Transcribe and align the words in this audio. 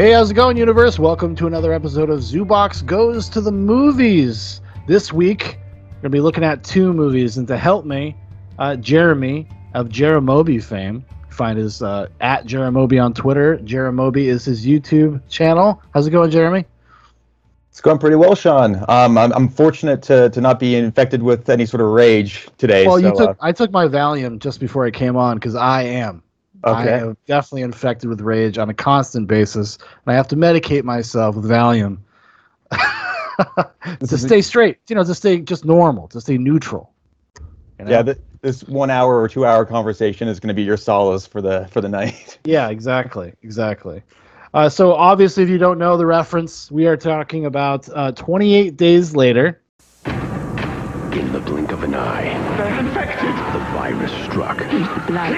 Hey, 0.00 0.12
how's 0.12 0.30
it 0.30 0.34
going, 0.34 0.56
universe? 0.56 0.98
Welcome 0.98 1.36
to 1.36 1.46
another 1.46 1.74
episode 1.74 2.08
of 2.08 2.22
Zoo 2.22 2.42
Box 2.46 2.80
Goes 2.80 3.28
to 3.28 3.42
the 3.42 3.52
Movies. 3.52 4.62
This 4.86 5.12
week, 5.12 5.58
we're 5.68 5.90
going 5.90 6.02
to 6.04 6.08
be 6.08 6.20
looking 6.20 6.42
at 6.42 6.64
two 6.64 6.94
movies, 6.94 7.36
and 7.36 7.46
to 7.48 7.58
help 7.58 7.84
me, 7.84 8.16
uh, 8.58 8.76
Jeremy 8.76 9.46
of 9.74 9.90
Jeremobi 9.90 10.64
fame. 10.64 11.04
Find 11.28 11.58
his 11.58 11.82
uh, 11.82 12.08
at 12.22 12.46
Jeremobi 12.46 12.98
on 12.98 13.12
Twitter. 13.12 13.58
Jeremobi 13.58 14.24
is 14.24 14.42
his 14.42 14.64
YouTube 14.64 15.20
channel. 15.28 15.82
How's 15.92 16.06
it 16.06 16.12
going, 16.12 16.30
Jeremy? 16.30 16.64
It's 17.68 17.82
going 17.82 17.98
pretty 17.98 18.16
well, 18.16 18.34
Shaun. 18.34 18.82
Um, 18.88 19.18
I'm, 19.18 19.34
I'm 19.34 19.48
fortunate 19.50 20.00
to, 20.04 20.30
to 20.30 20.40
not 20.40 20.58
be 20.58 20.76
infected 20.76 21.22
with 21.22 21.50
any 21.50 21.66
sort 21.66 21.82
of 21.82 21.88
rage 21.88 22.48
today. 22.56 22.86
Well, 22.86 22.98
so, 22.98 23.06
you 23.06 23.14
took 23.14 23.28
uh, 23.28 23.34
I 23.40 23.52
took 23.52 23.70
my 23.70 23.84
Valium 23.84 24.38
just 24.38 24.60
before 24.60 24.86
I 24.86 24.92
came 24.92 25.16
on 25.16 25.36
because 25.36 25.56
I 25.56 25.82
am. 25.82 26.22
I 26.64 26.82
okay. 26.82 27.00
am 27.00 27.16
definitely 27.26 27.62
infected 27.62 28.10
with 28.10 28.20
rage 28.20 28.58
on 28.58 28.68
a 28.68 28.74
constant 28.74 29.26
basis, 29.26 29.76
and 29.76 30.12
I 30.12 30.14
have 30.14 30.28
to 30.28 30.36
medicate 30.36 30.84
myself 30.84 31.36
with 31.36 31.46
Valium 31.46 31.98
to 34.00 34.18
stay 34.18 34.42
straight. 34.42 34.78
You 34.88 34.96
know, 34.96 35.04
to 35.04 35.14
stay 35.14 35.40
just 35.40 35.64
normal, 35.64 36.08
to 36.08 36.20
stay 36.20 36.36
neutral. 36.36 36.92
you 37.78 37.86
know? 37.86 37.90
Yeah, 37.90 38.02
th- 38.02 38.18
this 38.42 38.62
one 38.64 38.90
hour 38.90 39.20
or 39.20 39.28
two 39.28 39.46
hour 39.46 39.64
conversation 39.64 40.28
is 40.28 40.40
going 40.40 40.48
to 40.48 40.54
be 40.54 40.62
your 40.62 40.76
solace 40.76 41.26
for 41.26 41.40
the 41.40 41.66
for 41.70 41.80
the 41.80 41.88
night. 41.88 42.38
Yeah, 42.44 42.68
exactly, 42.68 43.32
exactly. 43.42 44.02
Uh, 44.52 44.68
so 44.68 44.94
obviously, 44.94 45.42
if 45.44 45.48
you 45.48 45.58
don't 45.58 45.78
know 45.78 45.96
the 45.96 46.06
reference, 46.06 46.70
we 46.70 46.86
are 46.86 46.96
talking 46.96 47.46
about 47.46 47.88
uh, 47.94 48.12
28 48.12 48.76
days 48.76 49.14
later. 49.14 49.62
In 50.06 51.32
the 51.32 51.40
blink 51.40 51.70
of 51.70 51.82
an 51.84 51.94
eye, 51.94 52.56
they're 52.56 52.80
infected. 52.80 53.28
The 53.28 53.64
virus 53.72 54.12
struck. 54.30 54.58
There's 54.58 54.88
the 54.88 55.04
blood. 55.06 55.32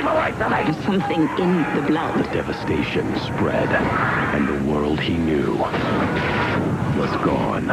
There's 0.67 0.85
something 0.85 1.23
in 1.39 1.63
the 1.75 1.83
blood. 1.87 2.19
The 2.19 2.33
devastation 2.33 3.19
spread, 3.21 3.69
and 3.69 4.49
the 4.49 4.71
world 4.71 5.01
he 5.01 5.17
knew 5.17 5.55
was 5.55 7.11
gone. 7.25 7.67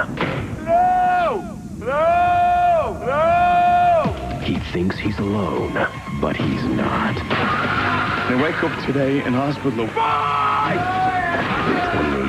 No! 0.65 1.59
No! 1.79 3.03
No! 3.05 4.39
He 4.43 4.59
thinks 4.71 4.97
he's 4.97 5.17
alone, 5.19 5.73
but 6.21 6.35
he's 6.35 6.63
not. 6.63 7.17
I 7.21 8.39
wake 8.41 8.63
up 8.63 8.85
today 8.85 9.23
in 9.23 9.33
hospital. 9.33 9.87
Bye! 9.87 10.77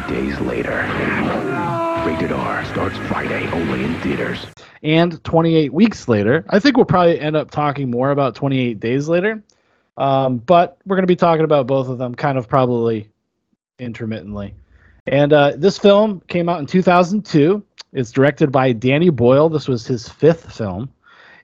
28 0.07 0.09
days 0.09 0.41
later, 0.41 0.81
Rated 2.07 2.33
R 2.33 2.65
starts 2.65 2.97
Friday 3.09 3.47
only 3.53 3.85
in 3.85 3.95
theaters. 4.01 4.47
and 4.83 5.23
28 5.23 5.73
weeks 5.73 6.09
later. 6.09 6.45
I 6.49 6.59
think 6.59 6.77
we'll 6.77 6.87
probably 6.87 7.21
end 7.21 7.37
up 7.37 7.51
talking 7.51 7.91
more 7.91 8.11
about 8.11 8.35
28 8.35 8.81
days 8.81 9.09
later. 9.09 9.43
Um, 9.99 10.39
but 10.39 10.79
we're 10.87 10.97
going 10.97 11.03
to 11.03 11.07
be 11.07 11.17
talking 11.17 11.45
about 11.45 11.67
both 11.67 11.89
of 11.89 11.99
them 11.99 12.15
kind 12.15 12.39
of 12.39 12.49
probably 12.49 13.11
intermittently. 13.79 14.55
And 15.07 15.33
uh, 15.33 15.53
this 15.57 15.77
film 15.79 16.23
came 16.29 16.49
out 16.49 16.61
in 16.61 16.67
2002. 16.67 17.63
It's 17.93 18.11
directed 18.13 18.51
by 18.51 18.73
Danny 18.73 19.11
Boyle. 19.11 19.49
This 19.49 19.69
was 19.69 19.87
his 19.87 20.09
fifth 20.09 20.55
film. 20.55 20.89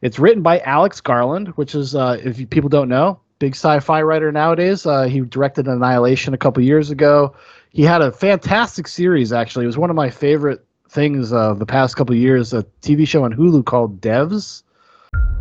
It's 0.00 0.18
written 0.18 0.42
by 0.42 0.60
Alex 0.60 1.00
Garland, 1.00 1.48
which 1.56 1.74
is, 1.74 1.94
uh, 1.94 2.18
if 2.22 2.48
people 2.48 2.70
don't 2.70 2.88
know, 2.88 3.20
big 3.38 3.54
sci-fi 3.54 4.02
writer 4.02 4.32
nowadays. 4.32 4.86
Uh, 4.86 5.02
he 5.02 5.20
directed 5.20 5.68
Annihilation 5.68 6.32
a 6.32 6.38
couple 6.38 6.62
years 6.62 6.90
ago. 6.90 7.34
He 7.76 7.82
had 7.82 8.00
a 8.00 8.10
fantastic 8.10 8.88
series, 8.88 9.34
actually. 9.34 9.64
It 9.64 9.66
was 9.66 9.76
one 9.76 9.90
of 9.90 9.96
my 9.96 10.08
favorite 10.08 10.64
things 10.88 11.30
of 11.30 11.58
the 11.58 11.66
past 11.66 11.94
couple 11.94 12.14
years. 12.14 12.54
A 12.54 12.62
TV 12.80 13.06
show 13.06 13.22
on 13.24 13.34
Hulu 13.34 13.66
called 13.66 14.00
Devs. 14.00 14.62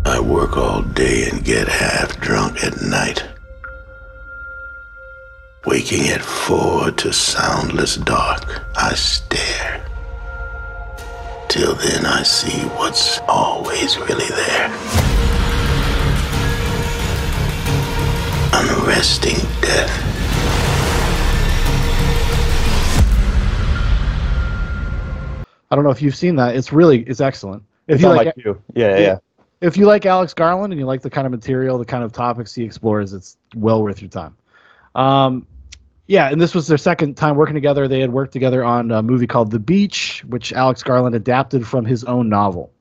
I 0.04 0.20
work 0.20 0.58
all 0.58 0.82
day 0.82 1.30
and 1.30 1.46
get 1.46 1.70
half 1.70 2.20
drunk 2.20 2.62
at 2.62 2.82
night. 2.82 3.24
Waking 5.66 6.10
at 6.10 6.22
four 6.22 6.92
to 6.92 7.14
soundless 7.14 7.96
dark, 7.96 8.66
I 8.76 8.96
stare. 8.96 9.82
Till 11.48 11.74
then, 11.76 12.06
I 12.06 12.24
see 12.24 12.68
what's 12.76 13.20
always 13.30 13.98
really 13.98 14.28
there. 14.28 14.68
Unresting 18.52 19.38
death. 19.62 20.05
I 25.76 25.78
don't 25.78 25.84
know 25.84 25.92
if 25.92 26.02
you've 26.02 26.16
seen 26.16 26.38
that. 26.38 26.56
It's 26.56 26.72
really 26.72 27.02
it's 27.02 27.20
excellent. 27.20 27.62
If 27.90 27.96
It's 27.96 28.04
you 28.04 28.08
like, 28.08 28.28
like 28.28 28.38
you. 28.38 28.62
Yeah, 28.76 28.92
yeah, 28.92 29.00
yeah. 29.00 29.18
if 29.60 29.76
you 29.76 29.86
like 29.88 30.06
Alex 30.06 30.34
Garland 30.34 30.72
and 30.72 30.80
you 30.80 30.86
like 30.86 31.02
the 31.02 31.10
kind 31.10 31.28
of 31.28 31.32
material, 31.32 31.78
the 31.78 31.84
kind 31.84 32.02
of 32.02 32.14
topics 32.14 32.56
he 32.56 32.64
explores, 32.64 33.12
it's 33.12 33.36
well 33.56 33.84
worth 33.84 34.02
your 34.02 34.10
time. 34.10 34.38
Um, 34.96 35.46
yeah, 36.08 36.30
and 36.30 36.40
this 36.40 36.56
was 36.56 36.68
their 36.68 36.78
second 36.78 37.16
time 37.18 37.36
working 37.36 37.56
together. 37.56 37.90
They 37.90 38.00
had 38.00 38.14
worked 38.14 38.32
together 38.32 38.64
on 38.64 38.90
a 38.90 39.04
movie 39.04 39.28
called 39.28 39.52
The 39.52 39.60
Beach, 39.60 40.24
which 40.30 40.54
Alex 40.54 40.82
Garland 40.82 41.14
adapted 41.14 41.68
from 41.68 41.84
his 41.84 42.06
own 42.06 42.30
novel. 42.30 42.72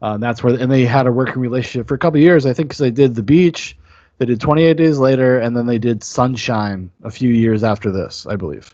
Uh, 0.00 0.14
and 0.14 0.22
that's 0.22 0.44
where, 0.44 0.54
and 0.54 0.70
they 0.70 0.84
had 0.84 1.08
a 1.08 1.10
working 1.10 1.42
relationship 1.42 1.88
for 1.88 1.94
a 1.94 1.98
couple 1.98 2.18
of 2.18 2.22
years, 2.22 2.46
I 2.46 2.52
think, 2.52 2.68
because 2.68 2.78
they 2.78 2.92
did 2.92 3.16
The 3.16 3.24
Beach, 3.24 3.76
they 4.18 4.26
did 4.26 4.40
28 4.40 4.76
Days 4.76 5.00
Later, 5.00 5.40
and 5.40 5.56
then 5.56 5.66
they 5.66 5.78
did 5.78 6.04
Sunshine 6.04 6.92
a 7.02 7.10
few 7.10 7.30
years 7.30 7.64
after 7.64 7.90
this, 7.90 8.24
I 8.30 8.36
believe. 8.36 8.72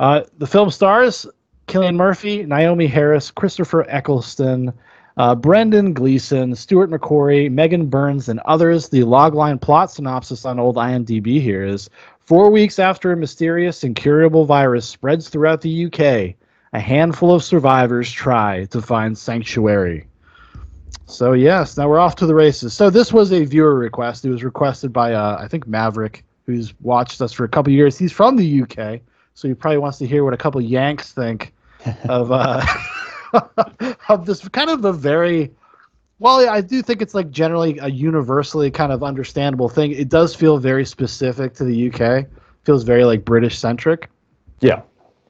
Uh, 0.00 0.22
the 0.38 0.46
film 0.48 0.72
stars 0.72 1.24
Cillian 1.66 1.96
Murphy, 1.96 2.44
Naomie 2.44 2.88
Harris, 2.88 3.30
Christopher 3.30 3.84
Eccleston, 3.88 4.72
uh, 5.16 5.34
Brendan 5.34 5.94
Gleeson, 5.94 6.54
Stuart 6.54 6.90
McQuarrie, 6.90 7.50
Megan 7.50 7.86
Burns, 7.86 8.28
and 8.28 8.40
others. 8.40 8.88
The 8.88 9.00
logline 9.00 9.60
plot 9.60 9.90
synopsis 9.90 10.44
on 10.44 10.58
old 10.58 10.76
IMDb 10.76 11.40
here 11.40 11.64
is 11.64 11.90
Four 12.26 12.50
weeks 12.50 12.80
after 12.80 13.12
a 13.12 13.16
mysterious 13.16 13.84
incurable 13.84 14.46
virus 14.46 14.84
spreads 14.84 15.28
throughout 15.28 15.60
the 15.60 15.86
UK, 15.86 16.34
a 16.72 16.80
handful 16.80 17.32
of 17.32 17.44
survivors 17.44 18.10
try 18.10 18.64
to 18.64 18.82
find 18.82 19.16
sanctuary. 19.16 20.08
So, 21.06 21.34
yes, 21.34 21.76
now 21.76 21.88
we're 21.88 22.00
off 22.00 22.16
to 22.16 22.26
the 22.26 22.34
races. 22.34 22.74
So, 22.74 22.90
this 22.90 23.12
was 23.12 23.32
a 23.32 23.44
viewer 23.44 23.76
request. 23.76 24.24
It 24.24 24.30
was 24.30 24.42
requested 24.42 24.92
by, 24.92 25.12
uh, 25.12 25.38
I 25.38 25.46
think, 25.46 25.68
Maverick, 25.68 26.24
who's 26.46 26.74
watched 26.80 27.22
us 27.22 27.32
for 27.32 27.44
a 27.44 27.48
couple 27.48 27.72
years. 27.72 27.96
He's 27.96 28.10
from 28.10 28.34
the 28.34 28.62
UK, 28.62 29.02
so 29.34 29.46
he 29.46 29.54
probably 29.54 29.78
wants 29.78 29.98
to 29.98 30.06
hear 30.08 30.24
what 30.24 30.34
a 30.34 30.36
couple 30.36 30.60
Yanks 30.60 31.12
think 31.12 31.54
of 32.08 32.30
uh, 32.32 32.64
of 34.08 34.26
this 34.26 34.46
kind 34.48 34.70
of 34.70 34.84
a 34.84 34.92
very 34.92 35.52
well 36.18 36.48
i 36.48 36.60
do 36.60 36.82
think 36.82 37.02
it's 37.02 37.14
like 37.14 37.30
generally 37.30 37.78
a 37.78 37.88
universally 37.88 38.70
kind 38.70 38.92
of 38.92 39.02
understandable 39.02 39.68
thing. 39.68 39.92
It 39.92 40.08
does 40.08 40.34
feel 40.34 40.58
very 40.58 40.84
specific 40.86 41.54
to 41.54 41.64
the 41.64 41.90
uk 41.92 42.26
feels 42.64 42.82
very 42.84 43.04
like 43.04 43.24
british 43.24 43.58
centric 43.58 44.10
Yeah. 44.60 44.82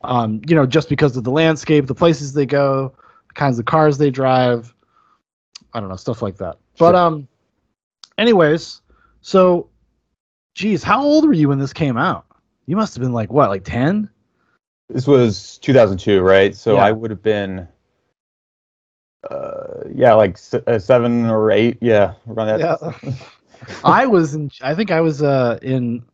um, 0.04 0.40
you 0.46 0.54
know 0.54 0.66
just 0.66 0.88
because 0.88 1.16
of 1.16 1.24
the 1.24 1.30
landscape 1.30 1.86
the 1.86 1.94
places 1.94 2.32
they 2.32 2.46
go 2.46 2.94
the 3.28 3.34
kinds 3.34 3.58
of 3.58 3.64
cars 3.66 3.98
they 3.98 4.10
drive. 4.10 4.72
I 5.74 5.80
don't 5.80 5.88
know 5.90 5.96
stuff 5.96 6.22
like 6.22 6.36
that. 6.38 6.56
But 6.78 6.94
um 6.94 7.28
anyways 8.18 8.80
so 9.20 9.68
geez 10.54 10.82
how 10.82 11.02
old 11.02 11.26
were 11.26 11.32
you 11.34 11.48
when 11.48 11.58
this 11.58 11.72
came 11.72 11.96
out? 11.98 12.24
You 12.66 12.76
must 12.76 12.94
have 12.94 13.02
been 13.02 13.12
like 13.12 13.30
what 13.32 13.50
like 13.50 13.64
10 13.64 14.08
This 14.88 15.06
was 15.06 15.58
2002, 15.58 16.20
right? 16.20 16.54
So 16.54 16.74
Yeah. 16.74 16.84
I 16.84 16.92
would 16.92 17.10
have 17.10 17.22
been, 17.22 17.66
uh, 19.30 19.84
yeah, 19.94 20.14
like 20.14 20.32
s- 20.34 20.54
uh, 20.54 20.78
seven 20.78 21.26
or 21.26 21.50
eight. 21.50 21.78
Yeah, 21.80 22.14
around 22.28 22.58
that. 22.58 22.60
Yeah. 22.60 23.12
I 23.84 24.06
was 24.06 24.34
in. 24.34 24.50
I 24.62 24.74
think 24.74 24.90
I 24.90 25.00
was 25.00 25.22
uh, 25.22 25.58
in 25.62 26.04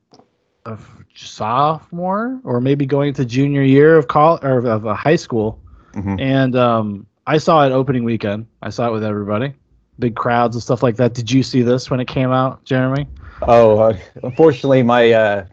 a 0.64 0.72
f- 0.72 1.04
sophomore 1.14 2.40
or 2.44 2.60
maybe 2.60 2.86
going 2.86 3.12
to 3.14 3.24
junior 3.24 3.62
year 3.62 3.96
of 3.98 4.08
college 4.08 4.42
or 4.44 4.58
of 4.66 4.86
uh, 4.86 4.94
high 4.94 5.16
school, 5.16 5.60
Mhm. 5.92 6.20
and 6.20 6.56
um, 6.56 7.06
I 7.26 7.38
saw 7.38 7.66
it 7.66 7.72
opening 7.72 8.04
weekend. 8.04 8.46
I 8.62 8.70
saw 8.70 8.88
it 8.88 8.92
with 8.92 9.04
everybody, 9.04 9.52
big 9.98 10.14
crowds 10.14 10.56
and 10.56 10.62
stuff 10.62 10.82
like 10.82 10.96
that. 10.96 11.12
Did 11.14 11.30
you 11.30 11.42
see 11.42 11.62
this 11.62 11.90
when 11.90 12.00
it 12.00 12.06
came 12.08 12.30
out, 12.32 12.64
Jeremy? 12.64 13.06
Oh, 13.42 13.78
uh, 13.80 13.96
unfortunately, 14.22 14.82
my 14.82 15.10
uh, 15.12 15.44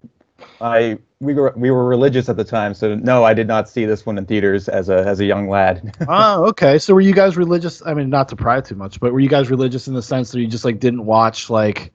I 0.62 0.98
we 1.20 1.34
were 1.34 1.54
we 1.56 1.72
were 1.72 1.86
religious 1.88 2.30
at 2.30 2.38
the 2.38 2.44
time, 2.44 2.74
so 2.74 2.96
no, 2.96 3.24
I 3.24 3.34
did 3.34 3.48
not 3.48 3.70
see 3.70 3.86
this 3.86 4.06
one 4.06 4.18
in 4.18 4.26
theaters 4.26 4.70
as 4.70 4.90
a 4.90 4.98
as 5.06 5.20
a 5.20 5.26
young 5.26 5.50
lad. 5.50 5.96
oh, 6.08 6.46
okay. 6.50 6.80
So 6.80 6.94
were 6.94 7.02
you 7.02 7.14
guys 7.14 7.38
religious? 7.38 7.82
I 7.86 7.94
mean, 7.94 8.10
not 8.10 8.30
to 8.30 8.36
pry 8.36 8.62
too 8.62 8.76
much, 8.76 9.00
but 9.00 9.12
were 9.14 9.20
you 9.20 9.30
guys 9.30 9.50
religious 9.50 9.88
in 9.88 9.94
the 9.94 10.02
sense 10.02 10.32
that 10.32 10.40
you 10.40 10.48
just 10.48 10.66
like 10.66 10.80
didn't 10.80 11.06
watch 11.06 11.50
like 11.50 11.92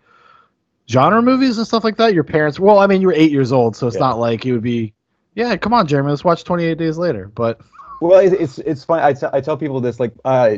genre 0.89 1.23
movies 1.23 1.59
and 1.59 1.67
stuff 1.67 1.85
like 1.85 1.97
that? 1.97 2.15
Your 2.15 2.25
parents? 2.25 2.59
Well, 2.61 2.79
I 2.79 2.87
mean, 2.87 3.01
you 3.01 3.09
were 3.09 3.15
eight 3.15 3.31
years 3.33 3.53
old, 3.53 3.77
so 3.77 3.87
it's 3.87 3.97
Yeah. 3.97 4.01
not 4.01 4.19
like 4.19 4.45
it 4.47 4.53
would 4.53 4.63
be. 4.63 4.93
Yeah, 5.35 5.57
come 5.57 5.75
on, 5.75 5.87
Jeremy. 5.87 6.11
Let's 6.11 6.25
watch 6.25 6.45
Twenty 6.45 6.65
Eight 6.65 6.79
Days 6.79 6.97
Later. 6.99 7.31
But 7.35 7.61
well, 8.01 8.21
it, 8.21 8.33
it's 8.35 8.59
it's 8.59 8.85
fun. 8.85 9.01
I, 9.01 9.13
t- 9.15 9.27
I 9.33 9.41
tell 9.41 9.57
people 9.57 9.81
this 9.81 9.99
like 9.99 10.13
uh, 10.25 10.57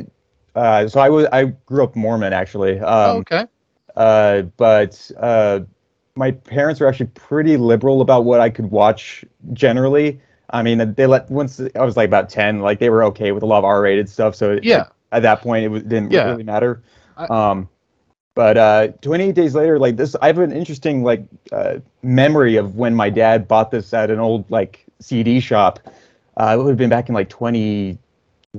uh, 0.55 0.87
so 0.87 0.99
I 0.99 1.09
was 1.09 1.25
I 1.31 1.45
grew 1.45 1.83
up 1.83 1.95
Mormon 1.95 2.33
actually. 2.33 2.79
Um, 2.79 2.85
oh, 2.85 3.17
okay. 3.19 3.45
uh, 3.95 4.41
but 4.57 5.09
uh, 5.17 5.61
my 6.17 6.31
parents 6.31 6.79
were 6.81 6.87
actually 6.87 7.07
pretty 7.13 7.57
liberal 7.57 8.01
about 8.01 8.25
what 8.25 8.39
I 8.41 8.49
could 8.49 8.71
watch 8.71 9.23
generally. 9.53 10.19
I 10.49 10.63
mean, 10.63 10.93
they 10.95 11.05
let 11.07 11.29
once 11.29 11.59
I 11.75 11.83
was 11.85 11.97
like 11.97 12.07
about 12.07 12.29
ten, 12.29 12.59
like 12.61 12.79
they 12.79 12.89
were 12.89 13.03
okay 13.05 13.31
with 13.31 13.43
a 13.43 13.45
lot 13.45 13.59
of 13.59 13.65
R-rated 13.65 14.09
stuff. 14.09 14.35
So 14.35 14.59
Yeah. 14.63 14.85
at 15.11 15.21
that 15.23 15.41
point, 15.41 15.65
it 15.65 15.69
was, 15.69 15.83
didn't 15.83 16.11
Yeah. 16.11 16.29
really 16.31 16.43
matter. 16.43 16.81
Um, 17.29 17.69
But 18.35 18.57
uh, 18.57 18.87
28 19.01 19.33
days 19.33 19.55
later, 19.55 19.79
like 19.79 19.95
this, 19.97 20.15
I 20.21 20.27
have 20.27 20.37
an 20.37 20.51
interesting 20.51 21.03
like 21.03 21.23
uh, 21.51 21.77
memory 22.03 22.55
of 22.57 22.75
when 22.75 22.93
my 22.93 23.09
dad 23.09 23.47
bought 23.47 23.71
this 23.71 23.93
at 23.93 24.11
an 24.11 24.19
old 24.19 24.45
like 24.51 24.85
CD 24.99 25.39
shop. 25.39 25.79
Uh, 26.37 26.53
it 26.53 26.57
would 26.57 26.69
have 26.69 26.77
been 26.77 26.89
back 26.89 27.09
in 27.09 27.15
like 27.15 27.29
20, 27.29 27.97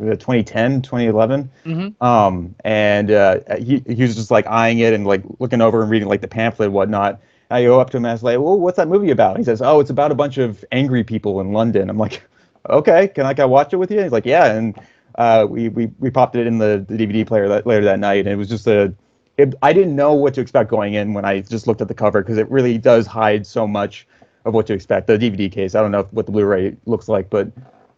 uh, 0.02 0.16
2010, 0.16 0.82
2011. 0.82 1.48
Mhm. 1.64 1.94
Um, 2.02 2.56
and 2.64 3.10
uh, 3.12 3.38
he, 3.58 3.82
he 3.86 4.02
was 4.02 4.16
just 4.16 4.32
like 4.32 4.48
eyeing 4.48 4.80
it 4.80 4.94
and 4.94 5.06
like 5.06 5.22
looking 5.38 5.60
over 5.60 5.80
and 5.80 5.90
reading 5.90 6.08
like 6.08 6.22
the 6.22 6.28
pamphlet 6.28 6.66
and 6.66 6.74
whatnot. 6.74 7.20
I 7.50 7.62
go 7.62 7.80
up 7.80 7.90
to 7.90 7.96
him 7.96 8.04
and 8.04 8.10
I 8.10 8.14
was 8.14 8.22
like, 8.22 8.38
"Well, 8.38 8.58
what's 8.58 8.76
that 8.76 8.88
movie 8.88 9.10
about?" 9.10 9.38
He 9.38 9.44
says, 9.44 9.62
"Oh, 9.62 9.80
it's 9.80 9.90
about 9.90 10.12
a 10.12 10.14
bunch 10.14 10.38
of 10.38 10.64
angry 10.72 11.04
people 11.04 11.40
in 11.40 11.52
London." 11.52 11.88
I'm 11.88 11.98
like, 11.98 12.22
"Okay, 12.68 13.08
can 13.08 13.26
I 13.26 13.34
can 13.34 13.44
I 13.44 13.46
watch 13.46 13.72
it 13.72 13.76
with 13.76 13.90
you?" 13.90 14.02
He's 14.02 14.12
like, 14.12 14.26
"Yeah." 14.26 14.52
And 14.52 14.78
uh, 15.16 15.46
we, 15.48 15.68
we 15.68 15.86
we 15.98 16.10
popped 16.10 16.36
it 16.36 16.46
in 16.46 16.58
the, 16.58 16.84
the 16.88 16.96
DVD 16.96 17.26
player 17.26 17.48
that, 17.48 17.66
later 17.66 17.84
that 17.84 17.98
night, 17.98 18.20
and 18.20 18.28
it 18.28 18.36
was 18.36 18.48
just 18.48 18.66
a. 18.66 18.94
It, 19.36 19.54
I 19.62 19.72
didn't 19.72 19.94
know 19.94 20.14
what 20.14 20.34
to 20.34 20.40
expect 20.40 20.68
going 20.68 20.94
in 20.94 21.14
when 21.14 21.24
I 21.24 21.40
just 21.40 21.66
looked 21.66 21.80
at 21.80 21.88
the 21.88 21.94
cover 21.94 22.22
because 22.22 22.38
it 22.38 22.50
really 22.50 22.76
does 22.76 23.06
hide 23.06 23.46
so 23.46 23.68
much 23.68 24.06
of 24.44 24.52
what 24.52 24.66
to 24.66 24.74
expect. 24.74 25.06
The 25.06 25.16
DVD 25.16 25.50
case, 25.50 25.74
I 25.74 25.80
don't 25.80 25.92
know 25.92 26.08
what 26.10 26.26
the 26.26 26.32
Blu-ray 26.32 26.76
looks 26.86 27.08
like, 27.08 27.30
but 27.30 27.46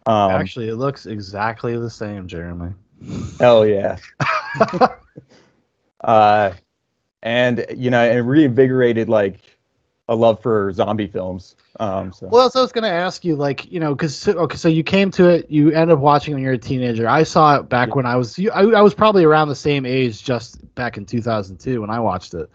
um, 0.05 0.31
Actually, 0.31 0.69
it 0.69 0.75
looks 0.75 1.05
exactly 1.05 1.77
the 1.77 1.89
same, 1.89 2.27
Jeremy. 2.27 2.73
Hell 3.39 3.65
yeah. 3.65 3.97
uh, 6.01 6.51
and 7.23 7.65
you 7.75 7.89
know, 7.89 8.03
it 8.03 8.17
reinvigorated 8.17 9.09
like 9.09 9.39
a 10.11 10.15
love 10.15 10.41
for 10.41 10.71
zombie 10.73 11.07
films. 11.07 11.55
Um, 11.79 12.11
so 12.11 12.27
Well, 12.27 12.49
so 12.49 12.59
I 12.59 12.61
was 12.63 12.73
going 12.73 12.83
to 12.83 12.89
ask 12.89 13.23
you, 13.23 13.35
like, 13.37 13.71
you 13.71 13.79
know, 13.79 13.95
because 13.95 14.27
okay, 14.27 14.57
so 14.57 14.67
you 14.67 14.83
came 14.83 15.09
to 15.11 15.29
it, 15.29 15.49
you 15.49 15.71
ended 15.71 15.91
up 15.91 15.99
watching 15.99 16.33
when 16.33 16.43
you're 16.43 16.53
a 16.53 16.57
teenager. 16.57 17.07
I 17.07 17.23
saw 17.23 17.55
it 17.57 17.69
back 17.69 17.95
when 17.95 18.05
I 18.05 18.17
was, 18.17 18.37
I, 18.53 18.61
I 18.61 18.81
was 18.81 18.93
probably 18.93 19.23
around 19.23 19.47
the 19.47 19.55
same 19.55 19.85
age, 19.85 20.21
just 20.21 20.75
back 20.75 20.97
in 20.97 21.05
2002 21.05 21.79
when 21.79 21.89
I 21.89 21.99
watched 21.99 22.33
it, 22.33 22.49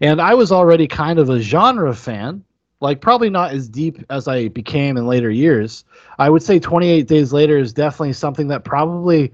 and 0.00 0.20
I 0.20 0.34
was 0.34 0.52
already 0.52 0.86
kind 0.86 1.18
of 1.18 1.30
a 1.30 1.40
genre 1.40 1.94
fan, 1.94 2.44
like 2.80 3.00
probably 3.00 3.28
not 3.28 3.50
as 3.50 3.68
deep 3.68 4.04
as 4.08 4.28
I 4.28 4.46
became 4.48 4.96
in 4.96 5.06
later 5.06 5.30
years. 5.30 5.84
I 6.18 6.30
would 6.30 6.42
say 6.42 6.60
28 6.60 7.08
Days 7.08 7.32
Later 7.32 7.58
is 7.58 7.72
definitely 7.72 8.12
something 8.12 8.46
that 8.48 8.64
probably 8.64 9.32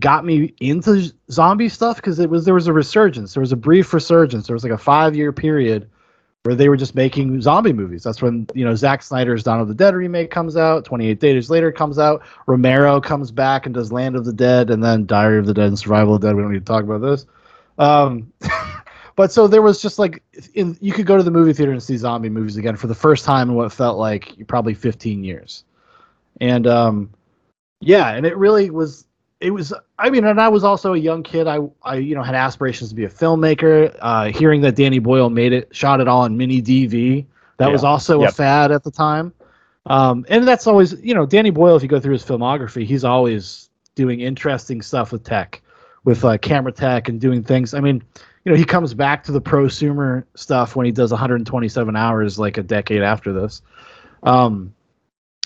got 0.00 0.24
me 0.24 0.54
into 0.60 1.12
zombie 1.30 1.68
stuff 1.68 1.96
because 1.96 2.18
it 2.18 2.30
was 2.30 2.44
there 2.44 2.54
was 2.54 2.66
a 2.66 2.72
resurgence, 2.72 3.34
there 3.34 3.40
was 3.40 3.52
a 3.52 3.56
brief 3.56 3.92
resurgence, 3.92 4.46
there 4.46 4.54
was 4.54 4.64
like 4.64 4.72
a 4.72 4.78
five 4.78 5.14
year 5.14 5.32
period 5.32 5.88
where 6.44 6.54
they 6.54 6.68
were 6.68 6.76
just 6.76 6.94
making 6.94 7.40
zombie 7.40 7.72
movies. 7.72 8.02
That's 8.02 8.20
when 8.20 8.46
you 8.54 8.64
know 8.64 8.74
Zack 8.74 9.02
Snyder's 9.02 9.42
Dawn 9.42 9.60
of 9.60 9.68
the 9.68 9.74
Dead 9.74 9.94
remake 9.94 10.30
comes 10.30 10.56
out. 10.56 10.84
28 10.84 11.18
Days 11.18 11.48
Later 11.48 11.72
comes 11.72 11.98
out. 11.98 12.22
Romero 12.46 13.00
comes 13.00 13.30
back 13.30 13.64
and 13.64 13.74
does 13.74 13.90
Land 13.90 14.14
of 14.14 14.26
the 14.26 14.32
Dead, 14.32 14.70
and 14.70 14.84
then 14.84 15.06
Diary 15.06 15.38
of 15.38 15.46
the 15.46 15.54
Dead 15.54 15.68
and 15.68 15.78
Survival 15.78 16.14
of 16.14 16.20
the 16.20 16.28
Dead. 16.28 16.36
We 16.36 16.42
don't 16.42 16.52
need 16.52 16.58
to 16.58 16.64
talk 16.64 16.84
about 16.84 17.00
this. 17.00 17.24
Um, 17.78 18.30
but 19.16 19.32
so 19.32 19.46
there 19.46 19.62
was 19.62 19.80
just 19.80 19.98
like 19.98 20.22
in 20.52 20.76
you 20.82 20.92
could 20.92 21.06
go 21.06 21.16
to 21.16 21.22
the 21.22 21.30
movie 21.30 21.54
theater 21.54 21.72
and 21.72 21.82
see 21.82 21.96
zombie 21.96 22.28
movies 22.28 22.58
again 22.58 22.76
for 22.76 22.88
the 22.88 22.94
first 22.94 23.24
time 23.24 23.48
in 23.48 23.54
what 23.54 23.72
felt 23.72 23.98
like 23.98 24.46
probably 24.46 24.74
15 24.74 25.24
years, 25.24 25.64
and 26.42 26.66
um, 26.66 27.10
yeah, 27.80 28.10
and 28.10 28.26
it 28.26 28.36
really 28.36 28.68
was. 28.70 29.06
It 29.40 29.50
was. 29.50 29.72
I 29.98 30.10
mean, 30.10 30.24
and 30.24 30.40
I 30.40 30.48
was 30.48 30.64
also 30.64 30.94
a 30.94 30.98
young 30.98 31.22
kid. 31.22 31.46
I, 31.46 31.58
I, 31.82 31.96
you 31.96 32.14
know, 32.14 32.22
had 32.22 32.34
aspirations 32.34 32.90
to 32.90 32.96
be 32.96 33.04
a 33.04 33.08
filmmaker. 33.10 33.94
Uh, 34.00 34.26
hearing 34.26 34.60
that 34.62 34.76
Danny 34.76 34.98
Boyle 34.98 35.28
made 35.30 35.52
it, 35.52 35.74
shot 35.74 36.00
it 36.00 36.08
all 36.08 36.22
on 36.22 36.36
mini 36.36 36.62
DV. 36.62 37.26
That 37.58 37.70
was 37.70 37.84
also 37.84 38.20
Yep. 38.22 38.30
a 38.30 38.32
fad 38.32 38.72
at 38.72 38.82
the 38.84 38.90
time. 38.90 39.32
Um, 39.86 40.24
and 40.28 40.48
that's 40.48 40.66
always, 40.66 40.94
you 41.02 41.14
know, 41.14 41.26
Danny 41.26 41.50
Boyle. 41.50 41.76
If 41.76 41.82
you 41.82 41.88
go 41.88 42.00
through 42.00 42.14
his 42.14 42.24
filmography, 42.24 42.84
he's 42.86 43.04
always 43.04 43.68
doing 43.94 44.20
interesting 44.20 44.80
stuff 44.82 45.12
with 45.12 45.24
tech, 45.24 45.60
with 46.04 46.24
uh, 46.24 46.38
camera 46.38 46.72
tech, 46.72 47.08
and 47.08 47.20
doing 47.20 47.42
things. 47.44 47.74
I 47.74 47.80
mean, 47.80 48.02
you 48.44 48.52
know, 48.52 48.56
he 48.56 48.64
comes 48.64 48.94
back 48.94 49.22
to 49.24 49.32
the 49.32 49.40
prosumer 49.40 50.24
stuff 50.34 50.74
when 50.74 50.86
he 50.86 50.92
does 50.92 51.10
127 51.10 51.96
hours, 51.96 52.38
like 52.38 52.56
a 52.58 52.62
decade 52.62 53.02
after 53.02 53.32
this. 53.32 53.62
Um, 54.22 54.74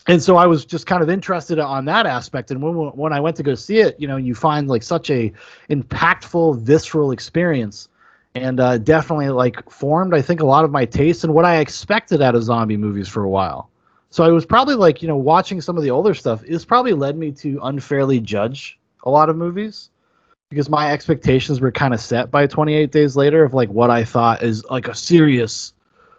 and 0.09 0.23
so 0.23 0.37
I 0.37 0.47
was 0.47 0.65
just 0.65 0.87
kind 0.87 1.03
of 1.03 1.11
interested 1.11 1.59
on 1.59 1.85
that 1.85 2.07
aspect. 2.07 2.51
And 2.51 2.63
when 2.63 2.75
when 2.75 3.13
I 3.13 3.21
went 3.21 3.37
to 3.37 3.43
go 3.43 3.55
see 3.55 3.79
it, 3.79 4.01
you 4.01 4.09
know, 4.09 4.17
you 4.17 4.35
find 4.35 4.67
like 4.67 4.83
such 4.83 5.11
a 5.11 5.33
impactful, 5.69 6.61
visceral 6.61 7.13
experience, 7.13 7.89
and 8.35 8.59
uh, 8.59 8.79
definitely 8.79 9.29
like 9.29 9.69
formed, 9.71 10.15
I 10.15 10.23
think, 10.23 10.41
a 10.41 10.47
lot 10.47 10.65
of 10.65 10.71
my 10.71 10.87
tastes 10.87 11.25
and 11.25 11.35
what 11.35 11.45
I 11.45 11.59
expected 11.59 12.23
out 12.23 12.35
of 12.35 12.43
zombie 12.43 12.79
movies 12.79 13.07
for 13.07 13.23
a 13.23 13.29
while. 13.29 13.69
So 14.11 14.25
I 14.25 14.29
was 14.29 14.47
probably 14.47 14.75
like, 14.75 15.03
you 15.03 15.09
know, 15.09 15.17
watching 15.17 15.61
some 15.61 15.77
of 15.77 15.83
the 15.83 15.91
older 15.91 16.15
stuff. 16.15 16.43
It's 16.47 16.65
probably 16.65 16.95
led 16.95 17.17
me 17.17 17.31
to 17.33 17.61
unfairly 17.63 18.21
judge 18.21 18.79
a 19.03 19.11
lot 19.11 19.29
of 19.29 19.37
movies 19.37 19.91
because 20.49 20.71
my 20.71 20.91
expectations 20.91 21.61
were 21.61 21.71
kind 21.71 21.93
of 21.93 22.01
set 22.01 22.31
by 22.31 22.47
28 22.47 22.91
Days 22.91 23.17
Later 23.17 23.45
of 23.45 23.53
like 23.53 23.69
what 23.69 23.91
I 23.91 24.05
thought 24.05 24.43
is 24.43 24.65
like 24.71 24.89
a 24.89 24.95
serious, 24.95 25.75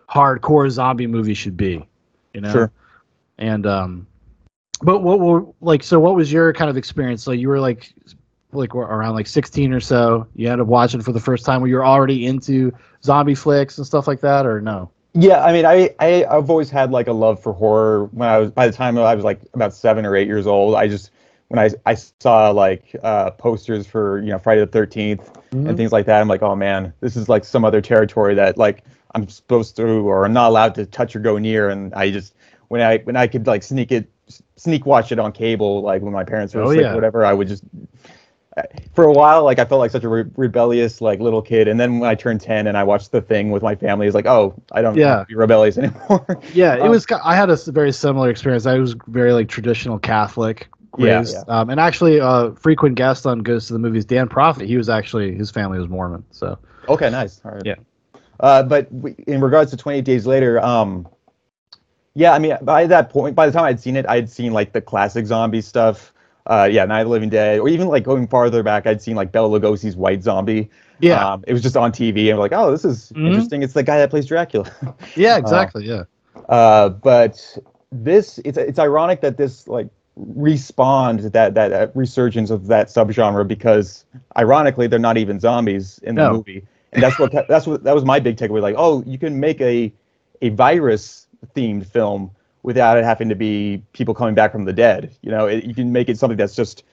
hardcore 0.07 0.69
zombie 0.69 1.07
movie 1.07 1.33
should 1.33 1.57
be. 1.57 1.83
You 2.35 2.41
know. 2.41 2.51
Sure. 2.51 2.71
And 3.39 3.65
um, 3.65 4.07
but 4.81 4.99
what 4.99 5.19
were 5.19 5.45
like? 5.61 5.81
So 5.81 5.99
what 5.99 6.15
was 6.15 6.31
your 6.31 6.53
kind 6.53 6.69
of 6.69 6.77
experience? 6.77 7.23
So 7.23 7.31
you 7.31 7.47
were 7.47 7.59
like, 7.59 7.93
like 8.51 8.75
around 8.75 9.15
like 9.15 9.27
16 9.27 9.73
or 9.73 9.79
so. 9.79 10.27
You 10.35 10.47
ended 10.47 10.61
up 10.61 10.67
watching 10.67 11.01
for 11.01 11.11
the 11.13 11.19
first 11.19 11.45
time. 11.45 11.61
Were 11.61 11.67
you're 11.67 11.85
already 11.85 12.25
into 12.25 12.71
zombie 13.03 13.35
flicks 13.35 13.77
and 13.77 13.87
stuff 13.87 14.07
like 14.07 14.21
that, 14.21 14.45
or 14.45 14.61
no? 14.61 14.91
Yeah, 15.13 15.43
I 15.43 15.53
mean, 15.53 15.65
I, 15.65 15.95
I 15.99 16.25
I've 16.25 16.49
always 16.49 16.69
had 16.69 16.91
like 16.91 17.07
a 17.07 17.13
love 17.13 17.41
for 17.41 17.53
horror. 17.53 18.05
When 18.11 18.27
I 18.29 18.37
was 18.37 18.51
by 18.51 18.67
the 18.67 18.73
time 18.73 18.97
I 18.97 19.15
was 19.15 19.23
like 19.23 19.41
about 19.53 19.73
seven 19.73 20.05
or 20.05 20.15
eight 20.15 20.27
years 20.27 20.45
old, 20.45 20.75
I 20.75 20.87
just 20.87 21.11
when 21.47 21.59
I 21.59 21.69
I 21.85 21.95
saw 21.95 22.51
like 22.51 22.95
uh, 23.01 23.31
posters 23.31 23.87
for 23.87 24.19
you 24.19 24.31
know 24.31 24.37
Friday 24.37 24.61
the 24.61 24.67
13th 24.67 25.33
Mhm. 25.51 25.67
and 25.67 25.77
things 25.77 25.91
like 25.91 26.05
that, 26.05 26.21
I'm 26.21 26.27
like, 26.27 26.43
oh 26.43 26.55
man, 26.55 26.93
this 26.99 27.15
is 27.15 27.27
like 27.27 27.43
some 27.43 27.65
other 27.65 27.81
territory 27.81 28.35
that 28.35 28.57
like 28.57 28.83
I'm 29.15 29.27
supposed 29.27 29.75
to 29.77 29.87
or 29.87 30.25
I'm 30.25 30.33
not 30.33 30.49
allowed 30.49 30.75
to 30.75 30.85
touch 30.85 31.15
or 31.15 31.19
go 31.19 31.39
near. 31.39 31.69
And 31.69 31.91
I 31.95 32.11
just 32.11 32.35
when 32.69 32.81
I 32.81 32.97
when 32.99 33.15
I 33.17 33.27
could 33.27 33.45
like 33.47 33.61
sneak 33.63 33.91
it 33.91 34.09
sneak 34.55 34.85
watch 34.85 35.11
it 35.11 35.19
on 35.19 35.31
cable, 35.31 35.81
like 35.81 36.01
when 36.01 36.13
my 36.13 36.23
parents 36.23 36.53
were 36.55 36.61
Oh, 36.61 36.71
asleep 36.71 36.81
yeah. 36.81 36.95
whatever, 36.95 37.25
I 37.25 37.33
would 37.33 37.47
just 37.47 37.63
for 38.93 39.05
a 39.05 39.13
while, 39.13 39.43
like 39.43 39.59
I 39.59 39.65
felt 39.65 39.79
like 39.79 39.91
such 39.91 40.03
a 40.03 40.09
re- 40.09 40.25
rebellious 40.35 41.01
like 41.01 41.19
little 41.19 41.41
kid, 41.41 41.67
and 41.67 41.79
then 41.79 41.99
when 41.99 42.09
I 42.09 42.15
turned 42.15 42.41
ten 42.41 42.67
and 42.67 42.77
I 42.77 42.83
watched 42.83 43.11
The 43.11 43.21
Thing 43.21 43.51
with 43.51 43.63
my 43.63 43.75
family, 43.75 44.07
it's 44.07 44.15
like, 44.15 44.25
oh, 44.25 44.53
I 44.71 44.81
don't 44.81 44.97
Yeah. 44.97 45.23
be 45.27 45.35
rebellious 45.35 45.77
anymore. 45.79 46.25
Yeah, 46.53 46.75
it 46.75 46.83
Um, 46.83 46.89
was. 46.89 47.05
I 47.23 47.35
had 47.35 47.49
a 47.49 47.57
very 47.67 47.91
similar 47.91 48.29
experience. 48.29 48.65
I 48.65 48.77
was 48.77 48.95
very 49.07 49.33
like 49.33 49.47
traditional 49.47 49.97
Catholic 49.99 50.67
Yeah, 50.97 51.19
raised, 51.19 51.47
Um, 51.47 51.69
and 51.69 51.79
actually, 51.79 52.19
uh, 52.19 52.51
frequent 52.51 52.95
guest 52.95 53.25
on 53.25 53.39
Goes 53.39 53.67
to 53.67 53.73
the 53.73 53.79
Movies, 53.79 54.05
Dan 54.05 54.27
Prophet. 54.27 54.67
He 54.67 54.75
was 54.77 54.89
actually 54.89 55.35
his 55.35 55.51
family 55.51 55.79
was 55.79 55.87
Mormon. 55.87 56.23
So 56.31 56.57
okay, 56.89 57.09
nice. 57.09 57.39
All 57.45 57.51
right. 57.51 57.65
Yeah. 57.65 57.75
Uh, 58.39 58.63
but 58.63 58.93
w- 58.95 59.15
in 59.27 59.41
regards 59.41 59.71
to 59.71 59.77
Twenty 59.77 59.99
Eight 59.99 60.05
Days 60.05 60.25
Later, 60.27 60.59
um, 60.63 61.07
yeah, 62.15 62.33
I 62.33 62.39
mean, 62.39 62.57
by 62.61 62.85
that 62.87 63.09
point, 63.09 63.35
by 63.35 63.45
the 63.45 63.51
time 63.51 63.63
I'd 63.65 63.79
seen 63.79 63.95
it, 63.95 64.07
I'd 64.07 64.29
seen 64.29 64.51
like 64.53 64.73
the 64.73 64.81
classic 64.81 65.25
zombie 65.25 65.61
stuff. 65.61 66.13
Uh, 66.47 66.67
yeah, 66.71 66.83
Night 66.85 67.01
of 67.01 67.07
the 67.07 67.11
Living 67.11 67.29
Dead, 67.29 67.59
or 67.59 67.69
even 67.69 67.87
like 67.87 68.03
going 68.03 68.27
farther 68.27 68.63
back, 68.63 68.87
I'd 68.87 69.01
seen 69.01 69.15
like 69.15 69.31
Bela 69.31 69.59
Lugosi's 69.59 69.95
White 69.95 70.23
Zombie. 70.23 70.69
yeah, 70.99 71.33
Um, 71.33 71.43
it 71.47 71.53
was 71.53 71.61
just 71.61 71.77
on 71.77 71.91
TV, 71.91 72.29
and 72.31 72.39
like, 72.39 72.53
oh, 72.53 72.71
this 72.71 72.83
is 72.85 73.11
Mhm. 73.11 73.27
interesting. 73.27 73.61
It's 73.61 73.73
the 73.73 73.83
guy 73.83 73.99
that 73.99 74.09
plays 74.09 74.25
Dracula. 74.25 74.69
yeah, 75.15 75.37
exactly. 75.37 75.85
yeah, 75.85 76.03
Uh, 76.47 76.89
but 76.89 77.57
this 77.91 78.39
it's 78.45 78.57
it's 78.57 78.79
ironic 78.79 79.21
that 79.21 79.37
this 79.37 79.67
like 79.67 79.87
respawned 80.19 81.31
that 81.31 81.53
that 81.53 81.71
uh, 81.73 81.87
resurgence 81.93 82.49
of 82.49 82.67
that 82.67 82.87
subgenre 82.87 83.47
because 83.47 84.05
ironically 84.37 84.87
they're 84.87 84.99
not 84.99 85.17
even 85.17 85.39
zombies 85.39 85.99
in 86.03 86.15
the 86.15 86.23
No. 86.23 86.31
movie, 86.33 86.65
and 86.93 87.01
that's 87.03 87.17
what 87.19 87.31
that's 87.47 87.67
what 87.67 87.83
that 87.83 87.93
was 87.95 88.05
my 88.05 88.19
big 88.19 88.37
takeaway. 88.37 88.61
Like, 88.61 88.75
oh, 88.77 89.03
you 89.05 89.17
can 89.17 89.39
make 89.39 89.61
a 89.61 89.93
a 90.41 90.49
virus 90.49 91.27
themed 91.47 91.85
film 91.85 92.31
without 92.63 92.97
it 92.97 93.03
having 93.03 93.29
to 93.29 93.35
be 93.35 93.81
people 93.93 94.13
coming 94.13 94.35
back 94.35 94.51
from 94.51 94.65
the 94.65 94.73
dead. 94.73 95.15
You 95.21 95.31
know, 95.31 95.47
it, 95.47 95.63
you 95.63 95.73
can 95.73 95.91
make 95.91 96.09
it 96.09 96.17
something 96.17 96.37
that's 96.37 96.55
just 96.55 96.83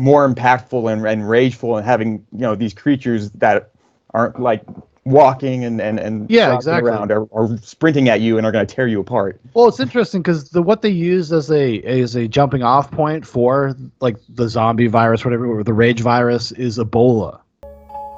more 0.00 0.28
impactful 0.28 0.90
and, 0.92 1.04
and 1.06 1.28
rageful 1.28 1.76
and 1.76 1.84
having 1.84 2.24
you 2.32 2.38
know 2.40 2.54
these 2.54 2.72
creatures 2.72 3.30
that 3.32 3.72
aren't 4.14 4.40
like 4.40 4.62
walking 5.04 5.64
and 5.64 5.80
and, 5.80 5.98
and 5.98 6.30
Yeah, 6.30 6.54
exactly. 6.54 6.90
around 6.90 7.10
or, 7.10 7.22
or 7.24 7.56
sprinting 7.58 8.08
at 8.08 8.20
you 8.20 8.38
and 8.38 8.46
are 8.46 8.52
going 8.52 8.66
to 8.66 8.74
tear 8.74 8.86
you 8.86 9.00
apart. 9.00 9.40
Well, 9.54 9.68
it's 9.68 9.80
interesting 9.80 10.22
because 10.22 10.50
the 10.50 10.62
what 10.62 10.82
they 10.82 10.90
use 10.90 11.32
as 11.32 11.50
a 11.50 11.80
as 11.82 12.14
a 12.14 12.28
jumping 12.28 12.62
off 12.62 12.90
point 12.90 13.26
for 13.26 13.74
like 14.00 14.16
the 14.28 14.48
zombie 14.48 14.86
virus, 14.86 15.24
whatever, 15.24 15.46
or 15.46 15.64
the 15.64 15.74
rage 15.74 16.00
virus, 16.00 16.52
is 16.52 16.78
Ebola. 16.78 17.40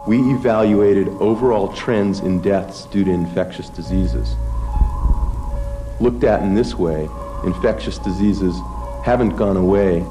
We 0.07 0.19
evaluated 0.33 1.09
overall 1.09 1.73
trends 1.75 2.21
in 2.21 2.41
deaths 2.41 2.87
due 2.87 3.05
to 3.05 3.11
infectious 3.11 3.69
diseases. 3.69 4.35
Looked 6.01 6.25
at 6.25 6.43
in 6.43 6.55
this 6.55 6.75
way, 6.75 7.09
infectious 7.45 7.99
diseases 7.99 8.57
haven't 9.05 9.37
gone 9.37 9.57
away. 9.57 10.05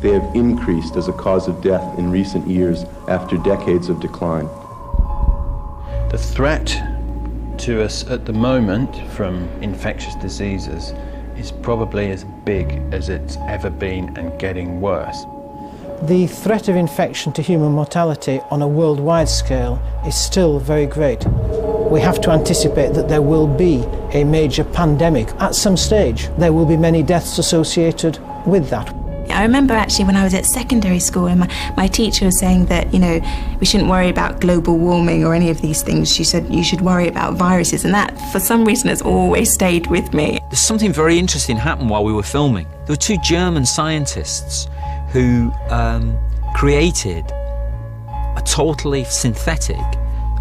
They 0.00 0.10
have 0.10 0.34
increased 0.34 0.96
as 0.96 1.08
a 1.08 1.12
cause 1.12 1.48
of 1.48 1.62
death 1.62 1.98
in 1.98 2.10
recent 2.10 2.46
years 2.46 2.84
after 3.08 3.36
decades 3.38 3.88
of 3.88 4.00
decline. 4.00 4.46
The 6.10 6.18
threat 6.18 6.66
to 7.58 7.82
us 7.82 8.04
at 8.10 8.26
the 8.26 8.32
moment 8.32 8.94
from 9.12 9.48
infectious 9.62 10.14
diseases 10.16 10.92
is 11.36 11.52
probably 11.52 12.10
as 12.10 12.24
big 12.44 12.82
as 12.92 13.08
it's 13.08 13.36
ever 13.48 13.70
been 13.70 14.16
and 14.18 14.38
getting 14.38 14.80
worse. 14.80 15.24
the 16.02 16.26
threat 16.26 16.68
of 16.68 16.76
infection 16.76 17.32
to 17.32 17.40
human 17.40 17.72
mortality 17.72 18.40
on 18.50 18.60
a 18.60 18.68
worldwide 18.68 19.28
scale 19.28 19.80
is 20.06 20.14
still 20.14 20.58
very 20.58 20.86
great. 20.86 21.24
We 21.94 22.00
have 22.00 22.20
to 22.22 22.32
anticipate 22.32 22.92
that 22.94 23.08
there 23.08 23.22
will 23.22 23.46
be 23.46 23.84
a 24.18 24.24
major 24.24 24.64
pandemic 24.64 25.28
at 25.38 25.54
some 25.54 25.76
stage. 25.76 26.28
There 26.38 26.52
will 26.52 26.66
be 26.66 26.76
many 26.76 27.04
deaths 27.04 27.38
associated 27.38 28.18
with 28.44 28.68
that. 28.70 28.92
I 29.30 29.42
remember 29.42 29.74
actually 29.74 30.06
when 30.06 30.16
I 30.16 30.24
was 30.24 30.34
at 30.34 30.44
secondary 30.44 30.98
school 30.98 31.26
and 31.26 31.38
my, 31.38 31.72
my 31.76 31.86
teacher 31.86 32.24
was 32.24 32.36
saying 32.40 32.66
that, 32.66 32.92
you 32.92 32.98
know, 32.98 33.20
we 33.60 33.66
shouldn't 33.66 33.88
worry 33.88 34.08
about 34.08 34.40
global 34.40 34.76
warming 34.76 35.24
or 35.24 35.34
any 35.36 35.50
of 35.50 35.60
these 35.60 35.82
things. 35.82 36.12
She 36.12 36.24
said 36.24 36.52
you 36.52 36.64
should 36.64 36.80
worry 36.80 37.06
about 37.06 37.34
viruses, 37.34 37.84
and 37.84 37.94
that, 37.94 38.10
for 38.32 38.40
some 38.40 38.64
reason, 38.64 38.88
has 38.88 39.00
always 39.00 39.52
stayed 39.52 39.86
with 39.86 40.12
me. 40.12 40.40
There's 40.50 40.58
something 40.58 40.92
very 40.92 41.16
interesting 41.16 41.56
happened 41.56 41.90
while 41.90 42.02
we 42.02 42.12
were 42.12 42.24
filming. 42.24 42.66
There 42.86 42.94
were 42.94 42.96
two 42.96 43.18
German 43.18 43.64
scientists 43.64 44.66
who 45.10 45.52
um, 45.70 46.18
created 46.56 47.24
a 47.30 48.42
totally 48.44 49.04
synthetic 49.04 49.78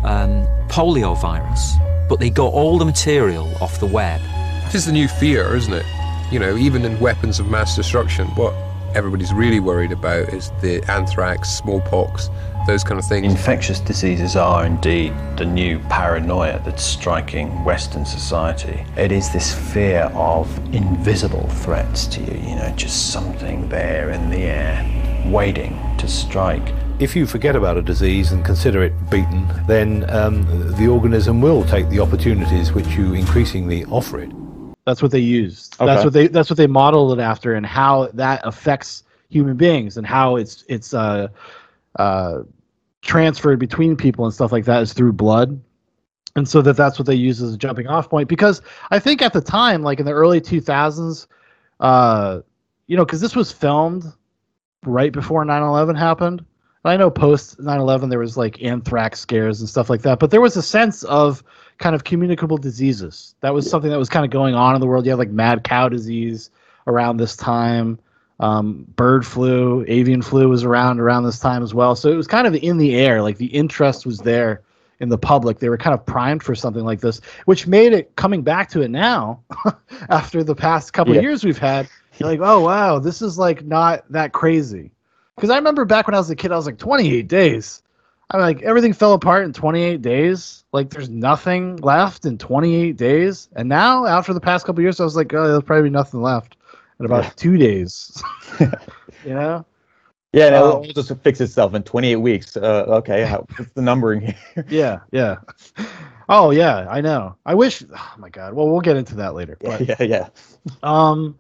um, 0.04 0.48
polio 0.68 1.20
virus, 1.20 1.76
but 2.10 2.20
they 2.20 2.30
got 2.30 2.54
all 2.54 2.78
the 2.78 2.86
material 2.86 3.52
off 3.62 3.80
the 3.80 3.86
web. 3.86 4.22
It 4.68 4.76
is 4.76 4.86
the 4.86 4.92
new 4.92 5.08
fear, 5.08 5.56
isn't 5.56 5.74
it? 5.74 5.86
You 6.32 6.40
know, 6.40 6.58
even 6.58 6.86
in 6.86 7.00
weapons 7.00 7.40
of 7.40 7.50
mass 7.50 7.76
destruction, 7.76 8.28
what 8.36 8.54
everybody's 8.96 9.34
really 9.34 9.60
worried 9.60 9.92
about 9.92 10.30
is 10.30 10.52
the 10.62 10.84
anthrax, 10.90 11.50
smallpox, 11.50 12.30
those 12.68 12.84
kind 12.84 13.00
of 13.00 13.06
things. 13.06 13.32
Infectious 13.32 13.80
diseases 13.80 14.36
are 14.36 14.66
indeed 14.66 15.14
the 15.38 15.46
new 15.46 15.80
paranoia 15.90 16.62
that's 16.64 16.84
striking 16.84 17.64
Western 17.64 18.06
society. 18.06 18.86
It 18.96 19.12
is 19.12 19.32
this 19.32 19.54
fear 19.54 20.12
of 20.14 20.48
invisible 20.74 21.48
threats 21.50 22.08
to 22.08 22.22
you, 22.22 22.50
you 22.50 22.56
know, 22.56 22.74
just 22.76 23.12
something 23.12 23.68
there 23.70 24.12
in 24.12 24.30
the 24.30 24.44
air, 24.44 25.24
waiting 25.26 25.80
to 25.98 26.08
strike. 26.08 26.74
If 27.00 27.16
you 27.16 27.26
forget 27.26 27.56
about 27.56 27.78
a 27.78 27.82
disease 27.82 28.32
and 28.32 28.46
consider 28.46 28.84
it 28.84 28.94
beaten, 29.10 29.48
then 29.68 30.10
um, 30.10 30.46
the 30.78 30.88
organism 30.88 31.42
will 31.42 31.64
take 31.66 31.90
the 31.90 32.00
opportunities 32.00 32.72
which 32.72 32.88
you 32.90 33.14
increasingly 33.14 33.84
offer 33.86 34.22
it. 34.22 34.32
That's 34.86 35.02
what 35.02 35.12
they 35.12 35.20
use. 35.20 35.70
Okay. 35.76 35.86
That's 35.86 36.04
what 36.04 36.14
they 36.14 36.28
that's 36.28 36.50
what 36.50 36.58
they 36.58 36.68
modeled 36.68 37.18
it 37.18 37.22
after, 37.22 37.56
and 37.56 37.66
how 37.66 38.10
that 38.14 38.42
affects 38.44 39.04
human 39.30 39.58
beings, 39.58 39.98
and 39.98 40.06
how 40.06 40.36
it's 40.36 40.64
it's 40.68 40.94
uh, 40.94 41.30
uh, 41.98 42.40
transferred 43.02 43.60
between 43.60 43.96
people 43.96 44.26
and 44.26 44.34
stuff 44.34 44.52
like 44.52 44.66
that 44.66 44.82
is 44.84 44.94
through 44.94 45.14
blood, 45.14 45.60
and 46.36 46.48
so 46.48 46.62
that 46.62 46.78
that's 46.78 47.00
what 47.00 47.06
they 47.06 47.16
use 47.16 47.42
as 47.42 47.54
a 47.54 47.58
jumping 47.58 47.88
off 47.88 48.10
point. 48.10 48.30
Because 48.30 48.62
I 48.92 49.00
think 49.00 49.22
at 49.22 49.34
the 49.34 49.42
time, 49.42 49.82
like 49.82 50.00
in 50.00 50.06
the 50.06 50.12
early 50.12 50.42
two 50.42 50.62
thousands, 50.62 51.28
uh, 51.80 52.42
you 52.88 52.98
know, 52.98 53.06
because 53.06 53.22
this 53.22 53.36
was 53.36 53.52
filmed 53.52 54.06
right 54.86 55.12
before 55.12 55.46
9-11 55.46 55.98
happened. 55.98 56.46
I 56.86 56.98
know 56.98 57.10
post 57.10 57.60
9-11 57.60 58.10
there 58.10 58.20
was 58.20 58.36
like 58.38 58.62
anthrax 58.62 59.20
scares 59.22 59.60
and 59.62 59.70
stuff 59.70 59.90
like 59.90 60.02
that, 60.02 60.20
but 60.20 60.32
there 60.32 60.42
was 60.42 60.58
a 60.58 60.62
sense 60.62 61.04
of 61.04 61.44
kind 61.78 61.96
of 61.96 62.04
communicable 62.04 62.58
diseases. 62.58 63.36
That 63.42 63.54
was 63.54 63.70
something 63.70 63.90
that 63.90 63.98
was 63.98 64.10
kind 64.10 64.26
of 64.26 64.32
going 64.32 64.54
on 64.56 64.76
in 64.76 64.82
the 64.82 64.88
world. 64.88 65.06
You 65.06 65.12
had 65.12 65.20
like 65.20 65.30
mad 65.30 65.64
cow 65.64 65.88
disease 65.90 66.50
around 66.88 67.18
this 67.18 67.36
time. 67.36 68.00
Um, 68.40 68.86
bird 68.96 69.26
flu, 69.26 69.86
avian 69.88 70.22
flu 70.22 70.50
was 70.50 70.64
around 70.66 71.00
around 71.00 71.24
this 71.24 71.40
time 71.40 71.64
as 71.64 71.74
well. 71.74 71.96
So 71.96 72.12
it 72.12 72.16
was 72.16 72.28
kind 72.28 72.48
of 72.48 72.56
in 72.56 72.78
the 72.78 72.96
air. 72.96 73.22
Like 73.22 73.38
the 73.38 73.46
interest 73.48 74.06
was 74.06 74.20
there 74.20 74.62
in 75.00 75.08
the 75.10 75.18
public. 75.18 75.60
They 75.60 75.70
were 75.70 75.78
kind 75.78 75.94
of 75.94 76.06
primed 76.06 76.44
for 76.44 76.54
something 76.56 76.84
like 76.84 77.00
this, 77.00 77.22
which 77.46 77.68
made 77.68 77.94
it 77.94 78.14
coming 78.18 78.42
back 78.42 78.70
to 78.72 78.82
it 78.82 78.90
now 78.92 79.42
after 80.10 80.44
the 80.44 80.56
past 80.56 80.92
couple 80.94 81.14
Yeah. 81.14 81.20
of 81.20 81.24
years 81.24 81.44
we've 81.46 81.58
had. 81.58 81.88
You're 82.18 82.30
like, 82.30 82.40
oh 82.42 82.60
wow, 82.60 83.00
this 83.00 83.22
is 83.22 83.38
like 83.38 83.64
not 83.66 84.04
that 84.12 84.34
crazy. 84.34 84.92
Because 85.36 85.50
I 85.50 85.56
remember 85.56 85.86
back 85.86 86.08
when 86.08 86.16
I 86.16 86.20
was 86.20 86.30
a 86.30 86.36
kid, 86.36 86.52
I 86.52 86.56
was 86.56 86.66
like 86.66 86.78
28 86.78 87.28
days. 87.28 87.82
I'm 88.32 88.40
like 88.40 88.62
everything 88.64 88.94
fell 88.94 89.14
apart 89.14 89.46
in 89.46 89.54
28 89.54 90.02
days. 90.02 90.64
Like 90.72 90.90
there's 90.90 91.10
nothing 91.10 91.78
left 91.78 92.26
in 92.26 92.38
28 92.38 92.96
days. 92.98 93.50
And 93.56 93.70
now 93.70 94.06
after 94.06 94.34
the 94.34 94.40
past 94.42 94.66
couple 94.66 94.80
of 94.80 94.84
years, 94.84 95.00
I 95.00 95.04
was 95.04 95.16
like, 95.16 95.34
oh, 95.34 95.48
there's 95.48 95.64
probably 95.64 95.90
be 95.90 95.94
nothing 95.94 96.22
left 96.22 96.58
in 97.00 97.06
about 97.06 97.36
two 97.38 97.58
days. 97.58 98.22
you 98.60 99.34
know? 99.34 99.66
Yeah, 100.34 100.50
no, 100.50 100.78
Um, 100.78 100.84
it'll 100.84 101.04
just 101.04 101.16
fix 101.22 101.42
itself 101.42 101.76
in 101.76 101.84
28 101.84 102.16
weeks. 102.16 102.58
Uh, 102.58 102.86
okay, 102.88 103.24
how, 103.24 103.46
what's 103.56 103.72
the 103.74 103.84
numbering 103.84 104.22
here? 104.22 104.66
Yeah, 104.68 105.00
yeah. 105.12 105.36
Oh 106.28 106.50
yeah, 106.50 106.88
I 106.90 107.02
know. 107.02 107.36
I 107.46 107.54
wish. 107.54 107.84
Oh 107.84 108.14
my 108.18 108.30
god. 108.30 108.54
Well, 108.54 108.68
we'll 108.68 108.82
get 108.82 108.98
into 108.98 109.16
that 109.16 109.36
later. 109.36 109.58
But 109.60 109.82
yeah, 109.82 110.02
yeah. 110.02 110.30
Um, 110.82 111.38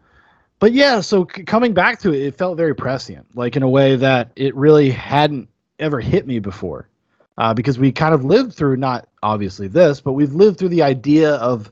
but 0.64 0.72
yeah, 0.72 1.02
so 1.02 1.28
c- 1.36 1.44
coming 1.44 1.74
back 1.74 2.00
to 2.00 2.14
it, 2.14 2.22
it 2.22 2.38
felt 2.38 2.56
very 2.56 2.74
prescient, 2.74 3.26
like 3.36 3.58
in 3.58 3.64
a 3.64 3.68
way 3.68 3.98
that 3.98 4.32
it 4.38 4.56
really 4.56 4.90
hadn't 4.90 5.50
ever 5.78 6.00
hit 6.00 6.26
me 6.26 6.40
before, 6.40 6.88
uh, 7.38 7.54
because 7.54 7.78
we 7.78 7.92
kind 7.92 8.14
of 8.14 8.24
lived 8.24 8.54
through 8.54 8.78
not 8.78 9.10
obviously 9.24 9.68
this, 9.68 10.00
but 10.00 10.14
we've 10.14 10.32
lived 10.32 10.58
through 10.58 10.70
the 10.70 10.82
idea 10.82 11.32
of 11.36 11.70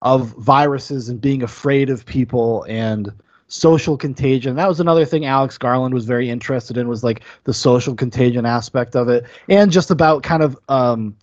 of 0.00 0.28
viruses 0.38 1.10
and 1.10 1.20
being 1.20 1.42
afraid 1.42 1.90
of 1.90 2.06
people 2.06 2.64
and 2.66 3.12
social 3.48 3.98
contagion. 3.98 4.56
That 4.56 4.68
was 4.70 4.80
another 4.80 5.04
thing 5.04 5.26
Alex 5.26 5.58
Garland 5.58 5.92
was 5.92 6.06
very 6.06 6.30
interested 6.30 6.78
in 6.78 6.88
was 6.88 7.04
like 7.04 7.20
the 7.44 7.52
social 7.52 7.94
contagion 7.94 8.46
aspect 8.46 8.96
of 8.96 9.10
it, 9.10 9.26
and 9.50 9.70
just 9.70 9.90
about 9.90 10.22
kind 10.22 10.42
of 10.42 10.58
um, 10.70 11.14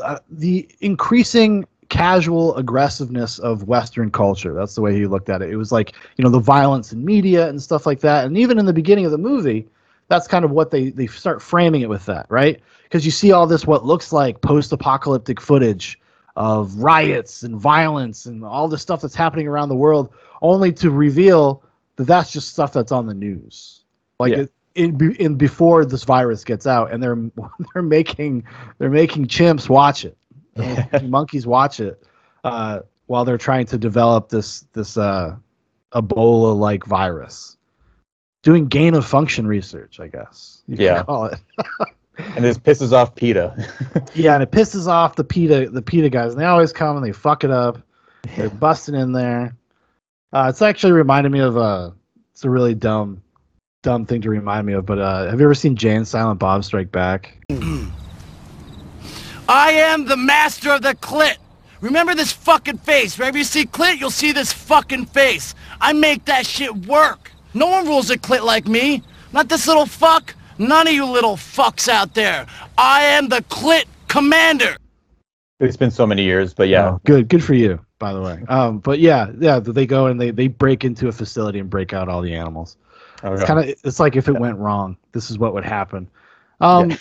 uh, 0.00 0.20
the 0.30 0.68
increasing 0.80 1.66
casual 1.88 2.56
aggressiveness 2.56 3.38
of 3.38 3.64
Western 3.64 4.10
culture. 4.10 4.52
That's 4.52 4.74
the 4.74 4.80
way 4.82 4.94
he 4.94 5.06
looked 5.06 5.28
at 5.28 5.42
it. 5.42 5.50
It 5.50 5.56
was 5.56 5.72
like, 5.72 5.94
you 6.16 6.24
know, 6.24 6.30
the 6.30 6.38
violence 6.38 6.92
in 6.92 7.04
media 7.04 7.48
and 7.48 7.62
stuff 7.62 7.86
like 7.86 8.00
that. 8.00 8.26
And 8.26 8.36
even 8.36 8.58
in 8.58 8.66
the 8.66 8.72
beginning 8.72 9.04
of 9.04 9.10
the 9.12 9.18
movie, 9.18 9.66
that's 10.08 10.26
kind 10.28 10.44
of 10.44 10.50
what 10.50 10.70
they, 10.70 10.90
they 10.90 11.06
start 11.06 11.42
framing 11.42 11.82
it 11.82 11.88
with 11.88 12.06
that, 12.06 12.26
right? 12.28 12.60
Because 12.84 13.04
you 13.04 13.10
see 13.10 13.32
all 13.32 13.46
this, 13.46 13.66
what 13.66 13.84
looks 13.84 14.12
like 14.12 14.40
post 14.40 14.72
apocalyptic 14.72 15.40
footage 15.40 15.98
of 16.36 16.74
riots 16.76 17.42
and 17.42 17.56
violence 17.56 18.26
and 18.26 18.44
all 18.44 18.68
the 18.68 18.78
stuff 18.78 19.00
that's 19.00 19.14
happening 19.14 19.48
around 19.48 19.68
the 19.68 19.74
world, 19.76 20.12
only 20.42 20.70
to 20.72 20.90
reveal 20.90 21.62
that 21.96 22.04
that's 22.04 22.30
just 22.30 22.50
stuff 22.50 22.72
that's 22.72 22.92
on 22.92 23.06
the 23.06 23.14
news. 23.14 23.84
Like 24.20 24.32
Yeah. 24.32 24.40
it, 24.40 24.52
in, 24.74 24.96
be- 24.96 25.20
in 25.20 25.36
before 25.36 25.84
this 25.86 26.04
virus 26.04 26.44
gets 26.44 26.66
out, 26.66 26.92
and 26.92 27.02
they're 27.02 27.16
they're 27.74 27.82
making 27.82 28.44
they're 28.78 28.90
making 28.90 29.26
chimps 29.26 29.68
watch 29.70 30.04
it, 30.04 30.16
monkeys 31.02 31.46
watch 31.46 31.80
it, 31.80 32.02
uh, 32.44 32.80
while 33.06 33.24
they're 33.24 33.38
trying 33.38 33.66
to 33.66 33.78
develop 33.78 34.28
this 34.28 34.62
this 34.72 34.96
uh, 34.96 35.36
Ebola 35.92 36.56
like 36.58 36.84
virus, 36.84 37.56
doing 38.42 38.66
gain 38.66 38.94
of 38.94 39.06
function 39.06 39.46
research, 39.46 40.00
I 40.00 40.08
guess. 40.08 40.62
you 40.66 40.76
Yeah. 40.78 41.02
call 41.04 41.26
it. 41.26 41.38
And 42.34 42.42
this 42.42 42.56
pisses 42.56 42.92
off 42.94 43.14
PETA. 43.14 43.54
Yeah, 44.14 44.32
and 44.32 44.42
it 44.42 44.50
pisses 44.50 44.86
off 44.86 45.16
the 45.16 45.24
PETA 45.24 45.68
the 45.68 45.82
PETA 45.82 46.08
guys, 46.08 46.32
and 46.32 46.40
they 46.40 46.46
always 46.46 46.72
come 46.72 46.96
and 46.96 47.04
they 47.04 47.12
fuck 47.12 47.44
it 47.44 47.50
up. 47.50 47.76
They're 48.38 48.48
busting 48.48 48.94
in 48.94 49.12
there. 49.12 49.54
Uh, 50.32 50.46
it's 50.48 50.62
actually 50.62 50.92
reminded 50.92 51.30
me 51.30 51.40
of 51.40 51.58
a. 51.58 51.92
It's 52.32 52.44
a 52.44 52.48
really 52.50 52.74
dumb, 52.74 53.22
dumb 53.82 54.06
thing 54.06 54.22
to 54.22 54.30
remind 54.30 54.66
me 54.66 54.72
of. 54.72 54.86
But 54.86 54.98
uh, 54.98 55.30
have 55.30 55.38
you 55.40 55.44
ever 55.46 55.54
seen 55.54 55.76
Jay 55.76 55.94
and 55.94 56.08
Silent 56.08 56.40
Bob 56.40 56.64
Strike 56.64 56.90
Back? 56.90 57.36
I 59.48 59.70
am 59.72 60.06
the 60.06 60.16
master 60.16 60.70
of 60.72 60.82
the 60.82 60.94
clit. 60.94 61.36
Remember 61.80 62.14
this 62.14 62.32
fucking 62.32 62.78
face. 62.78 63.18
Wherever 63.18 63.38
you 63.38 63.44
see 63.44 63.64
clit, 63.64 63.98
you'll 63.98 64.10
see 64.10 64.32
this 64.32 64.52
fucking 64.52 65.06
face. 65.06 65.54
I 65.80 65.92
make 65.92 66.24
that 66.24 66.46
shit 66.46 66.74
work. 66.86 67.30
No 67.54 67.66
one 67.66 67.86
rules 67.86 68.10
a 68.10 68.18
clit 68.18 68.42
like 68.42 68.66
me. 68.66 69.02
Not 69.32 69.48
this 69.48 69.66
little 69.66 69.86
fuck. 69.86 70.34
None 70.58 70.88
of 70.88 70.94
you 70.94 71.04
little 71.04 71.36
fucks 71.36 71.88
out 71.88 72.14
there. 72.14 72.46
I 72.78 73.02
am 73.02 73.28
the 73.28 73.42
clit 73.42 73.84
commander. 74.08 74.76
It's 75.60 75.76
been 75.76 75.90
so 75.90 76.06
many 76.06 76.22
years, 76.22 76.52
but 76.52 76.68
yeah. 76.68 76.90
Oh, 76.90 77.00
good, 77.04 77.28
good 77.28 77.44
for 77.44 77.54
you, 77.54 77.78
by 77.98 78.12
the 78.12 78.20
way. 78.20 78.42
Um, 78.48 78.78
but 78.78 78.98
yeah, 78.98 79.30
yeah, 79.38 79.58
they 79.58 79.86
go 79.86 80.06
and 80.06 80.20
they 80.20 80.30
they 80.30 80.48
break 80.48 80.84
into 80.84 81.08
a 81.08 81.12
facility 81.12 81.58
and 81.58 81.70
break 81.70 81.92
out 81.92 82.08
all 82.08 82.20
the 82.20 82.34
animals. 82.34 82.76
It's 83.22 83.44
kind 83.44 83.58
of 83.58 83.76
it's 83.84 83.98
like 83.98 84.16
if 84.16 84.28
it 84.28 84.38
went 84.38 84.58
wrong, 84.58 84.96
this 85.12 85.30
is 85.30 85.38
what 85.38 85.54
would 85.54 85.64
happen. 85.64 86.08
Um, 86.60 86.96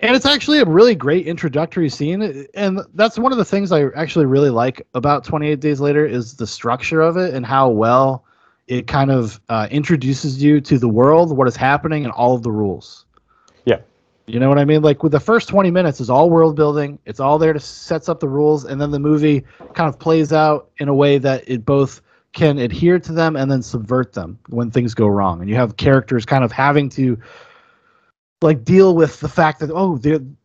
and 0.00 0.14
it's 0.14 0.26
actually 0.26 0.58
a 0.58 0.64
really 0.64 0.94
great 0.94 1.26
introductory 1.26 1.88
scene, 1.88 2.46
and 2.54 2.80
that's 2.94 3.18
one 3.18 3.32
of 3.32 3.38
the 3.38 3.44
things 3.44 3.72
I 3.72 3.86
actually 3.96 4.26
really 4.26 4.50
like 4.50 4.86
about 4.94 5.24
28 5.24 5.60
Days 5.60 5.80
Later 5.80 6.06
is 6.06 6.34
the 6.34 6.46
structure 6.46 7.00
of 7.00 7.16
it 7.16 7.34
and 7.34 7.44
how 7.44 7.68
well 7.68 8.24
it 8.68 8.86
kind 8.86 9.10
of 9.10 9.40
uh, 9.48 9.66
introduces 9.70 10.42
you 10.42 10.60
to 10.60 10.78
the 10.78 10.88
world, 10.88 11.36
what 11.36 11.48
is 11.48 11.56
happening, 11.56 12.04
and 12.04 12.12
all 12.12 12.34
of 12.34 12.42
the 12.42 12.52
rules. 12.52 13.06
Yeah. 13.64 13.78
You 14.26 14.38
know 14.38 14.48
what 14.48 14.58
I 14.58 14.64
mean? 14.66 14.82
Like 14.82 15.02
with 15.02 15.12
the 15.12 15.20
first 15.20 15.48
20 15.48 15.70
minutes 15.70 16.00
is 16.00 16.10
all 16.10 16.28
world 16.28 16.54
building. 16.54 16.98
It's 17.06 17.18
all 17.18 17.38
there 17.38 17.54
to 17.54 17.60
sets 17.60 18.10
up 18.10 18.20
the 18.20 18.28
rules 18.28 18.66
and 18.66 18.80
then 18.80 18.90
the 18.90 18.98
movie 18.98 19.42
kind 19.72 19.88
of 19.88 19.98
plays 19.98 20.32
out 20.34 20.70
in 20.78 20.88
a 20.88 20.94
way 20.94 21.16
that 21.18 21.48
it 21.48 21.64
both 21.64 22.02
can 22.34 22.58
adhere 22.58 22.98
to 22.98 23.12
them 23.12 23.36
and 23.36 23.50
then 23.50 23.62
subvert 23.62 24.12
them 24.12 24.38
when 24.50 24.70
things 24.70 24.94
go 24.94 25.06
wrong. 25.06 25.40
And 25.40 25.48
you 25.48 25.56
have 25.56 25.78
characters 25.78 26.26
kind 26.26 26.44
of 26.44 26.52
having 26.52 26.90
to 26.90 27.18
like 28.42 28.64
deal 28.64 28.94
with 28.94 29.20
the 29.20 29.28
fact 29.28 29.60
that 29.60 29.70
oh, 29.70 30.00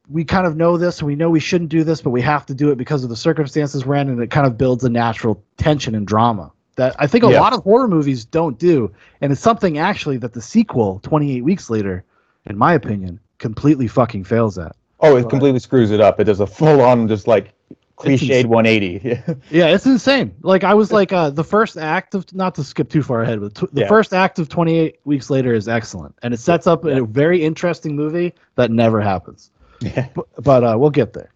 we 0.09 0.23
kind 0.23 0.47
of 0.47 0.55
know 0.55 0.77
this 0.77 0.99
and 0.99 1.07
we 1.07 1.15
know 1.15 1.29
we 1.29 1.39
shouldn't 1.39 1.69
do 1.69 1.83
this, 1.83 2.01
but 2.01 2.09
we 2.09 2.21
have 2.21 2.45
to 2.47 2.53
do 2.53 2.71
it 2.71 2.77
because 2.77 3.03
of 3.03 3.09
the 3.09 3.15
circumstances 3.15 3.85
we're 3.85 3.95
in 3.95 4.09
and 4.09 4.21
it 4.21 4.29
kind 4.31 4.47
of 4.47 4.57
builds 4.57 4.83
a 4.83 4.89
natural 4.89 5.41
tension 5.57 5.95
and 5.95 6.07
drama 6.07 6.51
that 6.75 6.95
I 6.97 7.07
think 7.07 7.23
a 7.23 7.29
Yeah. 7.31 7.39
lot 7.39 7.53
of 7.53 7.63
horror 7.63 7.87
movies 7.87 8.25
don't 8.25 8.57
do, 8.57 8.91
and 9.21 9.31
it's 9.31 9.41
something 9.41 9.77
actually 9.77 10.17
that 10.17 10.33
the 10.33 10.41
sequel, 10.41 10.99
28 11.03 11.43
weeks 11.43 11.69
later, 11.69 12.03
in 12.47 12.57
my 12.57 12.73
opinion, 12.73 13.19
completely 13.37 13.87
fucking 13.87 14.23
fails 14.23 14.57
at. 14.57 14.75
Oh, 14.99 15.15
it 15.17 15.29
completely 15.29 15.59
screws 15.59 15.91
it 15.91 16.01
up. 16.01 16.19
It 16.19 16.23
does 16.23 16.39
a 16.39 16.47
full 16.47 16.81
on 16.81 17.07
just 17.07 17.27
like 17.27 17.53
cliched 18.03 18.29
insane. 18.29 18.49
180. 18.49 19.23
Yeah, 19.49 19.67
it's 19.67 19.85
insane. 19.85 20.33
Like 20.41 20.63
I 20.63 20.73
was 20.73 20.91
like, 20.91 21.11
uh, 21.13 21.29
the 21.29 21.43
first 21.43 21.77
act 21.77 22.15
of 22.15 22.31
not 22.33 22.55
to 22.55 22.63
skip 22.63 22.89
too 22.89 23.01
far 23.03 23.23
ahead, 23.23 23.39
but 23.41 23.55
t- 23.55 23.67
the 23.73 23.81
Yeah. 23.81 23.87
first 23.87 24.13
act 24.13 24.39
of 24.39 24.49
28 24.49 24.99
weeks 25.05 25.29
later 25.29 25.53
is 25.53 25.67
excellent, 25.67 26.15
and 26.23 26.33
it 26.33 26.37
sets 26.37 26.67
up 26.67 26.85
a 26.85 27.03
very 27.05 27.43
interesting 27.43 27.95
movie 27.95 28.33
that 28.55 28.71
never 28.71 29.01
happens. 29.01 29.51
Yeah. 29.81 30.07
But, 30.15 30.25
but 30.43 30.63
uh, 30.63 30.75
we'll 30.77 30.89
get 30.91 31.13
there. 31.13 31.31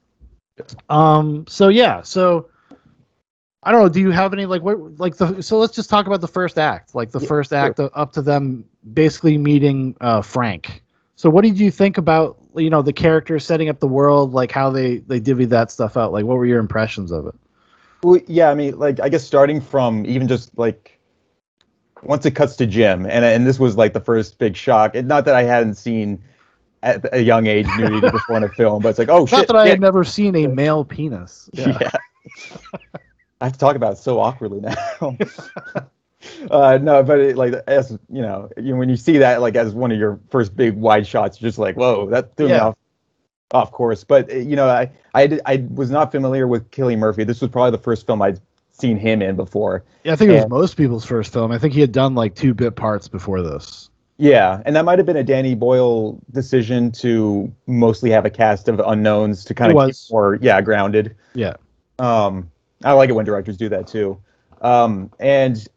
Um. 0.90 1.46
So 1.48 1.68
yeah. 1.70 2.02
So 2.02 2.50
I 3.64 3.72
don't 3.72 3.82
know. 3.82 3.90
Do 3.90 4.00
you 4.00 4.12
have 4.12 4.34
any 4.34 4.46
like 4.46 4.62
what 4.62 4.78
like 5.00 5.18
the? 5.18 5.42
So 5.42 5.58
let's 5.60 5.76
just 5.76 5.90
talk 5.90 6.08
about 6.08 6.22
the 6.22 6.28
first 6.28 6.58
act. 6.58 6.96
Like 6.96 7.12
the 7.12 7.20
first 7.20 7.54
act 7.54 7.80
uh, 7.80 7.90
up 7.94 8.14
to 8.14 8.22
them 8.22 8.64
basically 8.94 9.38
meeting 9.38 9.96
uh, 10.02 10.22
Frank. 10.22 10.82
So 11.16 11.30
what 11.30 11.44
did 11.44 11.60
you 11.60 11.72
think 11.72 11.98
about 11.98 12.37
you 12.58 12.70
know 12.70 12.82
the 12.82 12.94
characters 12.94 13.46
setting 13.46 13.70
up 13.70 13.80
the 13.80 13.88
world, 13.88 14.34
like 14.34 14.52
how 14.52 14.70
they 14.70 14.98
they 14.98 15.20
divvied 15.20 15.50
that 15.50 15.72
stuff 15.72 15.98
out? 15.98 16.12
Like 16.12 16.26
what 16.26 16.38
were 16.38 16.46
your 16.46 16.60
impressions 16.60 17.12
of 17.12 17.28
it? 17.28 17.36
Well, 18.04 18.20
yeah, 18.28 18.50
I 18.50 18.56
mean, 18.56 18.78
like 18.78 19.00
I 19.00 19.10
guess 19.10 19.24
starting 19.24 19.62
from 19.62 20.06
even 20.06 20.28
just 20.28 20.58
like 20.58 21.00
once 22.04 22.26
it 22.26 22.32
cuts 22.32 22.56
to 22.58 22.68
Jim, 22.68 23.06
and 23.06 23.26
and 23.26 23.46
this 23.46 23.60
was 23.60 23.76
like 23.78 23.94
the 23.94 24.00
first 24.00 24.38
big 24.38 24.56
shock. 24.56 24.96
And 24.96 25.08
not 25.08 25.26
that 25.26 25.36
I 25.36 25.44
hadn't 25.44 25.76
seen 25.76 26.22
at 26.84 27.14
a 27.14 27.22
young 27.22 27.48
age 27.48 27.68
nudity 27.78 28.10
before 28.10 28.38
in 28.38 28.44
a 28.44 28.50
film, 28.50 28.82
but 28.84 28.90
it's 28.90 29.00
like, 29.00 29.10
oh 29.10 29.22
Not 29.22 29.30
shit, 29.30 29.48
that 29.48 29.56
I 29.56 29.66
yeah. 29.66 29.72
had 29.72 29.82
never 29.82 30.04
seen 30.04 30.36
a 30.36 30.48
male 30.48 30.86
penis. 30.86 31.50
Yeah. 31.58 31.92
I 33.40 33.46
have 33.46 33.54
to 33.54 33.60
talk 33.60 33.76
about 33.76 33.94
it 33.94 33.98
so 33.98 34.20
awkwardly 34.20 34.60
now. 34.60 34.76
uh, 36.52 36.78
no, 36.82 37.04
but 37.04 37.20
it, 37.20 37.38
like 37.38 37.54
as 37.68 37.92
you 38.10 38.22
know, 38.22 38.50
you, 38.58 38.76
when 38.76 38.90
you 38.90 38.98
see 38.98 39.18
that 39.20 39.42
like 39.42 39.56
as 39.56 39.74
one 39.74 39.92
of 39.92 39.98
your 39.98 40.20
first 40.30 40.56
big 40.56 40.76
wide 40.76 41.08
shots, 41.08 41.42
you're 41.42 41.50
just 41.50 41.60
like, 41.60 41.76
whoa, 41.76 42.10
that 42.10 42.36
threw 42.36 42.48
me 42.48 42.54
off 42.54 42.76
off 43.52 43.72
course. 43.72 44.04
But 44.04 44.32
uh, 44.32 44.36
you 44.36 44.56
know, 44.56 44.68
I 44.68 44.92
I 45.14 45.28
did, 45.28 45.42
I 45.46 45.66
was 45.70 45.90
not 45.90 46.12
familiar 46.12 46.48
with 46.48 46.70
Cillian 46.72 47.00
Murphy. 47.00 47.24
This 47.24 47.42
was 47.42 47.50
probably 47.50 47.72
the 47.72 47.84
first 47.84 48.06
film 48.06 48.22
I'd 48.22 48.40
seen 48.72 48.98
him 48.98 49.22
in 49.22 49.36
before. 49.36 49.84
Yeah, 50.04 50.14
I 50.14 50.16
think 50.16 50.32
it 50.32 50.36
was 50.36 50.50
most 50.50 50.78
people's 50.78 51.06
first 51.06 51.34
film. 51.34 51.52
I 51.52 51.58
think 51.58 51.74
he 51.74 51.82
had 51.82 51.92
done 51.92 52.16
like 52.16 52.36
two 52.36 52.54
bit 52.54 52.76
parts 52.76 53.08
before 53.08 53.42
this. 53.42 53.90
Yeah, 54.18 54.62
and 54.66 54.76
that 54.76 54.84
might 54.84 54.98
have 54.98 55.06
been 55.06 55.18
a 55.18 55.24
Danny 55.24 55.54
Boyle 55.54 56.20
decision 56.32 56.92
to 56.94 57.54
mostly 57.68 58.10
have 58.10 58.26
a 58.26 58.32
cast 58.32 58.68
of 58.68 58.80
unknowns 58.80 59.46
to 59.46 59.54
kind 59.54 59.72
of 59.72 59.94
more 60.10 60.40
yeah 60.42 60.60
grounded. 60.62 61.16
Yeah. 61.36 61.54
Um, 62.00 62.52
I 62.84 62.94
like 62.94 63.10
it 63.10 63.14
when 63.14 63.26
directors 63.26 63.58
do 63.58 63.70
that 63.70 63.88
too. 63.88 64.20
Um, 64.62 65.12
and 65.20 65.68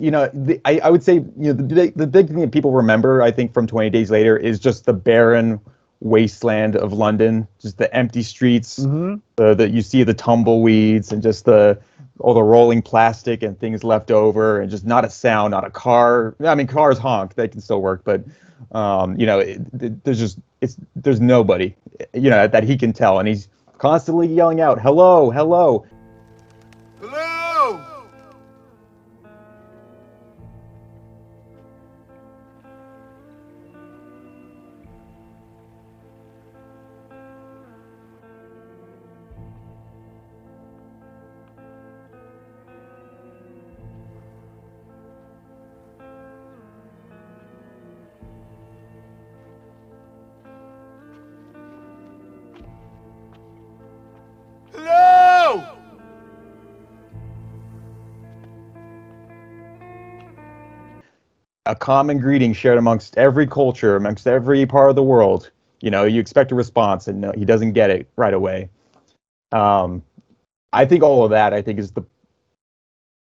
you 0.00 0.10
know, 0.10 0.28
the, 0.32 0.60
I, 0.64 0.78
I 0.80 0.90
would 0.90 1.02
say 1.04 1.14
you 1.14 1.30
know 1.36 1.52
the, 1.52 1.62
big- 1.62 1.94
the 1.94 2.06
big 2.06 2.28
thing 2.28 2.40
that 2.40 2.50
people 2.52 2.72
remember, 2.72 3.22
I 3.22 3.30
think, 3.30 3.52
from 3.54 3.66
Twenty 3.66 3.90
Days 3.90 4.10
Later 4.10 4.36
is 4.36 4.58
just 4.58 4.86
the 4.86 4.92
barren 4.92 5.60
wasteland 6.00 6.76
of 6.76 6.92
London, 6.92 7.46
just 7.60 7.76
the 7.78 7.94
empty 7.94 8.22
streets, 8.22 8.78
Mm-hmm. 8.80 9.16
the 9.36 9.68
you 9.68 9.82
see 9.82 10.02
the 10.02 10.14
tumbleweeds 10.14 11.12
and 11.12 11.22
just 11.22 11.44
the 11.44 11.78
all 12.18 12.34
the 12.34 12.42
rolling 12.42 12.82
plastic 12.82 13.42
and 13.42 13.58
things 13.58 13.82
left 13.84 14.10
over, 14.10 14.60
and 14.60 14.70
just 14.70 14.84
not 14.84 15.04
a 15.04 15.10
sound, 15.10 15.50
not 15.52 15.66
a 15.66 15.70
car. 15.70 16.34
I 16.44 16.54
mean, 16.54 16.66
cars 16.66 16.98
honk, 16.98 17.34
they 17.34 17.48
can 17.48 17.60
still 17.60 17.80
work, 17.82 18.02
but 18.04 18.24
um, 18.72 19.18
you 19.18 19.26
know, 19.26 19.38
it, 19.40 19.60
it- 19.80 20.04
there's 20.04 20.18
just 20.18 20.38
it's 20.60 20.76
there's 20.96 21.20
nobody, 21.20 21.74
you 22.14 22.28
know, 22.30 22.46
that 22.46 22.64
he 22.64 22.76
can 22.76 22.92
tell, 22.92 23.18
and 23.18 23.26
he's 23.28 23.48
constantly 23.78 24.26
yelling 24.26 24.60
out, 24.60 24.80
"Hello, 24.80 25.30
hello." 25.30 25.84
Hello! 25.90 25.99
A 61.70 61.74
common 61.76 62.18
greeting 62.18 62.52
shared 62.52 62.78
amongst 62.78 63.16
every 63.16 63.46
culture, 63.46 63.94
amongst 63.94 64.26
every 64.26 64.66
part 64.66 64.90
of 64.90 64.96
the 64.96 65.02
world. 65.04 65.50
You 65.80 65.90
know, 65.90 66.04
you 66.04 66.20
expect 66.20 66.50
a 66.50 66.56
response, 66.56 67.06
and 67.06 67.20
no, 67.20 67.32
he 67.32 67.44
doesn't 67.44 67.72
get 67.72 67.90
it 67.90 68.08
right 68.16 68.34
away. 68.34 68.68
Um, 69.52 70.02
I 70.72 70.84
think 70.84 71.04
all 71.04 71.24
of 71.24 71.30
that, 71.30 71.54
I 71.54 71.62
think, 71.62 71.78
is 71.78 71.92
the 71.92 72.02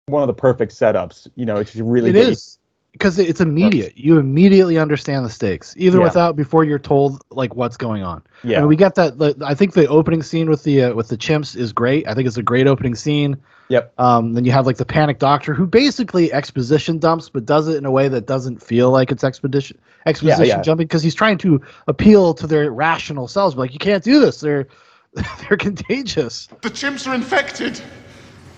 one 0.07 0.23
of 0.23 0.29
the 0.29 0.35
perfect 0.35 0.73
setups. 0.73 1.29
You 1.35 1.47
know, 1.47 1.57
it's 1.57 1.75
really 1.75 2.11
It 2.11 2.17
is 2.17 2.58
because 2.99 3.19
it's 3.19 3.41
immediate. 3.41 3.97
You 3.97 4.19
immediately 4.19 4.77
understand 4.77 5.25
the 5.25 5.31
stakes, 5.31 5.73
either 5.77 5.99
Yeah. 5.99 6.05
without 6.05 6.35
before 6.35 6.65
you're 6.65 6.81
told 6.81 7.23
like 7.31 7.55
what's 7.55 7.77
going 7.77 8.03
on. 8.03 8.23
Yeah. 8.43 8.59
and 8.59 8.69
we 8.69 8.75
get 8.75 8.97
that. 8.97 9.19
The, 9.19 9.37
I 9.45 9.55
think 9.55 9.75
the 9.75 9.87
opening 9.87 10.23
scene 10.23 10.51
with 10.51 10.65
the 10.65 10.85
uh, 10.85 10.95
with 10.95 11.09
the 11.09 11.17
chimps 11.17 11.57
is 11.57 11.73
great. 11.73 12.07
I 12.09 12.15
think 12.15 12.27
it's 12.27 12.37
a 12.37 12.43
great 12.43 12.67
opening 12.67 12.97
scene. 12.97 13.37
Yep. 13.69 13.93
Um, 13.99 14.33
then 14.33 14.45
you 14.45 14.53
have 14.53 14.67
like 14.67 14.79
the 14.79 14.85
panic 14.85 15.19
doctor 15.19 15.55
who 15.55 15.67
basically 15.67 16.33
exposition 16.33 16.99
dumps, 16.99 17.29
but 17.29 17.47
does 17.47 17.69
it 17.69 17.77
in 17.77 17.85
a 17.85 17.91
way 17.91 18.09
that 18.09 18.27
doesn't 18.27 18.63
feel 18.63 18.91
like 18.91 19.13
it's 19.13 19.23
expedition 19.23 19.79
exposition 20.07 20.47
yeah. 20.47 20.63
jumping 20.63 20.87
because 20.87 21.03
he's 21.03 21.15
trying 21.15 21.39
to 21.39 21.61
appeal 21.87 22.35
to 22.35 22.47
their 22.47 22.71
rational 22.73 23.29
selves. 23.29 23.57
Like 23.57 23.73
you 23.73 23.79
can't 23.79 24.03
do 24.03 24.21
this. 24.21 24.41
They're 24.41 24.67
they're 25.49 25.57
contagious. 25.57 26.49
The 26.63 26.71
chimps 26.71 27.07
are 27.11 27.15
infected. 27.15 27.81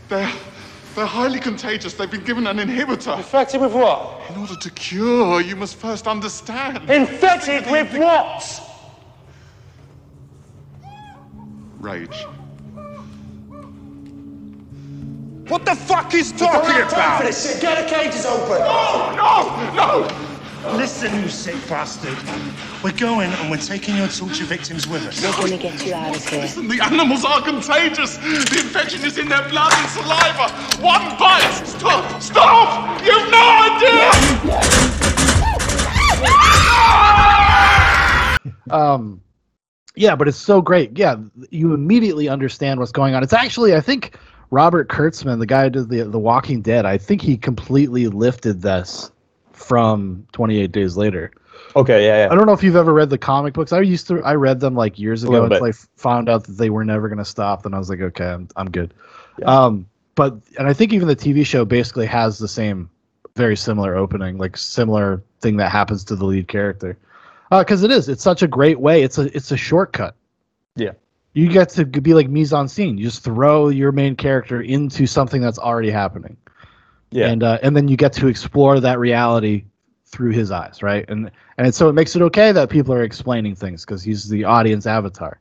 They're 0.09 0.33
they're 1.01 1.07
highly 1.07 1.41
contagious. 1.41 1.95
They've 1.95 2.11
been 2.11 2.25
given 2.25 2.47
an 2.47 2.59
inhibitor. 2.59 3.17
Infected 3.17 3.63
with 3.63 3.73
what? 3.73 4.21
In 4.29 4.37
order 4.37 4.55
to 4.55 4.71
cure, 4.73 5.41
you 5.41 5.57
must 5.57 5.77
first 5.77 6.07
understand. 6.07 6.91
Infected 6.91 7.65
with 7.71 7.91
what? 7.97 8.63
Rage. 11.79 12.27
What 15.49 15.65
the 15.65 15.75
fuck 15.75 16.13
is 16.13 16.33
talking 16.33 16.69
Don't 16.69 16.91
time 16.91 16.93
about? 16.93 17.21
for 17.21 17.27
this 17.27 17.51
shit. 17.51 17.63
Get 17.63 17.89
the 17.89 17.95
cages 17.95 18.27
open. 18.27 18.59
No, 18.59 19.15
no, 19.17 20.07
no! 20.07 20.30
Listen, 20.65 21.23
you 21.23 21.29
sick 21.29 21.57
bastard. 21.69 22.17
We're 22.85 22.93
going 22.93 23.31
and 23.33 23.51
we're 23.51 23.57
taking 23.57 23.97
your 23.97 24.09
torture 24.09 24.45
victims 24.45 24.87
with 24.87 25.07
us. 25.07 25.23
We're 25.23 25.33
gonna 25.33 25.57
get 25.57 25.87
you 25.87 25.95
out 25.95 26.15
of 26.15 26.29
here. 26.29 26.43
Listen, 26.43 26.69
the 26.69 26.81
animals 26.83 27.25
are 27.25 27.41
contagious. 27.41 28.19
The 28.19 28.61
infection 28.61 29.03
is 29.05 29.17
in 29.17 29.29
their 29.29 29.49
blood 29.49 29.73
and 29.73 29.89
saliva. 29.91 30.53
One 30.83 31.17
bite. 31.19 31.63
Stop! 31.65 32.21
Stop! 32.21 33.03
You've 33.05 33.31
no 33.31 33.41
idea! 33.73 34.11
um 38.71 39.21
yeah 39.97 40.15
but 40.15 40.29
it's 40.29 40.37
so 40.37 40.63
great 40.63 40.97
yeah 40.97 41.17
you 41.51 41.75
immediately 41.75 42.29
understand 42.29 42.79
what's 42.79 42.93
going 42.93 43.15
on 43.15 43.23
it's 43.23 43.33
actually 43.33 43.75
i 43.75 43.81
think 43.81 44.17
robert 44.51 44.89
kurtzman 44.89 45.39
the 45.39 45.47
guy 45.47 45.65
who 45.65 45.71
did 45.71 45.89
the 45.89 46.03
the 46.05 46.19
walking 46.19 46.63
dead 46.63 46.87
i 46.87 46.97
think 46.97 47.21
he 47.21 47.37
completely 47.37 48.07
lifted 48.07 48.63
this 48.63 49.11
from 49.61 50.27
28 50.33 50.73
days 50.73 50.97
later. 50.97 51.31
Okay, 51.77 52.07
yeah, 52.07 52.25
yeah. 52.25 52.33
i 52.33 52.35
don't 52.35 52.47
know 52.47 52.53
if 52.53 52.63
you've 52.63 52.77
ever 52.77 52.93
read 52.93 53.11
the 53.11 53.19
comic 53.19 53.55
books. 53.55 53.73
I 53.73 53.81
used 53.81 54.09
to 54.09 54.23
i 54.25 54.35
read 54.35 54.61
them 54.61 54.75
like 54.75 54.99
years 54.99 55.23
ago 55.23 55.33
little 55.33 55.47
until 55.47 55.61
bit. 55.61 55.67
i 55.67 55.69
f- 55.69 55.89
found 55.97 56.29
out 56.29 56.45
that 56.45 56.53
they 56.53 56.71
were 56.71 56.85
never 56.85 57.09
going 57.09 57.19
to 57.19 57.25
stop 57.25 57.63
then 57.63 57.75
i 57.75 57.79
was 57.79 57.89
like 57.91 58.01
okay 58.01 58.27
i'm, 58.27 58.49
I'm 58.57 58.71
good. 58.71 58.95
Um 59.45 59.87
but 60.17 60.37
and 60.59 60.67
i 60.67 60.73
think 60.73 60.93
even 60.93 61.07
the 61.07 61.15
tv 61.15 61.47
show 61.47 61.65
basically 61.65 62.07
has 62.07 62.39
the 62.39 62.49
same 62.49 62.91
very 63.37 63.57
similar 63.57 63.95
opening 63.95 64.39
like 64.39 64.57
similar 64.57 65.23
thing 65.41 65.57
that 65.59 65.71
happens 65.71 66.05
to 66.05 66.17
the 66.17 66.25
lead 66.25 66.49
character. 66.49 66.99
Because 67.51 67.83
it 67.85 67.91
is 67.91 68.09
it's 68.09 68.23
such 68.23 68.43
a 68.43 68.49
great 68.49 68.81
way 68.81 69.03
it's 69.03 69.19
a 69.19 69.35
it's 69.37 69.53
a 69.53 69.57
shortcut. 69.57 70.17
Yeah. 70.77 70.93
you 71.35 71.49
get 71.49 71.69
to 71.71 71.85
be 71.85 72.15
like 72.15 72.29
mise 72.29 72.53
en 72.53 72.69
scene 72.69 72.97
you 72.99 73.05
just 73.05 73.23
throw 73.23 73.69
your 73.69 73.93
main 73.93 74.17
character 74.17 74.63
into 74.63 75.07
something 75.07 75.41
that's 75.41 75.59
already 75.59 75.91
happening 75.91 76.37
Yeah. 77.11 77.33
and 77.33 77.43
uh, 77.43 77.59
and 77.63 77.77
then 77.77 77.89
you 77.89 77.97
get 77.97 78.13
to 78.15 78.29
explore 78.29 78.81
that 78.81 78.99
reality 78.99 79.65
through 80.07 80.33
his 80.33 80.51
eyes 80.51 80.83
right 80.83 81.05
and 81.09 81.31
and 81.59 81.75
so 81.75 81.89
it 81.89 81.93
makes 81.93 82.17
it 82.17 82.23
okay 82.23 82.53
that 82.53 82.69
people 82.71 82.93
are 82.95 83.03
explaining 83.05 83.55
things 83.55 83.85
because 83.85 84.03
he's 84.03 84.29
the 84.29 84.45
audience 84.45 84.87
avatar 84.87 85.41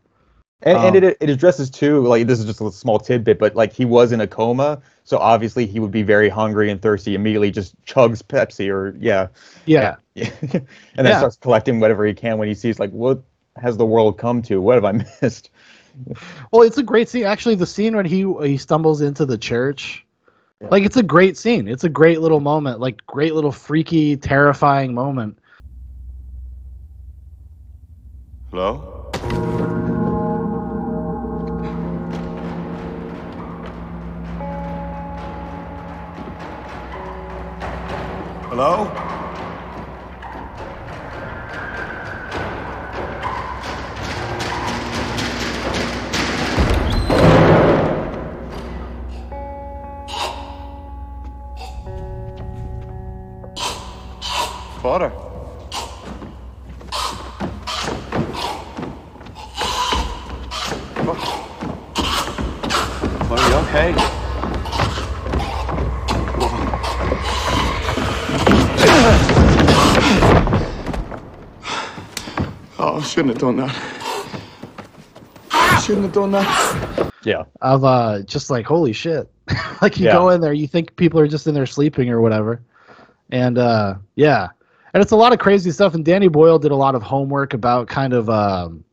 And, 0.61 0.77
and 0.95 0.95
Um, 0.95 1.03
it, 1.05 1.17
it 1.21 1.29
addresses 1.29 1.69
too, 1.69 2.05
like 2.05 2.27
this 2.27 2.39
is 2.39 2.45
just 2.45 2.59
a 2.59 2.69
small 2.71 2.99
tidbit, 2.99 3.39
but 3.39 3.55
like 3.55 3.71
he 3.71 3.85
was 3.85 4.11
in 4.11 4.19
a 4.21 4.27
coma, 4.27 4.81
so 5.05 5.17
obviously 5.17 5.65
he 5.65 5.79
would 5.79 5.91
be 5.91 6.03
very 6.03 6.27
hungry 6.27 6.69
and 6.69 6.81
thirsty. 6.81 7.15
Immediately, 7.15 7.51
just 7.51 7.75
chugs 7.85 8.21
Pepsi 8.21 8.69
or 8.69 8.93
yeah, 8.99 9.27
yeah 9.65 9.95
yeah, 10.15 10.29
and 10.97 11.07
then 11.07 11.13
Yeah. 11.13 11.17
starts 11.17 11.37
collecting 11.37 11.79
whatever 11.79 12.05
he 12.05 12.13
can 12.13 12.37
when 12.37 12.49
he 12.49 12.55
sees 12.55 12.77
like 12.77 12.91
what 12.91 13.23
has 13.55 13.77
the 13.77 13.85
world 13.85 14.17
come 14.17 14.41
to? 14.43 14.61
What 14.61 14.75
have 14.75 14.85
I 14.85 14.91
missed? 15.21 15.49
Well, 16.51 16.63
it's 16.63 16.77
a 16.77 16.83
great 16.83 17.09
scene. 17.09 17.25
Actually, 17.25 17.55
the 17.55 17.65
scene 17.65 17.95
when 17.95 18.05
he 18.05 18.25
he 18.47 18.57
stumbles 18.57 19.01
into 19.01 19.25
the 19.25 19.37
church, 19.37 20.05
Like 20.61 20.83
it's 20.83 20.97
a 20.97 21.03
great 21.03 21.37
scene. 21.37 21.69
It's 21.69 21.85
a 21.85 21.89
great 21.89 22.19
little 22.19 22.41
moment. 22.41 22.81
Like 22.81 23.05
great 23.05 23.33
little 23.33 23.51
freaky, 23.51 24.17
terrifying 24.17 24.93
moment. 24.93 25.39
Hello? 28.51 29.09
Hello? 38.49 39.18
Potter. 54.81 55.11
Are 63.31 63.49
you 63.49 63.55
okay? 63.67 63.93
Oh, 72.81 72.99
I 72.99 73.03
shouldn't 73.03 73.29
have 73.33 73.37
done 73.39 73.57
that. 73.57 73.75
I 75.51 75.81
shouldn't 75.81 76.05
have 76.05 76.13
done 76.13 76.31
that. 76.31 77.11
Yeah. 77.23 77.43
Of 77.61 77.83
uh, 77.83 78.21
just 78.23 78.49
like 78.49 78.65
holy 78.65 78.93
shit. 78.93 79.29
like 79.81 79.97
you 79.99 80.05
Yeah. 80.05 80.13
go 80.13 80.29
in 80.29 80.39
there, 80.39 80.53
you 80.53 80.67
think 80.67 80.95
people 80.95 81.19
are 81.19 81.27
just 81.27 81.45
in 81.47 81.53
there 81.53 81.65
sleeping 81.65 82.09
or 82.09 82.21
whatever, 82.21 82.61
and 83.31 83.57
uh, 83.57 83.95
yeah, 84.15 84.47
and 84.93 85.01
it's 85.01 85.11
a 85.11 85.15
lot 85.15 85.33
of 85.33 85.39
crazy 85.39 85.71
stuff. 85.71 85.93
And 85.93 86.03
Danny 86.03 86.27
Boyle 86.27 86.59
did 86.59 86.71
a 86.71 86.75
lot 86.75 86.95
of 86.95 87.03
homework 87.03 87.53
about 87.53 87.87
kind 87.87 88.13
of 88.13 88.29
um, 88.29 88.83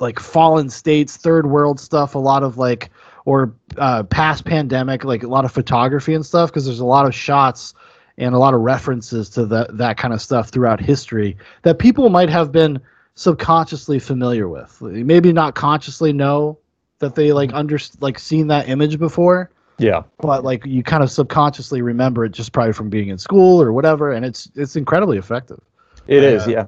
like 0.00 0.18
fallen 0.18 0.70
states, 0.70 1.16
third 1.16 1.46
world 1.46 1.80
stuff. 1.80 2.14
A 2.14 2.18
lot 2.18 2.42
of 2.42 2.58
like 2.58 2.90
or 3.24 3.54
uh, 3.76 4.02
past 4.04 4.44
pandemic, 4.44 5.04
like 5.04 5.22
a 5.22 5.28
lot 5.28 5.44
of 5.44 5.52
photography 5.52 6.14
and 6.14 6.24
stuff, 6.24 6.50
because 6.50 6.64
there's 6.64 6.80
a 6.80 6.84
lot 6.84 7.06
of 7.06 7.14
shots 7.14 7.74
and 8.16 8.34
a 8.34 8.38
lot 8.38 8.54
of 8.54 8.60
references 8.60 9.28
to 9.30 9.46
that 9.46 9.76
that 9.76 9.96
kind 9.96 10.12
of 10.12 10.20
stuff 10.20 10.48
throughout 10.48 10.80
history 10.80 11.36
that 11.62 11.78
people 11.78 12.08
might 12.08 12.28
have 12.28 12.52
been 12.52 12.80
subconsciously 13.14 13.98
familiar 13.98 14.48
with. 14.48 14.80
Maybe 14.80 15.32
not 15.32 15.54
consciously 15.54 16.12
know 16.12 16.58
that 17.00 17.14
they 17.14 17.32
like 17.32 17.52
under 17.52 17.78
like 18.00 18.18
seen 18.18 18.46
that 18.48 18.68
image 18.68 18.98
before, 18.98 19.50
Yeah. 19.78 20.02
but 20.18 20.44
like 20.44 20.66
you 20.66 20.82
kind 20.82 21.02
of 21.02 21.10
subconsciously 21.10 21.82
remember 21.82 22.24
it 22.24 22.32
just 22.32 22.52
probably 22.52 22.72
from 22.72 22.90
being 22.90 23.08
in 23.08 23.18
school 23.18 23.62
or 23.62 23.72
whatever, 23.72 24.12
and 24.12 24.24
it's 24.26 24.50
it's 24.56 24.76
incredibly 24.76 25.18
effective. 25.18 25.60
It 26.06 26.22
I, 26.22 26.26
is, 26.26 26.46
uh, 26.46 26.50
yeah. 26.50 26.66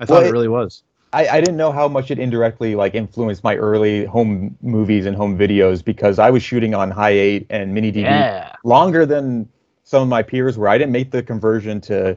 I 0.00 0.04
thought 0.06 0.14
Well, 0.14 0.22
it 0.24 0.28
it- 0.28 0.32
really 0.32 0.48
was. 0.48 0.82
I, 1.10 1.26
I 1.26 1.40
didn't 1.40 1.56
know 1.56 1.72
how 1.72 1.88
much 1.88 2.10
it 2.10 2.18
indirectly 2.18 2.74
like 2.74 2.94
influenced 2.94 3.42
my 3.42 3.56
early 3.56 4.04
home 4.04 4.54
movies 4.60 5.06
and 5.06 5.16
home 5.16 5.38
videos 5.38 5.82
because 5.82 6.18
I 6.18 6.28
was 6.28 6.42
shooting 6.42 6.74
on 6.74 6.90
high 6.90 7.12
eight 7.12 7.46
and 7.48 7.72
mini 7.72 7.90
DV 7.90 8.02
Yeah. 8.02 8.52
longer 8.62 9.06
than 9.06 9.48
some 9.84 10.02
of 10.02 10.08
my 10.08 10.22
peers 10.22 10.58
were. 10.58 10.68
I 10.68 10.76
didn't 10.76 10.92
make 10.92 11.10
the 11.10 11.22
conversion 11.22 11.80
to 11.82 12.10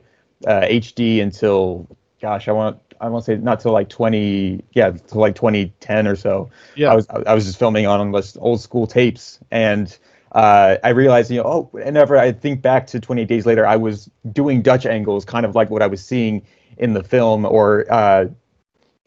uh, 0.46 0.62
HD 0.64 1.22
until 1.22 1.88
gosh, 2.22 2.50
I 2.50 2.52
want 2.52 2.82
I 3.00 3.08
want 3.08 3.24
to 3.24 3.32
say 3.32 3.38
not 3.38 3.62
till 3.62 3.72
like 3.72 3.88
twenty 3.88 4.62
yeah 4.74 4.92
till 4.92 5.22
like 5.22 5.36
twenty 5.36 5.72
ten 5.80 6.06
or 6.06 6.18
so. 6.18 6.50
Yeah. 6.76 6.92
I 6.92 6.96
was 6.96 7.08
I 7.10 7.34
was 7.34 7.46
just 7.46 7.58
filming 7.58 7.88
on 7.88 8.12
this 8.12 8.36
old 8.42 8.60
school 8.60 8.86
tapes 8.88 9.40
and. 9.52 9.98
Uh, 10.32 10.78
I 10.84 10.90
realized, 10.90 11.30
you 11.32 11.38
know, 11.38 11.44
oh, 11.46 11.68
whenever 11.72 12.18
I 12.18 12.32
think 12.32 12.62
back 12.62 12.88
to 12.88 13.00
28 13.00 13.28
Days 13.28 13.46
Later, 13.46 13.66
I 13.68 13.76
was 13.76 14.10
doing 14.32 14.62
Dutch 14.62 14.86
angles, 14.86 15.26
kind 15.26 15.46
of 15.46 15.56
like 15.56 15.70
what 15.70 15.82
I 15.82 15.88
was 15.88 16.04
seeing 16.04 16.42
in 16.78 16.94
the 16.94 17.04
film, 17.04 17.46
or 17.46 17.86
uh, 17.92 18.26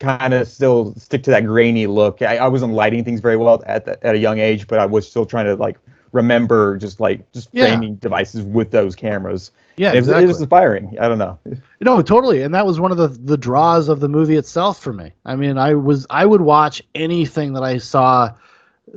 kind 0.01 0.35
of 0.35 0.49
still 0.49 0.95
stick 0.97 1.23
to 1.25 1.31
that 1.31 1.47
grainy 1.47 1.87
look. 1.87 2.21
I, 2.23 2.37
I 2.39 2.49
wasn't 2.49 2.75
lighting 2.75 3.05
things 3.05 3.21
very 3.21 3.37
well 3.37 3.63
at 3.67 3.85
the, 3.87 4.07
at 4.07 4.15
a 4.15 4.19
young 4.19 4.39
age, 4.39 4.67
but 4.67 4.79
I 4.79 4.87
was 4.87 5.09
still 5.09 5.25
trying 5.25 5.47
to 5.47 5.57
like 5.57 5.79
remember 6.13 6.77
just 6.77 7.01
like 7.01 7.31
just 7.33 7.49
Yeah. 7.53 7.67
framing 7.69 7.97
devices 7.97 8.45
with 8.45 8.71
those 8.71 8.95
cameras. 8.95 9.51
Yeah, 9.77 9.93
it, 9.93 9.97
was- 9.97 10.09
it 10.09 10.13
was 10.13 10.23
exactly. 10.25 10.43
inspiring. 10.43 10.97
I 11.01 11.09
don't 11.09 11.19
know. 11.19 11.39
No, 11.81 12.03
totally, 12.03 12.43
and 12.43 12.55
that 12.55 12.67
was 12.67 12.79
one 12.81 12.93
of 12.93 12.99
the 12.99 13.09
the 13.09 13.37
draws 13.37 13.89
of 13.89 14.01
the 14.01 14.09
movie 14.09 14.37
itself 14.37 14.81
for 14.81 14.93
me. 14.93 15.13
I 15.25 15.37
mean, 15.37 15.59
I 15.59 15.75
was 15.75 16.07
I 16.11 16.27
would 16.27 16.43
watch 16.43 16.83
anything 16.95 17.55
that 17.55 17.63
I 17.65 17.79
saw 17.79 18.31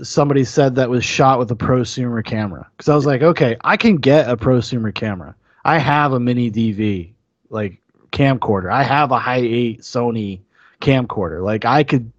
somebody 0.04 0.44
said 0.44 0.76
that 0.76 0.90
was 0.90 1.04
shot 1.04 1.40
with 1.40 1.52
a 1.52 1.56
prosumer 1.56 2.24
camera 2.24 2.68
because 2.72 2.90
I 2.90 2.96
was 2.96 3.06
like, 3.06 3.22
okay, 3.22 3.58
I 3.64 3.78
can 3.78 3.98
get 3.98 4.30
a 4.30 4.38
prosumer 4.38 4.94
camera. 4.94 5.36
I 5.66 5.80
have 5.80 6.14
a 6.14 6.20
mini 6.20 6.52
DV 6.52 7.12
like 7.50 7.82
camcorder. 8.12 8.72
I 8.72 8.84
have 8.84 9.12
a 9.12 9.20
high 9.20 9.38
eight 9.38 9.82
Sony 9.82 10.40
camcorder. 10.82 11.44
Like 11.44 11.66
I 11.66 11.84
could, 11.84 12.12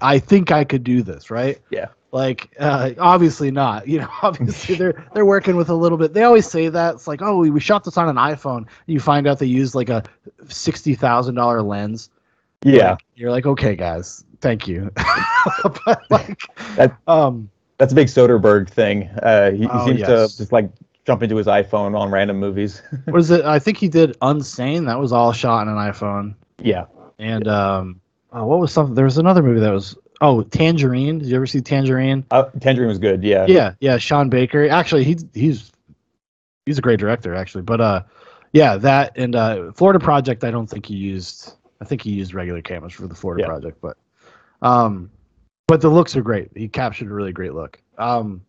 I 0.00 0.18
think 0.18 0.52
I 0.52 0.64
could 0.64 0.84
do 0.84 1.02
this, 1.02 1.30
right? 1.30 1.58
Yeah. 1.70 1.88
Like, 2.12 2.50
uh, 2.58 2.90
obviously 2.98 3.50
not. 3.50 3.86
You 3.90 4.00
know, 4.00 4.08
obviously 4.22 4.74
they're 4.74 5.04
they're 5.14 5.24
working 5.24 5.56
with 5.56 5.68
a 5.68 5.74
little 5.74 5.98
bit. 5.98 6.12
They 6.12 6.22
always 6.22 6.48
say 6.48 6.68
that 6.68 6.94
it's 6.94 7.08
like, 7.08 7.22
oh, 7.22 7.38
we, 7.38 7.50
we 7.50 7.60
shot 7.60 7.84
this 7.84 7.96
on 7.96 8.08
an 8.08 8.16
iPhone. 8.16 8.66
You 8.86 9.00
find 9.00 9.26
out 9.26 9.38
they 9.38 9.46
used 9.46 9.74
like 9.74 9.88
a 9.88 10.04
sixty 10.48 10.94
thousand 10.94 11.34
dollar 11.34 11.62
lens. 11.62 12.10
Yeah. 12.62 12.90
Like, 12.90 13.00
you're 13.16 13.30
like, 13.30 13.46
okay, 13.46 13.74
guys, 13.74 14.24
thank 14.40 14.66
you. 14.68 14.90
but 15.84 16.02
like, 16.10 16.40
That, 16.76 16.96
um, 17.06 17.50
that's 17.78 17.92
a 17.92 17.94
big 17.96 18.08
Soderbergh 18.08 18.68
thing. 18.68 19.04
Uh, 19.22 19.50
he, 19.52 19.58
he 19.62 19.68
Oh, 19.70 19.86
seems 19.86 20.00
yes. 20.00 20.32
to 20.32 20.38
just 20.38 20.52
like 20.52 20.70
jump 21.06 21.22
into 21.22 21.36
his 21.36 21.46
iPhone 21.46 21.98
on 21.98 22.10
random 22.10 22.38
movies. 22.38 22.82
what 23.06 23.18
is 23.20 23.30
it? 23.30 23.44
I 23.44 23.58
think 23.58 23.78
he 23.78 23.88
did 23.88 24.16
Unsane. 24.20 24.86
That 24.86 24.98
was 24.98 25.12
all 25.12 25.32
shot 25.32 25.66
on 25.66 25.68
an 25.68 25.76
iPhone. 25.92 26.34
yeah. 26.58 26.84
And 27.18 27.46
um, 27.48 28.00
oh, 28.32 28.46
what 28.46 28.60
was 28.60 28.72
something? 28.72 28.94
There 28.94 29.04
was 29.04 29.18
another 29.18 29.42
movie 29.42 29.60
that 29.60 29.70
was 29.72 29.94
oh 30.22 30.42
Tangerine. 30.42 31.18
Did 31.18 31.28
you 31.28 31.36
ever 31.36 31.46
see 31.46 31.60
Tangerine? 31.60 32.24
Uh, 32.30 32.44
Tangerine 32.60 32.88
was 32.88 32.98
good. 32.98 33.22
Yeah. 33.22 33.44
Yeah, 33.46 33.74
yeah. 33.80 33.98
Sean 33.98 34.30
Baker. 34.30 34.66
Actually, 34.70 35.04
he's 35.04 35.26
he's 35.34 35.70
he's 36.64 36.78
a 36.78 36.80
great 36.80 36.98
director, 36.98 37.34
actually. 37.34 37.60
But 37.60 37.82
uh, 37.82 38.02
yeah, 38.54 38.78
that 38.78 39.12
and 39.16 39.36
uh, 39.36 39.70
Florida 39.72 39.98
Project. 40.00 40.44
I 40.44 40.50
don't 40.50 40.66
think 40.66 40.86
he 40.86 40.94
used. 40.94 41.52
I 41.82 41.84
think 41.84 42.00
he 42.00 42.10
used 42.12 42.32
regular 42.32 42.62
cameras 42.62 42.94
for 42.94 43.06
the 43.06 43.14
Florida 43.14 43.42
Yeah. 43.42 43.48
Project, 43.48 43.78
but 43.82 43.98
um, 44.62 45.10
but 45.66 45.80
the 45.80 45.88
looks 45.88 46.16
are 46.16 46.22
great. 46.22 46.50
He 46.54 46.68
captured 46.68 47.08
a 47.10 47.14
really 47.14 47.32
great 47.32 47.54
look. 47.54 47.80
Um, 47.98 48.42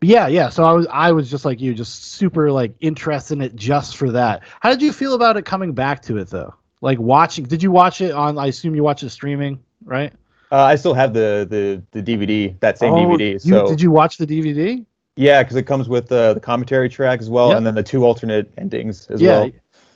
but 0.00 0.08
yeah, 0.08 0.28
yeah. 0.28 0.48
So 0.48 0.64
I 0.64 0.72
was 0.72 0.86
I 0.90 1.12
was 1.12 1.30
just 1.30 1.44
like 1.44 1.60
you, 1.60 1.74
just 1.74 2.12
super 2.14 2.50
like 2.52 2.72
interested 2.80 3.34
in 3.34 3.42
it 3.42 3.56
just 3.56 3.96
for 3.96 4.10
that. 4.12 4.42
How 4.60 4.70
did 4.70 4.80
you 4.82 4.92
feel 4.92 5.14
about 5.14 5.36
it 5.36 5.44
coming 5.44 5.72
back 5.72 6.00
to 6.02 6.18
it 6.18 6.28
though? 6.28 6.54
Like 6.80 6.98
watching? 6.98 7.44
Did 7.44 7.62
you 7.62 7.70
watch 7.72 8.00
it 8.00 8.12
on? 8.12 8.38
I 8.38 8.46
assume 8.46 8.74
you 8.76 8.84
watch 8.84 9.02
it 9.02 9.10
streaming, 9.10 9.60
right? 9.84 10.12
Uh, 10.52 10.62
I 10.62 10.76
still 10.76 10.94
have 10.94 11.12
the 11.12 11.46
the 11.50 11.82
the 12.00 12.02
DVD, 12.02 12.58
that 12.60 12.78
same 12.78 12.94
Oh, 12.94 12.96
DVD. 13.16 13.32
you- 13.32 13.38
So 13.40 13.66
did 13.68 13.80
you 13.80 13.90
watch 13.90 14.16
the 14.16 14.26
DVD? 14.26 14.84
yeah, 15.16 15.42
because 15.42 15.56
it 15.56 15.64
comes 15.64 15.88
with 15.88 16.10
uh, 16.12 16.34
the 16.34 16.40
commentary 16.40 16.88
track 16.88 17.18
as 17.20 17.28
well, 17.28 17.48
Yep. 17.48 17.56
and 17.58 17.66
then 17.66 17.74
the 17.74 17.82
two 17.82 18.04
alternate 18.04 18.50
endings 18.56 19.08
as 19.08 19.20
yeah, 19.20 19.40
well. 19.40 19.50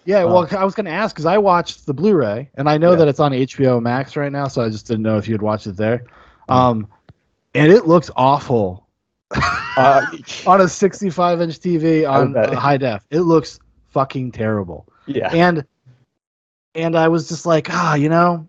Yeah. 0.04 0.24
Well, 0.24 0.38
Uh, 0.50 0.56
I 0.58 0.64
was 0.64 0.74
going 0.74 0.86
to 0.86 0.92
ask 0.92 1.14
because 1.14 1.26
I 1.26 1.38
watched 1.38 1.86
the 1.86 1.94
Blu-ray, 1.94 2.50
and 2.54 2.68
I 2.68 2.76
know 2.78 2.90
Yeah. 2.92 2.96
that 2.98 3.08
it's 3.08 3.20
on 3.20 3.32
HBO 3.32 3.80
Max 3.80 4.16
right 4.16 4.32
now, 4.32 4.48
so 4.48 4.62
I 4.62 4.68
just 4.68 4.86
didn't 4.86 5.02
know 5.02 5.16
if 5.18 5.28
you 5.28 5.34
had 5.34 5.42
watched 5.42 5.66
it 5.66 5.76
there. 5.76 6.04
Um, 6.48 6.86
and 7.54 7.70
it 7.70 7.86
looks 7.86 8.10
awful 8.16 8.86
Uh, 9.76 10.04
on 10.46 10.60
a 10.60 10.64
65-inch 10.64 11.58
TV 11.60 12.08
on 12.08 12.34
high 12.54 12.76
def. 12.76 13.06
It 13.10 13.20
looks 13.20 13.58
fucking 13.90 14.32
terrible. 14.32 14.86
yeah. 15.06 15.30
And 15.32 15.64
and 16.74 16.96
I 16.96 17.08
was 17.08 17.28
just 17.28 17.44
like, 17.46 17.68
ah, 17.70 17.94
you 17.94 18.08
know, 18.08 18.48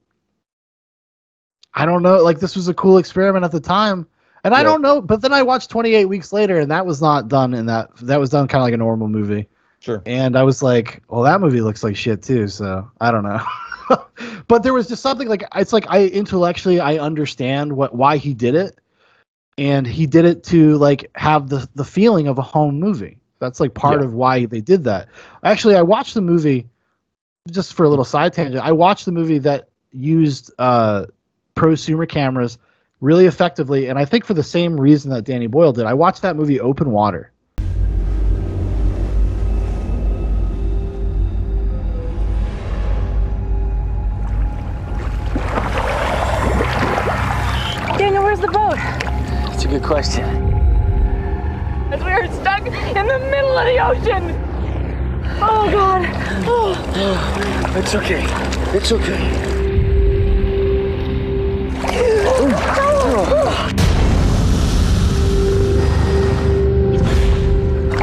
I 1.74 1.86
don't 1.86 2.04
know. 2.04 2.24
Like 2.24 2.39
this 2.39 2.56
was 2.56 2.68
a 2.68 2.74
cool 2.74 2.98
experiment 2.98 3.44
at 3.44 3.52
the 3.52 3.60
time. 3.60 4.08
And 4.46 4.54
I 4.54 4.60
Yeah. 4.60 4.63
don't 4.63 4.82
know, 4.82 5.02
but 5.02 5.22
then 5.22 5.34
I 5.34 5.42
watched 5.42 5.70
28 5.70 6.06
weeks 6.06 6.32
later, 6.34 6.60
and 6.60 6.70
that 6.72 6.86
was 6.86 7.02
not 7.02 7.28
done 7.30 7.54
in 7.54 7.66
that. 7.68 7.89
That 8.02 8.20
was 8.20 8.30
done 8.30 8.48
kind 8.48 8.62
of 8.62 8.66
like 8.66 8.74
a 8.74 8.78
normal 8.78 9.08
movie. 9.08 9.48
Sure. 9.84 10.02
And 10.06 10.38
I 10.38 10.43
was 10.43 10.63
like, 10.63 11.04
well, 11.10 11.24
that 11.24 11.41
movie 11.41 11.60
looks 11.60 11.84
like 11.84 11.98
shit 11.98 12.24
too. 12.24 12.48
So 12.48 12.89
I 13.02 13.12
don't 13.12 13.24
know. 13.24 13.41
but 14.48 14.63
there 14.63 14.74
was 14.74 14.88
just 14.88 15.02
something 15.02 15.28
like 15.28 15.43
it's 15.56 15.74
like 15.74 15.86
I 15.89 16.06
intellectually 16.08 16.80
I 16.80 16.98
understand 17.00 17.74
what 17.74 17.93
why 17.93 18.15
he 18.15 18.34
did 18.34 18.56
it, 18.56 18.80
and 19.58 19.86
he 19.86 20.08
did 20.08 20.24
it 20.24 20.41
to 20.46 20.78
like 20.78 21.12
have 21.15 21.50
the 21.50 21.67
the 21.76 21.84
feeling 21.84 22.28
of 22.28 22.38
a 22.38 22.41
home 22.41 22.80
movie. 22.80 23.17
That's 23.39 23.60
like 23.60 23.74
part 23.74 24.00
Yeah. 24.00 24.06
of 24.06 24.13
why 24.13 24.46
they 24.46 24.62
did 24.62 24.86
that. 24.86 25.10
Actually, 25.43 25.76
I 25.76 25.82
watched 25.82 26.13
the 26.13 26.22
movie 26.22 26.69
just 27.52 27.74
for 27.74 27.84
a 27.84 27.89
little 27.89 28.06
side 28.06 28.32
tangent. 28.32 28.63
I 28.63 28.72
watched 28.72 29.04
the 29.04 29.12
movie 29.12 29.39
that 29.39 29.67
used 29.91 30.50
uh, 30.60 31.08
prosumer 31.58 32.08
cameras 32.08 32.58
really 33.02 33.26
effectively, 33.26 33.88
and 33.89 34.00
I 34.00 34.06
think 34.06 34.24
for 34.24 34.34
the 34.34 34.43
same 34.43 34.80
reason 34.80 35.12
that 35.12 35.26
Danny 35.26 35.48
Boyle 35.48 35.74
did. 35.74 35.84
I 35.84 35.93
watched 35.93 36.22
that 36.22 36.38
movie 36.38 36.62
Open 36.62 36.91
Water. 36.91 37.33
Daniel, 49.74 49.90
question. 49.90 50.24
As 51.92 52.00
we 52.04 52.12
That's 52.12 52.32
stuck 52.42 52.64
in 52.68 53.08
the 53.08 53.20
middle 53.32 53.58
of 53.58 53.66
the 53.66 53.80
ocean! 53.84 54.40
Oh 55.42 55.68
god! 55.72 56.06
Oh. 56.46 56.76
It's 57.76 57.96
okay. 57.96 58.24
It's 58.78 58.92
okay. 58.92 59.18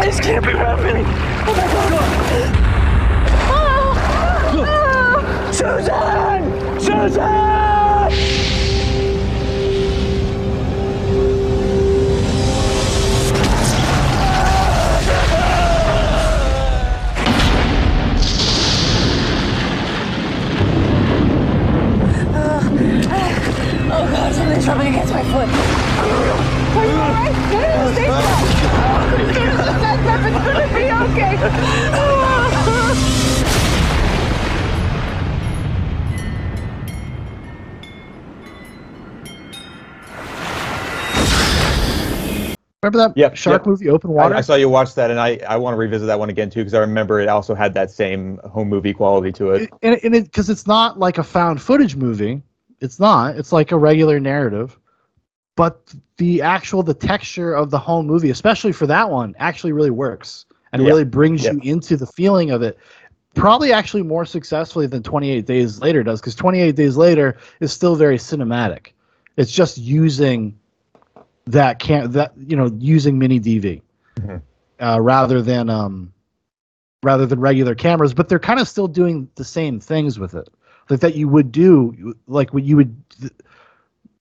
This 0.00 0.18
can't 0.18 0.44
be 0.44 0.52
happening! 0.52 1.06
Oh 1.06 1.54
my 1.56 1.66
god! 1.72 1.92
Oh. 3.48 3.94
Oh. 4.66 5.52
Susan! 5.52 6.42
Susan! 6.80 8.39
Oh 24.00 24.06
god, 24.10 24.34
something's 24.34 24.66
rubbing 24.66 24.86
against 24.88 25.12
my 25.12 25.22
foot. 25.24 25.46
Are 26.74 26.86
you 26.86 26.92
alright? 26.92 27.32
No, 27.52 27.60
no, 27.60 27.68
no, 27.68 27.92
stay 27.92 28.08
still. 28.08 28.40
That's, 29.60 30.02
that's 30.06 30.24
gonna 30.24 30.68
be 30.74 30.84
okay. 31.12 31.32
Remember 42.82 42.96
that 42.96 43.14
Yep, 43.14 43.36
shark 43.36 43.60
yep. 43.60 43.66
movie, 43.66 43.90
Open 43.90 44.08
I, 44.12 44.14
Water? 44.14 44.34
I 44.34 44.40
saw 44.40 44.54
you 44.54 44.70
watch 44.70 44.94
that, 44.94 45.10
and 45.10 45.20
I, 45.20 45.38
I 45.46 45.58
want 45.58 45.74
to 45.74 45.78
revisit 45.78 46.06
that 46.06 46.18
one 46.18 46.30
again 46.30 46.48
too 46.48 46.60
because 46.60 46.72
I 46.72 46.78
remember 46.78 47.20
it 47.20 47.28
also 47.28 47.54
had 47.54 47.74
that 47.74 47.90
same 47.90 48.38
home 48.50 48.70
movie 48.70 48.94
quality 48.94 49.30
to 49.32 49.50
it. 49.50 49.68
and 49.82 50.00
and 50.02 50.14
it 50.14 50.24
because 50.24 50.48
it's 50.48 50.66
not 50.66 50.98
like 50.98 51.18
a 51.18 51.22
found 51.22 51.60
footage 51.60 51.96
movie. 51.96 52.40
It's 52.80 52.98
not. 52.98 53.36
It's 53.36 53.52
like 53.52 53.72
a 53.72 53.78
regular 53.78 54.18
narrative, 54.20 54.78
but 55.56 55.94
the 56.16 56.40
actual 56.42 56.82
the 56.82 56.94
texture 56.94 57.52
of 57.54 57.70
the 57.70 57.78
home 57.78 58.06
movie, 58.06 58.30
especially 58.30 58.72
for 58.72 58.86
that 58.86 59.10
one, 59.10 59.34
actually 59.38 59.72
really 59.72 59.90
works 59.90 60.46
and 60.72 60.82
Yeah. 60.82 60.88
really 60.88 61.04
brings 61.04 61.44
Yeah. 61.44 61.52
you 61.52 61.60
into 61.62 61.96
the 61.96 62.06
feeling 62.06 62.50
of 62.50 62.62
it. 62.62 62.78
Probably 63.34 63.72
actually 63.72 64.02
more 64.02 64.24
successfully 64.24 64.86
than 64.86 65.02
28 65.02 65.46
Days 65.46 65.80
Later 65.80 66.02
does, 66.02 66.20
because 66.20 66.34
28 66.34 66.74
Days 66.74 66.96
Later 66.96 67.36
is 67.60 67.72
still 67.72 67.94
very 67.94 68.16
cinematic. 68.18 68.88
It's 69.36 69.52
just 69.52 69.78
using 69.78 70.58
that 71.46 71.78
can 71.78 72.10
that 72.12 72.32
you 72.36 72.56
know 72.56 72.70
using 72.78 73.18
mini 73.18 73.40
DV 73.40 73.82
uh, 74.80 75.00
rather 75.00 75.42
than 75.42 75.68
um 75.70 76.12
rather 77.02 77.26
than 77.26 77.40
regular 77.40 77.74
cameras, 77.74 78.12
but 78.12 78.28
they're 78.28 78.38
kind 78.38 78.60
of 78.60 78.68
still 78.68 78.86
doing 78.86 79.28
the 79.36 79.44
same 79.44 79.80
things 79.80 80.18
with 80.18 80.34
it, 80.34 80.48
like 80.90 81.00
that 81.00 81.14
you 81.14 81.28
would 81.28 81.52
do, 81.52 82.14
like 82.26 82.52
what 82.52 82.64
you 82.64 82.76
would 82.76 82.96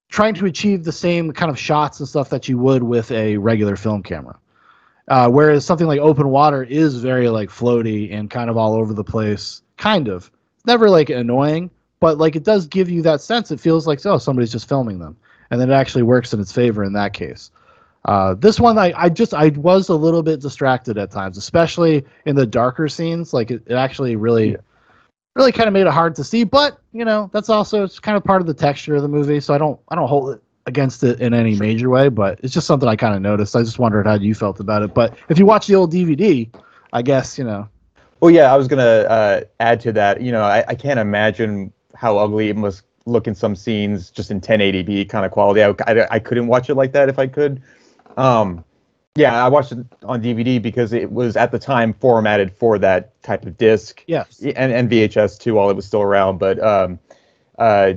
trying 0.10 0.34
to 0.34 0.46
achieve 0.46 0.84
the 0.84 0.92
same 0.92 1.32
kind 1.32 1.52
of 1.52 1.60
shots 1.60 2.00
and 2.00 2.10
stuff 2.10 2.30
that 2.30 2.48
you 2.48 2.58
would 2.58 2.84
with 2.84 3.12
a 3.12 3.38
regular 3.38 3.76
film 3.76 4.02
camera. 4.02 4.38
Uh, 5.08 5.30
whereas 5.30 5.66
something 5.66 5.88
like 5.88 6.00
open 6.00 6.30
water 6.30 6.64
is 6.64 6.98
very 6.98 7.30
like 7.30 7.50
floaty 7.50 8.14
and 8.14 8.30
kind 8.30 8.50
of 8.50 8.58
all 8.58 8.74
over 8.74 8.94
the 8.94 9.04
place, 9.04 9.62
kind 9.78 10.08
of. 10.08 10.30
It's 10.56 10.66
never 10.66 10.90
like 10.90 11.10
annoying, 11.10 11.72
but 12.00 12.18
like 12.18 12.36
it 12.36 12.44
does 12.44 12.68
give 12.68 12.90
you 12.90 13.02
that 13.04 13.22
sense. 13.22 13.52
It 13.52 13.60
feels 13.60 13.88
like 13.88 14.06
oh 14.06 14.18
somebody's 14.18 14.52
just 14.52 14.70
filming 14.70 15.00
them, 15.00 15.18
and 15.50 15.60
then 15.60 15.72
it 15.72 15.74
actually 15.74 16.04
works 16.04 16.34
in 16.34 16.40
its 16.40 16.52
favor 16.52 16.84
in 16.84 16.94
that 16.94 17.14
case. 17.14 17.52
Uh, 18.06 18.34
this 18.36 18.60
one, 18.60 18.78
I, 18.78 18.94
I 18.96 19.10
just 19.10 19.34
I 19.34 19.50
was 19.50 19.90
a 19.90 19.96
little 19.96 20.24
bit 20.24 20.40
distracted 20.40 20.98
at 20.98 21.12
times, 21.12 21.38
especially 21.38 22.06
in 22.26 22.36
the 22.36 22.46
darker 22.46 22.88
scenes. 22.88 23.34
Like 23.34 23.52
it, 23.52 23.64
it 23.66 23.74
actually 23.74 24.16
really, 24.16 24.58
really 25.36 25.52
kind 25.52 25.68
of 25.68 25.74
made 25.74 25.88
it 25.88 25.94
hard 25.94 26.16
to 26.16 26.24
see. 26.24 26.44
But 26.44 26.80
you 26.92 27.06
know, 27.06 27.30
that's 27.34 27.50
also 27.50 27.84
it's 27.84 28.00
kind 28.00 28.18
of 28.18 28.24
part 28.24 28.42
of 28.42 28.48
the 28.48 28.54
texture 28.54 28.96
of 28.96 29.02
the 29.02 29.08
movie. 29.08 29.40
So 29.40 29.54
I 29.54 29.58
don't 29.58 29.80
I 29.90 29.96
don't 29.96 30.08
hold 30.08 30.32
it 30.36 30.44
against 30.66 31.04
it 31.04 31.20
in 31.20 31.34
any 31.34 31.56
major 31.56 31.90
way. 31.90 32.10
But 32.10 32.40
it's 32.44 32.54
just 32.54 32.68
something 32.68 32.88
I 32.88 32.96
kind 32.96 33.16
of 33.16 33.22
noticed. 33.22 33.56
I 33.56 33.62
just 33.62 33.80
wondered 33.80 34.08
how 34.08 34.16
you 34.16 34.36
felt 34.36 34.60
about 34.60 34.84
it. 34.84 34.94
But 34.94 35.18
if 35.30 35.40
you 35.40 35.46
watch 35.46 35.68
the 35.68 35.76
old 35.76 35.94
DVD, 35.94 36.50
I 36.94 37.02
guess 37.02 37.38
you 37.38 37.44
know. 37.44 37.68
Well, 38.20 38.32
yeah, 38.32 38.54
I 38.54 38.58
was 38.58 38.68
gonna 38.68 38.84
uh, 38.84 39.42
add 39.60 39.80
to 39.82 39.94
that. 39.94 40.22
You 40.22 40.32
know, 40.32 40.44
I, 40.44 40.64
I 40.68 40.76
can't 40.76 41.00
imagine 41.00 41.72
how 41.96 42.18
ugly 42.18 42.50
it 42.50 42.58
must 42.58 42.84
look 43.06 43.28
in 43.28 43.36
some 43.36 43.56
scenes, 43.56 44.12
just 44.12 44.30
in 44.32 44.40
1080p 44.40 45.10
kind 45.10 45.26
of 45.26 45.32
quality. 45.32 45.64
I, 45.64 45.70
I, 45.88 46.08
I 46.12 46.20
couldn't 46.20 46.48
watch 46.48 46.70
it 46.70 46.76
like 46.76 46.92
that 46.94 47.10
if 47.10 47.18
I 47.18 47.28
could. 47.28 47.62
Um, 48.18 48.64
yeah, 49.16 49.44
I 49.44 49.48
watched 49.48 49.72
it 49.72 49.80
on 50.04 50.22
DVD 50.22 50.62
because 50.62 50.94
it 50.94 51.12
was 51.12 51.36
at 51.36 51.52
the 51.52 51.60
time 51.60 51.94
formatted 51.94 52.54
for 52.54 52.78
that 52.80 53.22
type 53.24 53.46
of 53.46 53.58
disc. 53.58 54.04
Yes. 54.08 54.40
And, 54.42 54.72
and 54.72 54.90
VHS 54.90 55.40
too, 55.40 55.56
while 55.56 55.70
it 55.70 55.76
was 55.76 55.86
still 55.86 56.02
around. 56.02 56.38
But 56.38 56.62
um, 56.64 57.00
uh, 57.58 57.94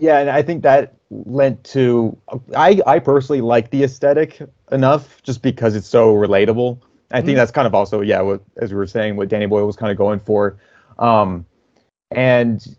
yeah, 0.00 0.18
and 0.18 0.30
I 0.30 0.42
think 0.42 0.62
that 0.62 0.94
lent 1.10 1.62
to 1.64 2.16
I 2.56 2.80
I 2.86 2.98
personally 2.98 3.42
like 3.42 3.70
the 3.70 3.84
aesthetic 3.84 4.40
enough 4.70 5.22
just 5.22 5.42
because 5.42 5.76
it's 5.76 5.88
so 5.88 6.14
relatable. 6.14 6.78
I 7.10 7.20
think 7.20 7.34
Mhm. 7.34 7.40
that's 7.40 7.52
kind 7.52 7.66
of 7.66 7.74
also 7.74 8.00
yeah, 8.00 8.20
what 8.22 8.42
as 8.56 8.70
we 8.70 8.76
were 8.76 8.86
saying, 8.86 9.16
what 9.16 9.28
Danny 9.28 9.46
Boyle 9.46 9.66
was 9.66 9.76
kind 9.76 9.92
of 9.92 9.98
going 9.98 10.18
for. 10.18 10.56
Um, 10.98 11.44
and 12.10 12.76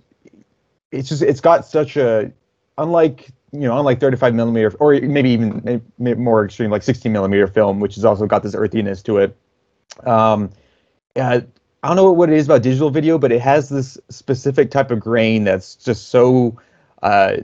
it's 0.91 1.09
just 1.09 1.21
it's 1.21 1.41
got 1.41 1.65
such 1.65 1.97
a 1.97 2.31
unlike 2.77 3.29
you 3.53 3.61
know 3.67 3.77
unlike 3.77 3.99
35 3.99 4.33
millimeter 4.33 4.73
or 4.79 4.93
maybe 4.99 5.29
even 5.29 5.61
may- 5.63 5.81
may- 5.99 6.15
more 6.15 6.43
extreme 6.43 6.71
like 6.71 6.83
16 6.83 7.11
millimeter 7.11 7.47
film, 7.47 7.79
which 7.79 7.95
has 7.95 8.03
also 8.03 8.25
got 8.25 8.43
this 8.43 8.55
earthiness 8.55 9.01
to 9.03 9.19
it. 9.19 9.37
Um, 10.05 10.49
yeah, 11.15 11.39
I 11.83 11.87
don't 11.87 11.95
know 11.95 12.11
what 12.11 12.29
it 12.29 12.35
is 12.37 12.45
about 12.47 12.63
digital 12.63 12.89
video, 12.89 13.17
but 13.17 13.31
it 13.31 13.41
has 13.41 13.69
this 13.69 13.97
specific 14.09 14.71
type 14.71 14.89
of 14.91 14.99
grain 14.99 15.43
that's 15.43 15.75
just 15.75 16.09
so 16.09 16.57
uh, 17.03 17.37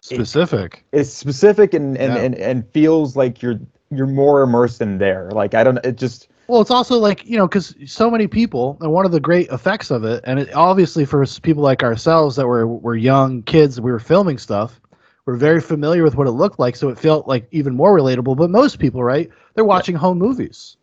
specific. 0.00 0.84
it's 0.92 1.10
specific 1.12 1.74
and 1.74 1.96
and, 1.96 2.14
Yeah. 2.14 2.20
and 2.22 2.34
and 2.36 2.68
feels 2.70 3.16
like 3.16 3.42
you're 3.42 3.60
you're 3.90 4.06
more 4.06 4.42
immersed 4.42 4.80
in 4.80 4.98
there. 4.98 5.30
Like 5.32 5.54
I 5.54 5.62
don't 5.64 5.78
it 5.84 5.96
just 5.96 6.28
Well, 6.48 6.60
it's 6.60 6.70
also 6.70 6.96
like 6.98 7.26
you 7.26 7.36
know 7.36 7.46
because 7.46 7.74
so 7.86 8.10
many 8.10 8.26
people, 8.26 8.78
and 8.80 8.92
one 8.92 9.04
of 9.04 9.12
the 9.12 9.20
great 9.20 9.48
effects 9.50 9.90
of 9.90 10.04
it, 10.04 10.22
and 10.26 10.38
it, 10.40 10.54
obviously 10.54 11.04
for 11.04 11.24
people 11.42 11.62
like 11.62 11.82
ourselves 11.82 12.36
that 12.36 12.46
were 12.46 12.66
were 12.66 12.96
young 12.96 13.42
kids, 13.42 13.80
we 13.80 13.90
were 13.92 14.00
filming 14.00 14.38
stuff. 14.38 14.80
We're 15.26 15.36
very 15.36 15.60
familiar 15.60 16.02
with 16.02 16.16
what 16.16 16.26
it 16.26 16.32
looked 16.32 16.58
like, 16.58 16.74
so 16.74 16.88
it 16.88 16.98
felt 16.98 17.28
like 17.28 17.46
even 17.52 17.76
more 17.76 17.96
relatable. 17.96 18.36
But 18.36 18.50
most 18.50 18.78
people, 18.78 19.04
right? 19.04 19.30
They're 19.54 19.64
watching 19.64 19.94
home 19.94 20.18
movies, 20.18 20.76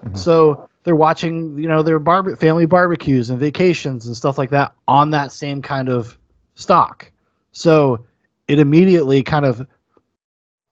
mm-hmm. 0.00 0.16
so 0.16 0.68
they're 0.84 0.96
watching 0.96 1.58
you 1.58 1.68
know 1.68 1.82
their 1.82 1.98
barbe- 1.98 2.38
family 2.38 2.66
barbecues 2.66 3.30
and 3.30 3.38
vacations 3.38 4.06
and 4.06 4.16
stuff 4.16 4.38
like 4.38 4.50
that 4.50 4.72
on 4.88 5.10
that 5.10 5.30
same 5.30 5.60
kind 5.60 5.88
of 5.88 6.18
stock. 6.54 7.10
So 7.52 8.04
it 8.48 8.58
immediately 8.58 9.22
kind 9.22 9.44
of 9.44 9.66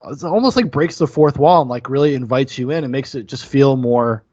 it's 0.09 0.24
almost 0.24 0.56
like 0.56 0.70
breaks 0.70 0.98
the 0.98 1.06
fourth 1.06 1.38
wall 1.38 1.61
and 1.61 1.70
like 1.70 1.90
really 1.90 2.14
invites 2.14 2.56
you 2.56 2.70
in 2.70 2.85
and 2.85 2.92
makes 2.92 3.14
it 3.14 3.26
just 3.26 3.46
feel 3.46 3.76
more 3.76 4.24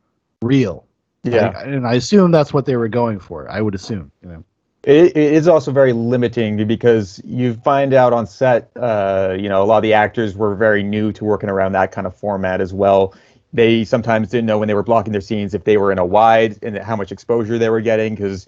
real. 0.41 0.85
Yeah. 1.23 1.47
Like, 1.47 1.67
and 1.67 1.85
I 1.87 1.95
assume 1.95 2.31
that's 2.31 2.53
what 2.53 2.65
they 2.65 2.77
were 2.77 2.87
going 2.87 3.19
for. 3.19 3.49
I 3.49 3.61
would 3.61 3.75
assume, 3.75 4.11
you 4.21 4.29
know. 4.29 4.43
It, 4.87 5.17
it 5.17 5.33
is 5.33 5.49
also 5.49 5.71
very 5.73 5.91
limiting 5.91 6.65
because 6.65 7.21
you 7.25 7.55
find 7.55 7.93
out 7.93 8.13
on 8.13 8.25
set, 8.25 8.71
uh, 8.77 9.35
you 9.37 9.49
know, 9.49 9.61
a 9.61 9.65
lot 9.65 9.77
of 9.77 9.83
the 9.83 9.93
actors 9.93 10.37
were 10.37 10.55
very 10.55 10.81
new 10.81 11.11
to 11.11 11.25
working 11.25 11.49
around 11.49 11.73
that 11.73 11.91
kind 11.91 12.07
of 12.07 12.15
format 12.15 12.61
as 12.61 12.73
well. 12.73 13.13
They 13.51 13.83
sometimes 13.83 14.29
didn't 14.29 14.45
know 14.45 14.57
when 14.57 14.69
they 14.69 14.73
were 14.73 14.83
blocking 14.83 15.11
their 15.11 15.21
scenes 15.21 15.53
if 15.53 15.65
they 15.65 15.75
were 15.75 15.91
in 15.91 15.97
a 15.97 16.05
wide 16.05 16.57
and 16.63 16.77
how 16.77 16.95
much 16.95 17.11
exposure 17.11 17.57
they 17.57 17.69
were 17.69 17.81
getting 17.81 18.15
because, 18.15 18.47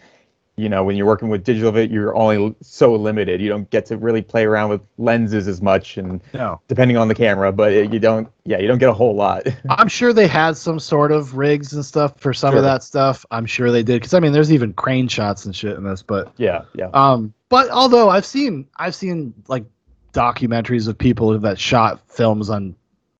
you 0.60 0.70
know, 0.70 0.84
when 0.84 0.96
you're 0.96 1.06
working 1.06 1.30
with 1.30 1.44
digital, 1.44 1.72
vid, 1.72 1.90
you're 1.92 2.16
only 2.16 2.54
so 2.62 2.94
limited. 2.96 3.40
You 3.42 3.50
don't 3.50 3.70
get 3.70 3.86
to 3.88 3.98
really 3.98 4.22
play 4.22 4.46
around 4.46 4.70
with 4.70 4.82
lenses 4.98 5.48
as 5.48 5.62
much 5.62 5.98
and 5.98 6.22
No. 6.34 6.60
depending 6.68 6.98
on 6.98 7.08
the 7.08 7.16
camera, 7.16 7.52
but 7.52 7.72
it, 7.72 7.94
you 7.94 8.00
don't, 8.00 8.28
yeah, 8.46 8.60
you 8.60 8.68
don't 8.68 8.78
get 8.78 8.90
a 8.90 8.94
whole 8.94 9.16
lot. 9.16 9.44
I'm 9.70 9.88
sure 9.88 10.12
they 10.14 10.28
had 10.28 10.58
some 10.58 10.80
sort 10.80 11.12
of 11.12 11.38
rigs 11.38 11.74
and 11.74 11.86
stuff 11.86 12.20
for 12.20 12.34
some 12.34 12.52
Sure. 12.52 12.58
of 12.58 12.64
that 12.64 12.84
stuff. 12.84 13.26
I'm 13.32 13.46
sure 13.46 13.72
they 13.72 13.84
did 13.84 14.02
because 14.02 14.14
I 14.14 14.20
mean, 14.20 14.34
there's 14.34 14.52
even 14.52 14.74
crane 14.74 15.08
shots 15.08 15.46
and 15.46 15.56
shit 15.56 15.78
in 15.78 15.84
this. 15.84 16.02
But 16.02 16.32
yeah, 16.38 16.64
yeah. 16.76 16.90
um, 16.94 17.34
but 17.50 17.70
although 17.70 18.10
I've 18.10 18.26
seen 18.26 18.68
I've 18.78 18.96
seen 18.96 19.34
like 19.48 19.66
documentaries 20.14 20.88
of 20.88 20.98
people 20.98 21.38
that 21.40 21.60
shot 21.60 22.02
films 22.10 22.50
on 22.50 22.76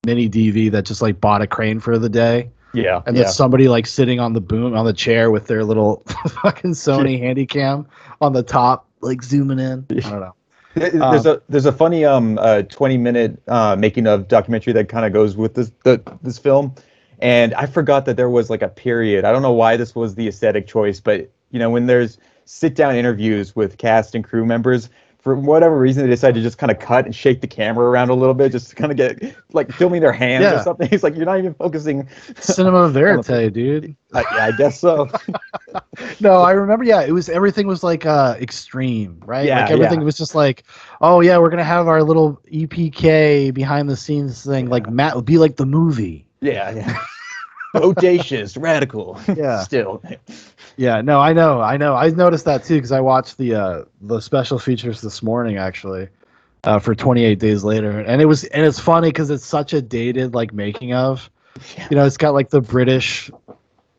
mini 0.06 0.30
DV 0.30 0.72
that 0.72 0.86
just 0.86 1.02
like 1.02 1.20
bought 1.22 1.42
a 1.42 1.48
crane 1.48 1.80
for 1.80 1.98
the 2.00 2.10
day. 2.10 2.50
Yeah, 2.74 3.02
and 3.06 3.16
yeah. 3.16 3.24
then 3.24 3.28
somebody 3.28 3.68
like 3.68 3.88
sitting 3.88 4.20
on 4.20 4.34
the 4.34 4.42
boom 4.42 4.76
on 4.76 4.86
the 4.86 4.94
chair 4.94 5.32
with 5.32 5.48
their 5.48 5.64
little 5.64 6.04
fucking 6.42 6.72
Sony 6.72 7.20
Handycam 7.24 7.86
on 8.22 8.34
the 8.34 8.44
top, 8.44 8.88
like 9.02 9.24
zooming 9.24 9.60
in. 9.60 9.88
I 10.04 10.10
don't 10.10 10.20
know. 10.22 10.36
There's 10.76 11.26
Um, 11.26 11.26
a 11.26 11.42
there's 11.50 11.66
a 11.66 11.72
funny 11.72 12.06
um 12.06 12.38
uh 12.40 12.62
20 12.64 12.98
minute 12.98 13.42
uh 13.48 13.76
making 13.78 14.08
of 14.08 14.28
documentary 14.28 14.72
that 14.74 14.88
kind 14.88 15.06
of 15.06 15.12
goes 15.14 15.36
with 15.36 15.56
this 15.56 15.72
the, 15.84 16.02
this 16.22 16.38
film, 16.38 16.76
and 17.20 17.54
I 17.56 17.66
forgot 17.66 18.06
that 18.06 18.18
there 18.18 18.30
was 18.30 18.50
like 18.50 18.62
a 18.62 18.70
period. 18.70 19.26
I 19.26 19.32
don't 19.32 19.42
know 19.42 19.52
why 19.52 19.78
this 19.78 19.96
was 19.96 20.16
the 20.16 20.28
aesthetic 20.28 20.68
choice, 20.68 21.00
but 21.00 21.30
you 21.52 21.60
know 21.60 21.70
when 21.72 21.88
there's 21.88 22.18
sit 22.46 22.76
down 22.76 22.96
interviews 22.96 23.56
with 23.56 23.78
cast 23.78 24.16
and 24.16 24.24
crew 24.24 24.46
members, 24.46 24.90
for 25.20 25.36
whatever 25.36 25.78
reason 25.78 26.04
they 26.04 26.10
decided 26.10 26.36
to 26.36 26.42
just 26.42 26.58
kind 26.58 26.72
of 26.72 26.80
cut 26.80 27.04
and 27.06 27.14
shake 27.14 27.42
the 27.42 27.48
camera 27.48 27.86
around 27.86 28.10
a 28.10 28.14
little 28.14 28.34
bit, 28.34 28.54
just 28.54 28.70
to 28.70 28.76
kind 28.76 28.90
of 28.90 28.98
get 28.98 29.36
like 29.52 29.70
filming 29.72 30.00
their 30.02 30.14
hands 30.14 30.44
Yeah. 30.44 30.60
or 30.60 30.64
something. 30.64 30.88
He's 30.90 31.04
like, 31.04 31.16
you're 31.16 31.26
not 31.26 31.40
even 31.40 31.54
focusing. 31.54 32.08
Cinema 32.40 32.88
verite, 32.94 33.52
dude. 33.54 33.96
I, 34.14 34.22
yeah, 34.22 34.46
I 34.46 34.52
guess 34.54 34.80
so. 34.80 35.10
no, 36.22 36.42
I 36.42 36.52
remember. 36.52 36.86
Yeah, 36.86 37.02
it 37.02 37.12
was 37.12 37.28
everything 37.30 37.68
was 37.68 37.84
like 37.84 38.06
uh 38.06 38.36
extreme, 38.40 39.22
right? 39.26 39.46
Yeah, 39.46 39.62
like 39.64 39.72
everything 39.72 40.00
yeah. 40.00 40.06
was 40.06 40.18
just 40.18 40.36
like, 40.36 40.64
oh 41.02 41.20
yeah, 41.20 41.38
we're 41.38 41.50
gonna 41.50 41.64
have 41.66 41.88
our 41.88 42.02
little 42.02 42.42
EPK 42.52 43.54
behind 43.54 43.90
the 43.90 43.98
scenes 43.98 44.44
thing. 44.46 44.70
Like 44.70 44.90
Matt 44.90 45.16
would 45.16 45.26
be 45.26 45.38
like 45.38 45.58
the 45.58 45.66
movie. 45.66 46.26
yeah, 46.42 46.72
yeah. 46.72 46.98
Audacious, 47.76 48.58
radical. 48.58 49.20
Yeah. 49.36 49.62
Still. 49.64 50.02
Yeah, 50.80 51.02
no, 51.02 51.20
I 51.20 51.34
know, 51.34 51.60
I 51.60 51.76
know. 51.76 51.94
I 51.94 52.10
noticed 52.10 52.46
that 52.46 52.64
too 52.64 52.76
because 52.76 52.94
I 52.94 53.02
watched 53.02 53.38
the 53.38 53.54
uh 53.54 53.84
the 54.00 54.22
special 54.22 54.58
features 54.58 55.02
this 55.02 55.22
morning 55.22 55.58
actually, 55.58 56.08
uh, 56.64 56.80
for 56.80 56.96
28 56.96 57.38
days 57.38 57.66
later, 57.66 58.00
and 58.00 58.22
it 58.22 58.28
was 58.28 58.46
and 58.46 58.66
it's 58.66 58.80
funny 58.80 59.10
because 59.10 59.30
it's 59.30 59.46
such 59.46 59.74
a 59.74 59.82
dated 59.82 60.34
like 60.34 60.54
making 60.54 60.94
of. 60.94 61.30
You 61.90 61.98
know, 61.98 62.06
it's 62.06 62.16
got 62.16 62.34
like 62.34 62.52
the 62.52 62.62
British 62.62 63.30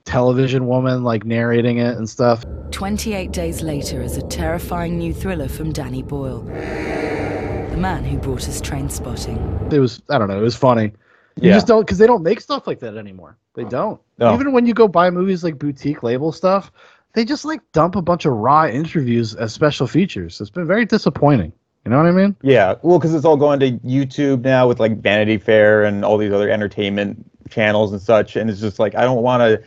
television 0.05 0.69
woman 0.69 1.05
like 1.05 1.27
narrating 1.27 1.77
it 1.77 1.99
and 1.99 2.09
stuff. 2.09 2.47
28 2.71 3.31
Days 3.31 3.61
Later 3.61 4.01
is 4.01 4.17
a 4.17 4.23
terrifying 4.23 4.97
new 4.97 5.13
thriller 5.13 5.49
from 5.49 5.73
Danny 5.73 6.03
Boyle, 6.03 6.41
the 6.45 7.77
man 7.77 8.05
who 8.05 8.17
brought 8.17 8.49
us 8.49 8.59
Trainspotting. 8.59 9.71
It 9.71 9.81
was 9.81 10.01
I 10.09 10.17
don't 10.17 10.29
know, 10.29 10.39
it 10.39 10.43
was 10.43 10.57
funny. 10.57 10.93
You 11.41 11.49
Yeah. 11.49 11.55
just 11.57 11.67
don't 11.67 11.81
because 11.81 11.99
they 11.99 12.07
don't 12.07 12.23
make 12.23 12.41
stuff 12.41 12.67
like 12.67 12.81
that 12.81 12.97
anymore. 12.97 13.37
They 13.55 13.65
don't. 13.65 14.01
No. 14.19 14.35
Even 14.35 14.53
when 14.53 14.67
you 14.67 14.75
go 14.75 14.87
buy 14.89 15.11
movies 15.11 15.43
like 15.43 15.59
boutique 15.59 16.03
label 16.03 16.33
stuff, 16.33 16.71
they 17.15 17.25
just 17.25 17.45
like 17.45 17.61
dump 17.73 17.97
a 17.97 18.03
bunch 18.03 18.25
of 18.27 18.35
raw 18.35 18.67
interviews 18.67 19.35
as 19.35 19.53
special 19.53 19.87
features. 19.87 20.41
It's 20.41 20.51
been 20.51 20.67
very 20.67 20.85
disappointing. 20.85 21.53
You 21.85 21.91
know 21.91 21.97
what 21.97 22.07
I 22.07 22.11
mean? 22.13 22.37
Yeah, 22.43 22.75
well, 22.83 22.99
because 22.99 23.15
it's 23.15 23.25
all 23.25 23.39
going 23.39 23.59
to 23.61 23.73
YouTube 23.79 24.43
now 24.43 24.69
with 24.69 24.79
like 24.79 25.01
Vanity 25.01 25.39
Fair 25.39 25.83
and 25.85 26.05
all 26.05 26.19
these 26.19 26.31
other 26.33 26.51
entertainment 26.51 27.25
channels 27.49 27.91
and 27.93 28.01
such, 28.03 28.37
and 28.37 28.51
it's 28.51 28.61
just 28.61 28.79
like 28.79 28.95
I 28.95 29.03
don't 29.03 29.23
want 29.23 29.41
to 29.41 29.63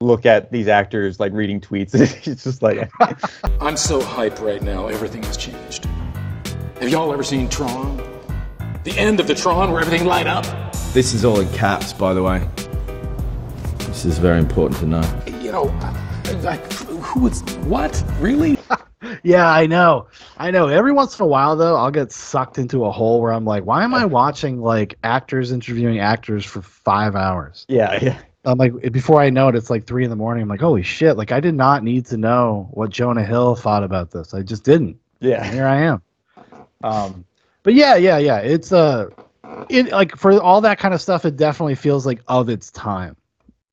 look 0.00 0.26
at 0.26 0.52
these 0.52 0.68
actors 0.68 1.18
like 1.18 1.32
reading 1.32 1.60
tweets. 1.60 1.92
it's 2.28 2.44
just 2.44 2.62
like 2.62 2.88
I'm 3.60 3.76
so 3.76 4.00
hype 4.00 4.40
right 4.40 4.62
now, 4.62 4.86
everything 4.86 5.24
has 5.24 5.36
changed. 5.36 5.86
Have 6.80 6.88
y'all 6.88 7.12
ever 7.12 7.24
seen 7.24 7.48
Tron? 7.48 7.98
The 8.84 8.98
end 8.98 9.18
of 9.18 9.26
the 9.26 9.34
Tron 9.34 9.72
where 9.72 9.80
everything 9.80 10.06
light 10.06 10.26
up? 10.26 10.44
This 10.92 11.14
is 11.14 11.24
all 11.24 11.40
in 11.40 11.48
caps, 11.54 11.92
by 11.92 12.12
the 12.12 12.22
way. 12.22 12.46
This 13.78 14.04
is 14.04 14.18
very 14.18 14.38
important 14.38 14.78
to 14.80 14.86
know. 14.86 15.22
You 15.40 15.52
know, 15.52 15.64
like, 16.42 16.60
who 16.72 17.20
was, 17.20 17.42
what? 17.64 18.02
Really? 18.18 18.58
Yeah, 19.22 19.50
I 19.50 19.66
know. 19.66 20.06
I 20.38 20.50
know. 20.50 20.68
Every 20.68 20.90
once 20.90 21.18
in 21.18 21.24
a 21.24 21.26
while 21.26 21.56
though, 21.56 21.76
I'll 21.76 21.90
get 21.90 22.10
sucked 22.10 22.56
into 22.58 22.86
a 22.86 22.90
hole 22.90 23.20
where 23.20 23.32
I'm 23.32 23.44
like, 23.44 23.64
why 23.64 23.84
am 23.84 23.94
I 23.94 24.06
watching 24.06 24.60
like 24.60 24.98
actors 25.04 25.52
interviewing 25.52 25.98
actors 25.98 26.44
for 26.44 26.62
five 26.62 27.14
hours? 27.14 27.64
yeah, 27.68 27.98
yeah, 28.02 28.18
I'm 28.46 28.56
like, 28.58 28.92
before 28.92 29.20
I 29.20 29.28
know 29.28 29.48
it, 29.48 29.54
it's 29.56 29.68
like 29.70 29.86
three 29.86 30.04
in 30.04 30.10
the 30.10 30.16
morning. 30.16 30.42
I'm 30.42 30.48
like, 30.48 30.60
holy 30.60 30.82
shit! 30.82 31.16
Like, 31.18 31.32
I 31.32 31.40
did 31.40 31.54
not 31.54 31.84
need 31.84 32.06
to 32.06 32.16
know 32.16 32.68
what 32.72 32.90
Jonah 32.90 33.24
Hill 33.24 33.56
thought 33.56 33.84
about 33.84 34.10
this. 34.10 34.32
I 34.34 34.40
just 34.42 34.64
didn't. 34.64 34.98
yeah. 35.20 35.44
And 35.44 35.54
here 35.54 35.66
I 35.66 35.82
am. 35.82 36.02
Um, 36.82 37.24
but 37.64 37.74
yeah, 37.74 37.96
yeah, 37.96 38.18
yeah. 38.18 38.38
It's 38.38 38.72
uh, 38.72 39.08
it 39.68 39.90
like 39.90 40.16
for 40.16 40.40
all 40.40 40.60
that 40.60 40.78
kind 40.78 40.94
of 40.94 41.00
stuff, 41.00 41.24
it 41.24 41.36
definitely 41.36 41.74
feels 41.74 42.06
like 42.06 42.20
of 42.28 42.48
its 42.48 42.70
time. 42.70 43.16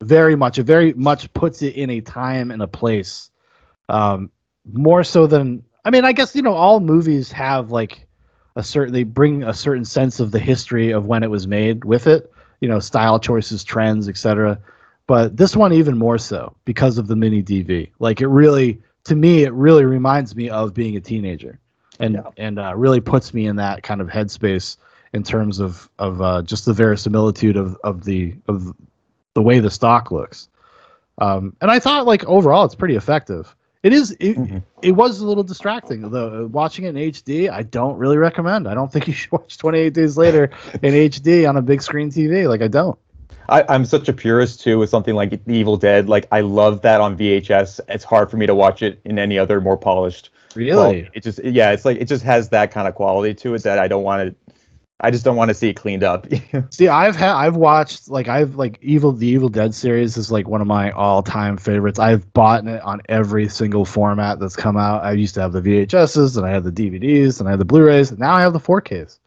Very 0.02 0.36
much. 0.36 0.58
It 0.58 0.64
very 0.64 0.94
much 0.94 1.32
puts 1.34 1.62
it 1.62 1.76
in 1.76 1.92
a 1.92 2.02
time 2.02 2.50
and 2.50 2.64
a 2.64 2.68
place. 2.68 3.30
Um, 3.90 4.32
more 4.74 5.04
so 5.04 5.28
than 5.28 5.64
I 5.86 5.92
mean, 5.92 6.06
I 6.06 6.14
guess 6.14 6.36
you 6.36 6.42
know 6.42 6.54
all 6.54 6.80
movies 6.80 7.32
have 7.34 7.72
like 7.72 8.08
a 8.56 8.64
certain 8.64 8.94
they 8.94 9.04
bring 9.04 9.44
a 9.44 9.54
certain 9.54 9.86
sense 9.86 10.20
of 10.20 10.32
the 10.32 10.40
history 10.40 10.92
of 10.92 11.06
when 11.06 11.22
it 11.22 11.30
was 11.30 11.46
made 11.46 11.86
with 11.86 12.08
it. 12.08 12.32
You 12.62 12.70
know, 12.70 12.80
style 12.80 13.20
choices, 13.20 13.64
trends, 13.64 14.08
etc. 14.08 14.58
But 15.08 15.36
this 15.36 15.56
one 15.56 15.74
even 15.74 15.98
more 15.98 16.18
so 16.18 16.56
because 16.64 16.98
of 16.98 17.08
the 17.08 17.16
mini 17.16 17.44
DV. 17.44 17.90
Like 18.00 18.22
it 18.22 18.28
really, 18.28 18.82
to 19.04 19.16
me, 19.16 19.44
it 19.44 19.52
really 19.52 19.84
reminds 19.84 20.36
me 20.36 20.50
of 20.50 20.74
being 20.74 20.96
a 20.96 21.02
teenager, 21.02 21.60
and 22.02 22.22
and 22.38 22.60
uh, 22.60 22.74
really 22.76 23.00
puts 23.00 23.34
me 23.34 23.48
in 23.48 23.56
that 23.58 23.84
kind 23.84 24.02
of 24.02 24.08
headspace 24.08 24.78
in 25.14 25.24
terms 25.24 25.60
of 25.60 25.90
of 26.00 26.22
uh, 26.22 26.42
just 26.42 26.66
the 26.66 26.74
verisimilitude 26.74 27.58
of 27.58 27.78
of 27.84 28.04
the 28.04 28.36
of 28.48 28.74
the 29.34 29.42
way 29.42 29.60
the 29.60 29.72
stock 29.72 30.12
looks. 30.12 30.50
Um, 31.18 31.56
and 31.62 31.70
I 31.70 31.80
thought 31.80 32.06
like 32.06 32.26
overall 32.26 32.66
it's 32.66 32.76
pretty 32.76 32.96
effective. 32.96 33.56
It 33.84 33.94
is 33.94 34.16
it, 34.20 34.38
it 34.84 34.92
was 34.92 35.22
a 35.22 35.28
little 35.28 35.44
distracting 35.44 36.10
though. 36.10 36.48
Watching 36.48 36.86
it 36.86 36.96
in 36.96 37.12
HD, 37.12 37.50
I 37.50 37.64
don't 37.64 37.98
really 37.98 38.18
recommend. 38.18 38.68
I 38.68 38.74
don't 38.74 38.92
think 38.92 39.08
you 39.08 39.14
should 39.14 39.32
watch 39.32 39.58
28 39.58 39.94
Days 39.94 40.18
Later 40.18 40.52
in 40.82 40.94
HD 40.94 41.48
on 41.48 41.58
a 41.58 41.62
big 41.62 41.82
screen 41.82 42.12
TV. 42.12 42.48
Like 42.48 42.62
I 42.62 42.68
don't. 42.68 42.98
I, 43.50 43.66
I'm 43.68 43.84
such 43.84 44.08
a 44.08 44.14
purist 44.14 44.62
too 44.62 44.80
with 44.80 44.90
something 44.90 45.16
like 45.16 45.44
The 45.44 45.54
Evil 45.54 45.78
Dead. 45.78 46.08
Like 46.08 46.28
I 46.32 46.42
love 46.42 46.82
that 46.84 47.02
on 47.02 47.18
VHS. 47.18 47.82
It's 47.90 48.04
hard 48.04 48.32
for 48.32 48.38
me 48.38 48.46
to 48.46 48.56
watch 48.56 48.82
it 48.82 49.02
in 49.04 49.20
any 49.20 49.38
other 49.38 49.60
more 49.60 49.78
polished. 49.78 50.30
Really? 50.56 50.74
quality. 50.74 51.10
It 51.14 51.24
just 51.24 51.44
yeah, 51.44 51.72
it's 51.72 51.86
like 51.86 51.98
it 51.98 52.06
just 52.06 52.24
has 52.24 52.50
that 52.50 52.72
kind 52.72 52.88
of 52.88 52.96
quality 52.96 53.34
to 53.36 53.54
it 53.56 53.64
that 53.64 53.80
I 53.80 53.88
don't 53.88 54.04
want 54.04 54.30
to. 54.30 54.54
I 55.04 55.10
just 55.10 55.26
don't 55.26 55.36
want 55.36 55.50
to 55.50 55.56
see 55.56 55.70
it 55.70 55.74
cleaned 55.74 56.04
up. 56.04 56.28
See, 56.70 56.88
I've 56.88 57.16
had 57.16 57.34
I've 57.34 57.56
watched 57.56 58.10
like 58.10 58.28
I've 58.28 58.56
like 58.56 58.78
Evil 58.82 59.12
the 59.12 59.28
Evil 59.28 59.50
Dead 59.50 59.74
series 59.74 60.16
is 60.16 60.32
like 60.32 60.48
one 60.48 60.62
of 60.62 60.68
my 60.68 60.92
all 60.92 61.24
time 61.24 61.58
favorites. 61.58 61.98
I've 61.98 62.32
bought 62.34 62.68
it 62.68 62.82
on 62.84 63.02
every 63.10 63.50
single 63.50 63.84
format 63.84 64.40
that's 64.40 64.56
come 64.56 64.78
out. 64.78 65.04
I 65.04 65.14
used 65.14 65.34
to 65.36 65.42
have 65.42 65.54
the 65.54 65.62
VHSs 65.62 66.38
and 66.38 66.46
I 66.46 66.52
had 66.52 66.64
the 66.64 66.72
DVDs 66.72 67.40
and 67.40 67.48
I 67.48 67.52
had 67.52 67.60
the 67.60 67.66
Blu-rays 67.66 68.12
and 68.12 68.20
now 68.20 68.34
I 68.34 68.42
have 68.42 68.54
the 68.54 68.60
4Ks. 68.60 69.18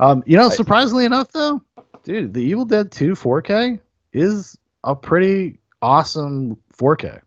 Um, 0.00 0.24
you 0.26 0.36
know, 0.36 0.48
surprisingly 0.48 1.04
enough 1.04 1.30
though, 1.30 1.62
dude, 2.02 2.34
the 2.34 2.42
Evil 2.42 2.64
Dead 2.64 2.90
2 2.90 3.12
4K 3.12 3.78
is 4.12 4.58
a 4.82 4.96
pretty 4.96 5.58
awesome 5.80 6.56
4K. 6.76 7.20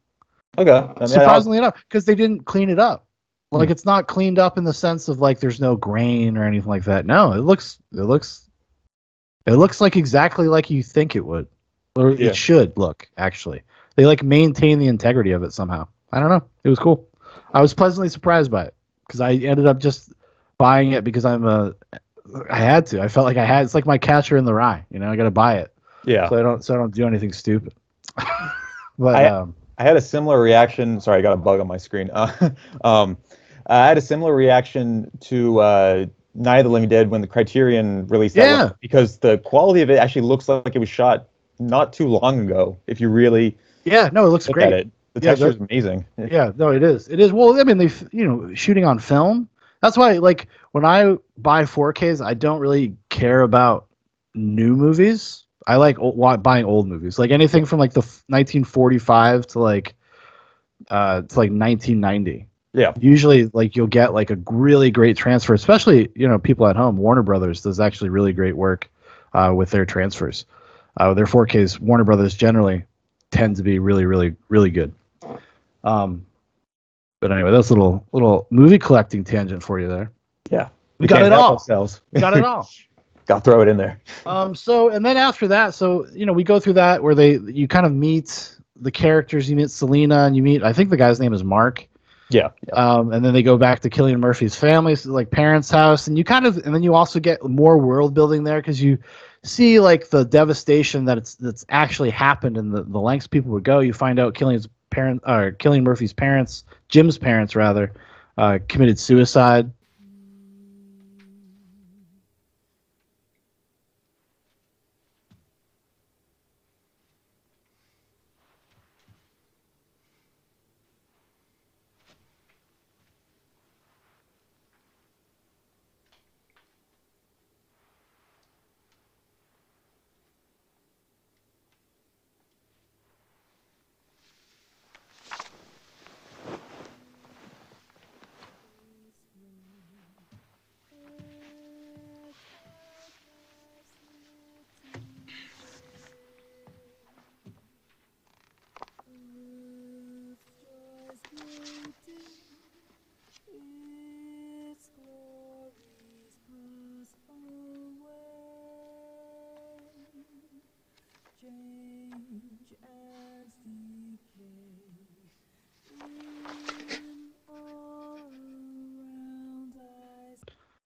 okay. 0.58 0.72
I 0.72 1.00
mean, 1.00 1.08
Surprisingly 1.08 1.58
enough, 1.58 1.82
because 1.88 2.04
they 2.06 2.16
didn't 2.16 2.46
clean 2.46 2.70
it 2.70 2.80
up. 2.80 3.07
Like 3.52 3.70
it's 3.70 3.86
not 3.86 4.08
cleaned 4.08 4.40
up 4.40 4.58
in 4.58 4.66
the 4.66 4.74
sense 4.74 5.08
of 5.08 5.20
like 5.20 5.40
there's 5.40 5.62
no 5.62 5.76
grain 5.76 6.38
or 6.38 6.44
anything 6.44 6.70
like 6.70 6.84
that. 6.84 7.06
No, 7.06 7.32
it 7.32 7.40
looks 7.42 7.80
it 7.94 8.04
looks 8.04 8.50
it 9.46 9.54
looks 9.54 9.80
like 9.80 9.96
exactly 9.96 10.48
like 10.48 10.70
you 10.70 10.84
think 10.84 11.16
it 11.16 11.26
would. 11.26 11.48
Or 11.96 12.12
Yeah. 12.12 12.30
it 12.30 12.36
should 12.36 12.78
look, 12.78 13.08
actually. 13.18 13.62
They 13.96 14.06
like 14.06 14.22
maintain 14.22 14.80
the 14.80 14.88
integrity 14.88 15.32
of 15.32 15.44
it 15.44 15.54
somehow. 15.54 15.88
I 16.12 16.20
don't 16.20 16.30
know. 16.30 16.44
It 16.64 16.70
was 16.70 16.78
cool. 16.78 17.08
I 17.54 17.62
was 17.62 17.74
pleasantly 17.74 18.10
surprised 18.10 18.52
by 18.52 18.66
it 18.66 18.76
because 19.08 19.22
I 19.22 19.34
ended 19.34 19.66
up 19.66 19.80
just 19.80 20.12
buying 20.58 20.92
it 20.92 21.06
because 21.06 21.24
I'm 21.24 21.46
a 21.48 21.74
I 22.50 22.60
had 22.60 22.86
to. 22.88 23.02
I 23.02 23.08
felt 23.08 23.26
like 23.26 23.38
I 23.38 23.46
had 23.46 23.64
it's 23.64 23.74
like 23.74 23.86
my 23.86 23.98
catcher 23.98 24.36
in 24.36 24.44
the 24.44 24.54
rye, 24.54 24.86
you 24.92 25.00
know, 25.00 25.10
I 25.10 25.16
gotta 25.16 25.32
buy 25.32 25.60
it. 25.60 25.74
Yeah. 26.04 26.28
So 26.28 26.38
I 26.38 26.42
don't 26.42 26.64
so 26.66 26.74
I 26.74 26.78
don't 26.78 26.94
do 26.94 27.08
anything 27.08 27.32
stupid. 27.32 27.74
but 29.00 29.16
I, 29.16 29.26
um 29.28 29.56
I 29.78 29.84
had 29.84 29.96
a 29.96 30.02
similar 30.02 30.42
reaction. 30.42 31.00
Sorry, 31.00 31.20
I 31.20 31.22
got 31.22 31.34
a 31.34 31.38
bug 31.38 31.60
on 31.60 31.68
my 31.68 31.78
screen. 31.78 32.10
Uh, 32.12 32.50
um, 32.84 33.18
I 33.68 33.88
had 33.88 33.98
a 33.98 34.02
similar 34.02 34.34
reaction 34.36 35.12
to 35.22 35.60
uh, 35.60 36.06
Night 36.36 36.60
of 36.60 36.66
the 36.66 36.70
Living 36.72 36.90
Dead 36.90 37.10
when 37.10 37.22
the 37.22 37.28
Criterion 37.28 38.08
released 38.08 38.36
that 38.36 38.48
Yeah. 38.48 38.64
one, 38.66 38.76
because 38.80 39.18
the 39.20 39.38
quality 39.40 39.82
of 39.82 39.90
it 39.90 39.98
actually 39.98 40.22
looks 40.24 40.48
like 40.48 40.76
it 40.76 40.80
was 40.80 40.90
shot 40.90 41.28
not 41.60 41.92
too 41.94 42.08
long 42.08 42.40
ago. 42.40 42.78
If 42.88 43.02
you 43.02 43.10
really 43.10 43.58
Yeah, 43.84 44.10
no, 44.12 44.26
it 44.26 44.30
looks 44.30 44.48
look 44.48 44.56
great. 44.56 44.74
at 44.74 44.80
it, 44.80 44.92
the 45.14 45.22
Yeah, 45.22 45.32
texture 45.32 45.50
is 45.50 45.58
amazing. 45.58 46.06
Yeah, 46.18 46.52
no, 46.56 46.70
it 46.70 46.84
is. 46.84 47.08
It 47.08 47.20
is. 47.20 47.32
Well, 47.34 47.60
I 47.60 47.64
mean, 47.64 47.78
they, 47.78 47.90
you 48.12 48.26
know, 48.28 48.54
shooting 48.54 48.86
on 48.86 49.00
film. 49.00 49.50
That's 49.82 49.98
why, 49.98 50.14
like, 50.18 50.48
when 50.72 50.86
I 50.86 51.18
buy 51.38 51.64
4Ks, 51.64 52.22
I 52.22 52.34
don't 52.34 52.60
really 52.60 52.96
care 53.10 53.42
about 53.42 53.88
new 54.34 54.76
movies. 54.76 55.46
I 55.68 55.76
like 55.76 56.00
old, 56.00 56.44
buying 56.44 56.66
old 56.66 56.88
movies, 56.88 57.20
like 57.20 57.32
anything 57.32 57.66
from 57.66 57.80
like 57.80 57.94
the 57.94 58.02
f- 58.02 58.24
1945 58.30 59.48
to 59.48 59.60
like, 59.60 59.96
uh, 60.90 61.22
to 61.22 61.40
like 61.40 61.52
1990. 61.52 62.48
Yeah. 62.74 62.94
Usually, 63.00 63.50
like 63.54 63.76
you'll 63.76 63.88
get 63.88 64.14
like 64.14 64.30
a 64.30 64.38
really 64.50 64.92
great 64.92 65.18
transfer, 65.18 65.54
especially 65.54 66.10
you 66.16 66.28
know 66.28 66.38
people 66.38 66.68
at 66.68 66.76
home. 66.76 66.98
Warner 66.98 67.24
Brothers 67.24 67.62
does 67.62 67.80
actually 67.80 68.10
really 68.10 68.34
great 68.34 68.56
work 68.56 68.90
uh, 69.34 69.54
with 69.56 69.72
their 69.72 69.86
transfers. 69.86 70.46
Uh, 70.98 71.14
their 71.14 71.26
4Ks, 71.26 71.80
Warner 71.80 72.04
Brothers 72.04 72.34
generally 72.36 72.84
tend 73.32 73.56
to 73.56 73.64
be 73.64 73.78
really, 73.78 74.06
really, 74.06 74.36
really 74.50 74.72
good. 74.72 74.94
Um, 75.84 76.26
but 77.20 77.32
anyway, 77.32 77.52
that's 77.52 77.70
a 77.70 77.74
little 77.74 78.06
little 78.12 78.48
movie 78.50 78.80
collecting 78.80 79.24
tangent 79.24 79.64
for 79.64 79.80
you 79.80 79.88
there. 79.88 80.12
Yeah, 80.50 80.70
We 81.00 81.08
got 81.08 81.24
it 81.24 81.32
all. 81.32 81.54
ourselves. 81.54 82.02
We 82.12 82.22
got 82.22 82.36
it 82.38 82.44
all. 82.44 82.70
Got 83.28 83.44
to 83.44 83.52
throw 83.52 83.60
it 83.60 83.68
in 83.68 83.76
there. 83.76 84.00
Um, 84.26 84.56
so 84.56 84.88
and 84.88 85.06
then 85.06 85.18
after 85.18 85.50
that, 85.50 85.74
so 85.74 86.08
you 86.14 86.26
know, 86.26 86.32
we 86.32 86.46
go 86.46 86.62
through 86.62 86.74
that 86.74 87.04
where 87.04 87.14
they 87.14 87.40
you 87.40 87.68
kind 87.68 87.86
of 87.86 87.92
meet 87.92 88.56
the 88.80 88.90
characters. 88.90 89.50
You 89.50 89.58
meet 89.58 89.70
Selena, 89.70 90.20
and 90.20 90.34
you 90.34 90.42
meet 90.42 90.64
I 90.64 90.72
think 90.72 90.90
the 90.90 90.96
guy's 90.96 91.20
name 91.20 91.34
is 91.34 91.44
Mark. 91.44 91.86
Yeah. 92.30 92.50
Um, 92.74 93.14
and 93.14 93.24
then 93.24 93.34
they 93.34 93.44
go 93.44 93.58
back 93.58 93.80
to 93.82 93.90
Cillian 93.90 94.20
Murphy's 94.20 94.56
family, 94.56 94.96
like 95.06 95.32
parents' 95.32 95.70
house, 95.72 96.08
and 96.08 96.18
you 96.18 96.24
kind 96.24 96.46
of 96.46 96.58
and 96.58 96.76
then 96.76 96.84
you 96.84 96.94
also 96.94 97.20
get 97.20 97.44
more 97.44 97.78
world 97.78 98.14
building 98.14 98.44
there 98.44 98.60
because 98.60 98.82
you 98.82 98.98
see 99.44 99.80
like 99.80 100.10
the 100.10 100.26
devastation 100.26 101.06
that 101.06 101.18
it's 101.18 101.36
that's 101.36 101.66
actually 101.70 102.10
happened 102.10 102.58
and 102.58 102.74
the, 102.74 102.84
the 102.84 103.00
lengths 103.00 103.28
people 103.28 103.52
would 103.52 103.64
go. 103.64 103.80
You 103.80 103.94
find 103.94 104.20
out 104.20 104.34
Cillian's 104.34 104.68
parent 104.90 105.22
or 105.26 105.54
Cillian 105.54 105.84
Murphy's 105.84 106.14
parents, 106.14 106.66
Jim's 106.90 107.18
parents 107.18 107.56
rather, 107.56 107.94
uh, 108.38 108.60
committed 108.68 109.00
suicide 109.00 109.72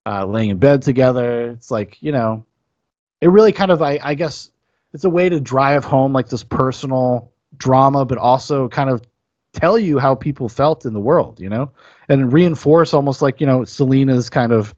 uh, 0.06 0.26
laying 0.26 0.50
in 0.50 0.51
bed 0.62 0.82
together. 0.82 1.50
It's 1.50 1.70
like 1.70 2.02
you 2.02 2.14
know, 2.14 2.46
it 3.20 3.28
really 3.28 3.52
kind 3.52 3.72
of 3.72 3.82
I, 3.82 4.00
I 4.02 4.14
guess 4.14 4.50
it's 4.94 5.04
a 5.04 5.10
way 5.10 5.28
to 5.28 5.42
drive 5.42 5.84
home 5.84 6.14
like 6.14 6.30
this 6.30 6.44
personal 6.44 7.30
drama, 7.58 8.06
but 8.06 8.18
also 8.18 8.70
kind 8.70 8.90
of 8.90 9.02
tell 9.54 9.78
you 9.78 10.00
how 10.00 10.16
people 10.16 10.48
felt 10.48 10.86
in 10.86 10.94
the 10.94 11.00
world, 11.00 11.40
you 11.40 11.50
know, 11.50 11.70
and 12.08 12.32
reinforce 12.32 12.94
almost 12.94 13.22
like 13.22 13.42
you 13.42 13.48
know 13.48 13.66
Selena's 13.66 14.30
kind 14.30 14.54
of 14.54 14.74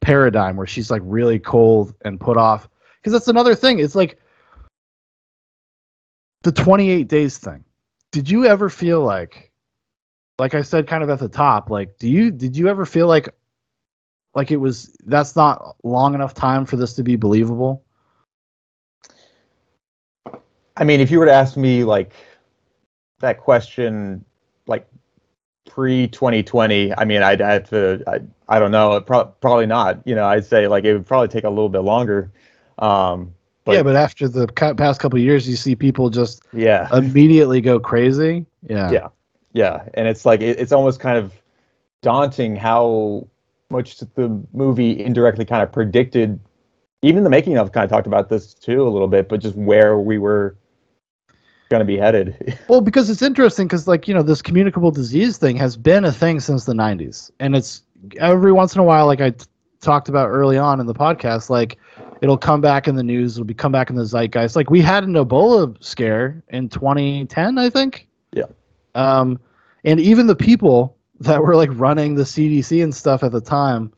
paradigm 0.00 0.56
where 0.56 0.66
she's 0.66 0.90
like 0.90 1.02
really 1.04 1.38
cold 1.38 1.94
and 2.04 2.20
put 2.20 2.36
off 2.36 2.68
because 3.00 3.12
that's 3.12 3.28
another 3.28 3.54
thing. 3.54 3.78
It's 3.78 3.94
like 3.94 4.18
the 6.42 6.52
28 6.52 7.08
days 7.08 7.38
thing. 7.38 7.64
Did 8.12 8.28
you 8.30 8.46
ever 8.46 8.68
feel 8.68 9.02
like 9.02 9.50
like 10.38 10.54
I 10.54 10.62
said 10.62 10.86
kind 10.86 11.02
of 11.02 11.10
at 11.10 11.18
the 11.18 11.28
top, 11.28 11.70
like 11.70 11.98
do 11.98 12.08
you 12.08 12.30
did 12.30 12.56
you 12.56 12.68
ever 12.68 12.86
feel 12.86 13.06
like 13.06 13.28
like 14.34 14.50
it 14.50 14.56
was 14.56 14.96
that's 15.06 15.36
not 15.36 15.76
long 15.82 16.14
enough 16.14 16.34
time 16.34 16.64
for 16.64 16.76
this 16.76 16.94
to 16.94 17.02
be 17.02 17.16
believable? 17.16 17.82
I 20.76 20.84
mean, 20.84 21.00
if 21.00 21.10
you 21.10 21.18
were 21.18 21.26
to 21.26 21.32
ask 21.32 21.56
me 21.56 21.84
like 21.84 22.12
that 23.18 23.40
question, 23.40 24.24
like 24.66 24.86
pre 25.68 26.06
2020, 26.08 26.94
I 26.94 27.04
mean, 27.04 27.22
I'd 27.22 27.40
have 27.40 27.68
to, 27.70 28.02
I, 28.06 28.20
I 28.48 28.58
don't 28.58 28.70
know, 28.70 29.00
pro- 29.00 29.26
probably 29.26 29.66
not. 29.66 30.00
You 30.06 30.14
know, 30.14 30.24
I'd 30.24 30.44
say 30.44 30.68
like 30.68 30.84
it 30.84 30.92
would 30.92 31.06
probably 31.06 31.28
take 31.28 31.44
a 31.44 31.50
little 31.50 31.68
bit 31.68 31.80
longer. 31.80 32.30
Um, 32.78 33.34
but 33.64 33.74
yeah, 33.74 33.82
but 33.82 33.96
after 33.96 34.28
the 34.28 34.46
past 34.46 35.00
couple 35.00 35.18
of 35.18 35.24
years, 35.24 35.48
you 35.48 35.56
see 35.56 35.74
people 35.74 36.10
just 36.10 36.42
yeah, 36.52 36.88
immediately 36.96 37.60
go 37.60 37.80
crazy. 37.80 38.46
Yeah, 38.68 38.90
yeah, 38.90 39.08
yeah, 39.52 39.88
and 39.94 40.06
it's 40.06 40.24
like 40.24 40.40
it, 40.40 40.58
it's 40.58 40.72
almost 40.72 41.00
kind 41.00 41.18
of 41.18 41.32
daunting 42.02 42.54
how 42.56 43.26
much 43.70 43.98
the 43.98 44.44
movie 44.52 45.02
indirectly 45.02 45.44
kind 45.44 45.62
of 45.62 45.72
predicted. 45.72 46.40
Even 47.02 47.22
the 47.22 47.30
making 47.30 47.56
of 47.58 47.72
kind 47.72 47.84
of 47.84 47.90
talked 47.90 48.06
about 48.06 48.28
this 48.28 48.54
too 48.54 48.82
a 48.86 48.90
little 48.90 49.08
bit, 49.08 49.28
but 49.28 49.40
just 49.40 49.54
where 49.54 49.98
we 49.98 50.18
were 50.18 50.56
going 51.68 51.80
to 51.80 51.86
be 51.86 51.96
headed. 51.96 52.58
Well, 52.68 52.80
because 52.80 53.08
it's 53.08 53.22
interesting 53.22 53.66
because 53.66 53.88
like 53.88 54.08
you 54.08 54.14
know 54.14 54.22
this 54.22 54.42
communicable 54.42 54.90
disease 54.90 55.38
thing 55.38 55.56
has 55.56 55.76
been 55.76 56.04
a 56.04 56.12
thing 56.12 56.40
since 56.40 56.64
the 56.64 56.74
90s, 56.74 57.30
and 57.40 57.56
it's 57.56 57.82
every 58.18 58.52
once 58.52 58.74
in 58.74 58.80
a 58.80 58.84
while, 58.84 59.06
like 59.06 59.20
I 59.20 59.30
t- 59.30 59.46
talked 59.80 60.08
about 60.08 60.28
early 60.28 60.58
on 60.58 60.80
in 60.80 60.86
the 60.86 60.94
podcast, 60.94 61.48
like 61.48 61.78
it'll 62.20 62.36
come 62.36 62.60
back 62.60 62.88
in 62.88 62.96
the 62.96 63.02
news, 63.02 63.36
it'll 63.36 63.46
be 63.46 63.54
come 63.54 63.72
back 63.72 63.90
in 63.90 63.96
the 63.96 64.04
zeitgeist. 64.04 64.54
Like 64.54 64.70
we 64.70 64.80
had 64.80 65.04
an 65.04 65.14
Ebola 65.14 65.82
scare 65.82 66.42
in 66.48 66.68
2010, 66.68 67.58
I 67.58 67.70
think. 67.70 68.06
Yeah. 68.32 68.44
Um, 68.94 69.40
and 69.84 69.98
even 69.98 70.26
the 70.26 70.36
people 70.36 70.97
that 71.20 71.42
were 71.42 71.56
like 71.56 71.70
running 71.72 72.14
the 72.14 72.22
CDC 72.22 72.82
and 72.82 72.94
stuff 72.94 73.22
at 73.22 73.32
the 73.32 73.40
time, 73.40 73.92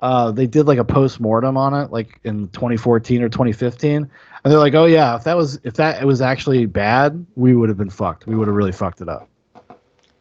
uh, 0.00 0.30
they 0.30 0.46
did 0.46 0.66
like 0.66 0.78
a 0.78 0.84
post 0.84 1.20
mortem 1.20 1.56
on 1.56 1.74
it, 1.74 1.90
like 1.90 2.20
in 2.24 2.48
2014 2.48 3.22
or 3.22 3.28
2015, 3.28 3.96
and 3.96 4.10
they're 4.44 4.58
like, 4.58 4.74
"Oh 4.74 4.86
yeah, 4.86 5.14
if 5.16 5.24
that 5.24 5.36
was 5.36 5.60
if 5.64 5.74
that 5.74 6.00
it 6.00 6.06
was 6.06 6.20
actually 6.20 6.66
bad, 6.66 7.24
we 7.36 7.54
would 7.54 7.68
have 7.68 7.78
been 7.78 7.90
fucked. 7.90 8.26
We 8.26 8.34
would 8.36 8.48
have 8.48 8.56
really 8.56 8.72
fucked 8.72 9.00
it 9.00 9.08
up." 9.08 9.28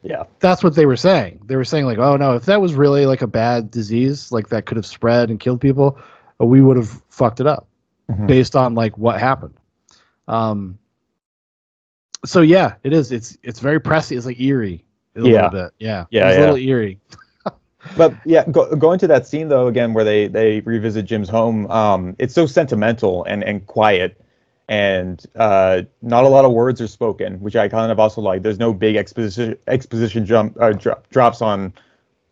Yeah. 0.01 0.23
That's 0.39 0.63
what 0.63 0.75
they 0.75 0.85
were 0.85 0.95
saying. 0.95 1.41
They 1.45 1.55
were 1.57 1.65
saying 1.65 1.85
like, 1.85 1.97
"Oh 1.97 2.15
no, 2.17 2.35
if 2.35 2.45
that 2.45 2.61
was 2.61 2.73
really 2.73 3.05
like 3.05 3.21
a 3.21 3.27
bad 3.27 3.71
disease, 3.71 4.31
like 4.31 4.49
that 4.49 4.65
could 4.65 4.77
have 4.77 4.85
spread 4.85 5.29
and 5.29 5.39
killed 5.39 5.61
people, 5.61 5.97
uh, 6.41 6.45
we 6.45 6.61
would 6.61 6.77
have 6.77 7.01
fucked 7.09 7.39
it 7.39 7.47
up." 7.47 7.65
Mhm. 8.09 8.25
based 8.25 8.55
on 8.55 8.73
like 8.75 8.97
what 8.97 9.19
happened. 9.19 9.53
Um. 10.27 10.77
So 12.25 12.41
yeah, 12.41 12.75
it 12.83 12.91
is. 12.91 13.11
It's 13.11 13.37
it's 13.43 13.59
very 13.59 13.79
pressy. 13.79 14.17
It's 14.17 14.25
like 14.25 14.39
eerie 14.39 14.83
a 15.15 15.21
Yeah. 15.21 15.25
little 15.45 15.49
bit. 15.49 15.71
Yeah. 15.79 16.05
Yeah, 16.09 16.29
It's 16.29 16.37
yeah. 16.37 16.39
a 16.39 16.45
little 16.45 16.55
eerie. 16.57 16.99
but 17.97 18.13
yeah, 18.25 18.45
go, 18.49 18.75
going 18.75 18.99
to 18.99 19.07
that 19.07 19.25
scene 19.27 19.47
though 19.49 19.67
again 19.67 19.93
where 19.93 20.03
they 20.03 20.27
they 20.27 20.59
revisit 20.61 21.05
Jim's 21.05 21.29
home. 21.29 21.69
Um, 21.71 22.15
it's 22.19 22.33
so 22.33 22.45
sentimental 22.45 23.23
and 23.25 23.43
and 23.43 23.65
quiet, 23.65 24.19
and 24.67 25.23
uh, 25.35 25.83
not 26.01 26.23
a 26.23 26.27
lot 26.27 26.45
of 26.45 26.51
words 26.51 26.81
are 26.81 26.87
spoken, 26.87 27.39
which 27.39 27.55
I 27.55 27.67
kind 27.69 27.91
of 27.91 27.99
also 27.99 28.21
like. 28.21 28.43
There's 28.43 28.59
no 28.59 28.73
big 28.73 28.95
exposition 28.95 29.57
exposition 29.67 30.25
jump 30.25 30.57
uh, 30.61 30.73
dro- 30.73 30.99
drops 31.11 31.41
on 31.41 31.73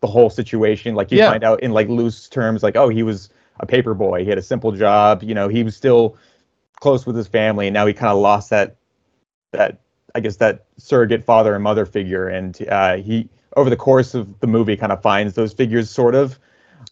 the 0.00 0.06
whole 0.06 0.30
situation. 0.30 0.94
Like 0.94 1.10
you 1.10 1.18
Yeah. 1.18 1.30
find 1.30 1.42
out 1.44 1.62
in 1.62 1.72
like 1.72 1.88
loose 1.88 2.28
terms, 2.28 2.62
like 2.62 2.76
oh 2.76 2.88
he 2.88 3.02
was 3.02 3.30
a 3.60 3.66
paper 3.66 3.94
boy, 3.94 4.22
he 4.22 4.28
had 4.28 4.38
a 4.38 4.42
simple 4.42 4.70
job. 4.72 5.22
You 5.22 5.34
know, 5.34 5.48
he 5.48 5.62
was 5.64 5.76
still 5.76 6.16
close 6.80 7.06
with 7.06 7.16
his 7.16 7.26
family, 7.26 7.66
and 7.66 7.74
now 7.74 7.86
he 7.86 7.92
kind 7.94 8.12
of 8.12 8.18
lost 8.18 8.50
that 8.50 8.76
that 9.52 9.80
I 10.14 10.20
guess 10.20 10.36
that 10.36 10.64
surrogate 10.76 11.24
father 11.24 11.54
and 11.54 11.62
mother 11.62 11.84
figure, 11.86 12.28
and 12.28 12.58
uh, 12.68 12.96
he 12.96 13.28
over 13.56 13.70
the 13.70 13.76
course 13.76 14.14
of 14.14 14.38
the 14.40 14.46
movie 14.46 14.76
kind 14.76 14.92
of 14.92 15.02
finds 15.02 15.34
those 15.34 15.52
figures 15.52 15.90
sort 15.90 16.14
of 16.14 16.38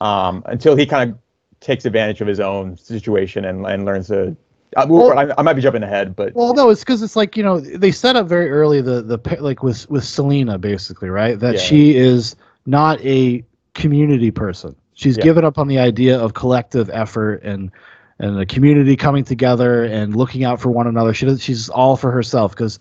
um, 0.00 0.42
until 0.46 0.76
he 0.76 0.86
kind 0.86 1.12
of 1.12 1.18
takes 1.60 1.84
advantage 1.84 2.20
of 2.20 2.26
his 2.26 2.40
own 2.40 2.76
situation 2.76 3.44
and, 3.44 3.66
and 3.66 3.84
learns 3.84 4.08
to. 4.08 4.36
I, 4.76 4.82
I, 4.82 5.32
I 5.38 5.42
might 5.42 5.54
be 5.54 5.62
jumping 5.62 5.82
ahead, 5.82 6.14
but 6.14 6.34
Well, 6.34 6.52
no, 6.52 6.68
it's 6.68 6.80
because 6.80 7.02
it's 7.02 7.16
like 7.16 7.36
you 7.36 7.42
know 7.42 7.60
they 7.60 7.90
set 7.92 8.16
up 8.16 8.26
very 8.26 8.50
early 8.50 8.80
the 8.82 9.00
the 9.00 9.18
like 9.40 9.62
with 9.62 9.88
with 9.88 10.04
Selena 10.04 10.58
basically 10.58 11.08
right 11.08 11.38
that 11.38 11.54
Yeah. 11.54 11.60
she 11.60 11.96
is 11.96 12.36
not 12.66 13.00
a 13.00 13.42
community 13.74 14.30
person. 14.30 14.74
She's 14.94 15.16
Yeah. 15.16 15.24
given 15.24 15.44
up 15.44 15.56
on 15.58 15.68
the 15.68 15.78
idea 15.78 16.18
of 16.18 16.34
collective 16.34 16.90
effort 16.92 17.42
and 17.42 17.70
and 18.18 18.38
the 18.38 18.46
community 18.46 18.96
coming 18.96 19.24
together 19.24 19.84
and 19.84 20.16
looking 20.16 20.44
out 20.44 20.60
for 20.60 20.70
one 20.70 20.86
another. 20.86 21.12
She 21.12 21.26
does, 21.26 21.42
she's 21.42 21.68
all 21.68 21.96
for 21.96 22.10
herself 22.10 22.52
because 22.52 22.78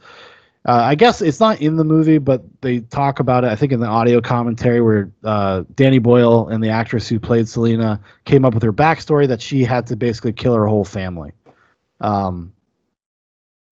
uh, 0.68 0.82
I 0.84 0.96
guess 0.96 1.22
it's 1.22 1.40
not 1.40 1.62
in 1.62 1.76
the 1.76 1.84
movie, 1.84 2.18
but 2.18 2.44
they 2.62 2.80
talk 2.80 3.20
about 3.20 3.44
it. 3.44 3.52
I 3.52 3.56
think 3.56 3.72
in 3.72 3.80
the 3.80 3.88
audio 3.88 4.20
commentary 4.22 4.82
where 4.82 5.12
uh, 5.24 5.64
Danny 5.76 6.00
Boyle 6.00 6.48
and 6.48 6.64
the 6.64 6.70
actress 6.70 7.08
who 7.08 7.20
played 7.20 7.48
Selena 7.48 8.00
came 8.24 8.46
up 8.46 8.54
with 8.54 8.64
her 8.64 8.74
backstory 8.74 9.28
that 9.28 9.42
she 9.42 9.64
had 9.64 9.86
to 9.88 9.96
basically 9.96 10.34
kill 10.34 10.56
her 10.56 10.66
whole 10.66 10.86
family. 10.86 11.34
Um, 12.02 12.52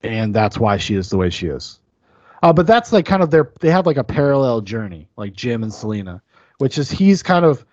and 0.03 0.35
that's 0.35 0.59
why 0.59 0.77
she 0.77 0.95
is 0.95 1.09
the 1.09 1.17
way 1.17 1.31
she 1.31 1.47
is. 1.47 1.79
Uh, 2.43 2.53
but 2.53 2.67
that's 2.67 2.93
like 2.93 3.07
kind 3.07 3.23
of 3.23 3.31
their 3.31 3.53
they 3.61 3.71
have 3.71 3.87
like 3.87 3.97
a 3.97 4.05
parallel 4.05 4.61
journey, 4.61 5.09
like 5.17 5.33
Jim 5.33 5.63
and 5.63 5.73
Selena, 5.73 6.21
which 6.59 6.77
is 6.77 6.91
he's 6.91 7.23
kind 7.23 7.45
of 7.45 7.65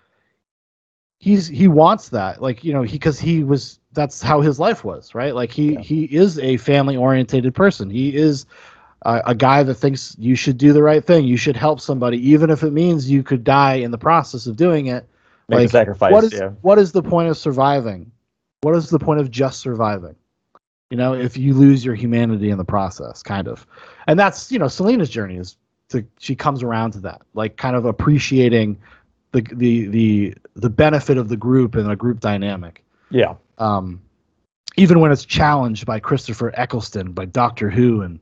he's 1.20 1.46
he 1.46 1.68
wants 1.68 2.08
that, 2.08 2.42
like 2.42 2.64
you 2.64 2.72
know, 2.72 2.82
he 2.82 2.92
because 2.94 3.20
he 3.20 3.44
was 3.44 3.78
that's 3.92 4.20
how 4.20 4.40
his 4.40 4.58
life 4.58 4.82
was, 4.82 5.14
right? 5.14 5.34
Like 5.34 5.52
he 5.52 5.76
he 5.76 6.04
is 6.04 6.38
a 6.40 6.56
family 6.56 6.96
orientated 6.96 7.54
person. 7.54 7.88
He 7.88 8.16
is 8.16 8.46
a, 9.02 9.22
a 9.26 9.34
guy 9.34 9.62
that 9.62 9.74
thinks 9.74 10.16
you 10.18 10.34
should 10.34 10.58
do 10.58 10.72
the 10.72 10.82
right 10.82 11.04
thing. 11.04 11.24
You 11.24 11.36
should 11.36 11.56
help 11.56 11.80
somebody, 11.80 12.16
even 12.28 12.50
if 12.50 12.64
it 12.64 12.72
means 12.72 13.08
you 13.08 13.22
could 13.22 13.44
die 13.44 13.74
in 13.74 13.92
the 13.92 13.98
process 13.98 14.46
of 14.46 14.56
doing 14.56 14.86
it. 14.86 15.06
Make 15.48 15.66
a 15.66 15.68
sacrifice, 15.68 16.12
What 16.12 16.24
is 16.24 16.32
yeah. 16.32 16.50
what 16.62 16.78
is 16.78 16.92
the 16.92 17.02
point 17.02 17.28
of 17.28 17.36
surviving? 17.36 18.10
What 18.62 18.74
is 18.74 18.90
the 18.90 18.98
point 18.98 19.20
of 19.20 19.30
just 19.30 19.60
surviving? 19.60 20.16
You 20.90 20.96
know, 20.96 21.14
if 21.14 21.36
you 21.36 21.54
lose 21.54 21.84
your 21.84 21.94
humanity 21.94 22.50
in 22.50 22.58
the 22.58 22.64
process, 22.64 23.22
kind 23.22 23.46
of. 23.46 23.64
And 24.08 24.18
that's, 24.18 24.50
you 24.50 24.58
know, 24.58 24.66
Selena's 24.66 25.08
journey 25.08 25.36
is 25.36 25.56
to 25.90 26.04
she 26.18 26.34
comes 26.34 26.62
around 26.62 26.92
to 26.92 27.00
that, 27.00 27.22
like 27.34 27.56
kind 27.56 27.76
of 27.76 27.84
appreciating 27.84 28.78
the 29.32 29.42
the 29.52 29.86
the 29.86 30.34
the 30.54 30.70
benefit 30.70 31.18
of 31.18 31.28
the 31.28 31.36
group 31.36 31.74
and 31.74 31.90
a 31.90 31.96
group 31.96 32.20
dynamic. 32.20 32.84
yeah, 33.10 33.34
Um 33.58 34.00
even 34.76 35.00
when 35.00 35.12
it's 35.12 35.24
challenged 35.24 35.84
by 35.84 35.98
Christopher 35.98 36.52
Eccleston, 36.56 37.12
by 37.12 37.24
Doctor 37.24 37.70
Who 37.70 38.02
and 38.02 38.20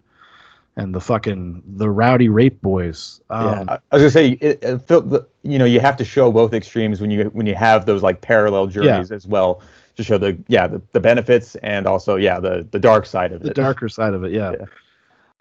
and 0.77 0.95
the 0.95 1.01
fucking 1.01 1.63
the 1.77 1.91
rowdy 1.91 2.29
rape 2.29 2.61
boys. 2.63 3.21
Um, 3.31 3.67
yeah. 3.69 3.79
I, 3.91 3.97
was 3.97 4.03
gonna 4.03 4.11
say, 4.11 4.29
it, 4.41 4.63
it 4.63 5.29
you 5.43 5.59
know, 5.59 5.65
you 5.65 5.81
have 5.81 5.97
to 5.97 6.05
show 6.05 6.31
both 6.31 6.55
extremes 6.55 7.01
when 7.01 7.11
you 7.11 7.25
when 7.27 7.47
you 7.47 7.55
have 7.55 7.85
those 7.85 8.03
like 8.03 8.21
parallel 8.21 8.69
journeys 8.69 9.11
as 9.11 9.27
well 9.27 9.61
to 9.99 10.05
show 10.05 10.17
the 10.17 10.39
yeah 10.47 10.67
the, 10.67 10.81
the 10.93 11.01
benefits 11.01 11.57
and 11.57 11.87
also 11.87 12.17
yeah 12.17 12.39
the 12.41 12.67
the 12.71 12.79
dark 12.79 13.05
side 13.05 13.33
of 13.33 13.43
the 13.43 13.49
it. 13.49 13.55
The 13.57 13.63
darker 13.63 13.89
side 13.89 14.15
of 14.15 14.25
it 14.25 14.33
yeah. 14.33 14.53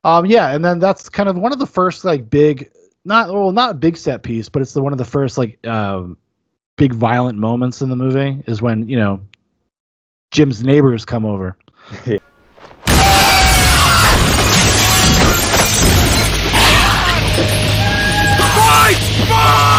um 0.03 0.25
yeah 0.25 0.53
and 0.53 0.65
then 0.65 0.79
that's 0.79 1.07
kind 1.07 1.29
of 1.29 1.37
one 1.37 1.53
of 1.53 1.59
the 1.59 1.67
first 1.67 2.03
like 2.03 2.27
big 2.29 2.71
not 3.05 3.31
well 3.31 3.51
not 3.51 3.71
a 3.71 3.73
big 3.73 3.97
set 3.97 4.23
piece 4.23 4.49
but 4.49 4.61
it's 4.61 4.73
the 4.73 4.81
one 4.81 4.91
of 4.91 4.97
the 4.97 5.05
first 5.05 5.37
like 5.37 5.65
um 5.67 6.17
big 6.77 6.93
violent 6.93 7.37
moments 7.37 7.81
in 7.81 7.89
the 7.89 7.95
movie 7.95 8.43
is 8.47 8.61
when 8.61 8.87
you 8.87 8.97
know 8.97 9.19
jim's 10.31 10.63
neighbors 10.63 11.05
come 11.05 11.25
over 11.25 11.57
Fight! 18.67 18.97
Fight! 19.27 19.77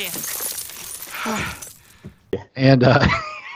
and 2.56 2.84
uh, 2.84 3.06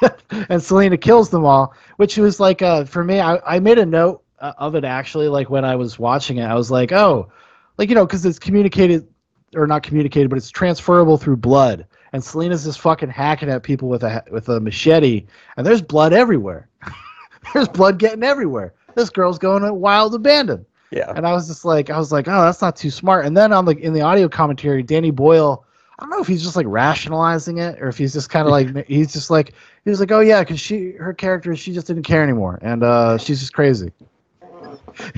and 0.48 0.62
Selena 0.62 0.96
kills 0.96 1.30
them 1.30 1.44
all, 1.44 1.74
which 1.96 2.16
was 2.16 2.40
like 2.40 2.62
uh, 2.62 2.84
for 2.84 3.04
me. 3.04 3.20
I, 3.20 3.38
I 3.46 3.60
made 3.60 3.78
a 3.78 3.86
note 3.86 4.22
uh, 4.40 4.52
of 4.58 4.74
it 4.74 4.84
actually. 4.84 5.28
Like 5.28 5.50
when 5.50 5.64
I 5.64 5.76
was 5.76 5.98
watching 5.98 6.38
it, 6.38 6.44
I 6.44 6.54
was 6.54 6.70
like, 6.70 6.92
oh, 6.92 7.30
like 7.78 7.88
you 7.88 7.94
know, 7.94 8.06
because 8.06 8.26
it's 8.26 8.38
communicated 8.38 9.06
or 9.54 9.66
not 9.66 9.82
communicated, 9.82 10.28
but 10.28 10.36
it's 10.36 10.50
transferable 10.50 11.16
through 11.16 11.36
blood. 11.36 11.86
And 12.12 12.22
Selena's 12.22 12.64
just 12.64 12.80
fucking 12.80 13.10
hacking 13.10 13.50
at 13.50 13.62
people 13.62 13.88
with 13.88 14.04
a 14.04 14.22
with 14.30 14.48
a 14.48 14.60
machete, 14.60 15.26
and 15.56 15.66
there's 15.66 15.82
blood 15.82 16.12
everywhere. 16.12 16.68
there's 17.54 17.68
blood 17.68 17.98
getting 17.98 18.22
everywhere. 18.22 18.74
This 18.94 19.10
girl's 19.10 19.38
going 19.38 19.74
wild 19.74 20.14
abandon. 20.14 20.64
Yeah. 20.90 21.12
And 21.16 21.26
I 21.26 21.32
was 21.32 21.48
just 21.48 21.64
like, 21.64 21.90
I 21.90 21.98
was 21.98 22.12
like, 22.12 22.28
oh, 22.28 22.42
that's 22.42 22.62
not 22.62 22.76
too 22.76 22.90
smart. 22.90 23.26
And 23.26 23.36
then 23.36 23.52
on 23.52 23.64
the 23.64 23.76
in 23.76 23.92
the 23.92 24.02
audio 24.02 24.28
commentary, 24.28 24.82
Danny 24.82 25.10
Boyle, 25.10 25.64
I 25.98 26.02
don't 26.02 26.10
know 26.10 26.20
if 26.20 26.26
he's 26.26 26.42
just 26.42 26.56
like 26.56 26.66
rationalizing 26.68 27.58
it 27.58 27.80
or 27.80 27.88
if 27.88 27.96
he's 27.98 28.12
just 28.12 28.30
kind 28.30 28.46
of 28.46 28.50
like 28.50 28.86
he's 28.88 29.12
just 29.12 29.30
like 29.30 29.52
he 29.84 29.90
was 29.90 30.00
like, 30.00 30.10
oh 30.12 30.20
yeah, 30.20 30.40
because 30.40 30.60
she 30.60 30.92
her 30.92 31.12
character 31.14 31.54
she 31.56 31.72
just 31.72 31.86
didn't 31.86 32.02
care 32.04 32.22
anymore 32.22 32.58
and 32.62 32.82
uh, 32.82 33.16
she's 33.18 33.40
just 33.40 33.52
crazy. 33.52 33.92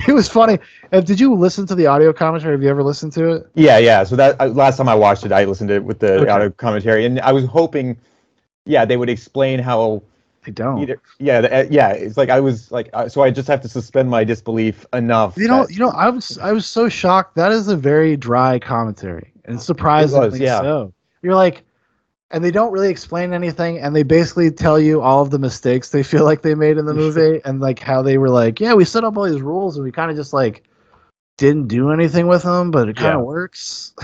It 0.07 0.13
was 0.13 0.27
funny. 0.27 0.57
And 0.91 1.05
did 1.05 1.19
you 1.19 1.33
listen 1.35 1.67
to 1.67 1.75
the 1.75 1.85
audio 1.85 2.11
commentary? 2.11 2.53
Have 2.53 2.63
you 2.63 2.69
ever 2.69 2.81
listened 2.83 3.13
to 3.13 3.31
it? 3.33 3.47
Yeah, 3.53 3.77
yeah. 3.77 4.03
So 4.03 4.15
that 4.15 4.39
uh, 4.41 4.47
last 4.47 4.77
time 4.77 4.89
I 4.89 4.95
watched 4.95 5.23
it, 5.25 5.31
I 5.31 5.45
listened 5.45 5.69
to 5.69 5.75
it 5.75 5.83
with 5.83 5.99
the 5.99 6.13
Okay. 6.21 6.31
audio 6.31 6.49
commentary, 6.49 7.05
and 7.05 7.19
I 7.19 7.31
was 7.31 7.45
hoping, 7.45 7.95
yeah, 8.65 8.85
they 8.85 8.97
would 8.97 9.09
explain 9.09 9.59
how. 9.59 10.01
They 10.45 10.51
don't. 10.51 10.81
Either, 10.81 10.99
yeah, 11.19 11.41
the, 11.41 11.59
uh, 11.59 11.67
yeah. 11.69 11.89
It's 11.89 12.17
like 12.17 12.29
I 12.29 12.39
was 12.39 12.71
like, 12.71 12.89
uh, 12.93 13.07
so 13.07 13.21
I 13.21 13.29
just 13.29 13.47
have 13.47 13.61
to 13.61 13.69
suspend 13.69 14.09
my 14.09 14.23
disbelief 14.23 14.83
enough. 14.93 15.37
You 15.37 15.47
know, 15.47 15.65
that- 15.65 15.73
you 15.73 15.79
know, 15.79 15.89
I 15.89 16.09
was 16.09 16.37
I 16.39 16.51
was 16.53 16.65
so 16.65 16.89
shocked. 16.89 17.35
That 17.35 17.51
is 17.51 17.67
a 17.67 17.75
very 17.75 18.17
dry 18.17 18.57
commentary, 18.57 19.31
and 19.47 19.61
surprisingly 19.61 20.39
yeah. 20.39 20.61
so. 20.61 20.93
You're 21.21 21.35
like, 21.35 21.63
and 22.31 22.43
they 22.43 22.51
don't 22.51 22.71
really 22.71 22.89
explain 22.89 23.33
anything, 23.33 23.79
and 23.79 23.95
they 23.95 24.03
basically 24.03 24.51
tell 24.51 24.79
you 24.79 25.01
all 25.01 25.21
of 25.21 25.29
the 25.31 25.39
mistakes 25.39 25.89
they 25.89 26.03
feel 26.03 26.25
like 26.25 26.41
they 26.41 26.55
made 26.55 26.77
in 26.77 26.85
the 26.85 26.93
movie, 27.03 27.41
and 27.45 27.59
like 27.59 27.79
how 27.79 28.01
they 28.01 28.17
were 28.17 28.29
like, 28.29 28.59
yeah, 28.59 28.73
we 28.73 28.85
set 28.85 29.03
up 29.03 29.17
all 29.17 29.23
these 29.23 29.41
rules, 29.41 29.77
and 29.77 29.85
we 29.85 29.91
kind 29.91 30.11
of 30.11 30.17
just 30.17 30.33
like 30.33 30.63
didn't 31.37 31.67
do 31.67 31.91
anything 31.91 32.27
with 32.27 32.43
them, 32.43 32.71
but 32.71 32.89
it 32.89 32.95
kind 32.95 33.15
of 33.15 33.21
Yeah. 33.21 33.25
works. 33.25 33.93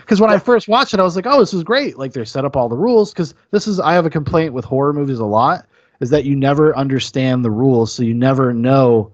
Because 0.00 0.20
when 0.20 0.30
I 0.30 0.38
first 0.38 0.66
watched 0.66 0.92
it, 0.92 0.98
I 0.98 1.04
was 1.04 1.14
like, 1.14 1.26
"Oh, 1.26 1.38
this 1.38 1.54
is 1.54 1.62
great!" 1.62 1.96
Like 1.96 2.12
they 2.12 2.24
set 2.24 2.44
up 2.44 2.56
all 2.56 2.68
the 2.68 2.76
rules. 2.76 3.12
Because 3.12 3.34
this 3.52 3.68
is, 3.68 3.78
I 3.78 3.92
have 3.92 4.06
a 4.06 4.10
complaint 4.10 4.52
with 4.52 4.64
horror 4.64 4.92
movies 4.92 5.20
a 5.20 5.24
lot, 5.24 5.66
is 6.00 6.10
that 6.10 6.24
you 6.24 6.34
never 6.34 6.76
understand 6.76 7.44
the 7.44 7.50
rules, 7.50 7.92
so 7.92 8.02
you 8.02 8.14
never 8.14 8.52
know, 8.52 9.12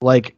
like, 0.00 0.36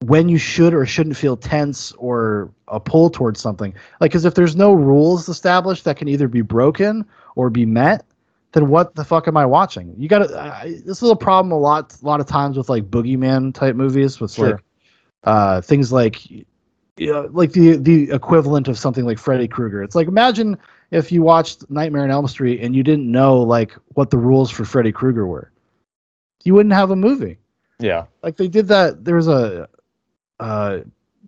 when 0.00 0.28
you 0.28 0.38
should 0.38 0.74
or 0.74 0.84
shouldn't 0.86 1.16
feel 1.16 1.36
tense 1.36 1.92
or 1.92 2.50
a 2.68 2.78
pull 2.80 3.08
towards 3.10 3.40
something. 3.40 3.72
Like, 4.00 4.10
because 4.10 4.24
if 4.24 4.34
there's 4.34 4.56
no 4.56 4.72
rules 4.74 5.28
established 5.28 5.84
that 5.84 5.96
can 5.96 6.08
either 6.08 6.28
be 6.28 6.42
broken 6.42 7.04
or 7.36 7.48
be 7.50 7.64
met, 7.64 8.04
then 8.52 8.68
what 8.68 8.94
the 8.94 9.04
fuck 9.04 9.26
am 9.28 9.36
I 9.36 9.46
watching? 9.46 9.94
You 9.98 10.08
got 10.08 10.28
to. 10.28 10.34
Uh, 10.34 10.64
this 10.84 11.02
is 11.02 11.10
a 11.10 11.16
problem 11.16 11.52
a 11.52 11.58
lot, 11.58 11.96
a 12.00 12.04
lot 12.04 12.20
of 12.20 12.26
times 12.26 12.56
with 12.56 12.68
like 12.68 12.90
boogeyman 12.90 13.52
type 13.54 13.76
movies 13.76 14.20
with 14.20 14.32
Sure. 14.32 14.52
like 14.52 14.60
uh, 15.24 15.60
things 15.60 15.90
like 15.90 16.30
you 16.30 16.44
know, 16.98 17.28
like 17.32 17.52
the 17.52 17.76
the 17.76 18.10
equivalent 18.12 18.68
of 18.68 18.78
something 18.78 19.04
like 19.04 19.18
Freddy 19.18 19.48
Krueger. 19.48 19.82
It's 19.82 19.96
like 19.96 20.06
imagine 20.06 20.56
if 20.92 21.10
you 21.10 21.22
watched 21.22 21.68
Nightmare 21.70 22.02
on 22.04 22.10
Elm 22.10 22.28
Street 22.28 22.60
and 22.60 22.76
you 22.76 22.84
didn't 22.84 23.10
know 23.10 23.40
like 23.40 23.72
what 23.94 24.10
the 24.10 24.18
rules 24.18 24.50
for 24.50 24.64
Freddy 24.64 24.92
Krueger 24.92 25.26
were. 25.26 25.50
You 26.44 26.54
wouldn't 26.54 26.74
have 26.74 26.90
a 26.92 26.96
movie. 26.96 27.38
yeah, 27.80 28.04
Like 28.22 28.36
they 28.36 28.46
did 28.48 28.68
that. 28.68 29.04
There 29.04 29.16
was 29.16 29.26
a 29.28 29.68
uh, 30.40 30.78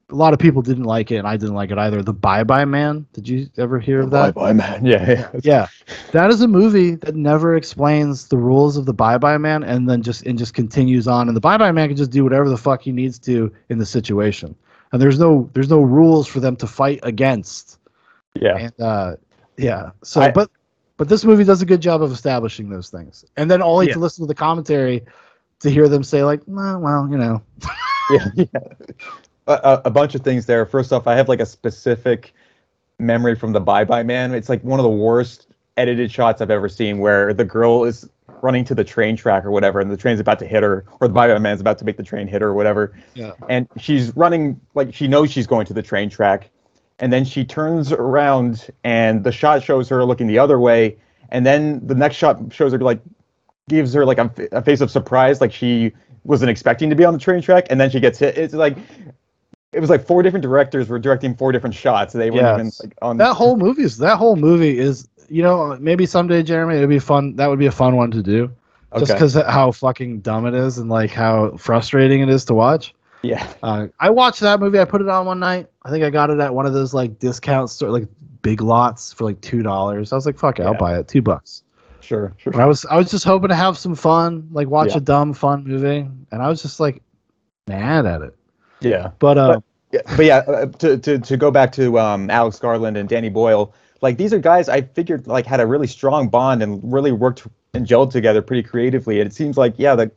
a 0.09 0.15
lot 0.15 0.33
of 0.33 0.39
people 0.39 0.63
didn't 0.63 0.85
like 0.85 1.11
it, 1.11 1.17
and 1.17 1.27
I 1.27 1.37
didn't 1.37 1.55
like 1.57 1.71
it 1.73 1.79
either. 1.79 2.01
The 2.03 2.13
Bye 2.13 2.45
Bye 2.45 2.65
Man. 2.65 3.07
Did 3.13 3.29
you 3.29 3.49
ever 3.59 3.81
hear 3.81 4.01
of 4.01 4.11
that? 4.11 4.35
Bye 4.35 4.41
Bye 4.41 4.53
Man. 4.53 4.87
Yeah, 4.87 5.09
yeah. 5.11 5.31
yeah 5.43 5.67
that 6.13 6.31
is 6.31 6.43
a 6.43 6.49
movie 6.49 6.95
that 6.97 7.17
never 7.17 7.57
explains 7.57 8.29
the 8.29 8.37
rules 8.37 8.77
of 8.77 8.87
the 8.87 8.93
bye 8.95 9.19
bye 9.19 9.37
man 9.39 9.63
and 9.65 9.89
then 9.89 10.03
just 10.03 10.25
and 10.27 10.39
just 10.39 10.55
continues 10.55 11.09
on 11.09 11.27
and 11.29 11.37
the 11.37 11.41
bye 11.41 11.57
bye 11.59 11.73
man 11.73 11.89
can 11.89 11.97
just 11.97 12.11
do 12.13 12.23
whatever 12.23 12.49
the 12.49 12.57
fuck 12.57 12.83
he 12.83 12.93
needs 12.93 13.19
to 13.19 13.53
in 13.69 13.79
the 13.79 13.87
situation 13.87 14.55
and 14.93 15.03
there's 15.03 15.19
no 15.19 15.51
there's 15.55 15.69
no 15.71 15.81
rules 15.81 16.27
for 16.29 16.39
them 16.41 16.55
to 16.57 16.67
fight 16.67 17.01
against 17.03 17.79
Yeah. 18.35 18.57
and 18.57 18.81
uh 18.81 19.17
yeah 19.57 19.91
so 20.05 20.21
I- 20.21 20.31
but 20.31 20.51
but 20.97 21.09
this 21.09 21.25
movie 21.25 21.45
does 21.45 21.63
a 21.63 21.67
good 21.67 21.81
job 21.83 22.01
of 22.03 22.13
establishing 22.13 22.69
those 22.71 22.89
things 22.91 23.25
and 23.37 23.51
then 23.51 23.61
only 23.63 23.89
Yeah. 23.89 23.95
to 23.95 23.99
listen 23.99 24.23
to 24.25 24.29
the 24.29 24.35
commentary 24.35 25.05
to 25.61 25.71
hear 25.71 25.89
them 25.89 26.05
say 26.05 26.23
like 26.23 26.47
nah, 26.47 26.79
well 26.79 27.09
you 27.11 27.17
know 27.19 27.43
yeah, 28.11 28.29
yeah. 28.37 28.47
A, 29.47 29.83
a, 29.85 29.91
bunch 29.91 30.15
of 30.15 30.23
things 30.23 30.47
there. 30.47 30.67
First 30.67 30.93
off, 30.93 31.07
I 31.07 31.15
have 31.15 31.29
like 31.29 31.41
a 31.41 31.47
specific 31.47 32.35
memory 32.99 33.37
from 33.37 33.53
the 33.53 33.61
Bye 33.61 33.85
Bye 33.85 34.03
Man. 34.03 34.35
It's 34.35 34.49
like 34.49 34.63
one 34.65 34.81
of 34.81 34.85
the 34.85 34.91
worst 34.91 35.49
edited 35.77 36.11
shots 36.11 36.41
I've 36.41 36.51
ever 36.51 36.69
seen, 36.69 36.99
where 36.99 37.33
the 37.33 37.45
girl 37.45 37.85
is 37.85 38.09
running 38.43 38.65
to 38.65 38.75
the 38.75 38.85
train 38.85 39.17
track 39.17 39.45
or 39.45 39.51
whatever, 39.51 39.81
and 39.81 39.91
the 39.91 39.97
train's 39.97 40.21
about 40.21 40.39
to 40.41 40.47
hit 40.47 40.63
her, 40.63 40.85
or 41.01 41.09
the 41.09 41.15
Bye 41.15 41.29
Bye 41.29 41.39
Man's 41.39 41.61
about 41.61 41.79
to 41.79 41.85
make 41.85 41.97
the 41.97 42.03
train 42.03 42.27
hit 42.27 42.43
her 42.43 42.49
or 42.49 42.55
whatever. 42.55 42.97
yeah 43.15 43.33
and 43.49 43.69
she's 43.77 44.15
running 44.17 44.61
like 44.75 44.93
she 44.93 45.07
knows 45.07 45.31
she's 45.31 45.47
going 45.47 45.67
to 45.67 45.75
the 45.75 45.83
train 45.83 46.11
track 46.11 46.51
and 46.99 47.13
then 47.13 47.25
she 47.25 47.45
turns 47.45 47.93
around 47.93 48.69
and 48.85 49.25
the 49.25 49.33
shot 49.33 49.63
shows 49.63 49.89
her 49.89 50.05
looking 50.05 50.27
the 50.27 50.39
other 50.39 50.59
way 50.59 50.97
and 51.31 51.45
then 51.45 51.85
the 51.87 51.95
next 51.95 52.17
shot 52.17 52.41
shows 52.53 52.73
her 52.73 52.79
like 52.79 53.01
gives 53.69 53.93
her 53.93 54.07
like 54.07 54.19
a, 54.19 54.31
a 54.53 54.63
face 54.63 54.81
of 54.81 54.91
surprise 54.91 55.41
like 55.41 55.53
she 55.53 55.93
wasn't 56.27 56.51
expecting 56.51 56.91
to 56.91 56.97
be 56.97 57.05
on 57.05 57.12
the 57.12 57.18
train 57.18 57.41
track 57.41 57.66
and 57.70 57.81
then 57.81 57.91
she 57.91 58.01
gets 58.01 58.18
hit. 58.18 58.37
It's 58.37 58.55
like 58.55 58.77
it 59.72 59.81
was 59.81 59.91
like 59.91 60.07
four 60.07 60.22
different 60.22 60.43
directors 60.43 60.89
were 60.89 60.99
directing 60.99 61.35
four 61.35 61.53
different 61.53 61.74
shots. 61.74 62.12
They 62.12 62.31
weren't 62.31 62.61
even 62.61 62.72
like 62.83 62.97
on 63.03 63.16
that 63.18 63.35
whole 63.35 63.57
movie 63.57 63.83
is 63.83 63.99
that 63.99 64.16
whole 64.16 64.37
movie 64.37 64.79
is 64.79 65.09
you 65.29 65.43
know 65.43 65.77
maybe 65.81 66.07
someday 66.07 66.43
jeremy 66.43 66.77
it'd 66.77 66.89
be 66.89 67.01
fun 67.01 67.35
that 67.37 67.49
would 67.49 67.59
be 67.59 67.66
a 67.66 67.72
fun 67.72 67.97
one 67.97 68.11
to 68.11 68.22
do. 68.22 68.51
Just 68.99 69.12
because 69.12 69.35
how 69.35 69.72
fucking 69.72 70.20
dumb 70.20 70.47
it 70.47 70.55
is 70.55 70.79
and 70.79 70.89
like 70.89 71.11
how 71.11 71.57
frustrating 71.59 72.22
it 72.22 72.31
is 72.31 72.45
to 72.47 72.55
watch. 72.55 72.95
Yeah. 73.22 73.47
Uh, 73.62 73.89
i 74.01 74.11
watched 74.11 74.41
that 74.41 74.61
movie 74.61 74.79
i 74.79 74.85
put 74.85 75.01
it 75.01 75.09
on 75.09 75.27
one 75.27 75.39
night. 75.39 75.68
I 75.85 75.91
think 75.91 76.05
i 76.05 76.11
got 76.11 76.31
it 76.31 76.41
at 76.41 76.55
one 76.55 76.66
of 76.66 76.72
those 76.72 76.95
like 76.95 77.18
discount 77.18 77.70
store 77.70 77.91
like 77.91 78.09
big 78.43 78.61
lots 78.61 79.12
for 79.12 79.24
like 79.24 79.41
two 79.41 79.62
dollars. 79.62 80.12
I 80.12 80.16
was 80.16 80.27
like 80.27 80.39
fuck 80.39 80.59
it 80.59 80.64
i'll 80.64 80.74
buy 80.74 80.99
it 80.99 81.09
two 81.09 81.22
bucks 81.22 81.62
sure 82.07 82.33
sure 82.39 82.53
But 82.53 82.63
i 82.63 82.67
was 82.67 82.85
i 82.87 82.97
was 82.97 83.11
just 83.11 83.25
hoping 83.25 83.49
to 83.49 83.55
have 83.55 83.77
some 83.77 83.95
fun 83.95 84.49
like 84.53 84.69
watch 84.69 84.91
Yeah. 84.91 84.99
a 84.99 85.01
dumb 85.01 85.33
fun 85.35 85.65
movie 85.65 86.09
and 86.31 86.43
i 86.43 86.49
was 86.49 86.63
just 86.63 86.79
like 86.81 87.03
mad 87.69 88.07
at 88.07 88.23
it 88.23 88.35
yeah 88.81 89.11
but 89.19 89.37
uh 89.39 89.61
Yeah, 89.93 90.01
but 90.17 90.25
yeah, 90.27 90.39
uh, 90.39 90.67
to, 90.67 90.99
to 90.99 91.19
to 91.21 91.37
go 91.37 91.51
back 91.53 91.71
to 91.73 91.97
um, 91.99 92.29
Alex 92.29 92.59
Garland 92.59 92.97
and 92.97 93.09
Danny 93.09 93.29
Boyle, 93.29 93.73
like 94.03 94.19
these 94.19 94.33
are 94.35 94.41
guys 94.41 94.69
I 94.69 94.83
figured 94.83 95.29
like 95.29 95.47
had 95.47 95.61
a 95.61 95.67
really 95.67 95.87
strong 95.87 96.29
bond 96.29 96.61
and 96.61 96.81
really 96.83 97.13
worked 97.13 97.47
and 97.73 97.87
gelled 97.87 98.11
together 98.11 98.43
pretty 98.43 98.65
creatively. 98.65 99.21
And 99.21 99.31
it 99.31 99.33
seems 99.33 99.57
like 99.57 99.75
yeah, 99.79 99.95
the 99.95 100.11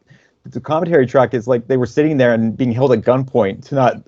the 0.45 0.61
commentary 0.61 1.05
track 1.05 1.33
is 1.33 1.47
like 1.47 1.67
they 1.67 1.77
were 1.77 1.85
sitting 1.85 2.17
there 2.17 2.33
and 2.33 2.55
being 2.55 2.71
held 2.71 2.91
at 2.91 2.99
gunpoint 3.01 3.65
to 3.67 3.75
not 3.75 4.01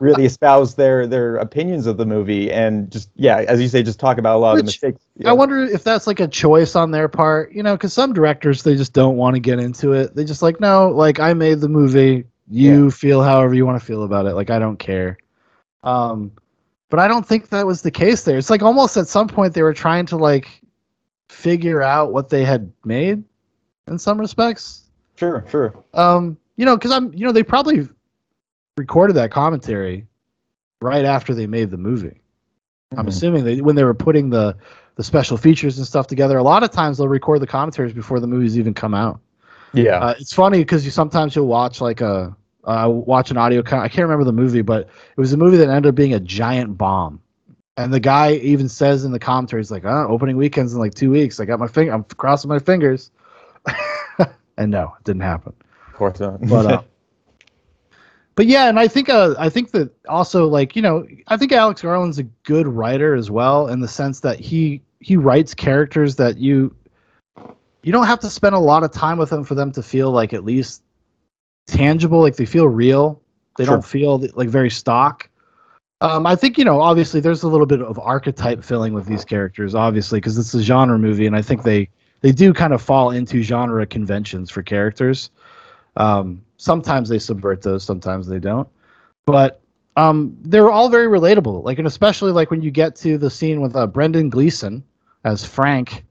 really 0.00 0.24
espouse 0.30 0.74
their 0.74 1.06
their 1.06 1.36
opinions 1.36 1.86
of 1.86 1.98
the 1.98 2.06
movie 2.06 2.50
and 2.50 2.90
just 2.90 3.10
yeah, 3.16 3.38
as 3.48 3.60
you 3.60 3.68
say, 3.68 3.82
just 3.82 4.00
talk 4.00 4.18
about 4.18 4.36
a 4.36 4.38
lot 4.38 4.52
of 4.52 4.56
the 4.56 4.62
Which- 4.62 4.82
mistakes. 4.82 5.00
I 5.24 5.32
wonder 5.32 5.62
if 5.62 5.84
that's 5.84 6.06
like 6.06 6.20
a 6.20 6.26
choice 6.26 6.74
on 6.74 6.90
their 6.90 7.08
part, 7.08 7.52
you 7.52 7.62
know, 7.62 7.76
because 7.76 7.92
some 7.92 8.12
directors 8.12 8.62
they 8.62 8.74
just 8.76 8.92
don't 8.92 9.16
want 9.16 9.34
to 9.36 9.40
get 9.40 9.58
into 9.60 9.92
it. 9.92 10.16
They 10.16 10.24
just 10.24 10.42
like, 10.42 10.58
no, 10.58 10.88
like 10.90 11.20
I 11.20 11.34
made 11.34 11.60
the 11.60 11.68
movie. 11.68 12.24
You 12.50 12.90
feel 12.90 13.22
however 13.22 13.54
you 13.54 13.64
want 13.64 13.80
to 13.80 13.84
feel 13.86 14.02
about 14.02 14.26
it. 14.26 14.34
Like 14.34 14.50
I 14.50 14.58
don't 14.58 14.78
care. 14.78 15.16
Um, 15.82 16.32
but 16.90 16.98
I 16.98 17.08
don't 17.08 17.26
think 17.26 17.48
that 17.50 17.66
was 17.66 17.82
the 17.82 17.90
case 17.90 18.22
there. 18.22 18.36
It's 18.38 18.50
like 18.50 18.62
almost 18.62 18.96
at 18.96 19.08
some 19.08 19.28
point 19.28 19.54
they 19.54 19.62
were 19.62 19.72
trying 19.74 20.06
to 20.06 20.16
like 20.16 20.60
figure 21.28 21.82
out 21.82 22.12
what 22.12 22.28
they 22.28 22.44
had 22.44 22.72
made 22.84 23.22
in 23.86 23.98
some 23.98 24.18
respects. 24.18 24.83
Sure, 25.16 25.44
sure. 25.48 25.74
Um, 25.94 26.36
you 26.56 26.64
know, 26.64 26.76
because 26.76 26.90
I'm, 26.90 27.12
you 27.14 27.24
know, 27.24 27.32
they 27.32 27.42
probably 27.42 27.88
recorded 28.76 29.14
that 29.14 29.30
commentary 29.30 30.06
right 30.80 31.04
after 31.04 31.34
they 31.34 31.46
made 31.46 31.70
the 31.70 31.76
movie. 31.76 32.20
I'm 32.96 33.06
Mhm. 33.06 33.08
assuming 33.08 33.44
they 33.44 33.60
when 33.60 33.76
they 33.76 33.84
were 33.84 33.94
putting 33.94 34.30
the 34.30 34.56
the 34.96 35.02
special 35.02 35.36
features 35.36 35.76
and 35.78 35.86
stuff 35.86 36.06
together. 36.06 36.38
A 36.38 36.42
lot 36.42 36.62
of 36.62 36.70
times 36.70 36.98
they'll 36.98 37.08
record 37.08 37.40
the 37.40 37.46
commentaries 37.48 37.92
before 37.92 38.20
the 38.20 38.28
movies 38.28 38.56
even 38.56 38.72
come 38.74 38.94
out. 38.94 39.18
Yeah. 39.72 39.98
Uh, 39.98 40.14
it's 40.20 40.32
funny 40.32 40.58
because 40.58 40.84
you 40.84 40.92
sometimes 40.92 41.34
you'll 41.34 41.48
watch 41.48 41.80
like 41.80 42.00
a 42.00 42.34
uh, 42.64 42.88
watch 42.88 43.30
an 43.32 43.36
audio. 43.36 43.62
Con- 43.62 43.80
I 43.80 43.88
can't 43.88 44.04
remember 44.04 44.24
the 44.24 44.32
movie, 44.32 44.62
but 44.62 44.82
it 45.16 45.20
was 45.20 45.32
a 45.32 45.36
movie 45.36 45.56
that 45.56 45.68
ended 45.68 45.88
up 45.88 45.94
being 45.96 46.14
a 46.14 46.20
giant 46.20 46.78
bomb. 46.78 47.20
And 47.76 47.92
the 47.92 47.98
guy 48.00 48.34
even 48.34 48.68
says 48.68 49.04
in 49.04 49.10
the 49.10 49.18
commentary, 49.18 49.60
he's 49.60 49.72
like, 49.72 49.84
"Oh, 49.84 50.06
opening 50.08 50.36
weekends 50.36 50.72
in 50.72 50.78
like 50.78 50.94
two 50.94 51.10
weeks. 51.10 51.40
I 51.40 51.44
got 51.44 51.58
my 51.58 51.66
finger. 51.66 51.92
I'm 51.92 52.04
crossing 52.04 52.48
my 52.48 52.60
fingers." 52.60 53.10
and 54.56 54.70
no, 54.70 54.94
it 54.98 55.04
didn't 55.04 55.22
happen. 55.22 55.52
of 55.88 55.92
course 55.94 56.20
not. 56.20 56.40
But 56.42 56.66
uh, 56.66 56.82
but 58.34 58.46
yeah, 58.46 58.68
and 58.68 58.78
I 58.78 58.88
think 58.88 59.08
uh, 59.08 59.34
I 59.38 59.48
think 59.48 59.70
that 59.72 59.90
also 60.08 60.46
like 60.46 60.74
you 60.76 60.82
know 60.82 61.06
I 61.28 61.36
think 61.36 61.52
Alex 61.52 61.82
Garland's 61.82 62.18
a 62.18 62.24
good 62.44 62.66
writer 62.66 63.14
as 63.14 63.30
well 63.30 63.68
in 63.68 63.80
the 63.80 63.88
sense 63.88 64.20
that 64.20 64.38
he 64.40 64.82
he 65.00 65.16
writes 65.16 65.54
characters 65.54 66.16
that 66.16 66.38
you 66.38 66.74
you 67.82 67.92
don't 67.92 68.06
have 68.06 68.20
to 68.20 68.30
spend 68.30 68.54
a 68.54 68.58
lot 68.58 68.82
of 68.82 68.90
time 68.92 69.18
with 69.18 69.30
them 69.30 69.44
for 69.44 69.54
them 69.54 69.70
to 69.72 69.82
feel 69.82 70.10
like 70.10 70.32
at 70.32 70.44
least 70.44 70.82
tangible, 71.66 72.20
like 72.20 72.36
they 72.36 72.46
feel 72.46 72.66
real. 72.68 73.20
They 73.56 73.64
Sure. 73.64 73.74
don't 73.76 73.84
feel 73.84 74.26
like 74.34 74.48
very 74.48 74.70
stock. 74.70 75.28
Um, 76.00 76.26
I 76.26 76.34
think 76.34 76.58
you 76.58 76.64
know, 76.64 76.80
obviously, 76.80 77.20
there's 77.20 77.44
a 77.44 77.48
little 77.48 77.66
bit 77.66 77.80
of 77.80 77.98
archetype 77.98 78.64
filling 78.64 78.94
with 78.94 79.06
these 79.06 79.24
characters, 79.24 79.74
obviously, 79.74 80.18
because 80.18 80.36
it's 80.38 80.52
a 80.54 80.62
genre 80.62 80.98
movie, 80.98 81.26
and 81.26 81.36
I 81.36 81.42
think 81.42 81.62
they 81.62 81.88
they 82.24 82.32
do 82.32 82.54
kind 82.54 82.72
of 82.72 82.80
fall 82.80 83.10
into 83.10 83.42
genre 83.42 83.84
conventions 83.84 84.50
for 84.50 84.62
characters. 84.62 85.28
Um, 85.96 86.42
sometimes 86.56 87.10
they 87.10 87.18
subvert 87.18 87.60
those, 87.60 87.84
sometimes 87.84 88.26
they 88.26 88.38
don't, 88.38 88.66
but 89.26 89.60
um, 89.96 90.34
they're 90.40 90.70
all 90.70 90.88
very 90.88 91.06
relatable. 91.06 91.62
Like, 91.62 91.76
and 91.76 91.86
especially 91.86 92.32
like 92.32 92.50
when 92.50 92.62
you 92.62 92.70
get 92.70 92.96
to 92.96 93.18
the 93.18 93.28
scene 93.28 93.60
with 93.60 93.76
uh, 93.76 93.86
Brendan 93.86 94.30
Gleeson 94.30 94.82
as 95.24 95.44
Frank. 95.44 96.02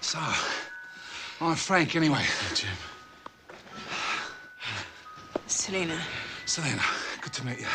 So, 0.00 0.18
I'm 1.42 1.56
Frank 1.56 1.94
anyway, 1.94 2.24
Jim. 2.54 2.70
Selena. 5.64 5.98
Selena, 6.44 6.82
good 7.22 7.32
to 7.32 7.46
meet 7.46 7.58
you. 7.58 7.66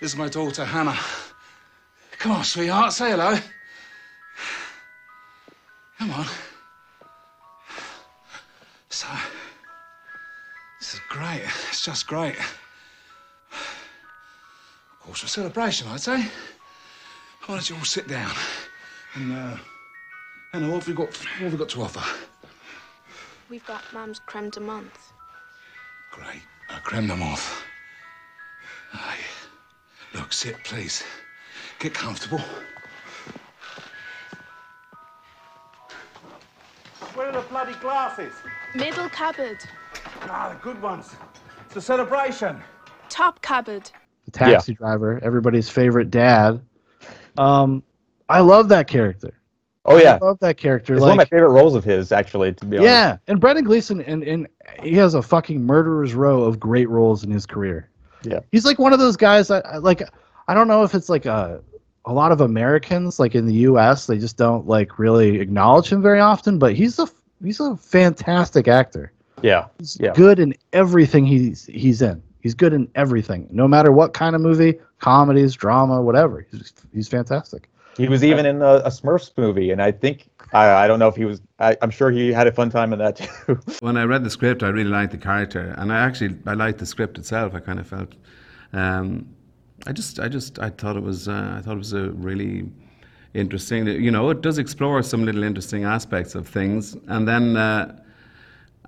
This 0.00 0.14
is 0.14 0.16
my 0.16 0.28
daughter, 0.28 0.64
Hannah. 0.64 0.98
Come 2.18 2.32
on, 2.32 2.42
sweetheart, 2.42 2.92
say 2.92 3.10
hello. 3.12 3.38
Come 5.96 6.10
on. 6.10 6.26
So, 8.88 9.06
this 10.80 10.94
is 10.94 11.00
great. 11.08 11.42
It's 11.68 11.84
just 11.84 12.08
great. 12.08 12.36
Of 13.52 15.00
course, 15.00 15.20
for 15.20 15.28
celebration, 15.28 15.86
I'd 15.86 16.00
say. 16.00 16.20
Why 17.46 17.54
don't 17.54 17.70
you 17.70 17.76
all 17.76 17.84
sit 17.84 18.08
down? 18.08 18.32
And, 19.14 19.32
uh, 19.32 19.56
Hannah, 20.52 20.68
what 20.68 20.78
have 20.78 20.88
we 20.88 20.94
got, 20.94 21.10
what 21.10 21.26
have 21.26 21.52
we 21.52 21.58
got 21.58 21.68
to 21.68 21.82
offer? 21.82 22.02
We've 23.48 23.64
got 23.66 23.84
Mum's 23.92 24.18
creme 24.18 24.50
de 24.50 24.58
menthe. 24.58 25.12
Great. 26.10 26.42
Uh, 26.70 26.78
creme 26.82 27.06
de 27.06 27.14
menthe. 27.14 27.62
Aye. 28.92 29.18
Look, 30.14 30.32
sit, 30.32 30.56
please. 30.64 31.02
Get 31.78 31.94
comfortable. 31.94 32.40
Where 37.14 37.28
are 37.28 37.32
the 37.32 37.40
bloody 37.48 37.74
glasses? 37.74 38.32
Middle 38.74 39.08
cupboard. 39.08 39.58
Ah, 40.22 40.50
the 40.50 40.62
good 40.62 40.80
ones. 40.82 41.14
It's 41.66 41.76
a 41.76 41.80
celebration. 41.80 42.60
Top 43.08 43.40
cupboard. 43.42 43.90
the 44.24 44.30
taxi 44.30 44.74
driver, 44.74 45.20
everybody's 45.22 45.68
favorite 45.68 46.10
dad. 46.10 46.60
Um, 47.38 47.82
I 48.28 48.40
love 48.40 48.68
that 48.70 48.88
character. 48.88 49.34
Oh 49.86 49.98
yeah, 49.98 50.18
I 50.20 50.24
love 50.24 50.38
that 50.40 50.56
character. 50.56 50.94
It's 50.94 51.02
like, 51.02 51.10
one 51.10 51.20
of 51.20 51.30
my 51.30 51.36
favorite 51.36 51.50
roles 51.50 51.74
of 51.74 51.84
his, 51.84 52.10
actually. 52.10 52.54
To 52.54 52.64
be 52.64 52.78
honest. 52.78 52.90
yeah, 52.90 53.16
and 53.26 53.40
Brendan 53.40 53.64
Gleeson, 53.64 54.00
and, 54.02 54.22
and 54.22 54.48
he 54.82 54.94
has 54.94 55.14
a 55.14 55.22
fucking 55.22 55.64
murderer's 55.64 56.14
row 56.14 56.42
of 56.42 56.58
great 56.58 56.88
roles 56.88 57.22
in 57.22 57.30
his 57.30 57.44
career. 57.44 57.90
Yeah. 58.22 58.40
He's 58.50 58.64
like 58.64 58.78
one 58.78 58.92
of 58.92 58.98
those 58.98 59.16
guys 59.16 59.48
that 59.48 59.82
like. 59.82 60.02
I 60.46 60.52
don't 60.52 60.68
know 60.68 60.82
if 60.82 60.94
it's 60.94 61.08
like 61.08 61.24
a 61.24 61.62
a 62.04 62.12
lot 62.12 62.32
of 62.32 62.40
Americans 62.40 63.18
like 63.18 63.34
in 63.34 63.46
the 63.46 63.54
U.S. 63.54 64.06
They 64.06 64.18
just 64.18 64.36
don't 64.36 64.66
like 64.66 64.98
really 64.98 65.40
acknowledge 65.40 65.90
him 65.90 66.02
very 66.02 66.20
often, 66.20 66.58
but 66.58 66.74
he's 66.74 66.98
a 66.98 67.08
he's 67.42 67.60
a 67.60 67.76
fantastic 67.76 68.68
actor. 68.68 69.12
Yeah. 69.42 69.66
He's 69.78 69.98
yeah. 70.00 70.12
good 70.14 70.38
in 70.38 70.54
everything 70.72 71.26
he's 71.26 71.66
he's 71.66 72.02
in. 72.02 72.22
He's 72.40 72.54
good 72.54 72.74
in 72.74 72.88
everything, 72.94 73.48
no 73.50 73.66
matter 73.66 73.90
what 73.90 74.12
kind 74.12 74.36
of 74.36 74.42
movie, 74.42 74.78
comedies, 74.98 75.54
drama, 75.54 76.02
whatever. 76.02 76.46
He's 76.50 76.72
he's 76.92 77.08
fantastic. 77.08 77.70
He 77.96 78.08
was 78.08 78.24
even 78.24 78.46
in 78.46 78.62
a, 78.62 78.76
a 78.76 78.88
Smurfs 78.88 79.30
movie, 79.36 79.70
and 79.70 79.80
I 79.80 79.92
think 79.92 80.28
I, 80.52 80.84
I 80.84 80.88
don't 80.88 80.98
know 80.98 81.08
if 81.08 81.16
he 81.16 81.24
was. 81.24 81.40
I, 81.58 81.76
I'm 81.82 81.90
sure 81.90 82.10
he 82.10 82.32
had 82.32 82.46
a 82.46 82.52
fun 82.52 82.70
time 82.70 82.92
in 82.92 82.98
that 82.98 83.16
too. 83.46 83.58
When 83.80 83.96
I 83.96 84.04
read 84.04 84.24
the 84.24 84.30
script, 84.30 84.62
I 84.62 84.68
really 84.68 84.90
liked 84.90 85.12
the 85.12 85.18
character, 85.18 85.74
and 85.78 85.92
I 85.92 85.98
actually 85.98 86.36
I 86.46 86.54
liked 86.54 86.78
the 86.78 86.86
script 86.86 87.18
itself. 87.18 87.54
I 87.54 87.60
kind 87.60 87.78
of 87.78 87.86
felt, 87.86 88.14
um, 88.72 89.28
I 89.86 89.92
just 89.92 90.18
I 90.18 90.28
just 90.28 90.58
I 90.58 90.70
thought 90.70 90.96
it 90.96 91.02
was 91.02 91.28
uh, 91.28 91.54
I 91.58 91.62
thought 91.62 91.74
it 91.74 91.78
was 91.78 91.92
a 91.92 92.10
really 92.10 92.70
interesting. 93.34 93.86
You 93.86 94.10
know, 94.10 94.30
it 94.30 94.40
does 94.40 94.58
explore 94.58 95.02
some 95.02 95.24
little 95.24 95.42
interesting 95.42 95.84
aspects 95.84 96.34
of 96.34 96.48
things, 96.48 96.96
and 97.08 97.28
then. 97.28 97.56
Uh, 97.56 98.00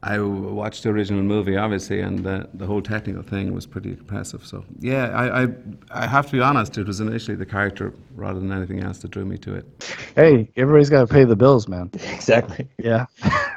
I 0.02 0.20
watched 0.20 0.82
the 0.82 0.90
original 0.90 1.22
movie, 1.22 1.56
obviously, 1.56 2.00
and 2.00 2.22
the, 2.22 2.48
the 2.54 2.66
whole 2.66 2.82
technical 2.82 3.22
thing 3.22 3.54
was 3.54 3.66
pretty 3.66 3.90
impressive. 3.90 4.44
So, 4.46 4.64
yeah, 4.78 5.08
I, 5.08 5.44
I, 5.44 5.48
I 5.90 6.06
have 6.06 6.26
to 6.26 6.32
be 6.32 6.40
honest, 6.40 6.76
it 6.76 6.86
was 6.86 7.00
initially 7.00 7.36
the 7.36 7.46
character 7.46 7.94
rather 8.14 8.38
than 8.38 8.52
anything 8.52 8.82
else 8.82 8.98
that 8.98 9.10
drew 9.10 9.24
me 9.24 9.38
to 9.38 9.54
it. 9.54 9.96
Hey, 10.14 10.50
everybody's 10.56 10.90
got 10.90 11.00
to 11.00 11.06
pay 11.06 11.24
the 11.24 11.36
bills, 11.36 11.68
man. 11.68 11.90
Exactly. 12.16 12.66
Yeah. 12.78 13.06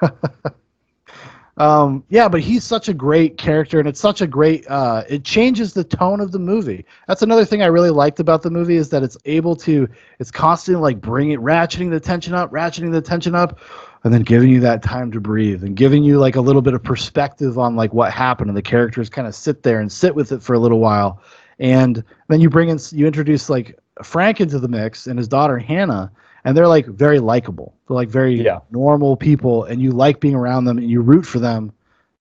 um, 1.57 2.03
yeah, 2.09 2.27
but 2.27 2.39
he's 2.41 2.63
such 2.63 2.87
a 2.87 2.93
great 2.93 3.37
character, 3.37 3.79
and 3.79 3.87
it's 3.87 3.99
such 3.99 4.21
a 4.21 4.27
great. 4.27 4.65
Uh, 4.69 5.03
it 5.09 5.23
changes 5.23 5.73
the 5.73 5.83
tone 5.83 6.19
of 6.19 6.31
the 6.31 6.39
movie. 6.39 6.85
That's 7.07 7.21
another 7.21 7.45
thing 7.45 7.63
I 7.63 7.67
really 7.67 7.89
liked 7.89 8.19
about 8.19 8.43
the 8.43 8.51
movie 8.51 8.75
is 8.75 8.89
that 8.89 9.01
it's 9.01 9.17
able 9.25 9.55
to. 9.57 9.87
It's 10.19 10.29
constantly 10.29 10.81
like 10.81 11.01
bringing 11.01 11.39
ratcheting 11.39 11.89
the 11.89 11.99
tension 11.99 12.35
up, 12.35 12.51
ratcheting 12.51 12.91
the 12.91 13.01
tension 13.01 13.33
up, 13.33 13.59
and 14.03 14.13
then 14.13 14.21
giving 14.21 14.49
you 14.49 14.59
that 14.61 14.81
time 14.81 15.11
to 15.11 15.19
breathe 15.19 15.63
and 15.63 15.75
giving 15.75 16.03
you 16.03 16.19
like 16.19 16.35
a 16.35 16.41
little 16.41 16.61
bit 16.61 16.73
of 16.73 16.81
perspective 16.83 17.57
on 17.59 17.75
like 17.75 17.93
what 17.93 18.11
happened, 18.11 18.49
and 18.49 18.57
the 18.57 18.61
characters 18.61 19.09
kind 19.09 19.27
of 19.27 19.35
sit 19.35 19.63
there 19.63 19.79
and 19.81 19.91
sit 19.91 20.15
with 20.15 20.31
it 20.31 20.41
for 20.41 20.53
a 20.53 20.59
little 20.59 20.79
while, 20.79 21.21
and 21.59 22.03
then 22.29 22.39
you 22.41 22.49
bring 22.49 22.69
in, 22.69 22.79
you 22.91 23.05
introduce 23.05 23.49
like 23.49 23.77
Frank 24.03 24.39
into 24.39 24.59
the 24.59 24.67
mix 24.67 25.07
and 25.07 25.17
his 25.17 25.27
daughter 25.27 25.57
Hannah, 25.57 26.11
and 26.45 26.55
they're 26.55 26.67
like 26.67 26.85
very 26.85 27.19
likable. 27.19 27.75
They're 27.87 27.95
like 27.95 28.09
very 28.09 28.35
normal 28.71 29.17
people, 29.17 29.65
and 29.65 29.81
you 29.81 29.91
like 29.91 30.19
being 30.21 30.35
around 30.35 30.65
them 30.65 30.77
and 30.77 30.89
you 30.89 31.01
root 31.01 31.25
for 31.25 31.39
them. 31.39 31.73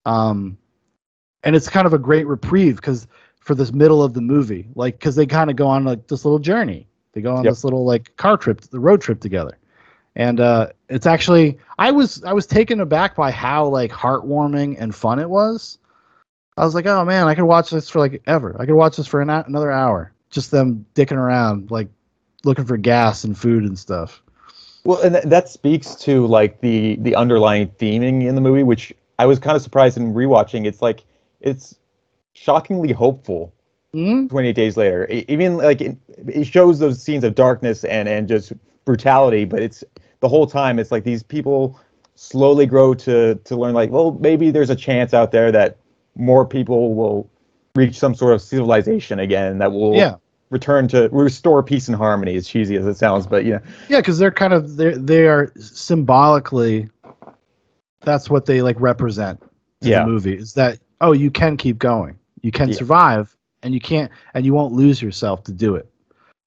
Um, 0.07 0.59
and 1.45 1.55
it's 1.55 1.69
kind 1.69 1.87
of 1.87 1.93
a 1.93 1.99
great 1.99 2.27
reprieve 2.27 2.77
because 2.77 3.07
for 3.39 3.55
this 3.55 3.73
middle 3.73 4.03
of 4.03 4.13
the 4.15 4.21
movie, 4.21 4.67
like 4.75 4.99
because 4.99 5.15
they 5.15 5.27
kind 5.27 5.51
of 5.51 5.57
go 5.57 5.69
on 5.69 5.85
like 5.85 6.09
this 6.09 6.25
little 6.25 6.41
journey. 6.41 6.87
They 7.13 7.21
go 7.21 7.35
on 7.35 7.45
Yep. 7.45 7.53
this 7.53 7.65
little 7.65 7.85
like 7.85 8.15
car 8.17 8.37
trip, 8.37 8.61
the 8.63 8.81
road 8.81 9.01
trip 9.01 9.21
together, 9.21 9.57
and 10.19 10.41
uh, 10.41 10.67
it's 10.89 11.07
actually 11.07 11.59
I 11.79 11.91
was 11.93 12.23
I 12.25 12.33
was 12.35 12.47
taken 12.47 12.81
aback 12.81 13.17
by 13.17 13.31
how 13.31 13.67
like 13.67 13.91
heartwarming 13.91 14.77
and 14.79 14.95
fun 14.95 15.19
it 15.19 15.31
was. 15.31 15.79
I 16.59 16.65
was 16.65 16.75
like, 16.75 16.87
oh 16.87 17.05
man, 17.05 17.29
I 17.29 17.37
could 17.37 17.45
watch 17.45 17.71
this 17.71 17.89
for 17.89 18.01
like 18.01 18.21
ever. 18.27 18.57
I 18.61 18.67
could 18.67 18.75
watch 18.75 18.97
this 18.97 19.07
for 19.07 19.23
an, 19.23 19.31
another 19.31 19.71
hour, 19.71 20.13
just 20.29 20.51
them 20.51 20.85
dicking 20.95 21.17
around, 21.17 21.71
like 21.71 21.89
looking 22.45 22.67
for 22.67 22.77
gas 22.77 23.23
and 23.23 23.39
food 23.39 23.63
and 23.63 23.79
stuff. 23.79 24.21
Well, 24.85 25.01
and 25.03 25.15
th- 25.15 25.27
that 25.27 25.49
speaks 25.49 25.95
to 25.97 26.27
like 26.27 26.61
the 26.61 26.97
the 26.97 27.15
underlying 27.15 27.69
theming 27.69 28.27
in 28.27 28.35
the 28.35 28.41
movie, 28.41 28.65
which 28.65 28.93
I 29.21 29.27
was 29.27 29.39
kind 29.39 29.57
of 29.57 29.63
surprised 29.63 29.97
in 29.97 30.15
rewatching. 30.15 30.67
It's 30.67 30.83
like 30.83 31.05
it's 31.41 31.77
shockingly 32.35 32.93
hopeful. 32.93 33.55
Mm-hmm. 33.95 34.27
28 34.27 34.53
days 34.53 34.77
later, 34.77 35.09
E- 35.11 35.25
even 35.29 35.57
like 35.57 35.81
it, 35.81 35.97
it 36.27 36.47
shows 36.47 36.79
those 36.79 37.03
scenes 37.03 37.25
of 37.25 37.35
darkness 37.35 37.85
and 37.85 38.09
and 38.09 38.29
just 38.29 38.53
brutality, 38.85 39.45
but 39.45 39.61
it's 39.63 39.85
the 40.21 40.29
whole 40.29 40.47
time 40.47 40.79
it's 40.79 40.91
like 40.91 41.05
these 41.05 41.23
people 41.23 41.79
slowly 42.15 42.67
grow 42.67 42.95
to 42.95 43.37
to 43.45 43.57
learn 43.57 43.75
like, 43.75 43.91
well, 43.91 44.13
maybe 44.21 44.51
there's 44.51 44.71
a 44.71 44.77
chance 44.77 45.15
out 45.15 45.31
there 45.33 45.53
that 45.53 45.77
more 46.17 46.45
people 46.47 46.95
will 46.95 47.31
reach 47.75 47.97
some 47.99 48.15
sort 48.15 48.35
of 48.35 48.43
civilization 48.43 49.21
again 49.21 49.59
that 49.59 49.71
will 49.73 49.95
Yeah. 49.95 50.17
return 50.51 50.89
to 50.89 51.09
restore 51.13 51.63
peace 51.63 51.87
and 51.87 51.97
harmony. 51.97 52.35
As 52.37 52.49
cheesy 52.49 52.77
as 52.77 52.87
it 52.87 52.97
sounds, 52.97 53.27
but 53.27 53.45
yeah, 53.45 53.59
Yeah, 53.89 53.99
because 54.01 54.19
they're 54.19 54.33
kind 54.33 54.53
of 54.53 54.77
they 54.77 54.95
they 54.95 55.29
are 55.29 55.53
symbolically. 55.57 56.89
That's 58.01 58.31
what 58.31 58.47
they 58.47 58.63
like 58.63 58.81
represent. 58.81 59.43
Yeah. 59.81 60.01
the 60.05 60.11
movie 60.11 60.37
is 60.37 60.55
that 60.55 60.81
oh 61.01 61.13
you 61.13 61.31
can 61.31 61.57
keep 61.57 61.79
going, 61.79 62.19
you 62.43 62.51
can 62.51 62.69
Yeah. 62.71 62.75
survive, 62.75 63.37
and 63.63 63.73
you 63.75 63.81
can't 63.81 64.11
and 64.35 64.45
you 64.45 64.53
won't 64.55 64.73
lose 64.73 65.01
yourself 65.01 65.45
to 65.45 65.53
do 65.53 65.77
it. 65.77 65.89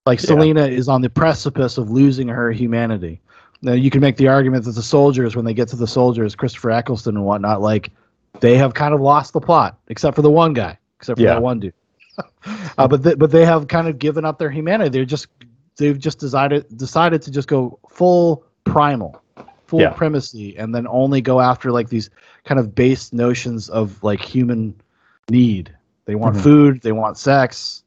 Like 0.05 0.19
Yeah. 0.19 0.27
Selena 0.27 0.65
is 0.67 0.89
on 0.89 1.01
the 1.01 1.09
precipice 1.09 1.77
of 1.77 1.89
losing 1.91 2.27
her 2.27 2.51
humanity. 2.51 3.21
Now 3.61 3.73
you 3.73 3.89
can 3.91 4.01
make 4.01 4.17
the 4.17 4.27
argument 4.27 4.65
that 4.65 4.71
the 4.71 4.81
soldiers, 4.83 5.35
when 5.35 5.45
they 5.45 5.53
get 5.53 5.67
to 5.69 5.75
the 5.75 5.87
soldiers, 5.87 6.35
Christopher 6.35 6.71
Eccleston 6.71 7.15
and 7.15 7.25
whatnot, 7.25 7.61
like 7.61 7.91
they 8.39 8.57
have 8.57 8.73
kind 8.73 8.93
of 8.93 9.01
lost 9.01 9.33
the 9.33 9.41
plot, 9.41 9.77
except 9.87 10.15
for 10.15 10.21
the 10.23 10.31
one 10.31 10.53
guy, 10.53 10.77
except 10.99 11.19
for 11.19 11.23
Yeah. 11.23 11.35
that 11.35 11.41
one 11.43 11.59
dude. 11.59 11.73
uh, 12.77 12.87
but 12.87 13.03
they, 13.03 13.13
but 13.15 13.31
they 13.31 13.45
have 13.45 13.67
kind 13.67 13.87
of 13.87 13.99
given 13.99 14.25
up 14.25 14.39
their 14.39 14.49
humanity. 14.49 14.89
They're 14.89 15.05
just 15.05 15.27
they've 15.77 15.97
just 15.97 16.19
decided 16.19 16.65
decided 16.77 17.21
to 17.23 17.31
just 17.31 17.47
go 17.47 17.79
full 17.89 18.43
primal, 18.63 19.21
full 19.67 19.81
Yeah. 19.81 19.91
primacy, 19.91 20.57
and 20.57 20.73
then 20.73 20.87
only 20.87 21.21
go 21.21 21.39
after 21.39 21.71
like 21.71 21.89
these 21.89 22.09
kind 22.45 22.59
of 22.59 22.73
base 22.75 23.13
notions 23.13 23.69
of 23.69 24.03
like 24.03 24.21
human 24.21 24.73
need. 25.29 25.73
They 26.05 26.15
want 26.15 26.35
Mhm. 26.35 26.41
food, 26.41 26.81
they 26.81 26.91
want 26.91 27.17
sex, 27.17 27.83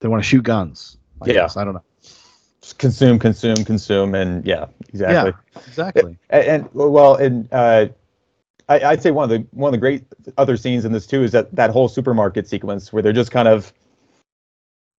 they 0.00 0.08
want 0.08 0.22
to 0.22 0.28
shoot 0.28 0.42
guns. 0.44 0.96
I 1.22 1.26
Yeah. 1.26 1.32
guess. 1.34 1.56
I 1.56 1.64
don't 1.64 1.74
know. 1.74 1.82
Consume, 2.72 3.18
consume, 3.18 3.64
consume, 3.64 4.14
and 4.14 4.44
yeah, 4.46 4.66
exactly. 4.88 5.32
Yeah, 5.54 5.60
exactly. 5.66 6.18
And, 6.30 6.44
and 6.44 6.68
well, 6.74 7.16
and 7.16 7.48
uh, 7.52 7.86
I, 8.68 8.80
I'd 8.80 9.02
say 9.02 9.10
one 9.10 9.24
of 9.24 9.30
the 9.30 9.46
one 9.52 9.68
of 9.68 9.72
the 9.72 9.78
great 9.78 10.04
other 10.38 10.56
scenes 10.56 10.84
in 10.84 10.92
this 10.92 11.06
too 11.06 11.22
is 11.22 11.32
that 11.32 11.54
that 11.54 11.70
whole 11.70 11.88
supermarket 11.88 12.48
sequence 12.48 12.92
where 12.92 13.02
they're 13.02 13.12
just 13.12 13.30
kind 13.30 13.48
of, 13.48 13.72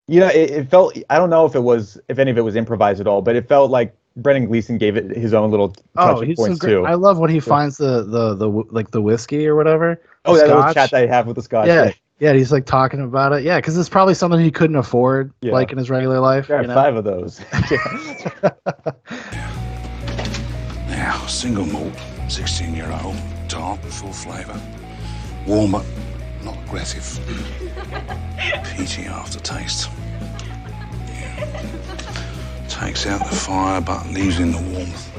you 0.08 0.20
know, 0.20 0.28
it, 0.28 0.52
it 0.52 0.70
felt 0.70 0.98
I 1.10 1.18
don't 1.18 1.30
know 1.30 1.46
if 1.46 1.56
it 1.56 1.60
was 1.60 2.00
if 2.08 2.20
any 2.20 2.32
of 2.32 2.38
it 2.38 2.42
was 2.42 2.56
improvised 2.56 3.02
at 3.02 3.08
all, 3.08 3.22
but 3.22 3.36
it 3.36 3.48
felt 3.48 3.72
like 3.72 3.96
Brendan 4.16 4.48
Gleeson 4.48 4.78
gave 4.78 4.98
it 4.98 5.16
his 5.16 5.34
own 5.34 5.52
little 5.52 5.76
Oh, 5.96 6.06
touching 6.14 6.28
he's 6.30 6.38
so 6.38 6.44
points 6.44 6.60
great. 6.60 6.74
too. 6.74 6.86
I 6.86 6.94
love 6.96 7.20
when 7.20 7.30
he 7.30 7.40
finds 7.40 7.78
the 7.78 8.04
the 8.04 8.36
the 8.36 8.48
like 8.50 8.92
the 8.92 9.02
whiskey 9.02 9.48
or 9.48 9.56
whatever. 9.56 10.02
oh, 10.26 10.34
the 10.34 10.40
that 10.42 10.48
little 10.48 10.74
chat 10.74 10.92
that 10.92 11.04
I 11.04 11.08
have 11.08 11.28
with 11.28 11.36
the 11.36 11.42
Scotch. 11.42 11.68
yeah, 11.68 11.92
yeah. 12.20 12.34
He's 12.34 12.52
like 12.52 12.66
talking 12.66 13.02
about 13.02 13.34
it. 13.34 13.44
Yeah, 13.44 13.58
because 13.58 13.78
it's 13.78 13.90
probably 13.90 14.14
something 14.14 14.40
he 14.40 14.52
couldn't 14.52 14.76
afford, 14.76 15.32
Yeah. 15.42 15.54
like 15.54 15.72
in 15.72 15.78
his 15.78 15.90
regular 15.90 16.20
life. 16.20 16.48
Grab 16.48 16.62
you 16.64 16.68
know? 16.68 16.74
five 16.76 16.96
of 16.96 17.04
those. 17.04 17.42
Now, 20.90 21.26
single 21.28 21.66
malt, 21.66 21.94
16 22.28 22.74
year 22.74 22.92
old, 23.04 23.16
tart, 23.48 23.80
full 23.86 24.12
flavour. 24.12 24.60
Warm 25.46 25.72
but 25.72 25.86
not 26.44 26.58
aggressive. 26.66 27.20
Peachy 28.76 29.06
aftertaste. 29.06 29.90
Yeah. 31.08 31.66
Takes 32.68 33.06
out 33.06 33.20
the 33.30 33.36
fire 33.36 33.80
but 33.82 34.08
leaves 34.08 34.40
in 34.40 34.52
the 34.52 34.62
warmth. 34.74 35.10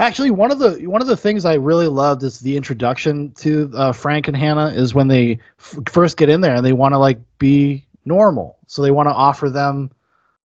Actually, 0.00 0.30
one 0.30 0.50
of 0.50 0.58
the 0.58 0.86
one 0.86 1.00
of 1.00 1.06
the 1.06 1.16
things 1.16 1.44
I 1.44 1.54
really 1.54 1.86
loved 1.86 2.22
is 2.24 2.40
the 2.40 2.56
introduction 2.56 3.30
to 3.34 3.70
uh, 3.74 3.92
Frank 3.92 4.26
and 4.26 4.36
Hannah 4.36 4.68
is 4.68 4.92
when 4.92 5.06
they 5.08 5.38
f- 5.58 5.78
first 5.88 6.16
get 6.16 6.28
in 6.28 6.40
there 6.40 6.54
and 6.54 6.66
they 6.66 6.72
want 6.72 6.94
to 6.94 6.98
like 6.98 7.18
be 7.38 7.86
normal, 8.04 8.58
so 8.66 8.82
they 8.82 8.90
want 8.90 9.08
to 9.08 9.14
offer 9.14 9.50
them 9.50 9.90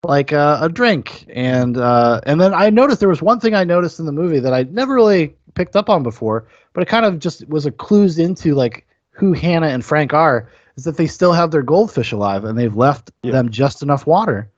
like 0.04 0.30
a, 0.30 0.58
a 0.62 0.68
drink. 0.68 1.26
And 1.34 1.76
uh, 1.76 2.20
and 2.24 2.40
then 2.40 2.54
I 2.54 2.70
noticed 2.70 3.00
there 3.00 3.08
was 3.08 3.22
one 3.22 3.40
thing 3.40 3.54
I 3.54 3.64
noticed 3.64 3.98
in 3.98 4.06
the 4.06 4.12
movie 4.12 4.38
that 4.38 4.54
I 4.54 4.62
never 4.64 4.94
really 4.94 5.34
picked 5.54 5.74
up 5.74 5.90
on 5.90 6.02
before, 6.04 6.46
but 6.72 6.82
it 6.82 6.88
kind 6.88 7.04
of 7.04 7.18
just 7.18 7.48
was 7.48 7.66
a 7.66 7.72
clues 7.72 8.18
into 8.18 8.54
like 8.54 8.86
who 9.10 9.32
Hannah 9.32 9.68
and 9.68 9.84
Frank 9.84 10.14
are 10.14 10.50
is 10.76 10.84
that 10.84 10.96
they 10.96 11.06
still 11.08 11.32
have 11.32 11.50
their 11.50 11.62
goldfish 11.62 12.12
alive 12.12 12.44
and 12.44 12.56
they've 12.56 12.76
left 12.76 13.10
them 13.22 13.50
just 13.50 13.82
enough 13.82 14.06
water 14.06 14.48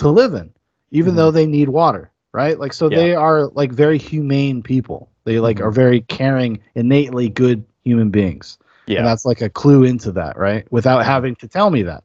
to 0.00 0.10
live 0.10 0.34
in, 0.34 0.50
even 0.90 1.14
though 1.14 1.30
they 1.30 1.46
need 1.46 1.68
water, 1.68 2.10
right? 2.32 2.58
Like, 2.58 2.72
so 2.72 2.90
Yeah. 2.90 2.96
they 2.98 3.14
are 3.14 3.46
like 3.48 3.72
very 3.72 3.98
humane 3.98 4.62
people. 4.62 5.08
They 5.24 5.38
like 5.40 5.58
Mhm. 5.58 5.64
are 5.66 5.70
very 5.70 6.00
caring, 6.02 6.58
innately 6.74 7.28
good 7.28 7.64
human 7.84 8.10
beings. 8.10 8.58
Yeah. 8.86 8.98
And 8.98 9.06
that's 9.06 9.24
like 9.24 9.40
a 9.40 9.48
clue 9.48 9.84
into 9.84 10.12
that, 10.12 10.36
right? 10.36 10.66
Without 10.72 11.04
having 11.04 11.36
to 11.36 11.48
tell 11.48 11.70
me 11.70 11.82
that. 11.84 12.02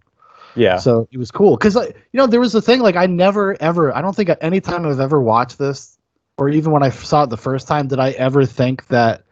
yeah. 0.57 0.77
So 0.77 1.07
it 1.11 1.17
was 1.17 1.31
cool 1.31 1.57
because, 1.57 1.75
like, 1.75 1.95
you 2.13 2.17
know, 2.17 2.27
there 2.27 2.39
was 2.39 2.55
a 2.55 2.61
thing 2.61 2.79
like 2.79 2.95
I 2.95 3.07
never 3.07 3.57
ever, 3.61 3.93
I 3.95 4.01
don't 4.01 4.15
think 4.15 4.29
at 4.29 4.37
any 4.41 4.61
time 4.61 4.85
I've 4.85 5.01
ever 5.01 5.19
watched 5.21 5.57
this, 5.57 5.97
or 6.37 6.47
even 6.49 6.71
when 6.71 6.81
I 6.83 6.89
saw 6.89 7.23
it 7.23 7.29
the 7.29 7.35
first 7.37 7.67
time, 7.67 7.87
did 7.87 7.99
I 7.99 8.11
ever 8.11 8.45
think 8.45 8.87
that 8.87 9.23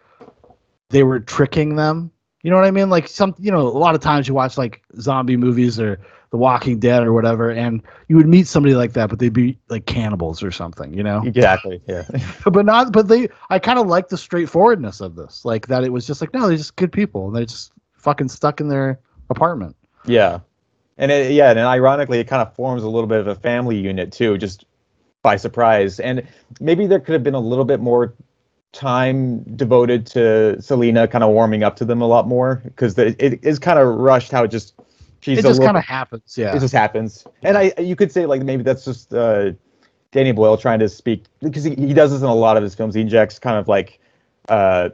they 0.90 1.04
were 1.04 1.20
tricking 1.20 1.76
them? 1.76 2.12
You 2.44 2.52
know 2.52 2.58
what 2.58 2.66
I 2.66 2.72
mean? 2.72 2.90
Like 2.90 3.08
some, 3.08 3.34
you 3.40 3.52
know, 3.52 3.62
a 3.62 3.80
lot 3.80 3.96
of 3.96 4.02
times 4.02 4.28
you 4.28 4.34
watch 4.34 4.58
like 4.58 4.82
zombie 5.00 5.38
movies 5.38 5.80
or 5.80 6.00
The 6.34 6.38
Walking 6.38 6.80
Dead 6.80 7.04
or 7.04 7.14
whatever, 7.14 7.52
and 7.52 7.84
you 8.08 8.18
would 8.18 8.28
meet 8.28 8.48
somebody 8.48 8.74
like 8.74 8.94
that, 8.94 9.08
but 9.08 9.20
they'd 9.20 9.32
be 9.32 9.60
like 9.70 9.86
cannibals 9.86 10.42
or 10.42 10.50
something, 10.50 10.92
you 10.92 11.04
know? 11.04 11.22
Exactly. 11.24 11.80
Yeah. 11.88 12.08
but 12.52 12.66
not, 12.66 12.92
but 12.92 13.08
they, 13.08 13.30
I 13.52 13.60
kind 13.60 13.78
of 13.78 13.86
like 13.86 14.10
the 14.10 14.18
straightforwardness 14.18 15.00
of 15.00 15.16
this, 15.16 15.46
like 15.46 15.68
that 15.68 15.84
it 15.84 15.92
was 15.94 16.08
just 16.08 16.22
like, 16.22 16.34
no, 16.34 16.48
they're 16.48 16.58
just 16.58 16.76
good 16.76 16.92
people, 16.92 17.28
and 17.28 17.36
they're 17.36 17.46
just 17.46 17.72
fucking 17.94 18.30
stuck 18.30 18.60
in 18.60 18.68
their 18.68 19.00
apartment. 19.30 19.76
Yeah, 20.06 20.40
and 20.98 21.12
it, 21.12 21.34
yeah, 21.34 21.52
and 21.52 21.60
ironically, 21.60 22.20
it 22.20 22.28
kind 22.28 22.42
of 22.42 22.56
forms 22.56 22.82
a 22.82 22.90
little 22.90 23.06
bit 23.06 23.20
of 23.20 23.28
a 23.28 23.36
family 23.36 23.78
unit 23.78 24.12
too, 24.12 24.40
just 24.40 24.66
by 25.22 25.36
surprise. 25.36 26.00
And 26.00 26.28
maybe 26.60 26.88
there 26.88 27.00
could 27.00 27.14
have 27.14 27.24
been 27.24 27.36
a 27.36 27.40
little 27.40 27.64
bit 27.64 27.80
more 27.80 28.16
time 28.72 29.44
devoted 29.56 30.08
to 30.08 30.60
Selena, 30.60 31.08
kind 31.08 31.24
of 31.24 31.30
warming 31.30 31.62
up 31.62 31.76
to 31.76 31.86
them 31.86 32.02
a 32.02 32.08
lot 32.08 32.28
more, 32.28 32.64
because 32.66 32.98
it, 32.98 33.16
it 33.20 33.44
is 33.44 33.60
kind 33.60 33.78
of 33.78 33.88
rushed 33.88 34.32
how 34.32 34.46
it 34.46 34.48
just 34.48 34.74
she's 35.24 35.40
it 35.40 35.44
just 35.44 35.62
kind 35.62 35.78
of 35.78 35.84
happens, 35.84 36.38
yeah. 36.38 36.56
It 36.56 36.60
just 36.60 36.74
happens, 36.74 37.26
and 37.44 37.58
I 37.58 37.74
you 37.80 37.96
could 37.96 38.12
say 38.12 38.26
like 38.26 38.44
maybe 38.44 38.64
that's 38.64 38.86
just 38.86 39.14
uh, 39.14 39.52
Danny 40.12 40.32
Boyle 40.32 40.58
trying 40.58 40.80
to 40.80 40.90
speak 40.90 41.26
because 41.42 41.64
he, 41.64 41.76
he 41.76 41.94
does 41.94 42.12
this 42.12 42.22
in 42.22 42.28
a 42.28 42.36
lot 42.36 42.58
of 42.58 42.64
his 42.64 42.76
films. 42.76 42.96
He 42.96 43.02
injects 43.02 43.40
kind 43.40 43.58
of 43.58 43.68
like 43.68 44.00
uh, 44.50 44.90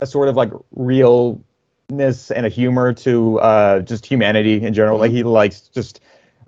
a 0.00 0.06
sort 0.06 0.28
of 0.28 0.36
like 0.36 0.50
realness 0.72 2.30
and 2.30 2.46
a 2.46 2.48
humor 2.48 2.92
to 2.94 3.40
uh, 3.40 3.80
just 3.80 4.06
humanity 4.06 4.62
in 4.62 4.72
general. 4.74 4.98
Like 4.98 5.10
he 5.10 5.22
likes 5.22 5.62
just 5.62 6.00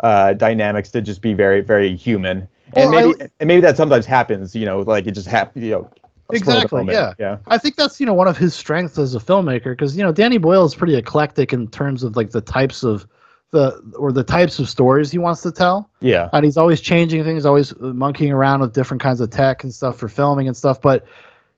uh, 0.02 0.32
dynamics 0.34 0.90
to 0.92 1.00
just 1.02 1.20
be 1.20 1.34
very 1.34 1.60
very 1.60 1.96
human, 1.96 2.48
and 2.74 2.90
Well, 2.90 2.98
I- 2.98 3.02
maybe 3.02 3.20
and 3.40 3.48
maybe 3.48 3.60
that 3.62 3.76
sometimes 3.76 4.06
happens. 4.06 4.54
You 4.54 4.66
know, 4.66 4.80
like 4.80 5.06
it 5.06 5.12
just 5.12 5.28
happens. 5.28 5.64
You 5.64 5.70
know, 5.72 5.90
spur 5.92 5.92
of 5.92 6.07
the 6.07 6.07
Exactly. 6.30 6.84
Yeah. 6.88 7.14
Yeah. 7.18 7.38
I 7.46 7.58
think 7.58 7.76
that's 7.76 8.00
you 8.00 8.06
know 8.06 8.14
one 8.14 8.28
of 8.28 8.36
his 8.36 8.54
strengths 8.54 8.98
as 8.98 9.14
a 9.14 9.18
filmmaker 9.18 9.72
because 9.72 9.96
you 9.96 10.02
know 10.02 10.12
Danny 10.12 10.38
Boyle 10.38 10.64
is 10.64 10.74
pretty 10.74 10.94
eclectic 10.94 11.52
in 11.52 11.68
terms 11.68 12.02
of 12.02 12.16
like 12.16 12.30
the 12.30 12.40
types 12.40 12.82
of 12.82 13.06
the 13.50 13.80
or 13.98 14.12
the 14.12 14.24
types 14.24 14.58
of 14.58 14.68
stories 14.68 15.10
he 15.10 15.18
wants 15.18 15.42
to 15.42 15.52
tell. 15.52 15.90
Yeah. 16.00 16.28
And 16.32 16.44
he's 16.44 16.56
always 16.56 16.80
changing 16.80 17.24
things, 17.24 17.46
always 17.46 17.72
uh, 17.72 17.94
monkeying 17.94 18.32
around 18.32 18.60
with 18.60 18.74
different 18.74 19.02
kinds 19.02 19.20
of 19.20 19.30
tech 19.30 19.64
and 19.64 19.72
stuff 19.72 19.96
for 19.96 20.08
filming 20.08 20.46
and 20.46 20.56
stuff. 20.56 20.80
But 20.80 21.06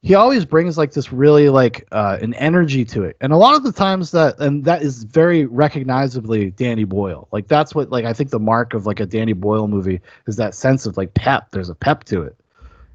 he 0.03 0.15
always 0.15 0.45
brings 0.45 0.79
like 0.79 0.93
this 0.93 1.13
really 1.13 1.51
like 1.51 1.87
uh, 1.93 2.19
an 2.23 2.33
energy 2.35 2.85
to 2.87 3.03
it, 3.03 3.17
and 3.21 3.33
a 3.33 3.37
lot 3.37 3.55
of 3.55 3.65
the 3.65 3.73
times 3.73 4.13
that 4.13 4.39
and 4.41 4.65
that 4.65 4.83
is 4.83 5.03
very 5.05 5.45
recognizably 5.45 6.53
Danny 6.53 6.85
Boyle. 6.85 7.29
Like 7.33 7.49
that's 7.49 7.75
what 7.75 7.91
like 7.91 8.05
I 8.05 8.13
think 8.13 8.31
the 8.31 8.39
mark 8.39 8.73
of 8.73 8.87
like 8.87 9.01
a 9.01 9.07
Danny 9.07 9.35
Boyle 9.35 9.69
movie 9.69 10.01
is 10.27 10.37
that 10.37 10.55
sense 10.55 10.87
of 10.87 10.97
like 10.97 11.13
pep. 11.15 11.51
There's 11.51 11.69
a 11.69 11.75
pep 11.75 12.05
to 12.05 12.23
it, 12.23 12.37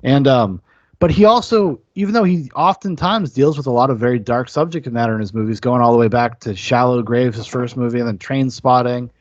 and 0.04 0.28
um, 0.28 0.62
but 1.06 1.12
he 1.12 1.24
also, 1.24 1.80
even 1.94 2.16
though 2.16 2.24
he 2.24 2.50
oftentimes 2.56 3.32
deals 3.32 3.58
with 3.58 3.68
a 3.68 3.72
lot 3.72 3.92
of 3.92 4.00
very 4.00 4.18
dark 4.18 4.50
subject 4.50 4.88
matter 4.88 5.14
in 5.14 5.20
his 5.20 5.36
movies, 5.36 5.60
going 5.60 5.80
all 5.80 5.92
the 5.92 6.00
way 6.00 6.08
back 6.08 6.40
to 6.40 6.56
Shallow 6.56 7.04
Graves, 7.04 7.38
his 7.38 7.46
first 7.46 7.78
movie, 7.78 8.00
and 8.00 8.08
then 8.08 8.18
Trainspotting, 8.18 9.12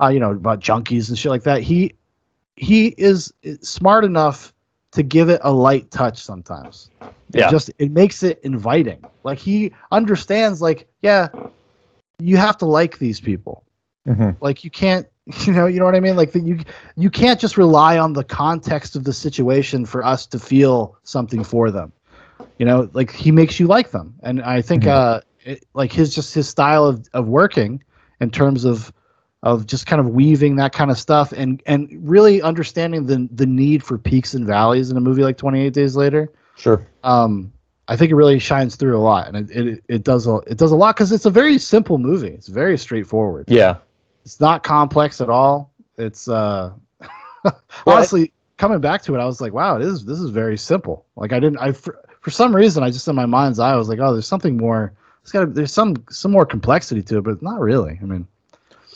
uh, 0.00 0.06
you 0.06 0.20
know, 0.20 0.30
about 0.30 0.60
junkies 0.60 1.08
and 1.08 1.18
shit 1.18 1.30
like 1.30 1.42
that. 1.42 1.60
He 1.60 1.94
he 2.54 2.94
is 2.96 3.32
smart 3.60 4.04
enough 4.04 4.54
to 4.92 5.02
give 5.02 5.30
it 5.30 5.40
a 5.42 5.50
light 5.52 5.90
touch 5.90 6.22
sometimes. 6.22 6.90
It 7.00 7.40
Yeah. 7.40 7.50
just 7.50 7.72
it 7.80 7.90
makes 7.90 8.22
it 8.22 8.38
inviting. 8.44 9.04
Like 9.24 9.40
he 9.40 9.72
understands, 9.90 10.62
like, 10.62 10.86
yeah, 11.00 11.26
you 12.20 12.36
have 12.36 12.56
to 12.58 12.66
like 12.66 12.98
these 12.98 13.18
people. 13.20 13.64
Mhm. 14.06 14.36
Like 14.40 14.62
you 14.62 14.70
can't, 14.70 15.08
you 15.46 15.52
know, 15.52 15.66
you 15.66 15.78
know 15.78 15.84
what 15.84 15.94
I 15.94 16.00
mean. 16.00 16.16
Like 16.16 16.32
that 16.32 16.44
you 16.44 16.58
you 16.96 17.10
can't 17.10 17.38
just 17.38 17.56
rely 17.56 17.98
on 17.98 18.12
the 18.12 18.24
context 18.24 18.96
of 18.96 19.04
the 19.04 19.12
situation 19.12 19.86
for 19.86 20.04
us 20.04 20.26
to 20.26 20.38
feel 20.38 20.96
something 21.04 21.44
for 21.44 21.70
them. 21.70 21.92
You 22.58 22.66
know, 22.66 22.90
like 22.92 23.12
he 23.12 23.30
makes 23.30 23.60
you 23.60 23.66
like 23.66 23.92
them, 23.92 24.14
and 24.22 24.42
I 24.42 24.62
think 24.62 24.86
uh, 24.86 25.20
it, 25.44 25.64
like 25.74 25.92
his 25.92 26.14
just 26.14 26.34
his 26.34 26.48
style 26.48 26.86
of 26.86 27.08
of 27.12 27.28
working 27.28 27.82
in 28.20 28.30
terms 28.30 28.64
of 28.64 28.92
of 29.44 29.66
just 29.66 29.86
kind 29.86 30.00
of 30.00 30.08
weaving 30.08 30.56
that 30.56 30.72
kind 30.72 30.90
of 30.90 30.98
stuff 30.98 31.32
and 31.32 31.62
and 31.66 31.88
really 32.02 32.42
understanding 32.42 33.06
the 33.06 33.28
the 33.32 33.46
need 33.46 33.82
for 33.82 33.98
peaks 33.98 34.34
and 34.34 34.46
valleys 34.46 34.90
in 34.90 34.96
a 34.96 35.00
movie 35.00 35.22
like 35.22 35.36
28 35.36 35.72
Days 35.72 35.96
Later 35.96 36.30
Sure. 36.56 36.86
um, 37.02 37.52
I 37.88 37.96
think 37.96 38.12
it 38.12 38.14
really 38.14 38.38
shines 38.38 38.76
through 38.76 38.96
a 38.96 39.02
lot, 39.02 39.28
and 39.28 39.50
it 39.50 39.66
it, 39.66 39.84
it 39.88 40.04
does 40.04 40.26
a 40.26 40.36
it 40.46 40.58
does 40.58 40.72
a 40.72 40.76
lot 40.76 40.94
because 40.94 41.10
it's 41.12 41.26
a 41.26 41.30
very 41.30 41.58
simple 41.58 41.98
movie. 41.98 42.28
It's 42.28 42.48
very 42.48 42.78
straightforward. 42.78 43.46
Yeah. 43.48 43.76
It's 44.24 44.40
not 44.40 44.62
complex 44.62 45.20
at 45.20 45.28
all. 45.28 45.70
It's 45.98 46.28
uh, 46.28 46.72
honestly 47.86 48.32
coming 48.56 48.80
back 48.80 49.02
to 49.02 49.14
it, 49.14 49.18
I 49.18 49.24
was 49.24 49.40
like, 49.40 49.52
wow, 49.52 49.76
it 49.76 49.82
is 49.82 50.04
this 50.04 50.20
is 50.20 50.30
very 50.30 50.56
simple. 50.56 51.04
Like 51.16 51.32
I 51.32 51.40
didn't 51.40 51.58
I 51.58 51.72
for, 51.72 51.98
for 52.20 52.30
some 52.30 52.54
reason 52.54 52.82
I 52.82 52.90
just 52.90 53.08
in 53.08 53.16
my 53.16 53.26
mind's 53.26 53.58
eye 53.58 53.72
I 53.72 53.76
was 53.76 53.88
like, 53.88 53.98
oh, 53.98 54.12
there's 54.12 54.26
something 54.26 54.56
more. 54.56 54.92
It's 55.22 55.32
got 55.32 55.54
there's 55.54 55.72
some 55.72 55.96
some 56.10 56.30
more 56.30 56.46
complexity 56.46 57.02
to 57.02 57.18
it, 57.18 57.22
but 57.22 57.42
not 57.42 57.60
really. 57.60 57.98
I 58.00 58.04
mean, 58.04 58.26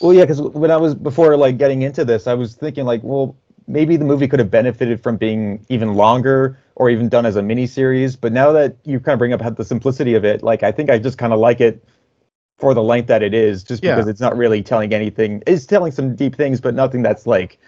Well, 0.01 0.13
yeah, 0.13 0.23
because 0.23 0.41
when 0.41 0.71
I 0.71 0.77
was 0.77 0.95
before 0.95 1.35
like 1.37 1.57
getting 1.57 1.81
into 1.81 2.05
this, 2.05 2.27
I 2.27 2.33
was 2.33 2.55
thinking 2.55 2.85
like, 2.85 3.01
well, 3.03 3.35
maybe 3.67 3.97
the 3.97 4.05
movie 4.05 4.27
could 4.27 4.39
have 4.39 4.49
benefited 4.49 5.03
from 5.03 5.17
being 5.17 5.65
even 5.69 5.93
longer 5.93 6.57
or 6.75 6.89
even 6.89 7.09
done 7.09 7.25
as 7.25 7.35
a 7.35 7.41
mini 7.41 7.67
series. 7.67 8.15
But 8.15 8.31
now 8.31 8.51
that 8.53 8.77
you 8.85 8.99
kind 8.99 9.13
of 9.13 9.19
bring 9.19 9.33
up 9.33 9.55
the 9.55 9.65
simplicity 9.65 10.13
of 10.13 10.23
it, 10.23 10.43
like 10.43 10.63
I 10.63 10.71
think 10.71 10.89
I 10.89 10.97
just 10.97 11.17
kind 11.17 11.33
of 11.33 11.39
like 11.39 11.59
it 11.59 11.83
for 12.57 12.73
the 12.73 12.83
length 12.83 13.07
that 13.07 13.21
it 13.21 13.33
is, 13.33 13.63
just 13.63 13.83
Yeah. 13.83 13.95
because 13.95 14.07
it's 14.07 14.21
not 14.21 14.35
really 14.35 14.63
telling 14.63 14.93
anything. 14.93 15.43
It's 15.45 15.65
telling 15.65 15.91
some 15.91 16.15
deep 16.15 16.35
things, 16.35 16.59
but 16.59 16.73
nothing 16.73 17.03
that's 17.03 17.27
like, 17.27 17.59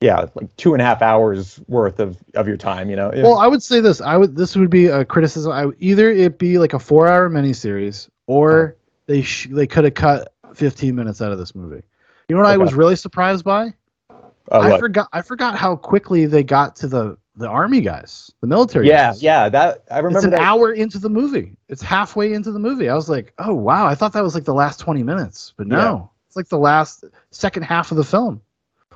yeah, 0.00 0.26
like 0.34 0.54
two 0.56 0.74
and 0.74 0.82
a 0.82 0.84
half 0.84 1.00
hours 1.00 1.60
worth 1.68 1.98
of 2.00 2.18
of 2.34 2.46
your 2.46 2.58
time. 2.58 2.90
You 2.90 2.96
know? 2.96 3.10
Yeah. 3.14 3.22
Well, 3.22 3.38
I 3.38 3.46
would 3.46 3.62
say 3.62 3.80
this. 3.80 4.00
I 4.00 4.16
would. 4.16 4.36
This 4.36 4.56
would 4.56 4.70
be 4.70 4.86
a 4.86 5.04
criticism. 5.04 5.52
I 5.52 5.66
would, 5.66 5.76
either 5.78 6.10
it 6.10 6.38
be 6.38 6.58
like 6.58 6.74
a 6.74 6.78
four-hour 6.78 7.30
miniseries, 7.30 8.08
or 8.26 8.76
they 9.06 9.22
sh- 9.22 9.48
they 9.50 9.66
could 9.66 9.84
have 9.84 9.94
cut 9.94 10.32
15 10.54 10.94
minutes 10.94 11.22
out 11.22 11.32
of 11.32 11.38
this 11.38 11.54
movie. 11.54 11.82
You 12.28 12.36
know 12.36 12.42
what 12.42 12.50
I 12.50 12.56
was 12.56 12.74
really 12.74 12.96
surprised 12.96 13.44
by? 13.44 13.72
Uh, 14.10 14.58
I 14.58 14.70
what? 14.70 14.80
forgot. 14.80 15.08
I 15.12 15.22
forgot 15.22 15.56
how 15.56 15.76
quickly 15.76 16.26
they 16.26 16.42
got 16.42 16.76
to 16.76 16.88
the 16.88 17.16
the 17.36 17.48
army 17.48 17.80
guys, 17.80 18.30
the 18.40 18.46
military. 18.46 18.86
Yeah, 18.88 19.08
guys. 19.08 19.22
yeah. 19.22 19.48
That 19.48 19.84
I 19.90 19.98
remember 19.98 20.18
It's 20.18 20.24
an 20.24 20.30
that. 20.32 20.40
hour 20.40 20.72
into 20.72 20.98
the 20.98 21.10
movie. 21.10 21.56
It's 21.68 21.82
halfway 21.82 22.32
into 22.32 22.52
the 22.52 22.58
movie. 22.60 22.88
I 22.88 22.94
was 22.94 23.08
like, 23.08 23.32
oh 23.38 23.54
wow, 23.54 23.86
I 23.86 23.94
thought 23.94 24.12
that 24.12 24.22
was 24.22 24.34
like 24.34 24.44
the 24.44 24.54
last 24.54 24.78
twenty 24.80 25.02
minutes, 25.02 25.52
but 25.56 25.66
no, 25.66 25.76
Yeah. 25.78 26.06
it's 26.28 26.36
like 26.36 26.48
the 26.48 26.58
last 26.58 27.04
second 27.30 27.64
half 27.64 27.90
of 27.90 27.96
the 27.96 28.04
film. 28.04 28.40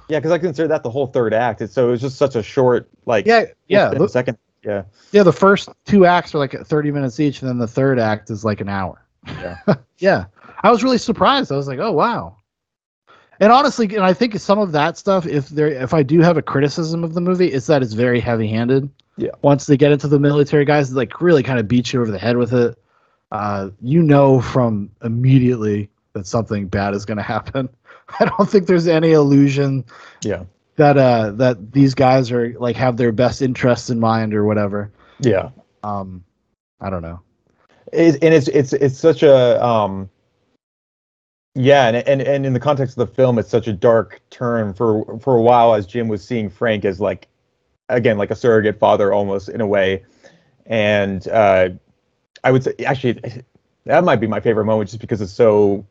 Yeah, 0.08 0.18
because 0.20 0.30
I 0.32 0.38
consider 0.38 0.68
that 0.68 0.82
the 0.82 0.90
whole 0.90 1.08
third 1.08 1.34
act. 1.34 1.60
It's, 1.60 1.74
so 1.74 1.88
it 1.88 1.90
was 1.90 2.00
just 2.00 2.16
such 2.16 2.34
a 2.36 2.42
short, 2.42 2.88
like 3.06 3.26
Yeah, 3.26 3.44
yeah. 3.66 3.88
the 3.90 3.98
look- 3.98 4.10
second. 4.10 4.38
Yeah, 4.64 4.82
Yeah, 5.12 5.22
the 5.22 5.32
first 5.32 5.68
two 5.84 6.04
acts 6.06 6.34
are 6.34 6.38
like 6.38 6.52
30 6.52 6.90
minutes 6.90 7.20
each, 7.20 7.42
and 7.42 7.48
then 7.48 7.58
the 7.58 7.66
third 7.68 7.98
act 8.00 8.28
is 8.30 8.44
like 8.44 8.60
an 8.60 8.68
hour. 8.68 9.04
yeah, 9.26 9.58
Yeah. 9.98 10.24
I 10.64 10.70
was 10.72 10.82
really 10.82 10.98
surprised. 10.98 11.52
I 11.52 11.56
was 11.56 11.68
like, 11.68 11.78
oh 11.78 11.92
wow. 11.92 12.37
And 13.40 13.52
honestly, 13.52 13.86
and 13.94 14.04
I 14.04 14.12
think 14.12 14.38
some 14.38 14.58
of 14.58 14.72
that 14.72 14.98
stuff, 14.98 15.26
if 15.26 15.48
there 15.48 15.68
if 15.68 15.94
I 15.94 16.02
do 16.02 16.20
have 16.20 16.36
a 16.36 16.42
criticism 16.42 17.04
of 17.04 17.14
the 17.14 17.20
movie, 17.20 17.46
it's 17.48 17.66
that 17.66 17.82
it's 17.82 17.92
very 17.92 18.20
heavy 18.20 18.48
handed. 18.48 18.90
Yeah. 19.16 19.30
Once 19.42 19.66
they 19.66 19.76
get 19.76 19.92
into 19.92 20.08
the 20.08 20.18
military 20.18 20.64
guys, 20.64 20.92
like 20.92 21.20
really 21.20 21.42
kind 21.42 21.58
of 21.58 21.68
beat 21.68 21.92
you 21.92 22.00
over 22.00 22.10
the 22.10 22.18
head 22.18 22.36
with 22.36 22.52
it. 22.52 22.78
Uh, 23.30 23.70
you 23.82 24.02
know 24.02 24.40
from 24.40 24.90
immediately 25.04 25.90
that 26.14 26.26
something 26.26 26.66
bad 26.66 26.94
is 26.94 27.04
gonna 27.04 27.22
happen. 27.22 27.68
I 28.20 28.24
don't 28.24 28.48
think 28.48 28.66
there's 28.66 28.88
any 28.88 29.12
illusion 29.12 29.84
yeah, 30.22 30.44
that 30.76 30.96
uh 30.96 31.32
that 31.32 31.72
these 31.72 31.94
guys 31.94 32.32
are 32.32 32.54
like 32.58 32.74
have 32.76 32.96
their 32.96 33.12
best 33.12 33.42
interests 33.42 33.90
in 33.90 34.00
mind 34.00 34.34
or 34.34 34.44
whatever. 34.44 34.90
yeah. 35.20 35.50
Um 35.84 36.24
I 36.80 36.90
don't 36.90 37.02
know. 37.02 37.20
It, 37.92 38.22
and 38.22 38.34
it's 38.34 38.48
it's 38.48 38.72
it's 38.72 38.98
such 38.98 39.22
a 39.22 39.64
um. 39.64 40.10
Yeah, 41.60 41.88
and, 41.88 41.96
and 41.96 42.22
and 42.22 42.46
in 42.46 42.52
the 42.52 42.60
context 42.60 42.96
of 42.96 43.08
the 43.08 43.12
film, 43.12 43.36
it's 43.36 43.48
such 43.48 43.66
a 43.66 43.72
dark 43.72 44.20
turn 44.30 44.74
for 44.74 45.18
for 45.18 45.36
a 45.36 45.42
while 45.42 45.74
as 45.74 45.86
Jim 45.86 46.06
was 46.06 46.24
seeing 46.24 46.48
Frank 46.48 46.84
as 46.84 47.00
like, 47.00 47.26
again, 47.88 48.16
like 48.16 48.30
a 48.30 48.36
surrogate 48.36 48.78
father 48.78 49.12
almost 49.12 49.48
in 49.48 49.60
a 49.60 49.66
way, 49.66 50.04
and 50.66 51.26
uh, 51.26 51.70
I 52.44 52.52
would 52.52 52.62
say 52.62 52.74
actually 52.86 53.20
that 53.86 54.04
might 54.04 54.20
be 54.20 54.28
my 54.28 54.38
favorite 54.38 54.66
moment 54.66 54.90
just 54.90 55.00
because 55.00 55.20
it's 55.20 55.32
so 55.32 55.84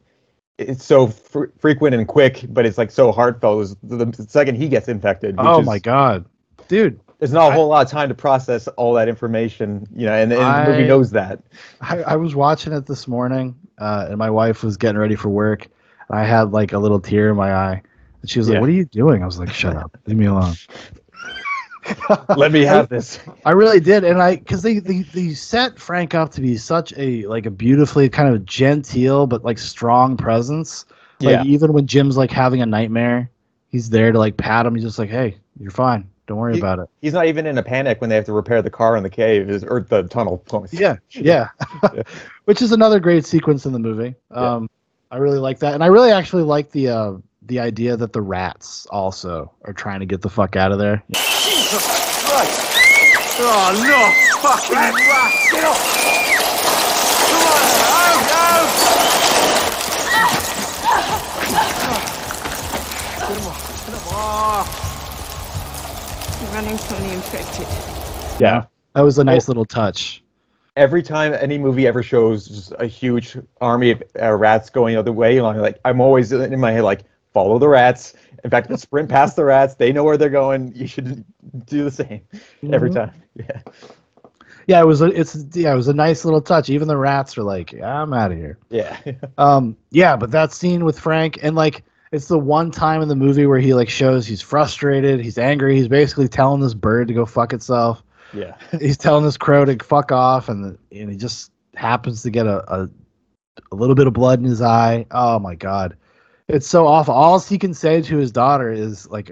it's 0.58 0.86
so 0.86 1.08
fr- 1.08 1.48
frequent 1.60 1.94
and 1.96 2.08
quick, 2.08 2.46
but 2.48 2.66
it's 2.66 2.78
like 2.78 2.90
so 2.90 3.12
heartfelt. 3.12 3.64
Is 3.64 3.76
the, 3.84 4.06
the 4.06 4.26
second 4.30 4.56
he 4.56 4.70
gets 4.70 4.88
infected. 4.88 5.36
Oh 5.38 5.60
is- 5.60 5.66
my 5.66 5.80
god. 5.80 6.24
Dude, 6.70 6.98
There's 7.20 7.34
not 7.34 7.52
a 7.52 7.56
whole 7.56 7.68
lot 7.68 7.84
of 7.84 7.92
time 7.92 8.10
to 8.10 8.16
process 8.16 8.68
all 8.70 8.94
that 8.94 9.08
information, 9.10 9.88
you 9.96 10.06
know, 10.06 10.14
and, 10.14 10.32
and 10.32 10.68
the 10.68 10.72
movie 10.72 10.88
knows 10.88 11.10
that. 11.12 11.40
I, 11.82 12.04
I 12.04 12.16
was 12.16 12.36
watching 12.36 12.74
it 12.74 12.86
this 12.86 13.08
morning, 13.08 13.56
uh, 13.80 14.06
and 14.10 14.18
my 14.18 14.30
wife 14.30 14.64
was 14.64 14.78
getting 14.78 15.00
ready 15.00 15.16
for 15.16 15.30
work. 15.30 15.68
I 16.12 16.24
had 16.24 16.52
like 16.52 16.74
a 16.74 16.78
little 16.78 17.00
tear 17.00 17.30
in 17.30 17.36
my 17.36 17.54
eye, 17.54 17.82
and 18.22 18.30
she 18.30 18.38
was 18.38 18.48
like, 18.48 18.56
Yeah. 18.56 18.62
"What 18.62 18.70
are 18.70 18.74
you 18.74 18.86
doing?" 18.86 19.24
I 19.24 19.26
was 19.26 19.40
like, 19.40 19.50
"Shut 19.50 19.76
up, 19.76 19.98
leave 20.06 20.18
me 20.18 20.28
alone." 20.28 20.54
Let 22.36 22.52
me 22.52 22.62
have 22.66 22.90
this. 22.90 23.20
I 23.46 23.52
really 23.52 23.80
did, 23.80 24.04
and 24.04 24.22
I 24.22 24.36
because 24.36 24.62
they, 24.62 24.80
they 24.80 25.02
they 25.02 25.34
set 25.34 25.80
Frank 25.80 26.14
up 26.14 26.32
to 26.34 26.42
be 26.42 26.58
such 26.58 26.94
a 26.98 27.26
like 27.28 27.46
a 27.46 27.52
beautifully 27.52 28.10
kind 28.10 28.34
of 28.34 28.46
genteel 28.46 29.28
but 29.28 29.44
like 29.44 29.58
strong 29.58 30.18
presence. 30.18 30.86
Like 31.20 31.38
Yeah. 31.38 31.44
even 31.44 31.74
when 31.74 31.88
Jim's 31.88 32.16
like 32.16 32.32
having 32.32 32.62
a 32.62 32.66
nightmare, 32.66 33.32
he's 33.70 33.90
there 33.90 34.12
to 34.12 34.20
like 34.20 34.38
pat 34.38 34.66
him. 34.66 34.76
He's 34.76 34.84
just 34.84 35.00
like, 35.00 35.10
"Hey, 35.10 35.38
you're 35.60 35.72
fine. 35.72 36.08
Don't 36.28 36.38
worry 36.38 36.54
He- 36.54 36.60
about 36.60 36.80
it." 36.80 36.90
He's 37.02 37.14
not 37.14 37.26
even 37.26 37.46
in 37.46 37.58
a 37.58 37.64
panic 37.64 38.00
when 38.02 38.10
they 38.10 38.16
have 38.16 38.26
to 38.26 38.34
repair 38.34 38.62
the 38.62 38.70
car 38.70 38.96
in 38.96 39.04
the 39.04 39.10
cave 39.10 39.50
is, 39.50 39.64
or 39.64 39.82
the 39.82 40.04
tunnel. 40.04 40.44
Yeah, 40.72 40.98
yeah. 41.12 41.50
Which 42.46 42.62
is 42.62 42.72
another 42.72 43.00
great 43.00 43.26
sequence 43.26 43.66
in 43.66 43.74
the 43.74 43.80
movie. 43.80 44.14
Um, 44.32 44.70
I 45.12 45.18
really 45.18 45.40
like 45.40 45.60
that, 45.60 45.74
and 45.74 45.84
I 45.84 45.88
really 45.88 46.12
actually 46.12 46.44
like 46.44 46.72
the 46.72 46.90
uh, 46.90 47.14
the 47.44 47.60
idea 47.60 47.96
that 47.98 48.12
the 48.14 48.22
rats 48.22 48.86
also 48.92 49.52
are 49.64 49.74
trying 49.74 50.02
to 50.02 50.06
get 50.06 50.22
the 50.22 50.30
fuck 50.30 50.56
out 50.56 50.72
of 50.72 50.80
there. 50.80 51.02
Jesus 51.14 52.24
Christ! 52.26 52.62
Oh 53.40 53.72
no! 53.82 54.12
Fucking 54.42 54.76
rats! 54.76 55.52
Get 55.52 55.64
off! 55.64 55.78
Come 57.30 57.44
on! 57.48 58.18
Go! 58.28 58.68
Go! 61.58 62.18
Get 63.28 63.38
him 63.38 63.48
off! 63.48 63.86
Get 63.86 63.96
him 63.96 64.08
off! 64.14 64.77
You're 66.48 66.56
running 66.56 66.78
from 66.78 67.04
the 67.04 67.14
infected. 67.14 67.68
Yeah. 68.42 68.66
That 68.94 69.02
was 69.02 69.18
a 69.20 69.24
nice 69.24 69.48
little 69.50 69.66
touch. 69.66 70.24
Every 70.78 71.04
time 71.04 71.34
any 71.34 71.58
movie 71.58 71.88
ever 71.88 72.02
shows 72.02 72.48
just 72.48 72.74
a 72.80 72.86
huge 72.86 73.36
army 73.60 73.92
of 73.92 74.04
uh, 74.22 74.34
rats 74.34 74.70
going 74.70 74.94
the 74.94 75.00
other 75.00 75.12
way, 75.12 75.40
I'm 75.40 75.58
like 75.58 75.80
I'm 75.84 76.00
always 76.00 76.32
in 76.32 76.60
my 76.60 76.72
head 76.72 76.84
like 76.84 77.02
follow 77.34 77.60
the 77.60 77.68
rats. 77.68 78.14
In 78.46 78.50
fact, 78.50 78.78
sprint 78.80 79.10
past 79.10 79.36
the 79.36 79.44
rats. 79.44 79.76
They 79.76 79.92
know 79.92 80.04
where 80.06 80.18
they're 80.18 80.30
going. 80.30 80.74
You 80.74 80.88
should 80.88 81.26
do 81.66 81.84
the 81.84 81.92
same 81.92 82.22
every 82.72 82.90
Mhm. 82.92 82.94
time. 82.96 83.12
Yeah. 83.36 83.62
Yeah, 84.68 84.82
it 84.82 84.86
was 84.86 85.02
a 85.02 85.06
it's 85.08 85.36
yeah, 85.54 85.74
it 85.74 85.76
was 85.76 85.88
a 85.90 85.94
nice 85.94 86.26
little 86.26 86.42
touch. 86.42 86.70
Even 86.70 86.88
the 86.88 86.98
rats 86.98 87.38
are 87.38 87.44
like, 87.44 87.74
I'm 87.82 88.14
out 88.14 88.32
of 88.32 88.38
here. 88.38 88.58
Yeah. 88.70 88.98
Um, 89.38 89.76
yeah, 89.92 90.16
but 90.16 90.32
that 90.32 90.54
scene 90.54 90.86
with 90.86 91.00
Frank 91.00 91.40
and 91.44 91.56
like 91.56 91.84
it's 92.12 92.28
the 92.28 92.38
one 92.40 92.72
time 92.72 93.02
in 93.02 93.08
the 93.08 93.16
movie 93.16 93.46
where 93.46 93.60
he 93.60 93.74
like 93.74 93.90
shows 93.90 94.26
he's 94.26 94.42
frustrated, 94.42 95.20
he's 95.20 95.38
angry, 95.38 95.76
he's 95.76 95.88
basically 95.88 96.28
telling 96.28 96.62
this 96.62 96.74
bird 96.74 97.08
to 97.10 97.14
go 97.14 97.26
fuck 97.26 97.54
itself. 97.54 98.04
Yeah. 98.34 98.56
he's 98.80 98.98
telling 98.98 99.24
this 99.24 99.38
crow 99.38 99.66
to 99.66 99.78
fuck 99.84 100.12
off, 100.12 100.50
and 100.50 100.78
and 100.92 101.10
he 101.10 101.18
just 101.18 101.52
happens 101.76 102.24
to 102.24 102.30
get 102.30 102.46
a, 102.48 102.60
a 102.74 102.90
a 103.72 103.76
little 103.76 103.96
bit 103.96 104.08
of 104.08 104.14
blood 104.14 104.40
in 104.40 104.46
his 104.46 104.62
eye. 104.62 105.06
Oh 105.12 105.40
my 105.40 105.56
god, 105.56 105.96
it's 106.48 106.68
so 106.68 106.88
awful. 106.88 107.14
All 107.14 107.40
he 107.40 107.58
can 107.58 107.74
say 107.74 108.02
to 108.02 108.18
his 108.18 108.32
daughter 108.32 108.72
is 108.72 109.10
like, 109.10 109.32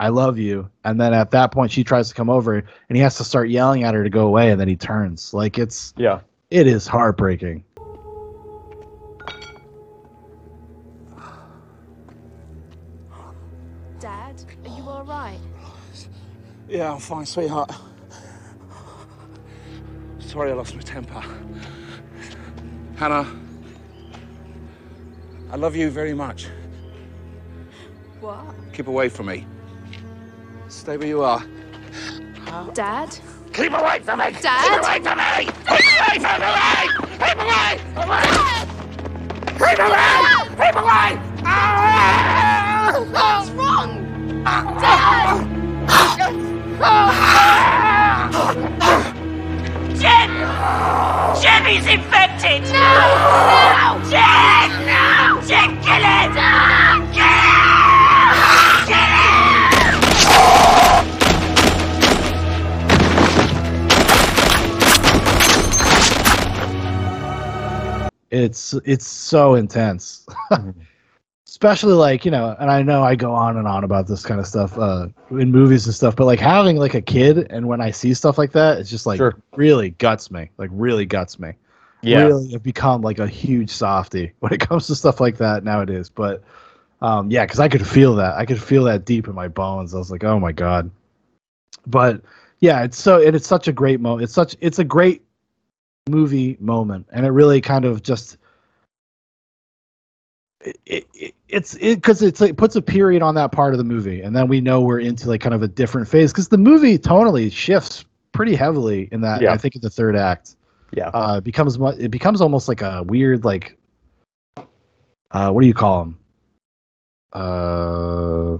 "I 0.00 0.08
love 0.08 0.38
you," 0.38 0.68
and 0.84 1.00
then 1.00 1.12
at 1.12 1.30
that 1.32 1.52
point 1.52 1.70
she 1.72 1.84
tries 1.84 2.08
to 2.08 2.14
come 2.14 2.30
over, 2.30 2.54
and 2.56 2.96
he 2.96 3.00
has 3.02 3.16
to 3.16 3.24
start 3.24 3.48
yelling 3.50 3.82
at 3.84 3.94
her 3.94 4.02
to 4.04 4.10
go 4.10 4.26
away, 4.26 4.50
and 4.50 4.60
then 4.60 4.68
he 4.68 4.76
turns. 4.76 5.34
Like 5.34 5.58
it's 5.58 5.92
Yeah. 5.96 6.20
it 6.50 6.66
is 6.66 6.86
heartbreaking. 6.86 7.64
Yeah, 16.68 16.92
I'm 16.92 16.98
fine, 16.98 17.24
sweetheart. 17.24 17.70
Sorry 20.18 20.50
I 20.50 20.54
lost 20.54 20.74
my 20.74 20.82
temper. 20.82 21.22
Hannah, 22.96 23.24
I 25.52 25.56
love 25.56 25.76
you 25.76 25.90
very 25.90 26.12
much. 26.12 26.48
What? 28.20 28.44
Keep 28.72 28.88
away 28.88 29.08
from 29.08 29.26
me. 29.26 29.46
Stay 30.68 30.96
where 30.96 31.06
you 31.06 31.22
are. 31.22 31.44
Dad? 32.74 33.16
Keep 33.52 33.72
away 33.72 34.00
from 34.00 34.18
me! 34.18 34.32
Dad? 34.42 34.64
Keep 34.64 34.82
away 34.82 35.00
from 35.00 35.18
me! 35.18 35.44
Keep 35.68 35.86
away 35.96 36.18
from 36.18 36.40
me! 36.42 36.88
Keep 37.16 37.38
away! 37.38 37.78
Away! 37.96 38.26
Keep 39.56 39.78
away! 39.78 40.14
Keep 40.58 40.76
away! 40.82 41.10
What's 43.12 43.50
wrong? 43.50 43.90
Dad! 44.44 46.46
Jen! 49.96 50.30
Jen 51.40 51.66
is 51.66 51.86
infected! 51.86 52.62
No! 52.70 52.92
No! 53.50 54.00
Jen! 54.10 54.70
No! 54.84 55.40
Jen, 55.46 55.80
kill 55.82 56.04
it! 56.04 56.36
It's 68.30 68.74
it's 68.84 69.06
so 69.06 69.54
intense. 69.54 70.26
Mm-hmm. 70.50 70.85
Especially 71.56 71.94
like, 71.94 72.26
you 72.26 72.30
know, 72.30 72.54
and 72.60 72.70
I 72.70 72.82
know 72.82 73.02
I 73.02 73.16
go 73.16 73.32
on 73.32 73.56
and 73.56 73.66
on 73.66 73.82
about 73.82 74.06
this 74.06 74.22
kind 74.22 74.38
of 74.38 74.46
stuff 74.46 74.76
uh 74.76 75.08
in 75.30 75.50
movies 75.50 75.86
and 75.86 75.94
stuff, 75.94 76.14
but 76.14 76.26
like 76.26 76.38
having 76.38 76.76
like 76.76 76.92
a 76.92 77.00
kid 77.00 77.50
and 77.50 77.66
when 77.66 77.80
I 77.80 77.90
see 77.92 78.12
stuff 78.12 78.36
like 78.36 78.52
that, 78.52 78.76
it's 78.76 78.90
just 78.90 79.06
like 79.06 79.18
really 79.54 79.88
guts 79.88 80.30
me. 80.30 80.50
Like 80.58 80.68
really 80.70 81.06
guts 81.06 81.38
me. 81.38 81.54
Yeah. 82.02 82.24
Really 82.24 82.52
have 82.52 82.62
become 82.62 83.00
like 83.00 83.18
a 83.20 83.26
huge 83.26 83.70
softy 83.70 84.34
when 84.40 84.52
it 84.52 84.60
comes 84.60 84.86
to 84.88 84.94
stuff 84.94 85.18
like 85.18 85.38
that 85.38 85.64
nowadays. 85.64 86.10
But 86.10 86.44
um 87.00 87.30
yeah, 87.30 87.46
because 87.46 87.58
I 87.58 87.68
could 87.68 87.86
feel 87.86 88.14
that. 88.16 88.34
I 88.34 88.44
could 88.44 88.62
feel 88.62 88.84
that 88.84 89.06
deep 89.06 89.26
in 89.26 89.34
my 89.34 89.48
bones. 89.48 89.94
I 89.94 89.98
was 89.98 90.10
like, 90.10 90.24
oh 90.24 90.38
my 90.38 90.52
God. 90.52 90.90
But 91.86 92.20
yeah, 92.60 92.82
it's 92.82 92.98
so 92.98 93.26
and 93.26 93.34
it's 93.34 93.48
such 93.48 93.66
a 93.66 93.72
great 93.72 93.98
moment. 93.98 94.24
It's 94.24 94.34
such 94.34 94.56
it's 94.60 94.78
a 94.78 94.84
great 94.84 95.24
movie 96.06 96.58
moment 96.60 97.06
and 97.12 97.24
it 97.24 97.30
really 97.30 97.62
kind 97.62 97.86
of 97.86 98.02
just 98.02 98.36
it, 100.86 101.06
it, 101.14 101.34
it's 101.48 101.74
it 101.76 101.96
because 101.96 102.22
it's 102.22 102.40
like 102.40 102.56
puts 102.56 102.74
a 102.76 102.82
period 102.82 103.22
on 103.22 103.34
that 103.36 103.52
part 103.52 103.72
of 103.72 103.78
the 103.78 103.84
movie 103.84 104.20
and 104.22 104.34
then 104.34 104.48
we 104.48 104.60
know 104.60 104.80
we're 104.80 104.98
into 105.00 105.28
like 105.28 105.40
kind 105.40 105.54
of 105.54 105.62
a 105.62 105.68
different 105.68 106.08
phase 106.08 106.32
because 106.32 106.48
the 106.48 106.58
movie 106.58 106.98
tonally 106.98 107.50
shifts 107.52 108.04
pretty 108.32 108.54
heavily 108.54 109.08
in 109.12 109.20
that 109.20 109.40
Yeah. 109.40 109.52
i 109.52 109.56
think 109.56 109.74
in 109.76 109.80
the 109.80 109.90
third 109.90 110.16
act 110.16 110.56
Yeah. 110.92 111.08
uh 111.08 111.36
it 111.38 111.44
becomes 111.44 111.78
it 111.98 112.10
becomes 112.10 112.40
almost 112.40 112.68
like 112.68 112.82
a 112.82 113.02
weird 113.04 113.44
like 113.44 113.76
uh 115.30 115.50
what 115.50 115.60
do 115.60 115.66
you 115.66 115.74
call 115.74 116.00
them 116.00 116.18
uh 117.32 118.58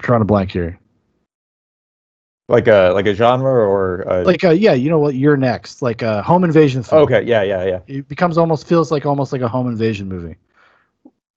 trying 0.00 0.20
to 0.20 0.24
blank 0.24 0.52
here 0.52 0.78
Like 2.48 2.68
a 2.68 2.92
like 2.94 3.06
a 3.06 3.14
genre 3.14 3.50
or 3.50 4.02
a, 4.02 4.22
Like 4.22 4.44
uh, 4.44 4.50
yeah, 4.50 4.72
you 4.72 4.88
know 4.88 5.00
what? 5.00 5.16
You're 5.16 5.36
next. 5.36 5.82
Like 5.82 6.02
a 6.02 6.22
home 6.22 6.44
invasion 6.44 6.84
film. 6.84 7.02
okay, 7.02 7.22
yeah, 7.22 7.42
yeah, 7.42 7.64
yeah. 7.64 7.80
It 7.88 8.06
becomes 8.06 8.38
almost 8.38 8.68
feels 8.68 8.92
like 8.92 9.04
almost 9.04 9.32
like 9.32 9.42
a 9.42 9.48
home 9.48 9.66
invasion 9.66 10.06
movie. 10.08 10.36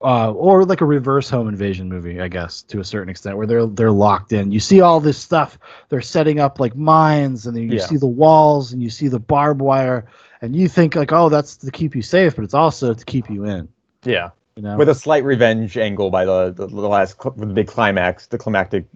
Uh, 0.02 0.32
or 0.32 0.64
like 0.64 0.80
a 0.80 0.84
reverse 0.86 1.28
home 1.28 1.46
invasion 1.46 1.86
movie, 1.86 2.22
I 2.22 2.28
guess, 2.28 2.62
to 2.62 2.80
a 2.80 2.84
certain 2.84 3.10
extent, 3.10 3.36
where 3.36 3.46
they're 3.46 3.66
they're 3.66 3.90
locked 3.90 4.32
in. 4.32 4.50
You 4.50 4.58
see 4.60 4.80
all 4.80 4.98
this 4.98 5.18
stuff. 5.18 5.58
They're 5.90 6.00
setting 6.00 6.40
up 6.40 6.58
like 6.58 6.74
mines, 6.74 7.46
and 7.46 7.54
then 7.54 7.64
you 7.68 7.76
Yeah. 7.76 7.84
see 7.84 7.98
the 7.98 8.06
walls, 8.06 8.72
and 8.72 8.82
you 8.82 8.88
see 8.88 9.08
the 9.08 9.18
barbed 9.18 9.60
wire, 9.60 10.06
and 10.40 10.56
you 10.56 10.68
think 10.68 10.94
like, 10.96 11.12
oh, 11.12 11.28
that's 11.28 11.54
to 11.58 11.70
keep 11.70 11.94
you 11.94 12.00
safe, 12.00 12.34
but 12.36 12.44
it's 12.46 12.54
also 12.54 12.94
to 12.94 13.04
keep 13.04 13.28
you 13.28 13.44
in. 13.44 13.68
Yeah. 14.04 14.30
You 14.56 14.62
know? 14.62 14.78
With 14.78 14.88
a 14.88 14.94
slight 14.94 15.22
revenge 15.22 15.76
angle 15.76 16.08
by 16.10 16.24
the 16.24 16.50
the, 16.50 16.66
the 16.66 16.88
last 16.88 17.20
cl- 17.22 17.34
the 17.36 17.44
big 17.46 17.66
climax, 17.68 18.26
the 18.26 18.38
climactic 18.38 18.86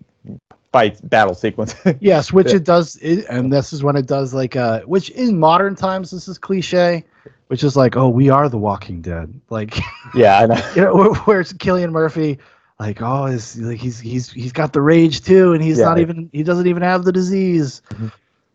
fight 0.72 0.98
battle 1.10 1.34
sequence. 1.34 1.74
Yes, 2.00 2.32
which 2.32 2.48
Yeah. 2.48 2.56
it 2.56 2.64
does, 2.64 2.96
it, 3.02 3.26
and 3.28 3.52
this 3.52 3.74
is 3.74 3.84
when 3.84 3.96
it 3.96 4.06
does 4.06 4.32
like 4.32 4.56
uh, 4.56 4.80
which 4.86 5.10
in 5.10 5.38
modern 5.38 5.76
times 5.76 6.10
this 6.10 6.28
is 6.28 6.38
cliche, 6.38 7.04
which 7.48 7.62
is 7.64 7.76
like, 7.76 7.96
oh, 7.96 8.08
we 8.08 8.30
are 8.30 8.48
the 8.48 8.58
Walking 8.58 9.00
Dead, 9.02 9.32
like, 9.50 9.78
yeah, 10.14 10.38
I 10.40 10.46
know. 10.46 10.72
you 10.74 10.82
know, 10.82 10.94
where- 10.94 11.14
where's 11.24 11.52
Cillian 11.54 11.92
Murphy, 11.92 12.38
like, 12.80 13.00
oh, 13.02 13.26
is 13.26 13.56
like 13.60 13.78
he's 13.78 14.00
he's 14.00 14.30
he's 14.32 14.52
got 14.52 14.72
the 14.72 14.80
rage 14.80 15.22
too, 15.22 15.52
and 15.52 15.62
he's 15.62 15.78
Yeah. 15.78 15.84
not 15.86 15.98
even 15.98 16.28
he 16.32 16.42
doesn't 16.42 16.66
even 16.66 16.82
have 16.82 17.04
the 17.04 17.12
disease. 17.12 17.82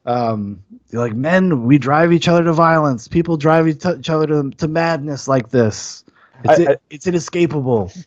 Um, 0.05 0.63
you're 0.89 1.01
like 1.01 1.13
men, 1.13 1.63
we 1.65 1.77
drive 1.77 2.11
each 2.11 2.27
other 2.27 2.43
to 2.43 2.53
violence. 2.53 3.07
People 3.07 3.37
drive 3.37 3.67
each 3.67 3.85
each 3.85 4.09
other 4.09 4.25
to, 4.27 4.49
to 4.57 4.67
madness 4.67 5.27
like 5.27 5.49
this. 5.49 6.03
It's 6.43 6.59
I- 6.67 6.73
I- 6.73 6.77
it's 6.89 7.05
inescapable. 7.07 7.91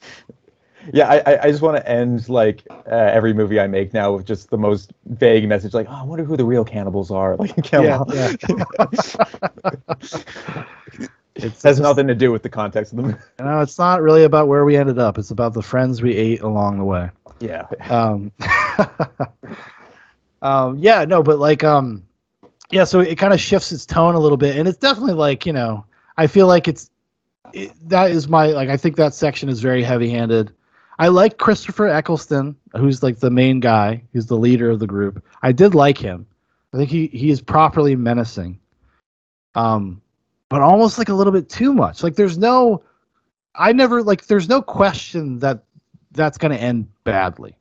Yeah, 0.93 1.09
I 1.09 1.39
I- 1.43 1.51
just 1.51 1.63
want 1.63 1.77
to 1.77 1.89
end 1.89 2.29
like 2.29 2.67
uh, 2.71 2.95
every 2.95 3.33
movie 3.33 3.61
I 3.61 3.67
make 3.67 3.95
now 3.95 4.13
with 4.15 4.27
just 4.27 4.51
the 4.51 4.59
most 4.59 4.93
vague 5.07 5.49
message, 5.49 5.75
like, 5.75 5.87
oh, 5.89 5.93
I 5.95 6.03
wonder 6.03 6.25
who 6.25 6.37
the 6.37 6.45
real 6.45 6.65
cannibals 6.65 7.11
are. 7.11 7.37
Like, 7.43 7.71
Yeah, 7.73 8.03
yeah. 8.13 8.33
it 11.37 11.63
has 11.63 11.81
nothing 11.81 12.07
to 12.09 12.15
do 12.15 12.33
with 12.33 12.43
the 12.43 12.49
context 12.49 12.93
of 12.93 12.97
the 12.97 13.03
movie. 13.05 13.19
No, 13.39 13.61
it's 13.61 13.79
not 13.79 14.03
really 14.03 14.25
about 14.25 14.49
where 14.49 14.65
we 14.65 14.77
ended 14.77 14.99
up. 14.99 15.19
It's 15.19 15.31
about 15.31 15.55
the 15.55 15.63
friends 15.63 16.03
we 16.03 16.15
ate 16.17 16.41
along 16.41 16.79
the 16.79 16.85
way. 16.85 17.11
Yeah. 17.41 17.67
Um, 17.91 18.33
um, 20.43 20.79
yeah, 20.79 21.05
no, 21.05 21.23
but 21.23 21.39
like, 21.39 21.65
um, 21.65 22.05
yeah, 22.71 22.85
so 22.85 23.01
it 23.01 23.17
kind 23.19 23.33
of 23.33 23.41
shifts 23.41 23.73
its 23.73 23.87
tone 23.87 24.15
a 24.15 24.19
little 24.21 24.37
bit, 24.39 24.57
and 24.57 24.69
it's 24.69 24.79
definitely 24.79 25.15
like, 25.15 25.47
you 25.47 25.53
know, 25.53 25.85
I 26.17 26.27
feel 26.27 26.47
like 26.47 26.69
it's 26.69 26.91
it, 27.53 27.73
that 27.89 28.11
is 28.11 28.29
my 28.29 28.47
like, 28.47 28.69
I 28.69 28.77
think 28.77 28.97
that 28.97 29.15
section 29.15 29.49
is 29.49 29.61
very 29.61 29.83
heavy-handed. 29.83 30.53
I 31.03 31.09
like 31.09 31.37
Christopher 31.37 31.89
Eccleston, 31.89 32.55
who's 32.77 33.03
like 33.03 33.19
the 33.19 33.29
main 33.29 33.59
guy, 33.59 34.05
who's 34.13 34.27
the 34.27 34.37
leader 34.37 34.71
of 34.71 34.79
the 34.79 34.87
group. 34.87 35.25
I 35.43 35.51
did 35.51 35.75
like 35.75 35.99
him. 35.99 36.25
I 36.73 36.77
think 36.77 36.91
he 36.91 37.09
he 37.09 37.31
is 37.31 37.43
properly 37.43 37.97
menacing. 37.97 38.61
Um, 39.57 40.01
but 40.49 40.61
almost 40.61 40.99
like 40.99 41.09
a 41.09 41.15
little 41.15 41.33
bit 41.33 41.49
too 41.49 41.73
much. 41.73 42.05
Like, 42.05 42.15
there's 42.15 42.39
no, 42.39 42.85
I 43.57 43.73
never 43.73 44.05
like, 44.05 44.27
there's 44.27 44.49
no 44.49 44.63
question 44.63 45.41
that 45.41 45.65
that's 46.13 46.39
going 46.39 46.53
to 46.53 46.63
end 46.63 46.87
badly. 47.03 47.57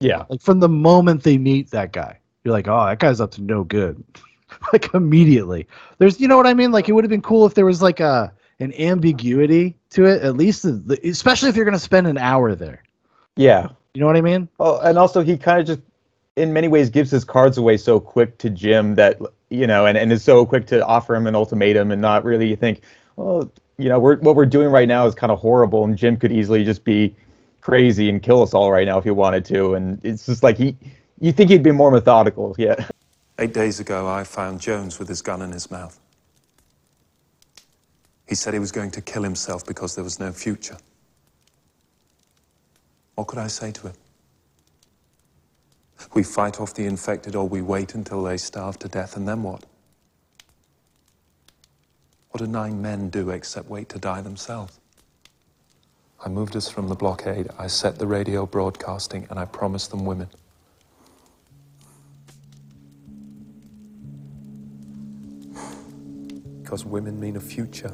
Yeah. 0.00 0.26
Like 0.28 0.42
from 0.42 0.60
the 0.60 0.68
moment 0.68 1.22
they 1.22 1.38
meet 1.38 1.70
that 1.70 1.94
guy, 1.94 2.18
you're 2.44 2.52
like, 2.52 2.68
oh, 2.68 2.84
that 2.84 2.98
guy's 2.98 3.22
up 3.22 3.30
to 3.32 3.42
no 3.42 3.64
good. 3.64 4.04
like 4.74 4.92
immediately. 4.92 5.66
There's, 5.96 6.20
you 6.20 6.28
know 6.28 6.36
what 6.36 6.46
I 6.46 6.52
mean? 6.52 6.72
Like 6.72 6.90
it 6.90 6.92
would 6.92 7.04
have 7.04 7.10
been 7.10 7.22
cool 7.22 7.46
if 7.46 7.54
there 7.54 7.64
was 7.64 7.80
like 7.80 8.00
a 8.00 8.34
an 8.58 8.74
ambiguity 8.74 9.76
to 9.96 10.06
it, 10.06 10.22
at 10.22 10.36
least, 10.36 10.62
the, 10.62 10.98
especially 11.04 11.48
if 11.48 11.56
you're 11.56 11.64
gonna 11.64 11.78
spend 11.78 12.06
an 12.06 12.18
hour 12.18 12.54
there. 12.54 12.82
Yeah. 13.36 13.68
You 13.92 14.00
know 14.00 14.06
what 14.06 14.16
I 14.16 14.22
mean? 14.22 14.48
Oh, 14.60 14.78
and 14.80 14.96
also 14.96 15.22
he 15.22 15.36
kind 15.36 15.60
of 15.60 15.66
just, 15.66 15.80
in 16.36 16.52
many 16.52 16.68
ways, 16.68 16.90
gives 16.90 17.10
his 17.10 17.24
cards 17.24 17.58
away 17.58 17.76
so 17.76 17.98
quick 17.98 18.38
to 18.38 18.50
Jim 18.50 18.94
that 18.94 19.18
you 19.50 19.66
know, 19.66 19.86
and, 19.86 19.96
and 19.96 20.12
is 20.12 20.22
so 20.22 20.44
quick 20.44 20.66
to 20.68 20.84
offer 20.84 21.14
him 21.14 21.26
an 21.26 21.34
ultimatum 21.34 21.90
and 21.92 22.02
not 22.02 22.24
really 22.24 22.54
think, 22.56 22.82
well, 23.16 23.50
you 23.78 23.88
know, 23.88 23.98
we're 23.98 24.16
what 24.18 24.36
we're 24.36 24.46
doing 24.46 24.68
right 24.68 24.88
now 24.88 25.06
is 25.06 25.14
kind 25.14 25.30
of 25.30 25.38
horrible, 25.38 25.84
and 25.84 25.96
Jim 25.96 26.16
could 26.16 26.32
easily 26.32 26.64
just 26.64 26.84
be 26.84 27.14
crazy 27.60 28.08
and 28.08 28.22
kill 28.22 28.42
us 28.42 28.54
all 28.54 28.72
right 28.72 28.86
now 28.86 28.98
if 28.98 29.04
he 29.04 29.10
wanted 29.10 29.44
to, 29.46 29.74
and 29.74 30.00
it's 30.04 30.26
just 30.26 30.42
like 30.42 30.56
he, 30.56 30.76
you 31.20 31.32
think 31.32 31.50
he'd 31.50 31.62
be 31.62 31.72
more 31.72 31.90
methodical, 31.90 32.54
yeah. 32.58 32.86
Eight 33.38 33.52
days 33.52 33.80
ago, 33.80 34.08
I 34.08 34.24
found 34.24 34.60
Jones 34.60 34.98
with 34.98 35.08
his 35.08 35.20
gun 35.20 35.42
in 35.42 35.52
his 35.52 35.70
mouth. 35.70 35.98
He 38.26 38.34
said 38.34 38.54
he 38.54 38.60
was 38.60 38.72
going 38.72 38.90
to 38.92 39.00
kill 39.00 39.22
himself 39.22 39.64
because 39.64 39.94
there 39.94 40.04
was 40.04 40.18
no 40.18 40.32
future. 40.32 40.76
What 43.14 43.28
could 43.28 43.38
I 43.38 43.46
say 43.46 43.72
to 43.72 43.88
him? 43.88 43.94
We 46.14 46.22
fight 46.22 46.60
off 46.60 46.74
the 46.74 46.86
infected 46.86 47.34
or 47.34 47.48
we 47.48 47.62
wait 47.62 47.94
until 47.94 48.22
they 48.22 48.36
starve 48.36 48.78
to 48.80 48.88
death, 48.88 49.16
and 49.16 49.26
then 49.26 49.42
what? 49.42 49.64
What 52.30 52.44
do 52.44 52.46
nine 52.46 52.82
men 52.82 53.08
do 53.08 53.30
except 53.30 53.68
wait 53.68 53.88
to 53.90 53.98
die 53.98 54.20
themselves? 54.20 54.78
I 56.24 56.28
moved 56.28 56.56
us 56.56 56.68
from 56.68 56.88
the 56.88 56.94
blockade, 56.94 57.48
I 57.58 57.66
set 57.66 57.98
the 57.98 58.06
radio 58.06 58.46
broadcasting, 58.46 59.26
and 59.30 59.38
I 59.38 59.44
promised 59.44 59.90
them 59.90 60.04
women. 60.04 60.28
Because 66.66 66.84
women 66.84 67.20
mean 67.20 67.36
a 67.36 67.40
future. 67.40 67.92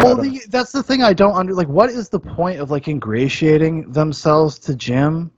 Well, 0.00 0.16
the, 0.16 0.40
that's 0.48 0.72
the 0.72 0.82
thing 0.82 1.02
I 1.02 1.12
don't 1.12 1.34
under 1.34 1.52
like. 1.52 1.68
What 1.68 1.90
is 1.90 2.08
the 2.08 2.18
point 2.18 2.58
of 2.58 2.70
like 2.70 2.88
ingratiating 2.88 3.92
themselves 3.92 4.58
to 4.60 4.74
Jim? 4.74 5.30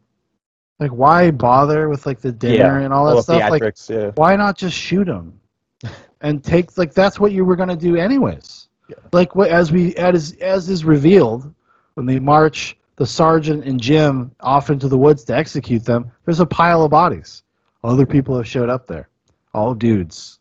Like, 0.78 0.92
why 0.92 1.32
bother 1.32 1.88
with 1.88 2.06
like 2.06 2.20
the 2.20 2.30
dinner 2.30 2.78
Yeah, 2.78 2.84
and 2.84 2.94
all 2.94 3.06
that 3.06 3.10
all 3.10 3.16
the 3.16 3.22
stuff? 3.22 3.50
Like, 3.50 3.74
yeah. 3.88 4.12
why 4.14 4.36
not 4.36 4.56
just 4.56 4.76
shoot 4.76 5.08
him 5.08 5.40
and 6.20 6.44
take 6.44 6.78
like 6.78 6.94
that's 6.94 7.18
what 7.18 7.32
you 7.32 7.44
were 7.44 7.56
gonna 7.56 7.74
do 7.74 7.96
anyways. 7.96 8.68
Like 9.12 9.34
what 9.34 9.50
as 9.50 9.72
we 9.72 9.96
as 9.96 10.36
as 10.40 10.68
is 10.68 10.84
revealed 10.84 11.52
when 11.94 12.06
they 12.06 12.20
march 12.20 12.76
the 12.96 13.06
sergeant 13.06 13.64
and 13.64 13.80
Jim 13.80 14.30
off 14.40 14.70
into 14.70 14.88
the 14.88 14.98
woods 14.98 15.24
to 15.24 15.36
execute 15.36 15.84
them. 15.84 16.10
There's 16.24 16.40
a 16.40 16.46
pile 16.46 16.82
of 16.84 16.90
bodies. 16.90 17.42
Other 17.82 18.06
people 18.06 18.36
have 18.36 18.46
showed 18.48 18.68
up 18.70 18.86
there, 18.86 19.08
all 19.52 19.74
dudes. 19.74 20.38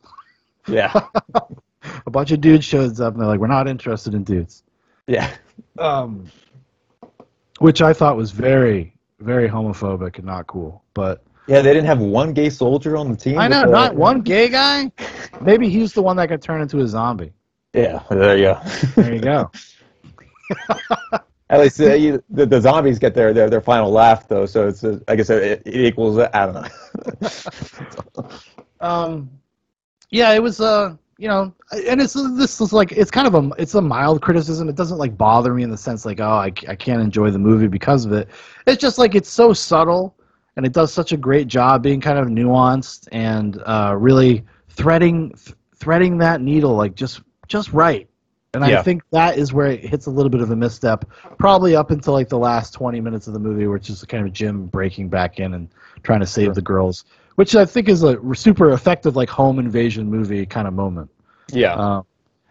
Yeah. 0.68 0.92
a 2.06 2.10
bunch 2.12 2.32
of 2.32 2.42
dudes 2.42 2.64
shows 2.66 3.00
up 3.02 3.14
and 3.14 3.22
they're 3.22 3.28
like, 3.28 3.40
we're 3.40 3.48
not 3.48 3.68
interested 3.68 4.14
in 4.14 4.24
dudes. 4.24 4.64
Yeah. 5.08 5.34
Um, 5.78 6.28
which 7.60 7.82
I 7.82 7.92
thought 7.94 8.16
was 8.16 8.32
very, 8.32 8.94
very 9.20 9.50
homophobic 9.50 10.18
and 10.18 10.26
not 10.26 10.48
cool. 10.48 10.84
But 10.94 11.24
Yeah, 11.48 11.62
they 11.62 11.74
didn't 11.74 11.88
have 11.88 12.00
one 12.00 12.34
gay 12.34 12.50
soldier 12.50 12.96
on 12.96 13.10
the 13.12 13.18
team. 13.18 13.40
I 13.40 13.48
know, 13.48 13.62
before- 13.64 13.74
not 13.74 13.96
one 13.96 14.22
gay 14.22 14.48
guy. 14.48 14.92
Maybe 15.42 15.68
he's 15.70 15.92
the 15.94 16.02
one 16.02 16.16
that 16.18 16.30
could 16.30 16.42
turn 16.42 16.62
into 16.62 16.80
a 16.80 16.88
zombie. 16.88 17.34
Yeah, 17.74 18.04
there 18.10 18.38
you 18.38 18.44
go. 18.44 18.62
There 18.96 19.14
you 19.16 19.20
go. 19.20 19.52
At 21.54 21.60
least 21.60 21.80
uh, 21.80 21.94
you, 21.94 22.24
the, 22.32 22.48
the 22.48 22.60
zombies 22.60 22.98
get 22.98 23.14
their, 23.14 23.32
their 23.32 23.48
their 23.48 23.62
final 23.62 23.92
laugh 23.92 24.28
though, 24.28 24.48
so 24.48 24.68
it's 24.68 24.84
uh, 24.84 25.00
I 25.08 25.16
guess 25.16 25.30
it, 25.30 25.62
it 25.66 25.76
equals 25.76 26.18
I 26.18 26.46
don't 26.46 26.56
know. 26.56 28.30
Um, 28.80 29.30
yeah, 30.10 30.34
it 30.34 30.44
was. 30.44 30.60
Uh, 30.60 30.98
you 31.18 31.30
know, 31.30 31.54
and 31.88 32.02
it's 32.02 32.14
this 32.14 32.60
is 32.60 32.74
like 32.74 32.92
it's 32.92 33.10
kind 33.10 33.28
of 33.28 33.36
a 33.36 33.50
it's 33.58 33.76
a 33.76 33.82
mild 33.82 34.22
criticism. 34.22 34.68
It 34.68 34.76
doesn't 34.76 34.98
like 34.98 35.18
bother 35.18 35.54
me 35.54 35.64
in 35.64 35.70
the 35.70 35.78
sense 35.78 36.06
like 36.06 36.20
oh 36.20 36.26
I, 36.26 36.52
I 36.68 36.76
can't 36.76 37.02
enjoy 37.02 37.32
the 37.32 37.40
movie 37.40 37.68
because 37.68 38.06
of 38.06 38.12
it. 38.12 38.28
It's 38.68 38.82
just 38.82 38.98
like 38.98 39.16
it's 39.16 39.30
so 39.30 39.54
subtle 39.54 40.18
and 40.58 40.66
it 40.66 40.74
does 40.74 40.92
such 40.92 41.14
a 41.14 41.18
great 41.18 41.48
job 41.48 41.82
being 41.82 42.02
kind 42.02 42.18
of 42.18 42.28
nuanced 42.28 43.08
and 43.12 43.62
uh, 43.66 43.96
really 43.98 44.44
threading 44.70 45.30
th- 45.30 45.56
threading 45.76 46.18
that 46.18 46.42
needle 46.42 46.76
like 46.76 46.96
just 46.96 47.22
just 47.48 47.72
right. 47.72 48.10
And 48.54 48.64
I 48.64 48.84
think 48.84 49.02
that 49.12 49.38
is 49.38 49.52
where 49.52 49.68
it 49.68 49.84
hits 49.84 50.06
a 50.06 50.12
little 50.12 50.30
bit 50.30 50.42
of 50.42 50.52
a 50.52 50.56
misstep, 50.56 51.06
probably 51.40 51.76
up 51.76 51.90
until 51.90 52.14
like 52.14 52.30
the 52.30 52.38
last 52.38 52.72
20 52.74 53.02
minutes 53.02 53.26
of 53.26 53.34
the 53.34 53.40
movie, 53.40 53.66
which 53.66 53.90
is 53.90 54.04
kind 54.04 54.26
of 54.28 54.32
Jim 54.32 54.68
breaking 54.68 55.10
back 55.10 55.40
in 55.40 55.56
and 55.56 55.70
trying 56.04 56.20
to 56.20 56.28
save 56.28 56.54
the 56.54 56.62
girls, 56.62 57.06
which 57.36 57.56
I 57.56 57.66
think 57.66 57.90
is 57.90 58.04
a 58.04 58.20
super 58.36 58.72
effective 58.74 59.16
like 59.16 59.30
home 59.30 59.58
invasion 59.58 60.08
movie 60.10 60.46
kind 60.46 60.68
of 60.68 60.74
moment. 60.76 61.10
Yeah. 61.52 61.74
Um, 61.74 62.06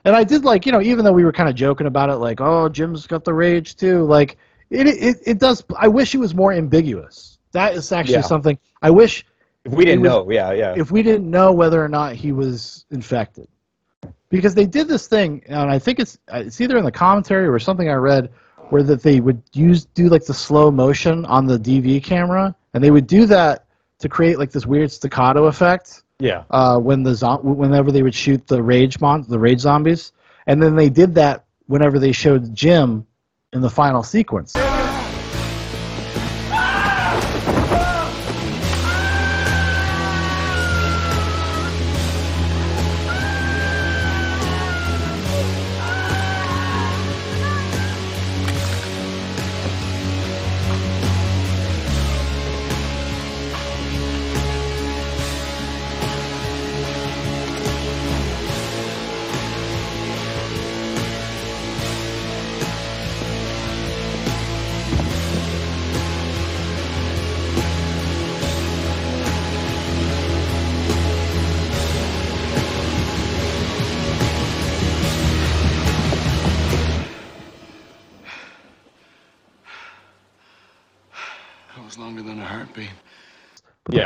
and 0.05 0.17
I 0.17 0.25
did 0.25 0.45
like, 0.45 0.67
you 0.67 0.73
know, 0.73 0.83
even 0.83 1.05
though 1.05 1.13
we 1.13 1.25
were 1.25 1.33
kind 1.33 1.49
of 1.49 1.55
joking 1.55 1.87
about 1.87 2.11
it, 2.11 2.17
like, 2.17 2.41
oh, 2.41 2.69
Jim's 2.69 3.07
got 3.07 3.23
the 3.25 3.33
rage 3.33 3.77
too. 3.77 4.03
Like, 4.05 4.37
it 4.71 4.89
it, 4.89 5.17
it 5.25 5.39
does. 5.39 5.63
I 5.79 5.87
wish 5.87 6.17
it 6.17 6.19
was 6.19 6.35
more 6.35 6.53
ambiguous. 6.53 7.39
That 7.53 7.75
is 7.75 7.93
actually 7.93 8.15
Yeah. 8.15 8.21
something 8.23 8.59
I 8.83 8.91
wish. 8.91 9.25
If 9.65 9.71
we 9.73 9.85
didn't 9.85 10.01
was- 10.03 10.11
know, 10.11 10.31
yeah, 10.33 10.51
yeah. 10.53 10.75
If 10.77 10.91
we 10.91 11.05
didn't 11.05 11.31
know 11.31 11.53
whether 11.53 11.81
or 11.81 11.89
not 11.89 12.17
he 12.17 12.33
was 12.33 12.87
infected, 12.91 13.47
because 14.33 14.55
they 14.55 14.65
did 14.65 14.89
this 14.89 15.07
thing, 15.07 15.43
and 15.47 15.71
I 15.71 15.79
think 15.79 16.01
it's 16.01 16.19
it's 16.33 16.59
either 16.61 16.79
in 16.79 16.85
the 16.87 16.91
commentary 16.91 17.47
or 17.47 17.59
something 17.59 17.91
I 17.91 17.95
read, 17.95 18.31
where 18.71 18.83
that 18.83 19.03
they 19.03 19.21
would 19.21 19.43
use 19.53 19.85
do 19.85 20.09
like 20.09 20.25
the 20.25 20.33
slow 20.35 20.71
motion 20.71 21.27
on 21.27 21.47
the 21.47 21.59
DV 21.59 22.03
camera, 22.03 22.55
and 22.73 22.83
they 22.83 22.91
would 22.91 23.07
do 23.07 23.27
that 23.27 23.67
to 23.99 24.09
create 24.09 24.39
like 24.39 24.51
this 24.51 24.65
weird 24.67 24.91
staccato 24.91 25.45
effect 25.45 26.03
Yeah. 26.19 26.45
uh, 26.51 26.79
when 26.79 27.03
the 27.03 27.15
zom- 27.15 27.45
whenever 27.45 27.93
they 27.93 28.03
would 28.03 28.15
shoot 28.15 28.47
the 28.47 28.63
rage 28.63 29.01
mon- 29.03 29.27
the 29.29 29.39
rage 29.39 29.61
zombies, 29.61 30.13
and 30.47 30.63
then 30.63 30.75
they 30.77 30.89
did 30.89 31.15
that 31.17 31.45
whenever 31.67 31.99
they 31.99 32.13
showed 32.13 32.55
Jim 32.55 33.07
in 33.53 33.61
the 33.61 33.71
final 33.71 34.03
sequence. 34.03 34.55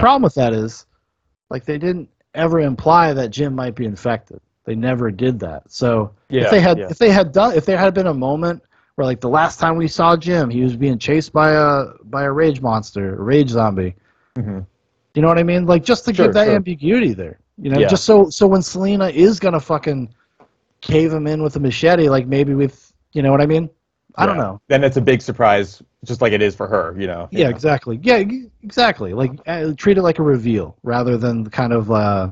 Problem 0.07 0.23
with 0.23 0.35
that 0.35 0.53
is, 0.53 0.87
like, 1.51 1.65
they 1.65 1.79
didn't 1.79 2.09
ever 2.35 2.61
imply 2.61 3.13
that 3.13 3.29
Jim 3.31 3.55
might 3.55 3.75
be 3.75 3.85
infected. 3.87 4.41
They 4.65 4.75
never 4.75 5.11
did 5.11 5.39
that. 5.41 5.63
So 5.71 6.13
Yeah, 6.29 6.45
if 6.45 6.51
they 6.51 6.61
had, 6.61 6.79
yeah. 6.79 6.89
if 6.91 6.99
they 6.99 7.11
had 7.11 7.33
done, 7.33 7.55
if 7.55 7.65
there 7.67 7.79
had 7.79 7.93
been 7.95 8.07
a 8.09 8.15
moment 8.15 8.63
where, 8.95 9.07
like, 9.11 9.21
the 9.21 9.29
last 9.29 9.59
time 9.61 9.77
we 9.77 9.89
saw 9.89 10.17
Jim, 10.17 10.51
he 10.51 10.63
was 10.63 10.77
being 10.77 10.99
chased 10.99 11.33
by 11.33 11.49
a 11.53 11.71
by 12.05 12.23
a 12.25 12.33
rage 12.33 12.61
monster, 12.61 13.05
a 13.21 13.23
rage 13.33 13.51
zombie. 13.51 13.95
Mhm. 14.39 14.65
You 15.15 15.23
know 15.23 15.29
what 15.29 15.39
I 15.39 15.43
mean? 15.53 15.67
Like, 15.67 15.83
just 15.93 16.05
to 16.07 16.15
Sure, 16.15 16.27
give 16.27 16.35
that 16.35 16.47
sure. 16.47 16.55
ambiguity 16.61 17.13
there. 17.15 17.39
You 17.65 17.71
know, 17.71 17.81
Yeah. 17.81 17.89
just 17.95 18.05
so 18.05 18.29
so 18.39 18.47
when 18.47 18.63
Selena 18.63 19.09
is 19.09 19.41
gonna 19.41 19.61
fucking 19.61 20.01
cave 20.81 21.13
him 21.13 21.27
in 21.27 21.43
with 21.43 21.57
a 21.57 21.61
machete, 21.61 22.09
like 22.17 22.27
maybe 22.27 22.55
with, 22.55 22.93
you 23.13 23.23
know 23.23 23.31
what 23.33 23.41
I 23.41 23.47
mean? 23.47 23.69
I 24.17 24.27
don't 24.27 24.39
know. 24.39 24.61
Then 24.69 24.83
it's 24.83 24.97
a 24.97 25.01
big 25.01 25.21
surprise, 25.21 25.83
just 26.05 26.21
like 26.23 26.33
it 26.33 26.41
is 26.41 26.55
for 26.55 26.67
her, 26.67 26.95
you 26.99 27.07
know. 27.07 27.29
Yeah, 27.31 27.49
exactly. 27.49 27.99
Yeah, 28.03 28.23
exactly. 28.63 29.13
Like 29.13 29.33
uh, 29.47 29.73
treat 29.77 29.99
it 29.99 30.03
like 30.03 30.19
a 30.19 30.23
reveal 30.23 30.77
rather 30.83 31.17
than 31.19 31.49
kind 31.51 31.73
of 31.73 31.91
uh 31.91 32.31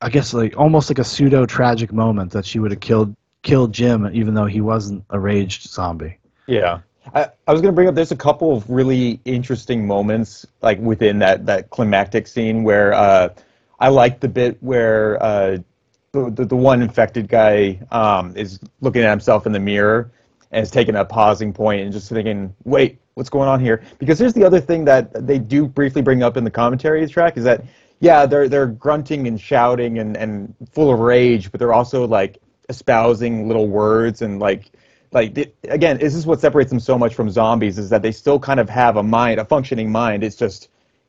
I 0.00 0.08
guess 0.08 0.32
like 0.32 0.56
almost 0.56 0.88
like 0.88 0.98
a 0.98 1.04
pseudo 1.04 1.46
tragic 1.46 1.92
moment 1.92 2.32
that 2.32 2.46
she 2.46 2.58
would 2.58 2.70
have 2.70 2.80
killed 2.80 3.14
killed 3.42 3.72
Jim 3.72 4.08
even 4.12 4.34
though 4.34 4.46
he 4.46 4.60
wasn't 4.60 5.04
a 5.10 5.20
raged 5.20 5.68
zombie. 5.68 6.18
Yeah. 6.46 6.80
I, 7.14 7.28
I 7.46 7.52
was 7.52 7.60
going 7.60 7.72
to 7.72 7.74
bring 7.74 7.88
up 7.88 7.94
there's 7.94 8.12
a 8.12 8.16
couple 8.16 8.56
of 8.56 8.68
really 8.70 9.20
interesting 9.26 9.86
moments 9.86 10.46
like 10.62 10.78
within 10.78 11.18
that 11.18 11.44
that 11.44 11.68
climactic 11.68 12.26
scene 12.26 12.64
where 12.64 12.94
uh, 12.94 13.28
I 13.78 13.88
like 13.88 14.20
the 14.20 14.28
bit 14.28 14.56
where 14.62 15.22
uh, 15.22 15.58
the, 16.12 16.30
the 16.30 16.44
the 16.46 16.56
one 16.56 16.80
infected 16.80 17.28
guy 17.28 17.80
um, 17.90 18.34
is 18.36 18.58
looking 18.80 19.02
at 19.02 19.10
himself 19.10 19.44
in 19.44 19.52
the 19.52 19.60
mirror 19.60 20.10
and 20.54 20.62
is 20.62 20.70
taking 20.70 20.94
a 20.94 21.04
pausing 21.04 21.52
point 21.52 21.82
and 21.82 21.92
just 21.92 22.08
thinking, 22.08 22.54
wait, 22.64 22.98
what's 23.14 23.28
going 23.28 23.48
on 23.48 23.60
here? 23.60 23.82
Because 23.98 24.18
here's 24.18 24.32
the 24.32 24.44
other 24.44 24.60
thing 24.60 24.84
that 24.84 25.26
they 25.26 25.38
do 25.38 25.66
briefly 25.66 26.00
bring 26.00 26.22
up 26.22 26.36
in 26.36 26.44
the 26.44 26.50
commentary 26.50 27.06
track 27.08 27.36
is 27.36 27.44
that 27.44 27.64
yeah, 28.00 28.26
they're 28.26 28.48
they're 28.48 28.66
grunting 28.66 29.26
and 29.26 29.40
shouting 29.40 29.98
and, 29.98 30.16
and 30.16 30.54
full 30.72 30.92
of 30.92 31.00
rage, 31.00 31.50
but 31.50 31.58
they're 31.58 31.72
also 31.72 32.06
like 32.06 32.38
espousing 32.68 33.46
little 33.48 33.68
words 33.68 34.22
and 34.22 34.40
like 34.40 34.70
like 35.12 35.34
the, 35.34 35.50
again, 35.68 35.98
this 35.98 36.14
is 36.14 36.26
what 36.26 36.40
separates 36.40 36.70
them 36.70 36.80
so 36.80 36.98
much 36.98 37.14
from 37.14 37.30
zombies 37.30 37.78
is 37.78 37.90
that 37.90 38.02
they 38.02 38.12
still 38.12 38.38
kind 38.38 38.58
of 38.58 38.68
have 38.68 38.96
a 38.96 39.02
mind, 39.02 39.40
a 39.40 39.44
functioning 39.44 39.90
mind. 39.90 40.24
It's 40.24 40.36
just 40.36 40.68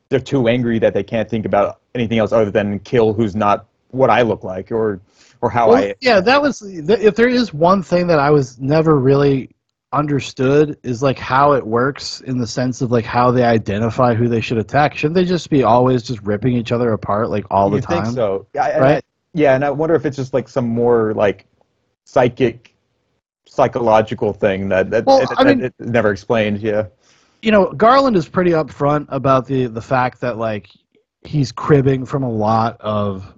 they're 0.10 0.20
too 0.20 0.48
angry 0.48 0.80
that 0.80 0.94
they 0.94 1.04
can't 1.04 1.30
think 1.30 1.46
about 1.46 1.82
anything 1.96 2.20
else 2.20 2.32
other 2.32 2.52
than 2.52 2.80
kill 2.80 3.14
who's 3.14 3.36
not 3.36 3.66
what 3.90 4.10
I 4.10 4.22
look 4.22 4.44
like 4.44 4.72
or 4.72 5.00
or 5.46 5.50
how 5.52 5.70
Well, 5.70 5.78
I 5.84 5.96
yeah, 6.02 6.20
that 6.22 6.42
was 6.42 6.62
if 6.64 7.16
there 7.16 7.30
is 7.30 7.54
one 7.54 7.84
thing 7.84 8.08
that 8.08 8.18
I 8.20 8.32
was 8.32 8.60
never 8.60 8.98
really 9.00 9.52
understood 9.94 10.78
is 10.84 11.02
like 11.04 11.20
how 11.20 11.54
it 11.54 11.66
works 11.66 12.22
in 12.22 12.38
the 12.40 12.48
sense 12.48 12.82
of 12.82 12.92
like 12.92 13.06
how 13.06 13.32
they 13.32 13.44
identify 13.44 14.14
who 14.16 14.28
they 14.28 14.42
should 14.42 14.58
attack. 14.58 14.96
Shouldn't 14.96 15.16
they 15.16 15.24
just 15.24 15.50
be 15.50 15.64
always 15.64 16.02
just 16.04 16.22
ripping 16.24 16.54
each 16.54 16.72
other 16.72 16.92
apart 16.94 17.30
like 17.30 17.46
all 17.52 17.70
the 17.70 17.78
you 17.78 17.82
time? 17.84 18.04
think 18.06 18.16
so. 18.16 18.48
Yeah, 18.56 18.66
and 18.66 18.82
right? 18.82 18.98
I, 18.98 19.02
yeah, 19.34 19.56
and 19.56 19.64
I 19.64 19.70
wonder 19.70 19.96
if 19.96 20.06
it's 20.06 20.18
just 20.18 20.34
like 20.34 20.50
some 20.50 20.68
more 20.68 21.14
like 21.14 21.46
psychic 22.06 22.76
psychological 23.48 24.34
thing 24.34 24.68
that 24.70 24.90
that, 24.90 25.06
Well, 25.06 25.20
that- 25.20 25.40
I 25.40 25.44
that 25.44 25.58
mean- 25.58 25.66
it 25.66 25.74
never 25.80 26.12
explained, 26.12 26.60
yeah. 26.62 26.88
you 27.44 27.52
know, 27.52 27.72
Garland 27.72 28.16
is 28.18 28.28
pretty 28.28 28.52
upfront 28.52 29.06
about 29.10 29.46
the 29.46 29.68
the 29.68 29.82
fact 29.82 30.22
that 30.22 30.38
like 30.38 30.70
he's 31.24 31.52
cribbing 31.52 32.06
from 32.06 32.24
a 32.24 32.30
lot 32.30 32.78
of 32.82 33.32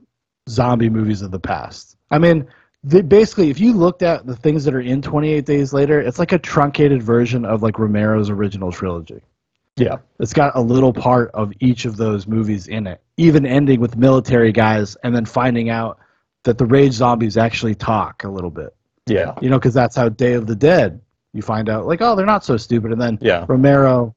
zombie 0.49 0.89
movies 0.89 1.21
of 1.21 1.29
the 1.31 1.39
past. 1.39 1.96
I 2.11 2.17
mean, 2.17 2.47
the, 2.83 3.03
basically, 3.03 3.49
if 3.49 3.59
you 3.59 3.73
looked 3.73 4.01
at 4.01 4.25
the 4.25 4.35
things 4.35 4.63
that 4.65 4.73
are 4.73 4.81
in 4.81 5.01
28 5.01 5.45
Days 5.45 5.73
Later, 5.73 5.99
it's 5.99 6.19
like 6.19 6.31
a 6.31 6.39
truncated 6.39 7.03
version 7.03 7.45
of 7.45 7.63
like 7.63 7.79
Romero's 7.79 8.29
original 8.29 8.71
trilogy. 8.71 9.21
Yeah. 9.75 9.97
It's 10.19 10.33
got 10.33 10.55
a 10.55 10.61
little 10.61 10.93
part 10.93 11.29
of 11.33 11.53
each 11.59 11.85
of 11.85 11.97
those 11.97 12.27
movies 12.27 12.67
in 12.67 12.87
it, 12.87 13.01
even 13.17 13.45
ending 13.45 13.79
with 13.79 13.95
military 13.95 14.51
guys 14.51 14.95
and 15.03 15.15
then 15.15 15.25
finding 15.25 15.69
out 15.69 15.99
that 16.43 16.57
the 16.57 16.65
rage 16.65 16.93
zombies 16.93 17.37
actually 17.37 17.75
talk 17.75 18.23
a 18.23 18.29
little 18.29 18.49
bit. 18.49 18.75
Yeah. 19.05 19.35
You 19.41 19.49
know, 19.49 19.59
because 19.59 19.73
that's 19.73 19.95
how 19.95 20.09
Day 20.09 20.33
of 20.33 20.47
the 20.47 20.55
Dead, 20.55 20.99
you 21.33 21.41
find 21.41 21.69
out, 21.69 21.85
like, 21.85 22.01
oh, 22.01 22.15
they're 22.15 22.25
not 22.25 22.43
so 22.43 22.57
stupid. 22.57 22.91
And 22.91 23.01
then 23.01 23.19
Yeah. 23.21 23.45
Romero 23.47 24.15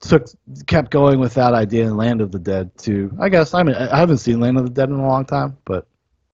took 0.00 0.26
kept 0.66 0.90
going 0.90 1.18
with 1.18 1.34
that 1.34 1.54
idea 1.54 1.84
in 1.84 1.96
Land 1.96 2.20
of 2.20 2.30
the 2.30 2.38
Dead 2.38 2.70
too. 2.78 3.10
I 3.18 3.28
guess 3.28 3.54
I 3.54 3.62
mean 3.62 3.74
I 3.74 3.98
haven't 3.98 4.18
seen 4.18 4.40
Land 4.40 4.58
of 4.58 4.64
the 4.64 4.70
Dead 4.70 4.88
in 4.88 4.94
a 4.94 5.06
long 5.06 5.24
time, 5.24 5.56
but 5.64 5.86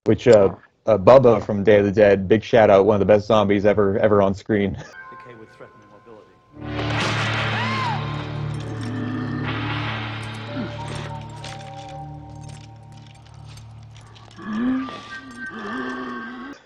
Which 0.04 0.28
uh, 0.28 0.54
uh 0.86 0.98
Bubba 0.98 1.44
from 1.44 1.64
Day 1.64 1.78
of 1.78 1.84
the 1.86 1.92
Dead, 1.92 2.28
big 2.28 2.42
shout 2.42 2.70
out, 2.70 2.86
one 2.86 2.94
of 2.94 3.00
the 3.00 3.06
best 3.06 3.26
zombies 3.26 3.64
ever 3.64 3.98
ever 3.98 4.20
on 4.22 4.34
screen. 4.34 4.76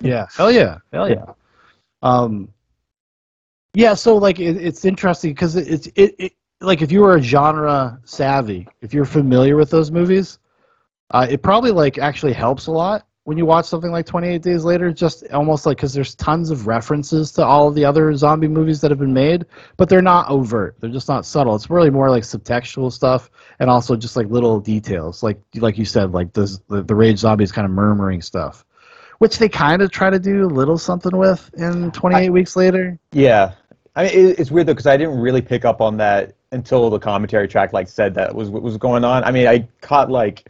yeah, 0.00 0.26
hell 0.36 0.50
yeah, 0.50 0.78
hell 0.92 1.08
yeah. 1.08 1.32
Um, 2.02 2.48
yeah, 3.74 3.94
so 3.94 4.16
like 4.16 4.40
it, 4.40 4.56
it's 4.56 4.84
interesting 4.84 5.32
because 5.32 5.56
it, 5.56 5.68
it's 5.68 5.86
it, 5.94 6.14
it 6.18 6.32
like 6.60 6.82
if 6.82 6.90
you 6.90 7.00
were 7.00 7.16
a 7.16 7.22
genre 7.22 8.00
savvy, 8.04 8.66
if 8.80 8.92
you're 8.92 9.04
familiar 9.04 9.56
with 9.56 9.70
those 9.70 9.90
movies, 9.90 10.38
uh, 11.10 11.26
it 11.28 11.42
probably 11.42 11.70
like 11.70 11.98
actually 11.98 12.32
helps 12.32 12.66
a 12.66 12.72
lot 12.72 13.06
when 13.28 13.36
you 13.36 13.44
watch 13.44 13.66
something 13.66 13.90
like 13.90 14.06
28 14.06 14.40
Days 14.40 14.64
Later. 14.64 14.90
Just 14.90 15.22
almost 15.34 15.66
like 15.66 15.76
because 15.76 15.92
there's 15.92 16.14
tons 16.14 16.50
of 16.50 16.66
references 16.66 17.30
to 17.32 17.44
all 17.44 17.68
of 17.68 17.74
the 17.74 17.84
other 17.84 18.16
zombie 18.16 18.48
movies 18.48 18.80
that 18.80 18.90
have 18.90 18.98
been 18.98 19.12
made, 19.12 19.44
but 19.76 19.90
they're 19.90 20.00
not 20.00 20.30
overt. 20.30 20.76
They're 20.80 20.88
just 20.88 21.08
not 21.08 21.26
subtle. 21.26 21.54
It's 21.54 21.68
really 21.68 21.90
more 21.90 22.08
like 22.08 22.22
subtextual 22.22 22.90
stuff 22.90 23.30
and 23.60 23.68
also 23.68 23.96
just 23.96 24.16
like 24.16 24.28
little 24.28 24.60
details, 24.60 25.22
like 25.22 25.38
like 25.56 25.76
you 25.76 25.84
said, 25.84 26.12
like 26.12 26.32
this, 26.32 26.58
the 26.70 26.82
the 26.82 26.94
rage 26.94 27.18
zombies 27.18 27.52
kind 27.52 27.66
of 27.66 27.70
murmuring 27.70 28.22
stuff 28.22 28.64
which 29.18 29.38
they 29.38 29.48
kind 29.48 29.82
of 29.82 29.90
try 29.90 30.08
to 30.08 30.20
do 30.20 30.44
a 30.44 30.46
little 30.46 30.78
something 30.78 31.16
with 31.16 31.50
in 31.54 31.90
28 31.90 32.30
weeks 32.30 32.54
later. 32.54 32.96
Yeah, 33.10 33.54
I 33.94 34.04
mean 34.04 34.12
it, 34.12 34.38
it's 34.38 34.50
weird 34.50 34.68
though 34.68 34.74
because 34.74 34.86
I 34.86 34.96
didn't 34.96 35.18
really 35.18 35.42
pick 35.42 35.66
up 35.66 35.80
on 35.80 35.96
that 35.98 36.34
until 36.52 36.88
the 36.88 37.00
commentary 37.00 37.48
track 37.48 37.72
like 37.72 37.88
said 37.88 38.14
that 38.14 38.34
was 38.34 38.48
what 38.48 38.62
was 38.62 38.78
going 38.78 39.04
on. 39.04 39.22
I 39.24 39.32
mean 39.32 39.48
I 39.48 39.68
caught 39.82 40.10
like 40.10 40.48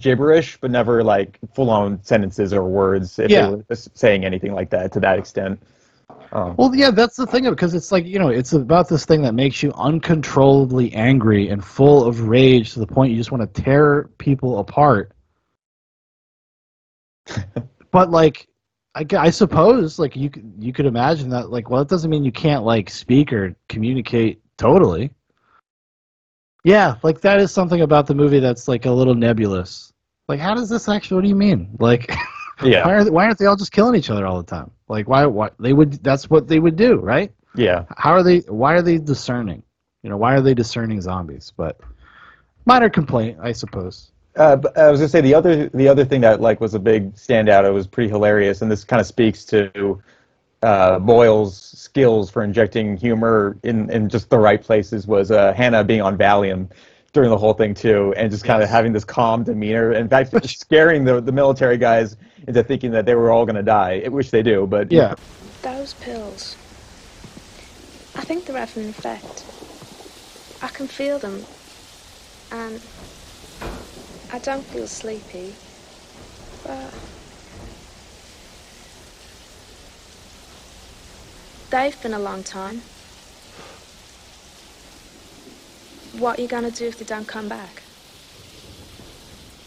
gibberish, 0.00 0.58
but 0.60 0.70
never 0.70 1.02
like 1.04 1.38
full 1.54 1.70
on 1.70 2.02
sentences 2.02 2.52
or 2.52 2.64
words 2.64 3.18
if 3.18 3.30
Yeah. 3.30 3.50
they 3.50 3.56
were 3.56 3.64
saying 3.70 4.24
anything 4.24 4.52
like 4.54 4.70
that 4.70 4.92
to 4.92 5.00
that 5.00 5.18
extent. 5.18 5.62
Um, 6.32 6.54
Well, 6.56 6.74
yeah, 6.74 6.90
that's 6.90 7.16
the 7.16 7.26
thing 7.26 7.48
because 7.48 7.74
it's 7.74 7.92
like 7.92 8.04
you 8.04 8.18
know, 8.18 8.28
it's 8.28 8.52
about 8.52 8.88
this 8.88 9.04
thing 9.04 9.22
that 9.22 9.34
makes 9.34 9.62
you 9.62 9.72
uncontrollably 9.74 10.92
angry 10.94 11.48
and 11.48 11.64
full 11.64 12.04
of 12.04 12.28
rage 12.28 12.72
to 12.74 12.80
the 12.80 12.86
point 12.86 13.12
you 13.12 13.16
just 13.16 13.30
want 13.32 13.54
to 13.54 13.62
tear 13.62 14.10
people 14.18 14.58
apart. 14.58 15.12
but 17.90 18.10
like, 18.10 18.48
I, 18.96 19.06
I 19.16 19.30
suppose 19.30 19.98
like 19.98 20.16
you 20.16 20.28
could 20.30 20.52
you 20.58 20.72
could 20.72 20.86
imagine 20.86 21.28
that 21.30 21.50
like 21.50 21.70
well, 21.70 21.82
it 21.82 21.88
doesn't 21.88 22.10
mean 22.10 22.24
you 22.24 22.32
can't 22.32 22.64
like 22.64 22.90
speak 22.90 23.32
or 23.32 23.54
communicate 23.68 24.40
totally. 24.56 25.10
Yeah, 26.64 26.96
like 27.02 27.20
that 27.20 27.40
is 27.40 27.52
something 27.52 27.82
about 27.82 28.06
the 28.06 28.14
movie 28.14 28.40
that's 28.40 28.68
like 28.68 28.86
a 28.86 28.90
little 28.90 29.14
nebulous. 29.14 29.92
Like, 30.28 30.40
how 30.40 30.54
does 30.54 30.68
this 30.70 30.88
actually? 30.88 31.16
What 31.16 31.22
do 31.22 31.28
you 31.28 31.34
mean? 31.36 31.76
Like, 31.78 32.10
Yeah. 32.62 32.86
why, 32.86 32.94
are, 32.94 33.12
why 33.12 33.24
aren't 33.26 33.38
they 33.38 33.46
all 33.46 33.56
just 33.56 33.72
killing 33.72 33.94
each 33.96 34.10
other 34.10 34.26
all 34.26 34.38
the 34.38 34.48
time? 34.48 34.70
Like, 34.88 35.08
why? 35.08 35.26
Why 35.26 35.50
they 35.58 35.72
would? 35.72 36.02
That's 36.02 36.30
what 36.30 36.48
they 36.48 36.58
would 36.58 36.76
do, 36.76 36.96
right? 36.96 37.32
yeah. 37.54 37.84
How 37.96 38.12
are 38.12 38.22
they? 38.22 38.38
Why 38.40 38.74
are 38.74 38.82
they 38.82 38.98
discerning? 38.98 39.62
You 40.02 40.10
know, 40.10 40.16
why 40.16 40.34
are 40.34 40.40
they 40.40 40.54
discerning 40.54 41.00
zombies? 41.00 41.52
But 41.56 41.80
minor 42.64 42.88
complaint, 42.88 43.38
I 43.42 43.52
suppose. 43.52 44.12
Uh, 44.36 44.56
but 44.56 44.76
I 44.76 44.90
was 44.90 45.00
gonna 45.00 45.08
say 45.08 45.20
the 45.20 45.34
other 45.34 45.68
the 45.70 45.86
other 45.88 46.04
thing 46.04 46.20
that 46.22 46.40
like 46.40 46.60
was 46.60 46.74
a 46.74 46.78
big 46.78 47.14
standout. 47.14 47.64
It 47.66 47.70
was 47.72 47.86
pretty 47.86 48.08
hilarious, 48.10 48.62
and 48.62 48.70
this 48.70 48.84
kind 48.84 49.00
of 49.00 49.06
speaks 49.06 49.44
to 49.46 50.00
uh, 50.64 50.98
Boyle's 50.98 51.56
skills 51.60 52.30
for 52.30 52.42
injecting 52.42 52.96
humor 52.96 53.56
in, 53.62 53.90
in 53.90 54.08
just 54.08 54.30
the 54.30 54.38
right 54.38 54.62
places 54.62 55.06
was 55.06 55.30
uh, 55.30 55.52
Hannah 55.52 55.84
being 55.84 56.02
on 56.02 56.18
Valium 56.18 56.70
during 57.12 57.30
the 57.30 57.38
whole 57.38 57.54
thing 57.54 57.74
too, 57.74 58.12
and 58.16 58.30
just 58.30 58.44
kind 58.44 58.62
of 58.62 58.68
having 58.68 58.92
this 58.92 59.04
calm 59.04 59.44
demeanor. 59.44 59.92
In 59.92 60.08
fact, 60.08 60.32
just 60.42 60.60
scaring 60.60 61.04
the 61.04 61.20
the 61.20 61.32
military 61.32 61.78
guys 61.78 62.16
into 62.48 62.62
thinking 62.64 62.90
that 62.92 63.06
they 63.06 63.14
were 63.14 63.30
all 63.30 63.46
going 63.46 63.56
to 63.56 63.62
die, 63.62 64.00
which 64.08 64.30
they 64.30 64.42
do. 64.42 64.66
But 64.66 64.90
Yeah. 64.90 65.14
Those 65.62 65.94
pills. 65.94 66.56
I 68.16 68.22
think 68.22 68.46
they're 68.46 68.58
having 68.58 68.84
an 68.84 68.90
effect. 68.90 69.44
I 70.62 70.68
can 70.68 70.88
feel 70.88 71.18
them. 71.18 71.46
And 72.50 72.80
I 74.30 74.38
don't 74.38 74.66
feel 74.66 74.86
sleepy. 74.86 75.54
But 76.66 76.92
they've 81.74 82.00
been 82.02 82.14
a 82.14 82.18
long 82.20 82.44
time. 82.44 82.80
What 86.22 86.38
are 86.38 86.42
you 86.42 86.46
gonna 86.46 86.70
do 86.70 86.86
if 86.86 87.00
they 87.00 87.04
don't 87.04 87.26
come 87.26 87.48
back? 87.48 87.82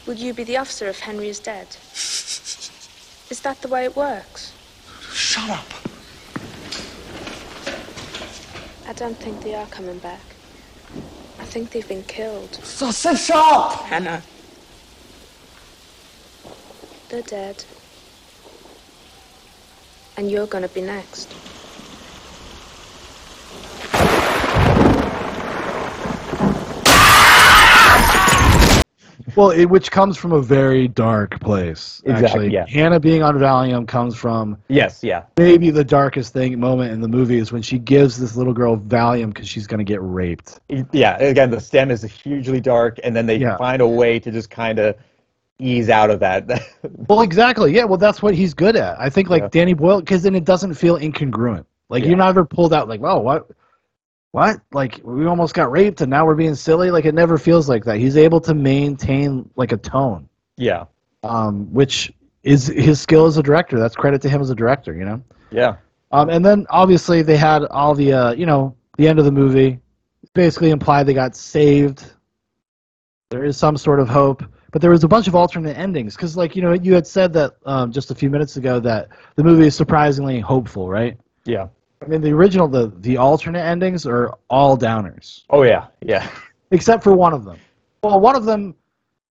Will 0.06 0.14
you 0.14 0.34
be 0.34 0.46
the 0.46 0.56
officer 0.56 0.88
if 0.88 1.00
Henry 1.02 1.28
is 1.28 1.40
dead? 1.42 1.68
Is 3.30 3.42
that 3.42 3.62
the 3.62 3.68
way 3.68 3.84
it 3.84 3.98
works? 3.98 4.54
Shut 5.12 5.50
up. 5.50 5.68
I 8.88 8.94
don't 8.94 9.18
think 9.18 9.44
they 9.44 9.54
are 9.54 9.68
coming 9.68 10.00
back. 10.00 10.28
I 11.40 11.44
think 11.44 11.72
they've 11.72 11.90
been 11.90 12.04
killed. 12.04 12.56
So, 12.64 12.90
so 12.92 13.16
shut 13.16 13.36
up! 13.36 13.82
Hannah. 13.82 14.22
They're 17.10 17.22
dead. 17.22 17.66
And 20.16 20.32
you're 20.32 20.48
gonna 20.48 20.70
be 20.70 20.80
next. 20.80 21.36
Well, 29.36 29.50
it, 29.52 29.66
which 29.66 29.90
comes 29.92 30.16
from 30.18 30.32
a 30.32 30.42
very 30.42 30.88
dark 30.88 31.40
place. 31.40 32.02
Exactly, 32.06 32.26
Actually, 32.26 32.54
yeah. 32.54 32.66
Hannah 32.68 33.00
being 33.00 33.24
on 33.24 33.36
Valium 33.38 33.88
comes 33.88 34.16
from 34.16 34.58
yes, 34.70 35.04
yeah, 35.04 35.24
maybe 35.38 35.70
the 35.72 35.84
darkest 35.84 36.34
thing 36.34 36.60
moment 36.60 36.92
in 36.92 37.02
the 37.02 37.08
movie 37.08 37.38
is 37.38 37.52
when 37.52 37.62
she 37.62 37.80
gives 37.80 38.18
this 38.20 38.36
little 38.36 38.54
girl 38.54 38.78
Valium 38.78 39.28
because 39.34 39.48
she's 39.48 39.66
gonna 39.68 39.84
get 39.84 40.00
raped. 40.02 40.60
yeah. 40.92 41.18
Again, 41.18 41.50
the 41.50 41.60
stem 41.60 41.90
is 41.92 42.04
hugely 42.04 42.62
dark, 42.62 43.00
and 43.04 43.16
then 43.16 43.26
they 43.26 43.38
Yeah. 43.38 43.58
find 43.58 43.82
a 43.82 43.88
way 43.88 44.20
to 44.20 44.32
just 44.32 44.50
kind 44.50 44.78
of 44.80 44.96
ease 45.60 45.90
out 45.90 46.10
of 46.12 46.20
that. 46.20 46.48
Well, 47.10 47.22
exactly. 47.22 47.74
Yeah. 47.74 47.86
Well, 47.86 47.98
that's 47.98 48.22
what 48.22 48.34
he's 48.36 48.54
good 48.54 48.76
at. 48.76 49.00
I 49.00 49.10
think 49.10 49.30
like 49.30 49.42
Yeah. 49.44 49.50
Danny 49.52 49.74
Boyle, 49.74 50.00
because 50.02 50.22
then 50.24 50.36
it 50.36 50.46
doesn't 50.46 50.74
feel 50.76 50.98
incongruent. 51.00 51.66
Like 51.90 52.04
Yeah. 52.04 52.10
you're 52.10 52.18
not 52.18 52.30
ever 52.30 52.46
pulled 52.46 52.74
out 52.74 52.88
like, 52.88 53.02
oh, 53.04 53.20
what, 53.20 53.48
what? 54.38 54.62
Like 54.72 55.02
we 55.04 55.26
almost 55.26 55.56
got 55.56 55.72
raped 55.72 56.02
and 56.02 56.12
now 56.12 56.24
we're 56.24 56.36
being 56.36 56.54
silly. 56.54 56.92
Like 56.92 57.06
it 57.06 57.16
never 57.16 57.40
feels 57.40 57.68
like 57.68 57.84
that. 57.86 57.98
He's 57.98 58.16
able 58.16 58.40
to 58.42 58.54
maintain 58.54 59.50
like 59.56 59.72
a 59.72 59.78
tone, 59.78 60.30
yeah, 60.58 60.86
um, 61.24 61.74
which 61.74 62.14
is 62.44 62.68
his 62.68 63.02
skill 63.02 63.26
as 63.26 63.38
a 63.38 63.44
director. 63.44 63.80
That's 63.80 63.96
credit 63.96 64.22
to 64.22 64.30
him 64.30 64.40
as 64.40 64.52
a 64.52 64.56
director. 64.56 64.94
You 64.94 65.06
know. 65.06 65.24
yeah, 65.50 65.78
Um, 66.12 66.30
and 66.30 66.46
then 66.46 66.68
obviously 66.70 67.24
they 67.24 67.36
had 67.36 67.66
all 67.66 67.96
the, 67.96 68.14
uh, 68.14 68.34
you 68.34 68.46
know, 68.46 68.76
the 68.98 69.08
end 69.08 69.18
of 69.18 69.26
the 69.26 69.32
movie 69.32 69.80
basically 70.36 70.70
implied 70.70 71.08
they 71.08 71.16
got 71.16 71.36
saved. 71.36 72.14
There 73.32 73.44
is 73.44 73.58
some 73.58 73.76
sort 73.76 74.00
of 74.00 74.08
hope, 74.08 74.44
but 74.72 74.84
there 74.84 74.92
was 74.92 75.04
a 75.04 75.08
bunch 75.08 75.28
of 75.28 75.34
alternate 75.34 75.76
endings 75.76 76.16
because, 76.16 76.38
like, 76.38 76.56
you 76.56 76.62
know, 76.62 76.74
you 76.74 76.94
had 76.94 77.08
said 77.08 77.34
that 77.34 77.56
um, 77.66 77.92
just 77.92 78.12
a 78.12 78.16
few 78.16 78.30
minutes 78.30 78.56
ago 78.56 78.80
that 78.82 79.10
the 79.36 79.44
movie 79.44 79.66
is 79.66 79.76
surprisingly 79.76 80.40
hopeful, 80.40 80.90
right? 80.90 81.18
yeah. 81.46 81.68
I 82.02 82.08
mean, 82.08 82.22
the 82.22 82.32
original, 82.32 82.68
the 82.68 82.92
the 83.00 83.18
alternate 83.18 83.64
endings 83.64 84.06
are 84.06 84.38
all 84.50 84.78
downers, 84.78 85.44
Oh 85.50 85.64
yeah, 85.64 85.88
yeah, 86.02 86.30
except 86.72 87.04
for 87.04 87.14
one 87.14 87.34
of 87.34 87.44
them. 87.44 87.58
Well, 88.04 88.20
one 88.20 88.36
of 88.36 88.46
them, 88.46 88.76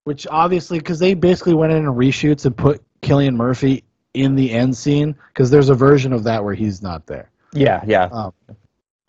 which 0.04 0.26
obviously, 0.30 0.78
because 0.78 0.98
they 0.98 1.14
basically 1.14 1.54
went 1.54 1.72
in 1.72 1.78
and 1.86 1.96
reshoots 1.96 2.44
and 2.44 2.56
put 2.56 2.82
Cillian 3.02 3.36
Murphy 3.36 3.84
in 4.14 4.34
the 4.34 4.50
end 4.50 4.76
scene, 4.76 5.14
because 5.28 5.50
there's 5.50 5.68
a 5.68 5.74
version 5.74 6.12
of 6.12 6.24
that 6.24 6.42
where 6.42 6.54
he's 6.54 6.82
not 6.82 7.06
there. 7.06 7.30
yeah, 7.52 7.82
yeah. 7.86 8.04
Um, 8.12 8.32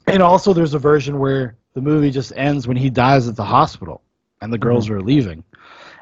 and 0.06 0.22
also, 0.22 0.54
there's 0.54 0.74
a 0.74 0.80
version 0.80 1.20
where 1.20 1.58
the 1.74 1.82
movie 1.82 2.12
just 2.12 2.32
ends 2.36 2.68
when 2.68 2.78
he 2.78 2.90
dies 2.90 3.28
at 3.28 3.36
the 3.36 3.44
hospital 3.44 4.02
and 4.42 4.52
the 4.52 4.58
girls 4.58 4.90
are 4.90 5.02
leaving. 5.02 5.44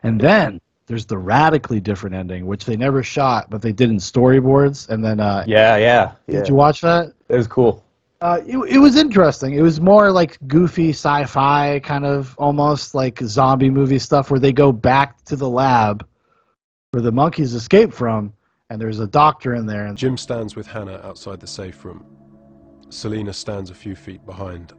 And 0.04 0.20
then 0.22 0.62
there's 0.88 1.06
the 1.06 1.18
radically 1.18 1.80
different 1.80 2.16
ending, 2.16 2.46
which 2.46 2.66
they 2.66 2.78
never 2.78 3.02
shot, 3.02 3.50
but 3.50 3.62
they 3.62 3.72
did 3.72 3.90
in 3.90 3.98
storyboards. 3.98 4.90
And 4.90 5.04
then, 5.04 5.20
uh, 5.20 5.44
yeah, 5.48 5.78
yeah, 5.78 6.12
yeah. 6.28 6.40
did 6.40 6.50
you 6.50 6.56
watch 6.56 6.82
that? 6.82 7.14
It 7.30 7.36
was 7.36 7.48
cool. 7.48 7.84
Uh, 8.22 8.42
it, 8.46 8.58
it 8.58 8.78
was 8.80 8.96
interesting. 8.96 9.54
It 9.54 9.62
was 9.62 9.82
more 9.82 10.12
like 10.12 10.38
goofy 10.48 10.90
sci-fi 10.90 11.80
kind 11.80 12.06
of 12.06 12.36
almost 12.38 12.96
like 12.96 13.20
zombie 13.20 13.70
movie 13.70 14.00
stuff 14.00 14.32
where 14.32 14.40
they 14.40 14.54
go 14.54 14.72
back 14.72 15.24
to 15.26 15.36
the 15.36 15.50
lab 15.50 16.06
where 16.96 17.02
the 17.02 17.12
monkeys 17.12 17.54
escaped 17.54 17.94
from, 17.94 18.32
and 18.70 18.80
there's 18.80 19.00
a 19.00 19.08
doctor 19.08 19.56
in 19.56 19.66
there. 19.66 19.88
And 19.88 19.98
Jim 19.98 20.18
stands 20.18 20.56
with 20.56 20.66
Hannah 20.66 21.02
outside 21.04 21.42
the 21.42 21.48
safe 21.48 21.84
room. 21.84 22.06
Selena 22.88 23.34
stands 23.34 23.70
a 23.70 23.74
few 23.74 23.98
feet 23.98 24.26
behind. 24.26 24.72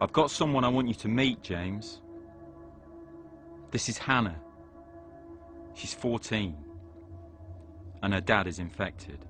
I've 0.00 0.12
got 0.12 0.32
someone 0.32 0.64
I 0.64 0.68
want 0.68 0.88
you 0.88 0.94
to 0.94 1.06
meet, 1.06 1.40
James. 1.40 2.00
This 3.70 3.88
is 3.88 3.98
Hannah. 3.98 4.34
She's 5.78 5.94
14. 5.94 6.56
And 8.02 8.12
her 8.12 8.20
dad 8.20 8.48
is 8.48 8.58
infected. 8.58 9.24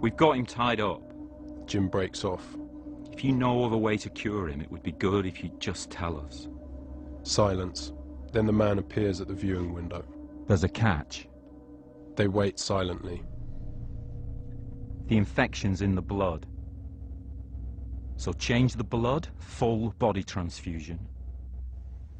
We've 0.00 0.16
got 0.16 0.32
him 0.32 0.44
tied 0.44 0.80
up. 0.80 1.00
Jim 1.64 1.86
breaks 1.86 2.24
off. 2.24 2.42
If 3.12 3.22
you 3.22 3.32
know 3.32 3.62
of 3.62 3.70
a 3.70 3.78
way 3.78 3.96
to 3.98 4.10
cure 4.10 4.48
him, 4.48 4.60
it 4.60 4.68
would 4.68 4.82
be 4.82 4.90
good 4.90 5.26
if 5.26 5.44
you'd 5.44 5.60
just 5.60 5.92
tell 5.92 6.18
us. 6.18 6.48
Silence. 7.22 7.92
Then 8.32 8.46
the 8.46 8.52
man 8.52 8.80
appears 8.80 9.20
at 9.20 9.28
the 9.28 9.34
viewing 9.34 9.72
window. 9.72 10.04
There's 10.48 10.64
a 10.64 10.68
catch. 10.68 11.28
They 12.16 12.26
wait 12.26 12.58
silently. 12.58 13.22
The 15.06 15.18
infection's 15.18 15.82
in 15.82 15.94
the 15.94 16.02
blood. 16.02 16.46
So 18.16 18.32
change 18.32 18.74
the 18.74 18.82
blood, 18.82 19.28
full 19.38 19.90
body 20.00 20.24
transfusion. 20.24 20.98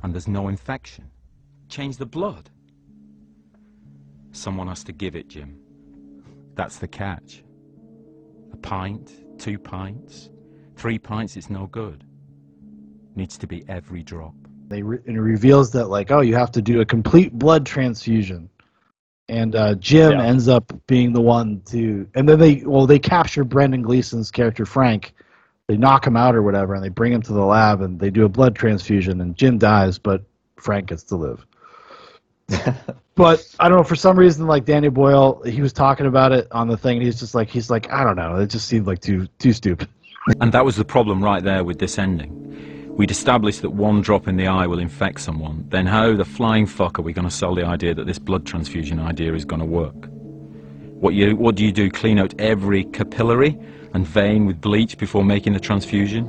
And 0.05 0.15
there's 0.15 0.29
no 0.29 0.47
infection. 0.47 1.11
Change 1.69 1.97
the 1.97 2.07
blood. 2.07 2.49
Someone 4.33 4.69
has 4.69 4.85
to 4.85 4.93
give 4.93 5.17
it, 5.17 5.29
Jim. 5.29 5.59
That's 6.55 6.79
the 6.79 6.89
catch. 6.89 7.43
A 8.53 8.57
pint, 8.57 9.13
two 9.39 9.59
pints, 9.59 10.31
three 10.77 10.99
pints, 10.99 11.37
it's 11.37 11.51
no 11.51 11.67
good. 11.67 12.05
Needs 13.17 13.37
to 13.39 13.47
be 13.47 13.65
every 13.69 14.03
drop. 14.03 14.35
they 14.69 14.83
re- 14.83 14.99
and 15.07 15.17
it 15.17 15.21
reveals 15.21 15.73
that 15.73 15.87
like 15.89 16.11
oh 16.13 16.21
you 16.21 16.35
have 16.37 16.53
to 16.53 16.63
do 16.63 16.81
a 16.81 16.85
complete 16.85 17.33
blood 17.33 17.67
transfusion 17.67 18.49
and 19.29 19.57
uh, 19.57 19.75
jim 19.77 20.13
Yeah. 20.13 20.23
ends 20.25 20.47
up 20.49 20.73
being 20.87 21.13
the 21.13 21.21
one 21.21 21.61
to 21.73 22.09
and 22.15 22.29
then 22.29 22.39
they 22.39 22.63
well 22.65 22.87
they 22.87 22.99
capture 23.01 23.43
brendan 23.45 23.83
gleeson's 23.83 24.31
character 24.31 24.65
frank 24.65 25.13
they 25.67 25.77
knock 25.77 26.07
him 26.07 26.17
out 26.17 26.37
or 26.37 26.43
whatever 26.43 26.75
and 26.75 26.85
they 26.85 26.89
bring 26.89 27.13
him 27.13 27.21
to 27.23 27.33
the 27.33 27.45
lab 27.45 27.81
and 27.83 27.99
they 27.99 28.11
do 28.11 28.25
a 28.25 28.29
blood 28.29 28.55
transfusion 28.55 29.21
and 29.21 29.35
jim 29.37 29.59
dies 29.59 29.99
but 29.99 30.23
frank 30.57 30.87
gets 30.89 31.03
to 31.03 31.17
live 31.17 31.45
but 33.15 33.55
i 33.61 33.69
don't 33.69 33.79
know 33.79 33.85
for 33.85 33.97
some 33.97 34.19
reason 34.19 34.47
like 34.47 34.65
danny 34.65 34.89
boyle 34.89 35.43
he 35.45 35.61
was 35.63 35.73
talking 35.73 36.07
about 36.07 36.33
it 36.33 36.49
on 36.51 36.69
the 36.69 36.77
thing 36.77 36.97
and 36.97 37.07
he's 37.07 37.19
just 37.19 37.35
like 37.35 37.49
he's 37.49 37.71
like 37.71 37.91
i 37.93 38.03
don't 38.03 38.17
know 38.17 38.37
it 38.37 38.49
just 38.49 38.67
seemed 38.67 38.87
like 38.87 39.01
too 39.01 39.27
too 39.39 39.53
stupid 39.53 39.89
And 40.41 40.53
that 40.53 40.65
was 40.65 40.77
the 40.77 40.85
problem 40.85 41.23
right 41.25 41.43
there 41.43 41.65
with 41.65 41.79
this 41.79 41.99
ending. 41.99 42.95
We'd 42.97 43.11
established 43.11 43.63
that 43.63 43.71
one 43.71 44.03
drop 44.03 44.29
in 44.29 44.37
the 44.37 44.47
eye 44.47 44.67
will 44.67 44.79
infect 44.79 45.21
someone. 45.21 45.65
Then 45.71 45.87
how 45.87 46.15
the 46.15 46.25
flying 46.25 46.67
fuck 46.67 46.99
are 46.99 47.03
we 47.03 47.13
going 47.13 47.27
to 47.27 47.35
sell 47.35 47.55
the 47.55 47.65
idea 47.65 47.95
that 47.95 48.07
this 48.07 48.19
blood 48.19 48.45
transfusion 48.47 49.01
idea 49.01 49.33
is 49.33 49.45
going 49.45 49.61
to 49.61 49.67
work? 49.67 50.09
What 51.01 51.15
you 51.15 51.35
what 51.37 51.55
do 51.55 51.65
you 51.65 51.73
do? 51.73 51.91
Clean 51.91 52.19
out 52.19 52.35
every 52.39 52.85
capillary 52.85 53.59
and 53.95 54.07
vein 54.07 54.45
with 54.45 54.61
bleach 54.61 54.99
before 54.99 55.25
making 55.25 55.55
the 55.55 55.61
transfusion? 55.61 56.29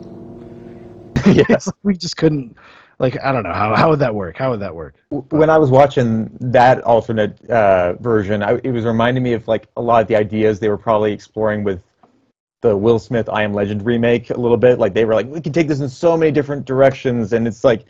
yes 1.26 1.69
we 1.84 1.95
just 1.95 2.18
couldn't 2.18 2.56
like 3.01 3.17
i 3.23 3.31
don't 3.31 3.43
know 3.43 3.53
how, 3.53 3.75
how 3.75 3.89
would 3.89 3.99
that 3.99 4.13
work 4.15 4.37
how 4.37 4.51
would 4.51 4.61
that 4.61 4.73
work 4.73 4.95
when 5.11 5.49
I 5.49 5.57
was 5.57 5.69
watching 5.69 6.29
that 6.39 6.81
alternate 6.83 7.49
uh, 7.49 7.93
version, 7.95 8.41
I, 8.41 8.61
it 8.63 8.71
was 8.71 8.85
reminding 8.85 9.23
me 9.23 9.33
of 9.33 9.45
like 9.47 9.67
a 9.75 9.81
lot 9.81 10.01
of 10.01 10.07
the 10.07 10.15
ideas 10.15 10.59
they 10.59 10.69
were 10.69 10.77
probably 10.77 11.11
exploring 11.11 11.65
with 11.65 11.83
the 12.61 12.75
Will 12.77 12.97
Smith 12.97 13.27
I 13.27 13.43
Am 13.43 13.53
Legend 13.53 13.85
remake 13.85 14.29
a 14.29 14.37
little 14.37 14.57
bit. 14.57 14.79
Like 14.79 14.93
they 14.93 15.03
were 15.03 15.13
like, 15.13 15.27
we 15.27 15.41
can 15.41 15.51
take 15.51 15.67
this 15.67 15.81
in 15.81 15.89
so 15.89 16.15
many 16.15 16.31
different 16.31 16.65
directions, 16.65 17.33
and 17.33 17.45
it's 17.45 17.65
like 17.65 17.85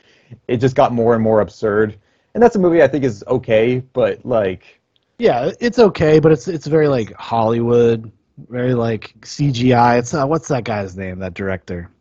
it 0.47 0.57
just 0.57 0.75
got 0.75 0.93
more 0.93 1.13
and 1.13 1.21
more 1.21 1.41
absurd. 1.41 1.95
And 2.33 2.41
that's 2.41 2.55
a 2.55 2.59
movie 2.59 2.81
I 2.81 2.87
think 2.87 3.03
is 3.03 3.23
okay, 3.27 3.79
but 3.93 4.25
like 4.25 4.81
Yeah, 5.19 5.51
it's 5.59 5.77
okay, 5.77 6.19
but 6.19 6.31
it's 6.31 6.47
it's 6.47 6.65
very 6.65 6.87
like 6.87 7.13
Hollywood, 7.13 8.11
very 8.49 8.73
like 8.73 9.13
CGI. 9.21 9.99
It's 9.99 10.13
uh, 10.15 10.25
what's 10.25 10.47
that 10.47 10.63
guy's 10.63 10.97
name? 10.97 11.19
That 11.19 11.35
director. 11.35 11.91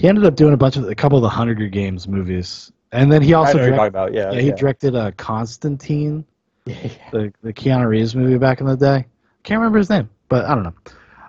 He 0.00 0.08
ended 0.08 0.24
up 0.24 0.34
doing 0.34 0.54
a 0.54 0.56
bunch 0.56 0.76
of 0.76 0.88
a 0.88 0.94
couple 0.94 1.18
of 1.18 1.22
the 1.22 1.28
Hunger 1.28 1.54
Games 1.68 2.08
movies, 2.08 2.72
and 2.92 3.12
then 3.12 3.20
he 3.20 3.34
also 3.34 3.50
I 3.50 3.52
know 3.52 3.58
what 3.60 3.66
you're 3.66 3.76
talking 3.76 3.88
about, 3.88 4.14
yeah, 4.14 4.40
he 4.40 4.48
yeah. 4.48 4.54
directed 4.54 4.96
uh, 4.96 5.10
Constantine, 5.18 6.24
the 6.64 7.32
the 7.42 7.52
Keanu 7.52 7.86
Reeves 7.86 8.14
movie 8.16 8.38
back 8.38 8.60
in 8.60 8.66
the 8.66 8.76
day. 8.76 9.04
Can't 9.42 9.58
remember 9.58 9.78
his 9.78 9.90
name. 9.90 10.08
but 10.28 10.46
I 10.46 10.54
don't 10.54 10.64
know. 10.64 10.74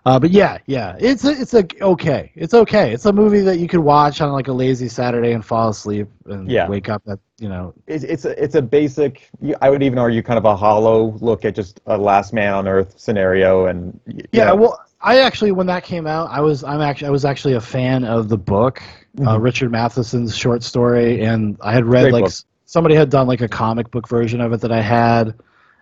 Uh, 0.06 0.18
but 0.19 0.31
yeah, 0.31 0.57
yeah, 0.65 0.95
it's 0.99 1.26
a, 1.26 1.31
it's 1.31 1.53
a 1.53 1.64
okay. 1.81 2.31
It's 2.34 2.53
okay. 2.56 2.91
It's 2.91 3.06
a 3.06 3.14
movie 3.14 3.41
that 3.41 3.60
you 3.60 3.68
could 3.68 3.81
watch 3.81 4.19
on 4.22 4.31
like 4.31 4.48
a 4.48 4.53
lazy 4.53 4.88
Saturday 4.88 5.34
and 5.34 5.45
fall 5.45 5.69
asleep 5.69 6.07
and 6.26 6.49
Yeah. 6.49 6.68
wake 6.68 6.89
up 6.89 7.03
at 7.07 7.19
you 7.39 7.49
know. 7.49 7.73
It's 7.88 8.03
it's 8.03 8.26
a, 8.26 8.41
it's 8.43 8.56
a 8.56 8.61
basic. 8.64 9.30
I 9.61 9.69
would 9.69 9.84
even 9.84 9.99
argue 9.99 10.23
kind 10.23 10.39
of 10.39 10.45
a 10.45 10.56
hollow 10.56 11.11
look 11.19 11.45
at 11.45 11.53
just 11.56 11.81
a 11.85 11.98
last 11.98 12.34
man 12.34 12.53
on 12.53 12.68
Earth 12.68 12.95
scenario, 12.98 13.65
and 13.68 13.99
Yeah, 14.31 14.45
know, 14.45 14.56
well, 14.56 14.80
I 15.03 15.19
actually 15.19 15.52
when 15.52 15.68
that 15.68 15.84
came 15.84 16.06
out, 16.07 16.30
I 16.32 16.41
was 16.41 16.64
I'm 16.64 16.82
actually 16.82 17.07
I 17.07 17.11
was 17.11 17.26
actually 17.26 17.53
a 17.56 17.61
fan 17.61 18.03
of 18.03 18.30
the 18.30 18.38
book, 18.38 18.82
uh, 19.19 19.38
Mhm. 19.38 19.41
Richard 19.41 19.72
Matheson's 19.72 20.36
short 20.36 20.64
story, 20.64 21.22
and 21.23 21.57
I 21.61 21.73
had 21.73 21.86
read 21.86 22.03
Great 22.03 22.14
like 22.14 22.23
book. 22.26 22.34
somebody 22.65 22.95
had 22.95 23.10
done 23.10 23.28
like 23.28 23.41
a 23.41 23.48
comic 23.48 23.90
book 23.91 24.07
version 24.07 24.41
of 24.41 24.53
it 24.53 24.61
that 24.61 24.72
I 24.72 24.82
had, 24.82 25.34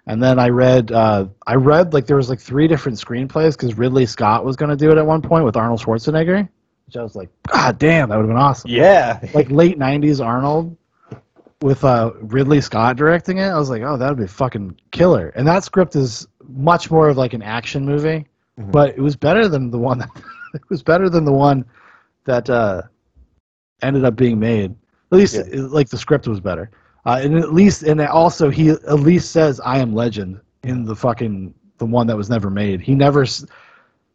and 0.07 0.21
then 0.23 0.39
I 0.39 0.49
read 0.49 0.91
uh, 0.91 1.25
I 1.45 1.55
read 1.55 1.93
like 1.93 2.05
there 2.05 2.17
was 2.17 2.29
like 2.29 2.39
three 2.39 2.67
different 2.67 2.97
screenplays 2.97 3.51
because 3.57 3.77
Ridley 3.77 4.05
Scott 4.05 4.45
was 4.45 4.55
going 4.55 4.69
to 4.69 4.77
do 4.77 4.89
it 4.91 4.97
at 4.97 5.05
one 5.05 5.21
point 5.21 5.43
with 5.45 5.57
Arnold 5.57 5.81
Schwarzenegger, 5.81 6.47
which 6.87 6.95
I 6.97 7.03
was 7.03 7.15
like, 7.15 7.29
God 7.47 7.77
damn, 7.77 8.09
that 8.09 8.15
would 8.15 8.23
have 8.23 8.29
been 8.29 8.37
awesome. 8.41 8.71
Yeah. 8.71 9.19
like 9.33 9.51
late 9.51 9.77
'90s 9.77 10.23
Arnold 10.25 10.75
with 11.61 11.83
uh, 11.83 12.11
Ridley 12.21 12.61
Scott 12.61 12.95
directing 12.95 13.37
it. 13.37 13.47
I 13.49 13.57
was 13.57 13.69
like, 13.69 13.81
oh, 13.81 13.97
that 13.97 14.07
would 14.09 14.17
be 14.17 14.27
fucking 14.27 14.77
killer. 14.91 15.27
And 15.35 15.45
that 15.47 15.65
script 15.65 15.95
is 15.97 16.25
much 16.47 16.89
more 16.89 17.09
of 17.09 17.17
like 17.17 17.33
an 17.33 17.41
action 17.43 17.85
movie, 17.85 18.25
Mm-hmm. 18.59 18.71
but 18.71 18.89
it 18.89 18.99
was 19.01 19.15
better 19.15 19.47
than 19.47 19.71
the 19.71 19.77
one. 19.77 19.99
That, 19.99 20.09
it 20.53 20.61
was 20.69 20.83
better 20.83 21.09
than 21.09 21.23
the 21.25 21.31
one 21.33 21.65
that 22.25 22.49
uh, 22.49 22.81
ended 23.81 24.05
up 24.05 24.15
being 24.15 24.39
made. 24.39 24.75
At 25.11 25.17
least, 25.17 25.35
Yeah. 25.35 25.41
it- 25.51 25.71
like 25.71 25.89
the 25.89 25.97
script 25.97 26.27
was 26.27 26.39
better. 26.39 26.69
Uh, 27.05 27.19
and 27.23 27.37
at 27.37 27.53
least, 27.53 27.83
and 27.83 28.01
also 28.01 28.49
he 28.49 28.69
at 28.69 28.99
least 28.99 29.31
says 29.31 29.59
"I 29.61 29.79
am 29.79 29.93
Legend" 29.95 30.41
in 30.63 30.83
the 30.83 30.95
fucking 30.95 31.53
the 31.77 31.85
one 31.85 32.05
that 32.07 32.17
was 32.17 32.29
never 32.29 32.49
made. 32.49 32.81
He 32.81 32.93
never. 32.93 33.23
s- 33.23 33.45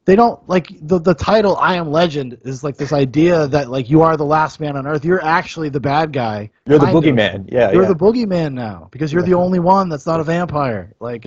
They 0.05 0.15
don't 0.17 0.39
like 0.51 0.69
the 0.83 0.99
the 1.01 1.15
title 1.15 1.57
"I 1.57 1.77
am 1.77 1.91
Legend" 1.91 2.37
is 2.45 2.63
like 2.63 2.77
this 2.77 2.93
idea 2.93 3.47
that 3.49 3.71
like 3.71 3.89
you 3.89 4.03
are 4.03 4.19
the 4.19 4.25
last 4.27 4.61
man 4.61 4.77
on 4.77 4.87
earth. 4.87 5.03
You're 5.05 5.25
actually 5.25 5.71
the 5.71 5.81
bad 5.81 6.13
guy. 6.13 6.51
You're 6.67 6.79
the 6.79 6.85
kind 6.85 6.97
of. 6.99 7.03
boogeyman. 7.03 7.49
Yeah, 7.51 7.73
You're 7.73 7.83
yeah. 7.85 7.89
the 7.89 7.95
boogeyman 7.97 8.53
now 8.53 8.89
because 8.93 9.11
you're 9.15 9.23
the 9.23 9.35
only 9.35 9.61
one 9.61 9.89
that's 9.89 10.07
not 10.07 10.21
a 10.21 10.25
vampire. 10.25 10.93
Like, 11.01 11.25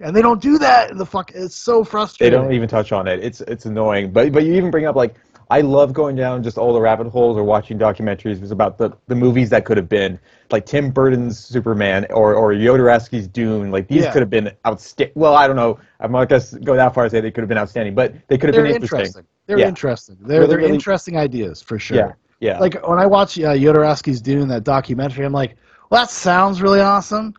and 0.00 0.14
they 0.14 0.22
don't 0.22 0.40
do 0.40 0.58
that. 0.58 0.90
in 0.90 0.98
The 0.98 1.06
fuck, 1.06 1.32
it's 1.34 1.56
so 1.56 1.84
frustrating. 1.84 2.36
They 2.38 2.42
don't 2.44 2.52
even 2.52 2.68
touch 2.68 2.92
on 2.92 3.06
it. 3.08 3.20
It's 3.22 3.40
it's 3.42 3.66
annoying. 3.66 4.12
But 4.12 4.32
but 4.32 4.44
you 4.44 4.54
even 4.54 4.70
bring 4.70 4.86
up 4.86 4.96
like 4.96 5.14
I 5.50 5.62
love 5.62 5.94
going 5.94 6.14
down 6.14 6.42
just 6.42 6.58
all 6.58 6.74
the 6.74 6.80
rabbit 6.80 7.08
holes 7.08 7.38
or 7.38 7.42
watching 7.42 7.78
documentaries 7.78 8.42
It's 8.42 8.50
about 8.50 8.76
the, 8.76 8.90
the 9.06 9.14
movies 9.14 9.48
that 9.48 9.64
could 9.64 9.78
have 9.78 9.88
been 9.88 10.18
like 10.50 10.66
Tim 10.66 10.90
Burton's 10.90 11.38
Superman 11.38 12.06
or 12.10 12.34
or 12.34 12.52
Jodorowsky's 12.52 13.26
Dune. 13.26 13.70
Like 13.70 13.88
these 13.88 14.04
Yeah. 14.04 14.12
could 14.12 14.20
have 14.22 14.30
been 14.30 14.50
outstanding. 14.66 15.14
Well, 15.16 15.34
I 15.34 15.46
don't 15.46 15.56
know. 15.56 15.78
I'm 16.00 16.12
not 16.12 16.28
gonna 16.28 16.42
go 16.64 16.76
that 16.76 16.94
far 16.94 17.06
as 17.06 17.12
say 17.12 17.20
they 17.20 17.30
could 17.30 17.40
have 17.42 17.48
been 17.48 17.58
outstanding, 17.58 17.94
but 17.94 18.14
they 18.28 18.36
could 18.38 18.48
have 18.48 18.54
They're 18.54 18.64
been 18.64 18.74
interesting. 18.74 18.98
interesting. 19.00 19.24
They're 19.46 19.58
Yeah. 19.58 19.68
interesting. 19.68 20.16
They're 20.20 20.40
Really, 20.40 20.48
they're 20.48 20.58
really- 20.58 20.74
interesting 20.74 21.16
ideas 21.16 21.62
for 21.62 21.78
sure. 21.78 21.96
Yeah, 21.96 22.12
yeah. 22.40 22.58
Like 22.58 22.86
when 22.86 22.98
I 22.98 23.06
watch 23.06 23.38
uh, 23.38 23.54
Jodorowsky's 23.54 24.20
Dune, 24.20 24.48
that 24.48 24.64
documentary, 24.64 25.24
I'm 25.24 25.32
like, 25.32 25.56
well, 25.90 26.02
that 26.02 26.10
sounds 26.10 26.60
really 26.60 26.80
awesome. 26.80 27.32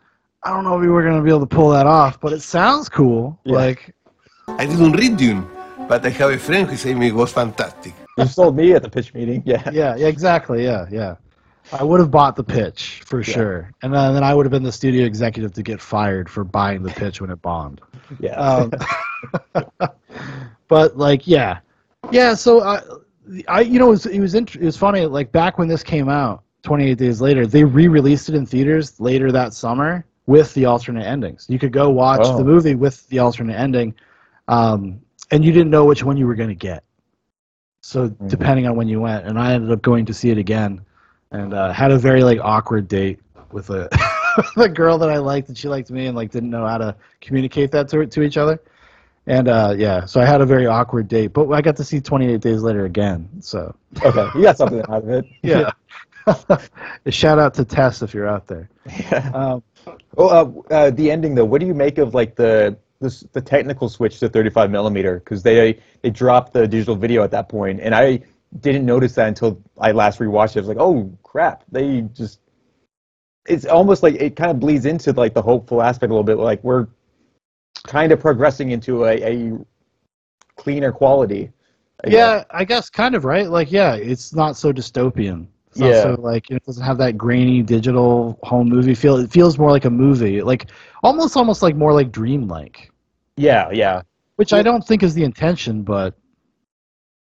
I 0.44 0.52
don't 0.52 0.64
know 0.64 0.76
if 0.76 0.82
we 0.82 0.88
were 0.88 1.04
gonna 1.04 1.22
be 1.22 1.30
able 1.30 1.42
to 1.42 1.46
pull 1.56 1.70
that 1.72 1.86
off, 1.86 2.20
but 2.22 2.32
it 2.34 2.42
sounds 2.42 2.88
cool. 2.88 3.38
Like, 3.46 3.94
I 4.48 4.66
didn't 4.66 4.94
read 4.94 5.18
Dune, 5.18 5.48
but 5.88 6.06
I 6.06 6.10
have 6.10 6.32
a 6.32 6.38
friend 6.38 6.68
who 6.70 6.78
said 6.78 7.02
it 7.02 7.14
was 7.14 7.34
fantastic. 7.34 7.94
You 8.18 8.26
sold 8.26 8.56
me 8.56 8.74
at 8.74 8.82
the 8.82 8.90
pitch 8.90 9.14
meeting. 9.14 9.44
Yeah. 9.46 9.70
yeah, 9.72 9.96
yeah, 9.96 10.08
exactly. 10.08 10.64
Yeah, 10.64 10.86
yeah. 10.92 11.16
I 11.74 11.84
would 11.84 12.00
have 12.00 12.10
bought 12.10 12.36
the 12.36 12.44
pitch 12.44 13.02
for 13.06 13.20
Yeah. 13.20 13.34
sure, 13.34 13.72
and 13.84 13.94
then, 13.94 14.14
then 14.14 14.24
I 14.24 14.34
would 14.34 14.46
have 14.46 14.52
been 14.52 14.64
the 14.64 14.72
studio 14.72 15.06
executive 15.06 15.54
to 15.54 15.62
get 15.64 15.82
fired 15.82 16.30
for 16.30 16.44
buying 16.44 16.84
the 16.84 16.90
pitch 16.92 17.20
when 17.22 17.30
it 17.30 17.42
bombed. 17.42 17.82
Yeah. 18.20 18.36
Um, 18.40 18.72
but 20.68 20.98
like, 20.98 21.28
yeah, 21.28 21.60
yeah. 22.12 22.34
So 22.34 22.62
I, 22.64 22.82
I, 23.48 23.62
you 23.62 23.78
know, 23.78 23.88
it 23.88 23.92
was 23.92 24.06
it 24.06 24.20
was, 24.20 24.36
int- 24.36 24.56
it 24.56 24.64
was 24.64 24.78
funny. 24.78 25.06
Like 25.06 25.32
back 25.32 25.58
when 25.58 25.68
this 25.68 25.84
came 25.84 26.10
out, 26.10 26.44
28 26.64 26.98
days 26.98 27.22
later, 27.22 27.46
they 27.46 27.64
re-released 27.64 28.30
it 28.30 28.36
in 28.36 28.46
theaters 28.46 29.00
later 29.00 29.32
that 29.34 29.54
summer 29.54 30.06
with 30.30 30.54
the 30.54 30.66
alternate 30.66 31.08
endings. 31.08 31.48
You 31.50 31.58
could 31.58 31.74
go 31.74 31.90
watch 31.90 32.22
Oh. 32.24 32.38
the 32.38 32.44
movie 32.44 32.76
with 32.76 33.08
the 33.10 33.18
alternate 33.18 33.56
ending, 33.60 33.96
um, 34.48 35.02
and 35.32 35.44
you 35.44 35.52
didn't 35.52 35.72
know 35.72 35.86
which 35.86 36.04
one 36.04 36.18
you 36.18 36.28
were 36.28 36.36
going 36.36 36.50
to 36.50 36.56
get. 36.70 36.84
So 37.82 38.10
depending 38.28 38.68
on 38.68 38.76
when 38.76 38.88
you 38.88 39.02
went, 39.02 39.26
and 39.26 39.40
I 39.40 39.54
ended 39.54 39.72
up 39.72 39.82
going 39.82 40.06
to 40.06 40.14
see 40.14 40.30
it 40.30 40.38
again, 40.38 40.82
and 41.32 41.56
uh, 41.56 41.74
had 41.74 41.90
a 41.92 41.98
very 41.98 42.24
like 42.24 42.40
awkward 42.44 42.88
date 42.88 43.20
with 43.52 43.72
a 43.72 43.90
the 44.56 44.70
girl 44.70 45.00
that 45.00 45.10
I 45.10 45.18
liked, 45.18 45.48
and 45.50 45.58
she 45.58 45.68
liked 45.68 45.90
me, 45.90 46.06
and 46.06 46.16
like 46.16 46.30
didn't 46.30 46.52
know 46.52 46.68
how 46.68 46.78
to 46.78 46.96
communicate 47.22 47.72
that 47.72 47.90
to 47.90 48.06
to 48.06 48.22
each 48.22 48.38
other. 48.38 48.62
And 49.26 49.48
uh, 49.48 49.74
yeah, 49.76 50.06
so 50.06 50.22
I 50.22 50.26
had 50.26 50.42
a 50.42 50.46
very 50.46 50.68
awkward 50.68 51.08
date, 51.08 51.34
but 51.34 51.52
I 51.52 51.62
got 51.62 51.76
to 51.78 51.84
see 51.84 52.00
28 52.00 52.40
Days 52.40 52.62
Later 52.62 52.86
again. 52.86 53.28
So 53.42 53.76
Okay, 54.04 54.28
you 54.36 54.44
got 54.44 54.58
something 54.58 54.82
out 54.90 55.04
of 55.04 55.10
it. 55.10 55.26
yeah. 55.42 55.72
Shout 57.10 57.40
out 57.40 57.56
to 57.56 57.66
Tess 57.66 58.04
if 58.04 58.14
you're 58.14 58.28
out 58.28 58.46
there. 58.46 58.70
Um, 59.34 59.64
Oh, 60.18 60.28
uh, 60.28 60.74
uh, 60.74 60.90
the 60.92 61.12
ending 61.12 61.36
though. 61.36 61.46
What 61.46 61.62
do 61.62 61.68
you 61.68 61.74
make 61.74 61.98
of 61.98 62.14
like 62.14 62.36
the 62.36 62.78
this, 63.00 63.22
the 63.32 63.42
technical 63.42 63.90
switch 63.90 64.20
to 64.20 64.30
35 64.30 64.72
millimeter? 64.72 65.20
Because 65.20 65.44
they 65.44 65.80
they 66.02 66.10
dropped 66.10 66.54
the 66.54 66.68
digital 66.68 66.96
video 66.96 67.24
at 67.24 67.32
that 67.32 67.50
point, 67.50 67.80
and 67.82 67.94
I 67.94 68.22
didn't 68.60 68.86
notice 68.86 69.16
that 69.16 69.28
until 69.28 69.62
I 69.78 69.92
last 69.92 70.20
rewatched 70.20 70.56
it. 70.56 70.58
I 70.58 70.62
was 70.62 70.68
like, 70.68 70.80
oh 70.80 71.12
crap! 71.24 71.64
They 71.72 72.02
just 72.14 72.40
it's 73.46 73.66
almost 73.66 74.04
like 74.04 74.16
it 74.16 74.36
kind 74.36 74.52
of 74.52 74.60
bleeds 74.60 74.86
into 74.86 75.12
like 75.14 75.34
the 75.34 75.42
hopeful 75.42 75.82
aspect 75.82 76.12
a 76.12 76.14
little 76.14 76.24
bit. 76.24 76.38
Like 76.38 76.64
we're 76.64 76.88
kind 77.86 78.12
of 78.12 78.20
progressing 78.20 78.72
into 78.72 79.06
a, 79.06 79.24
a 79.24 79.58
cleaner 80.56 80.92
quality. 80.92 81.52
I 82.04 82.10
guess. 82.10 82.18
yeah, 82.18 82.44
I 82.52 82.64
guess 82.64 82.90
kind 82.90 83.16
of 83.16 83.26
right. 83.26 83.50
Like, 83.50 83.72
yeah, 83.72 83.96
it's 83.96 84.34
not 84.34 84.56
so 84.56 84.72
dystopian. 84.72 85.48
It's 85.82 85.88
Yeah. 85.98 86.16
so 86.16 86.22
like 86.22 86.52
it 86.52 86.64
doesn't 86.66 86.84
have 86.84 86.98
that 86.98 87.18
grainy 87.18 87.62
digital 87.62 88.38
home 88.44 88.68
movie 88.70 88.94
feel. 88.96 89.18
It 89.18 89.32
feels 89.32 89.58
more 89.58 89.72
like 89.72 89.86
a 89.86 89.90
movie, 89.90 90.42
like 90.42 90.68
almost 91.04 91.38
almost 91.38 91.62
like 91.62 91.76
more 91.76 91.94
like 91.94 92.12
dreamlike, 92.12 92.92
Yeah, 93.38 93.70
yeah. 93.72 94.02
which 94.36 94.52
I 94.54 94.62
don't 94.62 94.86
think 94.86 95.04
is 95.04 95.14
the 95.14 95.24
intention, 95.24 95.84
but 95.84 96.16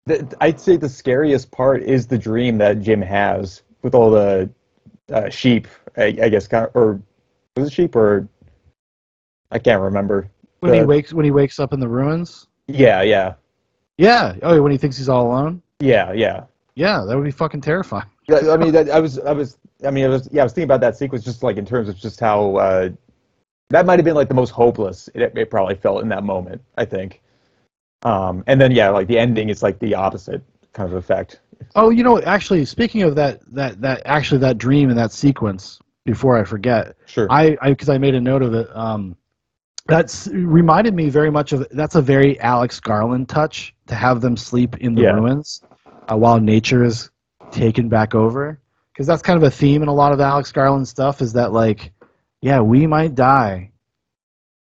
The, 0.06 0.36
I'd 0.40 0.60
say 0.60 0.76
the 0.76 0.88
scariest 0.88 1.50
part 1.50 1.82
is 1.82 2.06
the 2.06 2.18
dream 2.18 2.58
that 2.58 2.80
Jim 2.80 3.02
has 3.02 3.62
with 3.82 3.94
all 3.94 4.10
the 4.10 4.48
uh, 5.12 5.28
sheep. 5.28 5.66
I, 5.96 6.04
I 6.22 6.28
guess, 6.28 6.46
kind 6.46 6.66
of, 6.66 6.76
or 6.76 7.00
was 7.56 7.68
it 7.68 7.72
sheep 7.72 7.96
or 7.96 8.28
I 9.50 9.58
can't 9.58 9.80
remember. 9.82 10.30
when 10.60 10.74
he 10.74 10.82
wakes 10.82 11.12
when 11.12 11.24
he 11.24 11.30
wakes 11.30 11.58
up 11.58 11.72
in 11.72 11.80
the 11.80 11.88
ruins, 11.88 12.46
Yeah, 12.68 13.02
yeah, 13.02 13.34
yeah. 13.98 14.34
Oh, 14.42 14.60
when 14.62 14.72
he 14.72 14.78
thinks 14.78 14.96
he's 14.96 15.08
all 15.08 15.26
alone, 15.28 15.62
yeah, 15.80 16.12
yeah. 16.12 16.44
yeah, 16.74 17.04
that 17.06 17.16
would 17.16 17.24
be 17.24 17.30
fucking 17.30 17.60
terrifying. 17.62 18.06
Yeah, 18.28 18.52
I 18.52 18.56
mean, 18.56 18.72
that, 18.72 18.90
I 18.90 18.98
was, 18.98 19.18
I 19.20 19.32
was, 19.32 19.58
I 19.84 19.90
mean, 19.90 20.04
I 20.04 20.08
was, 20.08 20.28
yeah, 20.32 20.42
I 20.42 20.44
was 20.44 20.52
thinking 20.52 20.64
about 20.66 20.80
that 20.80 20.96
sequence 20.96 21.24
just 21.24 21.42
like 21.42 21.56
in 21.56 21.66
terms 21.66 21.88
of 21.88 21.96
just 21.96 22.18
how 22.18 22.56
uh, 22.56 22.88
that 23.70 23.86
might 23.86 23.98
have 23.98 24.04
been 24.04 24.14
like 24.14 24.28
the 24.28 24.34
most 24.34 24.50
hopeless 24.50 25.08
it, 25.14 25.32
it 25.36 25.50
probably 25.50 25.76
felt 25.76 26.02
in 26.02 26.08
that 26.08 26.24
moment. 26.24 26.62
I 26.76 26.84
think. 26.84 27.22
Um, 28.02 28.44
and 28.46 28.60
then 28.60 28.72
yeah, 28.72 28.88
like 28.90 29.06
the 29.06 29.18
ending 29.18 29.48
is 29.48 29.62
like 29.62 29.78
the 29.78 29.94
opposite 29.94 30.42
kind 30.72 30.90
of 30.90 30.96
effect. 30.96 31.40
Oh, 31.74 31.90
you 31.90 32.02
know, 32.04 32.20
actually, 32.22 32.64
speaking 32.64 33.02
of 33.02 33.14
that, 33.14 33.40
that 33.54 33.80
that 33.80 34.02
actually 34.04 34.40
that 34.40 34.58
dream 34.58 34.90
and 34.90 34.98
that 34.98 35.12
sequence. 35.12 35.80
Before 36.04 36.38
I 36.38 36.44
forget, 36.44 36.94
Sure. 37.06 37.26
I 37.32 37.56
because 37.64 37.88
I, 37.88 37.98
made 37.98 38.14
a 38.14 38.20
note 38.20 38.42
of 38.42 38.54
it. 38.54 38.68
Um, 38.76 39.16
that's 39.86 40.28
reminded 40.28 40.94
me 40.94 41.08
very 41.10 41.32
much 41.32 41.52
of. 41.52 41.66
That's 41.72 41.96
a 41.96 42.00
very 42.00 42.38
Alex 42.38 42.78
Garland 42.78 43.28
touch 43.28 43.74
to 43.88 43.96
have 43.96 44.20
them 44.20 44.36
sleep 44.36 44.76
in 44.78 44.94
the 44.94 45.02
Yeah. 45.02 45.14
ruins 45.14 45.64
uh, 46.08 46.16
while 46.16 46.38
nature 46.38 46.84
is 46.84 47.10
taken 47.56 47.88
back 47.88 48.14
over. 48.14 48.60
Because 48.92 49.06
that's 49.06 49.22
kind 49.22 49.36
of 49.36 49.42
a 49.42 49.50
theme 49.50 49.82
in 49.82 49.88
a 49.88 49.94
lot 49.94 50.12
of 50.12 50.20
Alex 50.20 50.52
Garland 50.52 50.88
stuff. 50.88 51.20
Is 51.20 51.32
that 51.34 51.52
like, 51.52 51.92
yeah, 52.40 52.60
we 52.60 52.86
might 52.86 53.14
die, 53.14 53.72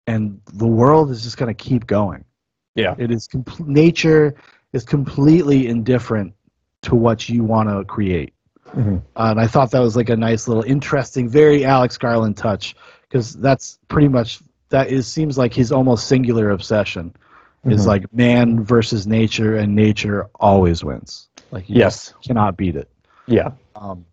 and 0.07 0.39
the 0.53 0.67
world 0.67 1.09
is 1.11 1.23
just 1.23 1.37
going 1.37 1.53
to 1.53 1.63
keep 1.69 1.85
going. 1.87 2.23
Yeah. 2.75 2.95
It 2.97 3.11
is 3.11 3.27
compl- 3.27 3.67
nature 3.67 4.35
is 4.71 4.83
completely 4.85 5.67
indifferent 5.67 6.33
to 6.83 6.95
what 6.95 7.27
you 7.27 7.43
want 7.43 7.67
to 7.69 7.83
create. 7.83 8.33
Mhm. 8.69 9.01
Uh, 9.17 9.27
and 9.31 9.39
I 9.39 9.47
thought 9.47 9.71
that 9.71 9.79
was 9.81 9.97
like 9.97 10.09
a 10.09 10.15
nice 10.15 10.47
little 10.47 10.63
interesting, 10.63 11.27
very 11.27 11.65
Alex 11.65 11.97
Garland 11.97 12.37
touch 12.37 12.75
because 13.01 13.33
that's 13.33 13.79
pretty 13.89 14.07
much 14.07 14.39
that 14.69 14.89
is 14.89 15.05
seems 15.07 15.37
like 15.37 15.53
his 15.53 15.73
almost 15.73 16.07
singular 16.07 16.51
obsession 16.51 17.13
is 17.65 17.83
Mhm. 17.83 17.87
like 17.87 18.13
man 18.13 18.63
versus 18.63 19.05
nature, 19.05 19.57
and 19.57 19.75
nature 19.75 20.29
always 20.39 20.83
wins. 20.85 21.27
Like 21.51 21.69
you 21.69 21.75
Yes. 21.77 22.09
just 22.11 22.21
cannot 22.27 22.57
beat 22.57 22.75
it. 22.75 22.89
Yeah. 23.27 23.51
Um, 23.75 24.05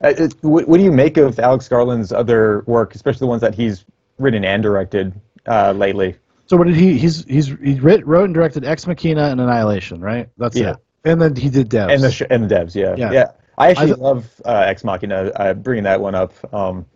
it, 0.00 0.34
what, 0.42 0.68
what 0.68 0.78
do 0.78 0.84
you 0.84 0.92
make 0.92 1.16
of 1.16 1.38
Alex 1.38 1.68
Garland's 1.68 2.12
other 2.12 2.62
work, 2.66 2.94
especially 2.94 3.20
the 3.20 3.26
ones 3.26 3.40
that 3.42 3.54
he's 3.54 3.84
written 4.18 4.44
and 4.44 4.62
directed 4.62 5.20
uh, 5.46 5.72
lately? 5.72 6.16
so 6.46 6.56
what 6.56 6.66
did 6.66 6.76
he? 6.76 6.96
He's 6.96 7.24
he's 7.24 7.48
he 7.62 7.78
writ, 7.78 8.06
wrote 8.06 8.24
and 8.24 8.34
directed 8.34 8.64
Ex 8.64 8.86
Machina 8.86 9.24
and 9.24 9.40
Annihilation, 9.40 10.00
right? 10.00 10.28
That's 10.38 10.56
Yeah. 10.56 10.70
it. 10.72 10.76
And 11.04 11.20
then 11.20 11.36
he 11.36 11.48
did 11.50 11.68
Devs. 11.68 11.92
And 11.94 12.02
the 12.02 12.10
sh- 12.10 12.22
and 12.30 12.48
the 12.48 12.54
devs, 12.54 12.74
yeah, 12.74 12.94
Yeah. 12.96 13.12
yeah. 13.12 13.30
I 13.58 13.70
actually 13.70 13.92
I- 13.92 13.96
love 13.96 14.40
uh, 14.46 14.64
Ex 14.66 14.82
Machina. 14.84 15.30
Uh, 15.36 15.52
bringing 15.54 15.84
that 15.84 16.00
one 16.00 16.14
up. 16.14 16.32
Um, 16.54 16.86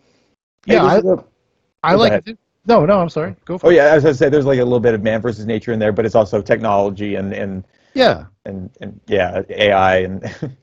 Yeah, 0.65 0.79
hey, 0.79 0.85
I, 0.85 0.95
this 0.95 1.03
is 1.03 1.09
a- 1.19 1.23
I 1.83 1.91
Go 1.93 1.97
like 1.99 2.27
it. 2.27 2.37
No, 2.65 2.85
no, 2.85 2.99
I'm 2.99 3.09
sorry. 3.09 3.35
Go 3.45 3.57
for 3.57 3.67
Oh 3.67 3.69
it. 3.69 3.75
yeah, 3.75 3.85
as 3.93 4.05
I 4.05 4.13
say, 4.13 4.29
there's 4.29 4.45
like 4.45 4.59
a 4.59 4.63
little 4.63 4.79
bit 4.79 4.93
of 4.93 5.03
man 5.03 5.21
versus 5.21 5.45
nature 5.45 5.73
in 5.73 5.79
there, 5.79 5.91
but 5.91 6.05
it's 6.05 6.15
also 6.15 6.41
technology 6.41 7.15
and 7.15 7.33
and 7.33 7.63
Yeah. 7.93 8.25
and 8.45 8.69
and 8.81 8.99
yeah, 9.07 9.41
AI 9.49 9.97
and 9.97 10.23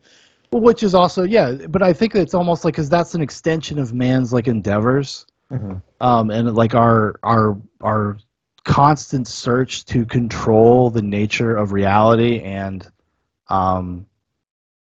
Well, 0.52 0.62
which 0.62 0.82
is 0.82 0.94
also 0.94 1.22
yeah, 1.24 1.52
but 1.68 1.82
I 1.82 1.92
think 1.92 2.14
it's 2.14 2.34
almost 2.34 2.64
like 2.64 2.74
because 2.74 2.88
that's 2.88 3.14
an 3.14 3.20
extension 3.22 3.78
of 3.78 3.92
man's 3.92 4.32
like 4.32 4.48
endeavors, 4.48 5.26
Mhm. 5.52 5.82
um, 6.00 6.30
and 6.30 6.54
like 6.54 6.74
our 6.74 7.18
our 7.22 7.56
our 7.82 8.18
constant 8.64 9.26
search 9.28 9.84
to 9.86 10.04
control 10.04 10.90
the 10.90 11.02
nature 11.02 11.56
of 11.56 11.72
reality 11.72 12.40
and 12.40 12.86
um, 13.48 14.06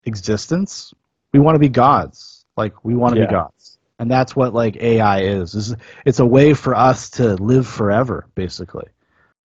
existence. 0.05 0.93
We 1.33 1.39
want 1.39 1.55
to 1.55 1.59
be 1.59 1.69
gods, 1.69 2.45
like 2.57 2.83
we 2.83 2.95
want 2.95 3.13
to 3.13 3.19
Yeah. 3.19 3.25
be 3.25 3.31
gods, 3.31 3.77
and 3.99 4.09
that's 4.11 4.35
what 4.35 4.53
like 4.53 4.75
AI 4.77 5.21
is. 5.21 5.55
is 5.55 5.75
it's 6.05 6.19
a 6.19 6.25
way 6.25 6.53
for 6.53 6.75
us 6.75 7.09
to 7.11 7.35
live 7.35 7.67
forever, 7.67 8.27
basically. 8.35 8.87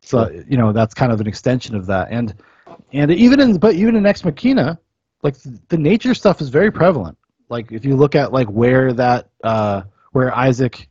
So 0.03 0.31
you 0.49 0.57
know 0.57 0.73
that's 0.73 0.95
kind 0.95 1.13
of 1.13 1.21
an 1.21 1.27
extension 1.27 1.75
of 1.77 1.87
that, 1.87 2.09
and 2.11 2.35
and 2.93 3.11
even 3.11 3.41
in 3.41 3.59
but 3.59 3.75
even 3.75 3.97
in 3.97 4.07
Ex 4.07 4.25
Machina, 4.25 4.79
like 5.23 5.37
the 5.69 5.79
nature 5.79 6.15
stuff 6.15 6.41
is 6.41 6.49
very 6.49 6.71
prevalent. 6.71 7.17
Like 7.49 7.73
if 7.73 7.85
you 7.85 7.97
look 7.97 8.15
at 8.15 8.33
like 8.33 8.49
where 8.49 8.93
that 8.93 9.29
uh, 9.45 9.83
where 10.13 10.35
Isaac, 10.35 10.89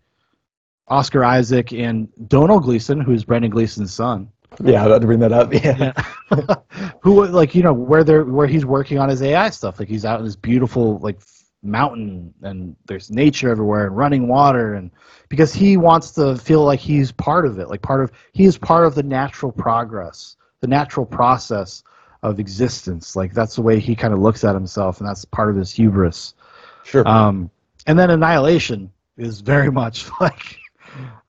Oscar 0.88 1.24
Isaac, 1.24 1.72
and 1.72 2.10
Domhnall 2.28 2.60
Gleeson, 2.60 3.00
who's 3.02 3.24
Brendan 3.24 3.52
Gleeson's 3.52 3.94
son, 3.94 4.30
yeah, 4.64 4.86
I 4.86 4.90
had 4.90 5.02
to 5.02 5.08
bring 5.08 5.20
that 5.20 5.32
up. 5.32 5.54
Yeah, 5.60 5.94
who 7.02 7.26
like 7.28 7.56
you 7.56 7.64
know 7.64 7.74
where 7.74 8.04
they're 8.04 8.26
where 8.26 8.48
he's 8.48 8.66
working 8.66 9.00
on 9.00 9.10
his 9.10 9.22
AI 9.22 9.50
stuff. 9.50 9.80
Like 9.80 9.90
he's 9.90 10.06
out 10.06 10.20
in 10.20 10.26
this 10.26 10.36
beautiful 10.36 11.00
like 11.00 11.20
mountain 11.62 12.34
and 12.42 12.76
there's 12.86 13.12
nature 13.12 13.50
everywhere 13.50 13.88
and 13.88 13.98
running 13.98 14.30
water 14.30 14.76
and 14.76 14.90
because 15.28 15.54
he 15.54 15.76
wants 15.76 16.12
to 16.12 16.38
feel 16.38 16.64
like 16.64 16.80
he's 16.80 17.12
part 17.12 17.46
of 17.46 17.60
it, 17.60 17.70
like 17.70 17.82
part 17.82 18.02
of 18.02 18.12
he 18.34 18.46
is 18.46 18.58
part 18.58 18.86
of 18.86 18.96
the 18.96 19.04
natural 19.04 19.52
progress, 19.52 20.38
the 20.62 20.68
natural 20.68 21.06
process 21.06 21.84
of 22.24 22.40
existence. 22.40 23.16
Like 23.16 23.34
that's 23.34 23.56
the 23.56 23.62
way 23.62 23.80
he 23.80 23.96
kind 23.96 24.14
of 24.14 24.20
looks 24.20 24.44
at 24.44 24.54
himself, 24.54 25.00
and 25.00 25.08
that's 25.08 25.26
part 25.26 25.50
of 25.50 25.56
his 25.56 25.72
hubris. 25.72 26.34
Sure. 26.84 27.08
Um, 27.08 27.50
and 27.88 27.98
then 27.98 28.10
Annihilation 28.10 28.92
is 29.18 29.42
very 29.42 29.72
much 29.72 30.10
like 30.22 30.58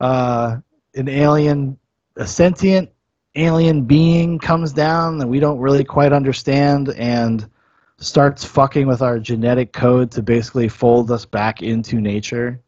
uh, 0.01 0.57
an 0.95 1.09
alien, 1.09 1.79
a 2.17 2.27
sentient 2.27 2.91
alien 3.37 3.85
being 3.85 4.39
comes 4.39 4.73
down 4.73 5.19
that 5.19 5.27
we 5.27 5.39
don't 5.39 5.59
really 5.59 5.85
quite 5.85 6.13
understand 6.13 6.89
and 6.91 7.49
starts 7.99 8.45
fucking 8.45 8.87
with 8.87 9.03
our 9.03 9.19
genetic 9.19 9.73
code 9.73 10.11
to 10.11 10.23
basically 10.23 10.69
fold 10.69 11.11
us 11.11 11.25
back 11.25 11.63
into 11.63 12.01
nature. 12.01 12.61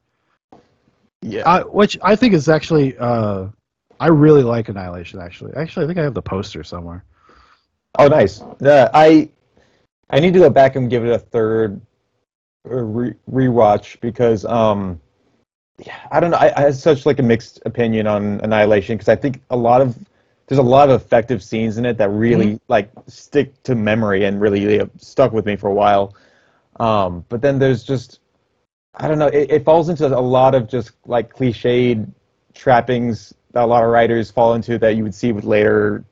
Yeah. 1.22 1.62
Which 1.62 1.98
I 2.02 2.16
think 2.16 2.34
is 2.34 2.48
actually, 2.48 2.96
uh, 2.98 3.46
I 4.00 4.08
really 4.08 4.42
like 4.42 4.68
Annihilation. 4.68 5.20
Actually, 5.20 5.54
actually, 5.56 5.84
I 5.84 5.86
think 5.86 5.98
I 5.98 6.02
have 6.02 6.14
the 6.14 6.22
poster 6.22 6.64
somewhere. 6.64 7.04
Oh, 7.98 8.08
nice. 8.08 8.42
Yeah, 8.60 8.90
I 8.92 9.28
I 10.10 10.20
need 10.20 10.32
to 10.34 10.40
go 10.40 10.50
back 10.50 10.76
and 10.76 10.90
give 10.90 11.04
it 11.04 11.10
a 11.10 11.18
third 11.18 11.80
uh, 12.70 12.74
re- 12.76 13.14
rewatch 13.30 14.00
because 14.00 14.44
um 14.44 15.00
yeah, 15.78 15.96
I 16.10 16.20
don't 16.20 16.30
know. 16.30 16.36
I, 16.36 16.52
I 16.56 16.60
have 16.62 16.76
such 16.76 17.06
like 17.06 17.18
a 17.18 17.22
mixed 17.22 17.60
opinion 17.64 18.06
on 18.06 18.40
Annihilation 18.42 18.96
because 18.96 19.08
I 19.08 19.16
think 19.16 19.42
a 19.50 19.56
lot 19.56 19.80
of 19.80 19.96
there's 20.46 20.58
a 20.58 20.62
lot 20.62 20.90
of 20.90 21.00
effective 21.00 21.42
scenes 21.42 21.78
in 21.78 21.86
it 21.86 21.96
that 21.98 22.10
really 22.10 22.60
like 22.68 22.90
stick 23.06 23.62
to 23.64 23.74
memory 23.74 24.24
and 24.24 24.40
really 24.40 24.80
uh, 24.80 24.86
stuck 24.98 25.32
with 25.32 25.46
me 25.46 25.56
for 25.56 25.68
a 25.68 25.74
while. 25.74 26.14
Um, 26.78 27.24
but 27.28 27.40
then 27.40 27.58
there's 27.58 27.82
just 27.84 28.20
I 28.94 29.08
don't 29.08 29.18
know. 29.18 29.28
It, 29.28 29.50
it 29.50 29.64
falls 29.64 29.88
into 29.88 30.06
a 30.06 30.20
lot 30.20 30.54
of 30.54 30.68
just 30.68 30.92
like 31.06 31.34
cliched 31.34 32.06
trappings 32.54 33.34
a 33.54 33.66
lot 33.66 33.84
of 33.84 33.90
writers 33.90 34.30
fall 34.30 34.54
into 34.54 34.78
that 34.78 34.96
you 34.96 35.02
would 35.02 35.14
see 35.14 35.32
with 35.32 35.44
later 35.44 36.04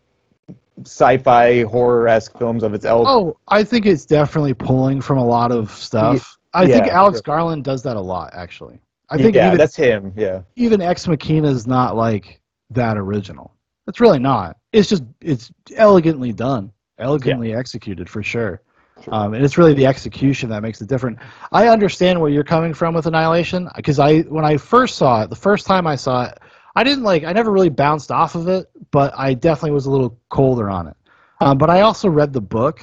sci-fi 0.83 1.63
horror-esque 1.63 2.39
films 2.39 2.63
of 2.63 2.75
its 2.75 2.85
ilk. 2.85 3.07
Oh, 3.07 3.37
I 3.49 3.65
think 3.65 3.87
it's 3.87 4.05
definitely 4.07 4.55
pulling 4.55 5.01
from 5.01 5.19
a 5.19 5.25
lot 5.25 5.53
of 5.53 5.71
stuff. 5.71 6.39
I 6.53 6.67
think 6.67 6.87
yeah, 6.87 6.95
Alex 6.95 7.19
sure. 7.19 7.23
Garland 7.23 7.65
does 7.65 7.83
that 7.83 7.97
a 7.97 8.01
lot, 8.01 8.31
actually. 8.35 8.81
I 9.11 9.17
think 9.17 9.35
yeah, 9.35 9.49
even, 9.49 9.59
that's 9.59 9.77
him. 9.77 10.13
Yeah, 10.17 10.43
even 10.57 10.81
Ex 10.81 11.07
Machina 11.09 11.49
is 11.49 11.67
not 11.67 11.97
like 11.97 12.41
that 12.71 12.97
original. 12.97 13.55
It's 13.89 14.01
really 14.01 14.21
not. 14.21 14.57
It's 14.73 14.89
just 14.89 15.05
it's 15.21 15.51
elegantly 15.75 16.33
done, 16.33 16.73
elegantly 16.99 17.55
executed 17.55 18.09
for 18.09 18.23
sure. 18.23 18.63
Um, 19.09 19.35
and 19.35 19.45
it's 19.45 19.57
really 19.57 19.75
the 19.75 19.87
execution 19.87 20.51
that 20.51 20.63
makes 20.63 20.81
it 20.81 20.89
different. 20.89 21.19
I 21.53 21.69
understand 21.69 22.21
where 22.21 22.31
you're 22.31 22.45
coming 22.45 22.75
from 22.75 22.95
with 22.95 23.07
Annihilation 23.07 23.69
because 23.75 23.99
I 23.99 24.21
when 24.23 24.45
I 24.45 24.57
first 24.57 24.97
saw 24.97 25.23
it, 25.23 25.31
the 25.31 25.37
first 25.37 25.67
time 25.67 25.87
I 25.87 25.97
saw 25.97 26.27
it, 26.27 26.39
I 26.77 26.85
didn't 26.85 27.05
like 27.05 27.25
I 27.25 27.33
never 27.33 27.51
really 27.51 27.69
bounced 27.69 28.11
off 28.11 28.35
of 28.35 28.49
it, 28.49 28.71
but 28.91 29.13
I 29.17 29.35
definitely 29.35 29.73
was 29.73 29.87
a 29.87 29.91
little 29.91 30.19
colder 30.29 30.71
on 30.71 30.89
it. 30.89 30.97
Um, 31.41 31.59
but 31.59 31.71
I 31.71 31.81
also 31.81 32.09
read 32.09 32.33
the 32.33 32.41
book, 32.41 32.81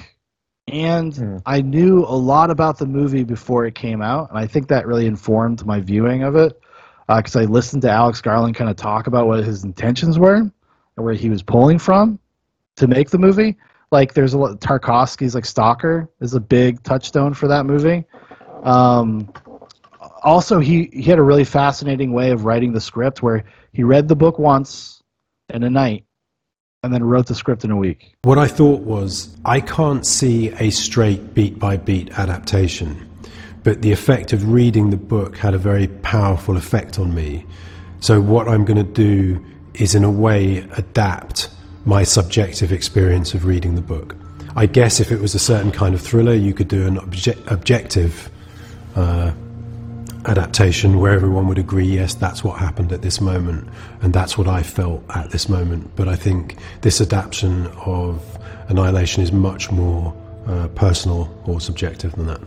and 0.67 1.41
I 1.45 1.61
knew 1.61 2.03
a 2.03 2.15
lot 2.15 2.49
about 2.49 2.77
the 2.77 2.85
movie 2.85 3.23
before 3.23 3.65
it 3.65 3.75
came 3.75 4.01
out, 4.01 4.29
and 4.29 4.37
I 4.37 4.47
think 4.47 4.67
that 4.67 4.87
really 4.87 5.05
informed 5.05 5.65
my 5.65 5.79
viewing 5.79 6.23
of 6.23 6.35
it 6.35 6.59
because 7.07 7.35
I 7.35 7.45
listened 7.45 7.83
to 7.83 7.89
Alex 7.89 8.19
Garland 8.19 8.55
kind 8.55 8.69
of 8.69 8.75
talk 8.75 9.07
about 9.07 9.27
what 9.27 9.43
his 9.43 9.63
intentions 9.63 10.19
were 10.19 10.35
and 10.35 10.51
where 10.95 11.13
he 11.13 11.29
was 11.29 11.41
pulling 11.41 11.79
from 11.79 12.19
to 12.75 12.87
make 12.87 13.09
the 13.09 13.17
movie. 13.17 13.57
Like 13.91 14.13
there's 14.13 14.33
a 14.33 14.37
lot 14.37 14.59
Tarkovsky's 14.59 15.33
like 15.33 15.45
Stalker 15.45 16.09
is 16.19 16.33
a 16.33 16.39
big 16.39 16.83
touchstone 16.83 17.33
for 17.33 17.47
that 17.47 17.65
movie. 17.65 18.03
Um, 18.63 19.31
also, 20.23 20.59
he 20.59 20.89
he 20.91 21.03
had 21.03 21.19
a 21.19 21.23
really 21.23 21.45
fascinating 21.45 22.11
way 22.11 22.31
of 22.31 22.43
writing 22.43 22.73
the 22.73 22.81
script 22.81 23.23
where 23.23 23.45
he 23.77 23.83
read 23.83 24.07
the 24.07 24.15
book 24.15 24.39
once 24.39 25.03
in 25.53 25.61
a 25.61 25.69
night 25.69 26.03
and 26.81 26.91
then 26.91 27.03
wrote 27.03 27.27
the 27.27 27.35
script 27.35 27.63
in 27.63 27.69
a 27.69 27.77
week. 27.77 28.15
What 28.23 28.39
I 28.39 28.47
thought 28.47 28.81
was, 28.81 29.37
I 29.45 29.61
can't 29.61 30.03
see 30.03 30.49
a 30.53 30.71
straight 30.71 31.35
beat 31.35 31.59
by 31.59 31.77
beat 31.77 32.09
adaptation, 32.17 33.07
but 33.63 33.83
the 33.83 33.91
effect 33.91 34.33
of 34.33 34.51
reading 34.51 34.89
the 34.89 34.97
book 34.97 35.37
had 35.37 35.53
a 35.53 35.59
very 35.59 35.89
powerful 36.01 36.57
effect 36.57 36.97
on 36.97 37.13
me. 37.13 37.45
So, 37.99 38.19
what 38.19 38.47
I'm 38.47 38.65
going 38.65 38.83
to 38.83 38.91
do 38.91 39.45
is, 39.75 39.93
in 39.93 40.03
a 40.03 40.09
way, 40.09 40.67
adapt 40.75 41.49
my 41.85 42.01
subjective 42.01 42.71
experience 42.71 43.35
of 43.35 43.45
reading 43.45 43.75
the 43.75 43.81
book. 43.81 44.15
I 44.55 44.65
guess 44.65 44.99
if 44.99 45.11
it 45.11 45.21
was 45.21 45.35
a 45.35 45.39
certain 45.39 45.71
kind 45.71 45.93
of 45.93 46.01
thriller, 46.01 46.33
you 46.33 46.55
could 46.55 46.67
do 46.67 46.87
an 46.87 46.95
obje- 46.95 47.51
objective 47.51 48.31
uh, 48.95 49.33
adaptation 50.25 50.99
where 50.99 51.13
everyone 51.13 51.47
would 51.47 51.57
agree, 51.57 51.85
yes, 51.85 52.13
that's 52.13 52.43
what 52.43 52.59
happened 52.59 52.91
at 52.91 53.01
this 53.01 53.21
moment, 53.21 53.67
and 54.01 54.13
that's 54.13 54.37
what 54.37 54.47
I 54.47 54.63
felt 54.63 55.03
at 55.15 55.31
this 55.31 55.49
moment. 55.49 55.95
But 55.95 56.07
I 56.07 56.15
think 56.15 56.57
this 56.81 57.01
adaptation 57.01 57.67
of 57.85 58.21
Annihilation 58.69 59.23
is 59.23 59.31
much 59.31 59.71
more 59.71 60.13
uh, 60.47 60.67
personal 60.69 61.33
or 61.45 61.61
subjective 61.61 62.15
than 62.15 62.27
that. 62.27 62.41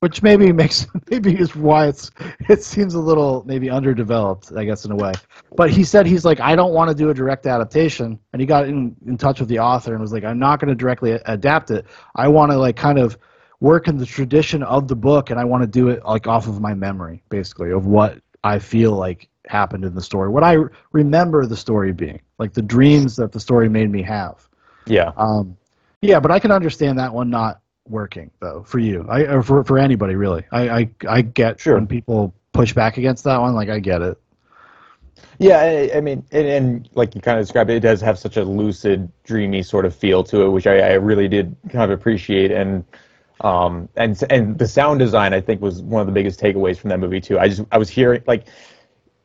which 0.00 0.22
maybe 0.22 0.52
makes 0.52 0.86
maybe 1.10 1.34
is 1.38 1.56
why 1.56 1.88
it's 1.88 2.10
it 2.48 2.62
seems 2.62 2.94
a 2.94 3.00
little 3.00 3.42
maybe 3.46 3.70
underdeveloped 3.70 4.52
i 4.56 4.64
guess 4.64 4.84
in 4.84 4.92
a 4.92 4.96
way 4.96 5.12
but 5.56 5.70
he 5.70 5.82
said 5.84 6.06
he's 6.06 6.24
like 6.24 6.38
i 6.40 6.54
don't 6.54 6.72
want 6.72 6.88
to 6.88 6.94
do 6.94 7.10
a 7.10 7.14
direct 7.14 7.46
adaptation 7.46 8.18
and 8.32 8.40
he 8.40 8.46
got 8.46 8.68
in, 8.68 8.94
in 9.06 9.16
touch 9.16 9.40
with 9.40 9.48
the 9.48 9.58
author 9.58 9.92
and 9.92 10.00
was 10.00 10.12
like 10.12 10.24
i'm 10.24 10.38
not 10.38 10.60
going 10.60 10.68
to 10.68 10.74
directly 10.74 11.18
adapt 11.26 11.70
it 11.70 11.86
i 12.14 12.28
want 12.28 12.52
to 12.52 12.58
like 12.58 12.76
kind 12.76 12.98
of 12.98 13.18
work 13.60 13.88
in 13.88 13.96
the 13.96 14.06
tradition 14.06 14.62
of 14.62 14.88
the 14.88 14.96
book 14.96 15.30
and 15.30 15.40
i 15.40 15.44
want 15.44 15.62
to 15.62 15.66
do 15.66 15.88
it 15.88 16.04
like 16.04 16.26
off 16.26 16.46
of 16.46 16.60
my 16.60 16.74
memory 16.74 17.22
basically 17.28 17.70
of 17.70 17.86
what 17.86 18.20
i 18.44 18.58
feel 18.58 18.92
like 18.92 19.28
happened 19.46 19.84
in 19.84 19.94
the 19.94 20.02
story 20.02 20.28
what 20.28 20.42
i 20.42 20.56
remember 20.92 21.46
the 21.46 21.56
story 21.56 21.92
being 21.92 22.20
like 22.38 22.52
the 22.52 22.62
dreams 22.62 23.16
that 23.16 23.32
the 23.32 23.40
story 23.40 23.68
made 23.68 23.90
me 23.90 24.02
have 24.02 24.48
yeah. 24.86 25.12
um, 25.16 25.56
yeah, 26.00 26.20
but 26.20 26.30
I 26.30 26.38
can 26.38 26.50
understand 26.50 26.98
that 26.98 27.12
one 27.12 27.30
not 27.30 27.60
working 27.88 28.30
though 28.40 28.62
for 28.64 28.78
you. 28.78 29.06
I 29.08 29.22
or 29.22 29.42
for 29.42 29.64
for 29.64 29.78
anybody 29.78 30.14
really. 30.14 30.44
I 30.52 30.68
I, 30.68 30.90
I 31.08 31.22
get 31.22 31.64
when 31.66 31.86
people 31.86 32.34
push 32.52 32.72
back 32.72 32.96
against 32.96 33.24
that 33.24 33.40
one. 33.40 33.54
Like 33.54 33.68
I 33.68 33.78
get 33.78 34.02
it. 34.02 34.18
Yeah, 35.38 35.58
I, 35.58 35.96
I 35.96 36.00
mean, 36.00 36.24
and, 36.32 36.46
and 36.46 36.88
like 36.94 37.14
you 37.14 37.20
kind 37.20 37.38
of 37.38 37.44
described 37.44 37.70
it, 37.70 37.76
it 37.76 37.80
does 37.80 38.00
have 38.00 38.18
such 38.18 38.36
a 38.36 38.44
lucid, 38.44 39.10
dreamy 39.24 39.62
sort 39.62 39.84
of 39.84 39.94
feel 39.94 40.22
to 40.24 40.42
it, 40.42 40.48
which 40.50 40.66
I, 40.66 40.78
I 40.78 40.92
really 40.92 41.28
did 41.28 41.54
kind 41.70 41.90
of 41.90 41.98
appreciate. 41.98 42.50
And 42.50 42.84
um, 43.40 43.88
and 43.96 44.22
and 44.30 44.58
the 44.58 44.66
sound 44.66 44.98
design, 44.98 45.34
I 45.34 45.40
think, 45.40 45.60
was 45.60 45.82
one 45.82 46.00
of 46.00 46.06
the 46.06 46.12
biggest 46.12 46.40
takeaways 46.40 46.78
from 46.78 46.90
that 46.90 46.98
movie 47.00 47.20
too. 47.20 47.38
I 47.38 47.48
just 47.48 47.62
I 47.70 47.78
was 47.78 47.88
hearing 47.88 48.22
like, 48.26 48.46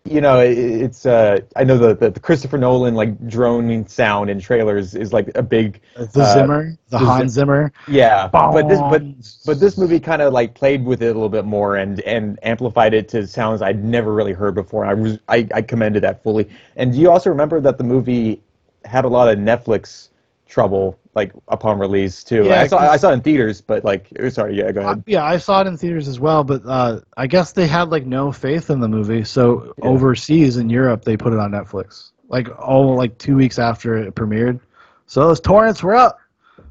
you 0.04 0.20
know, 0.20 0.40
it, 0.40 0.58
it's 0.58 1.06
uh, 1.06 1.40
I 1.56 1.64
know 1.64 1.78
the, 1.78 1.96
the 1.96 2.10
the 2.10 2.20
Christopher 2.20 2.58
Nolan 2.58 2.94
like 2.96 3.28
droning 3.28 3.88
sound 3.88 4.30
in 4.30 4.40
trailers 4.40 4.96
is 4.96 5.14
like 5.14 5.32
a 5.36 5.42
big 5.42 5.80
The 5.96 6.24
uh, 6.24 6.34
Zimmer, 6.34 6.78
the 6.90 6.98
Hans 6.98 7.32
Zimmer. 7.32 7.72
Yeah, 7.88 8.28
but 8.28 8.68
this 8.68 8.80
but 8.80 9.02
but 9.46 9.60
this 9.62 9.78
movie 9.78 10.00
kind 10.00 10.22
of 10.22 10.34
like 10.34 10.56
played 10.56 10.84
with 10.84 11.02
it 11.02 11.08
a 11.08 11.14
little 11.14 11.30
bit 11.30 11.46
more 11.46 11.78
and 11.78 12.02
and 12.02 12.38
amplified 12.44 12.94
it 12.94 13.08
to 13.10 13.26
sounds 13.26 13.62
I'd 13.62 13.84
never 13.84 14.14
really 14.14 14.34
heard 14.34 14.56
before. 14.56 14.86
I 14.86 14.94
was 14.94 15.20
I, 15.30 15.48
I 15.54 15.62
commended 15.62 16.04
that 16.04 16.22
fully. 16.22 16.50
And 16.76 16.92
do 16.92 17.00
you 17.00 17.10
also 17.10 17.30
remember 17.30 17.62
that 17.62 17.78
the 17.78 17.86
movie 17.86 18.42
had 18.84 19.06
a 19.06 19.08
lot 19.08 19.30
of 19.30 19.40
Netflix 19.40 20.10
Trouble 20.48 21.00
like 21.14 21.34
upon 21.50 21.80
release 21.80 22.24
too. 22.24 22.46
Yeah, 22.46 22.62
I 22.62 22.68
saw 22.68 22.78
I 22.80 22.98
saw 22.98 23.10
it 23.12 23.14
in 23.16 23.22
theaters, 23.22 23.62
but 23.62 23.84
like 23.84 24.08
sorry, 24.30 24.58
yeah, 24.58 24.72
go 24.72 24.82
ahead. 24.82 25.04
Yeah, 25.06 25.24
I 25.24 25.38
saw 25.38 25.62
it 25.62 25.68
in 25.68 25.78
theaters 25.78 26.08
as 26.08 26.20
well, 26.20 26.44
but 26.44 26.62
uh, 26.66 27.02
I 27.18 27.28
guess 27.28 27.52
they 27.52 27.68
had 27.68 27.90
like 27.90 28.06
no 28.06 28.32
faith 28.32 28.70
in 28.70 28.80
the 28.80 28.88
movie, 28.88 29.24
so 29.24 29.74
Yeah. 29.78 29.86
overseas 29.90 30.58
in 30.58 30.70
Europe 30.70 31.04
they 31.04 31.18
put 31.18 31.34
it 31.34 31.40
on 31.40 31.52
Netflix, 31.52 32.12
like 32.30 32.48
oh, 32.60 32.82
like 32.90 33.18
two 33.18 33.36
weeks 33.36 33.60
after 33.60 33.98
it 33.98 34.16
premiered. 34.16 34.60
So 35.06 35.28
those 35.28 35.42
torrents 35.42 35.84
were 35.84 35.96
up, 35.96 36.18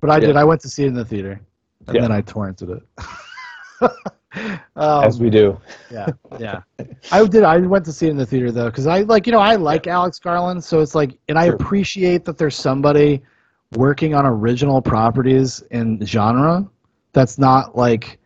but 0.01 0.11
I 0.11 0.19
Yeah. 0.21 0.29
did. 0.29 0.37
I 0.37 0.45
went 0.45 0.61
to 0.63 0.69
see 0.69 0.85
it 0.85 0.89
in 0.89 0.95
the 0.95 1.05
theater, 1.05 1.41
and 1.89 2.03
then 2.03 2.11
I 2.11 2.23
torrented 2.23 2.79
it. 2.79 2.83
um, 4.77 5.05
As 5.05 5.21
we 5.21 5.29
do. 5.29 5.61
yeah, 5.91 6.09
yeah. 6.39 6.61
I 7.13 7.25
did. 7.27 7.43
I 7.43 7.59
went 7.59 7.85
to 7.87 7.93
see 7.93 8.07
it 8.07 8.11
in 8.11 8.17
the 8.17 8.25
theater 8.27 8.51
though, 8.51 8.67
because 8.71 8.87
I 8.87 9.01
like 9.03 9.27
you 9.27 9.33
know 9.33 9.41
I 9.41 9.57
like 9.57 9.87
Alex 9.87 10.19
Garland, 10.19 10.63
so 10.65 10.81
it's 10.81 10.95
like, 10.95 11.19
and 11.29 11.39
I 11.39 11.47
Sure. 11.47 11.55
appreciate 11.57 12.25
that 12.25 12.39
there's 12.39 12.57
somebody 12.57 13.21
working 13.77 14.15
on 14.15 14.27
original 14.27 14.81
properties 14.83 15.63
in 15.71 16.05
genre 16.05 16.69
that's 17.13 17.39
not 17.39 17.77
like 17.77 18.19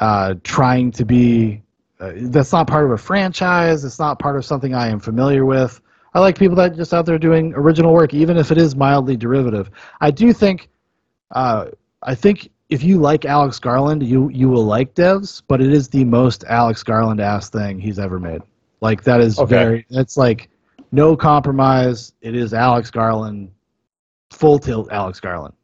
uh, 0.00 0.34
trying 0.44 0.90
to 0.92 1.04
be. 1.04 1.62
Uh, 1.98 2.12
that's 2.14 2.52
not 2.52 2.66
part 2.66 2.84
of 2.84 2.90
a 2.90 2.98
franchise. 2.98 3.82
It's 3.84 3.98
not 3.98 4.18
part 4.18 4.36
of 4.36 4.44
something 4.44 4.74
I 4.74 4.88
am 4.88 5.00
familiar 5.00 5.46
with. 5.46 5.80
I 6.12 6.20
like 6.20 6.38
people 6.38 6.56
that 6.56 6.76
just 6.76 6.92
out 6.92 7.06
there 7.06 7.18
doing 7.18 7.54
original 7.54 7.92
work, 7.92 8.12
even 8.12 8.36
if 8.36 8.50
it 8.50 8.58
is 8.58 8.76
mildly 8.76 9.16
derivative. 9.16 9.70
I 10.00 10.10
do 10.10 10.32
think, 10.32 10.68
uh, 11.30 11.66
I 12.02 12.14
think 12.14 12.50
if 12.68 12.82
you 12.82 12.98
like 12.98 13.24
Alex 13.24 13.58
Garland, 13.58 14.02
you 14.02 14.28
you 14.28 14.48
will 14.48 14.64
like 14.64 14.94
Devs, 14.94 15.42
but 15.48 15.62
it 15.62 15.72
is 15.72 15.88
the 15.88 16.04
most 16.04 16.44
Alex 16.44 16.82
Garland 16.82 17.20
ass 17.20 17.48
thing 17.48 17.78
he's 17.80 17.98
ever 17.98 18.18
made. 18.20 18.42
Like 18.82 19.02
that 19.04 19.20
is 19.20 19.38
Okay. 19.38 19.48
very. 19.48 19.86
It's 19.90 20.16
like 20.18 20.50
no 20.92 21.16
compromise. 21.16 22.12
It 22.20 22.34
is 22.34 22.52
Alex 22.52 22.90
Garland, 22.90 23.50
full 24.36 24.58
tilt 24.58 24.88
Alex 24.90 25.20
Garland. 25.20 25.54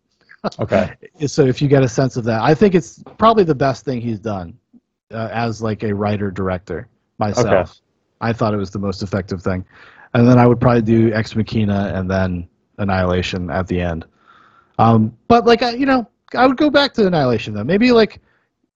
Okay. 0.59 0.95
So 1.27 1.45
if 1.47 1.63
you 1.63 1.69
get 1.69 1.83
a 1.85 1.89
sense 1.89 2.17
of 2.17 2.25
that, 2.25 2.41
I 2.43 2.53
think 2.55 2.75
it's 2.75 3.01
probably 3.17 3.45
the 3.45 3.55
best 3.55 3.85
thing 3.85 4.01
he's 4.01 4.19
done 4.19 4.59
uh, 5.13 5.29
as 5.33 5.63
like 5.63 5.85
a 5.85 5.95
writer 5.95 6.31
director 6.33 6.89
myself. 7.19 7.47
Okay. 7.47 7.71
I 8.21 8.33
thought 8.33 8.53
it 8.55 8.57
was 8.57 8.71
the 8.71 8.79
most 8.79 9.03
effective 9.03 9.41
thing, 9.43 9.65
and 10.15 10.27
then 10.29 10.39
I 10.39 10.47
would 10.47 10.61
probably 10.61 10.83
do 10.83 11.13
Ex 11.13 11.37
Machina 11.37 11.93
and 11.95 12.11
then 12.11 12.49
Annihilation 12.79 13.51
at 13.51 13.67
the 13.69 13.81
end. 13.81 14.05
Um, 14.79 15.17
but 15.29 15.45
like 15.47 15.63
I, 15.63 15.71
you 15.75 15.87
know, 15.87 16.09
I 16.35 16.47
would 16.47 16.57
go 16.57 16.71
back 16.71 16.93
to 16.95 17.07
Annihilation 17.07 17.55
though. 17.55 17.65
Maybe 17.65 17.93
like, 17.93 18.21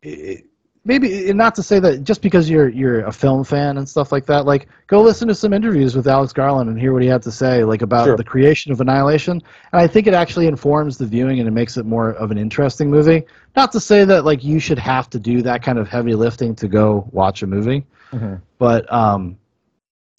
i- 0.04 0.42
maybe 0.86 1.32
not 1.34 1.54
to 1.56 1.62
say 1.62 1.78
that 1.80 2.04
just 2.04 2.22
because 2.22 2.48
you're 2.48 2.68
you're 2.68 3.00
a 3.04 3.12
film 3.12 3.44
fan 3.44 3.76
and 3.78 3.88
stuff 3.88 4.12
like 4.12 4.24
that. 4.26 4.46
Like, 4.46 4.68
go 4.86 5.02
listen 5.02 5.26
to 5.28 5.34
some 5.34 5.52
interviews 5.52 5.96
with 5.96 6.06
Alex 6.06 6.32
Garland 6.32 6.70
and 6.70 6.78
hear 6.80 6.92
what 6.92 7.02
he 7.02 7.08
had 7.08 7.22
to 7.22 7.32
say, 7.32 7.64
like 7.64 7.82
about 7.82 8.04
Sure. 8.06 8.16
the 8.16 8.24
creation 8.24 8.72
of 8.72 8.80
Annihilation. 8.80 9.32
And 9.72 9.80
I 9.80 9.86
think 9.86 10.06
it 10.06 10.14
actually 10.14 10.46
informs 10.46 10.96
the 10.96 11.06
viewing 11.06 11.38
and 11.40 11.48
it 11.48 11.52
makes 11.52 11.76
it 11.76 11.84
more 11.84 12.10
of 12.12 12.30
an 12.30 12.38
interesting 12.38 12.90
movie. 12.90 13.24
Not 13.56 13.72
to 13.72 13.80
say 13.80 14.04
that 14.04 14.24
like 14.24 14.44
you 14.44 14.58
should 14.60 14.78
have 14.78 15.10
to 15.10 15.18
do 15.18 15.42
that 15.42 15.62
kind 15.62 15.78
of 15.78 15.88
heavy 15.88 16.14
lifting 16.14 16.54
to 16.56 16.68
go 16.68 17.08
watch 17.12 17.42
a 17.42 17.46
movie 17.46 17.84
Mhm. 18.12 18.40
but 18.58 18.90
um 18.92 19.36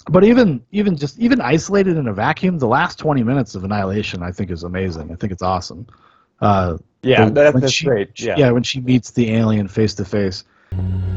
but 0.10 0.24
even 0.26 0.62
even 0.72 0.98
just 0.98 1.18
even 1.20 1.40
isolated 1.40 1.96
in 1.98 2.08
a 2.10 2.14
vacuum 2.14 2.58
the 2.60 2.68
last 2.68 3.00
20 3.00 3.24
minutes 3.24 3.56
of 3.56 3.64
annihilation 3.64 4.22
i 4.22 4.30
think 4.32 4.52
is 4.52 4.64
amazing 4.64 5.10
i 5.12 5.16
think 5.16 5.32
it's 5.32 5.42
awesome 5.42 5.88
uh 6.42 6.78
Yeah, 7.02 7.30
that- 7.30 7.54
that's 7.54 7.72
she- 7.72 7.86
great, 7.86 8.20
yeah. 8.20 8.36
yeah 8.38 8.52
when 8.52 8.64
she 8.64 8.82
meets 8.82 9.12
the 9.12 9.32
alien 9.34 9.68
face 9.70 9.94
to 9.96 10.06
face 10.06 10.44
Música 10.72 11.08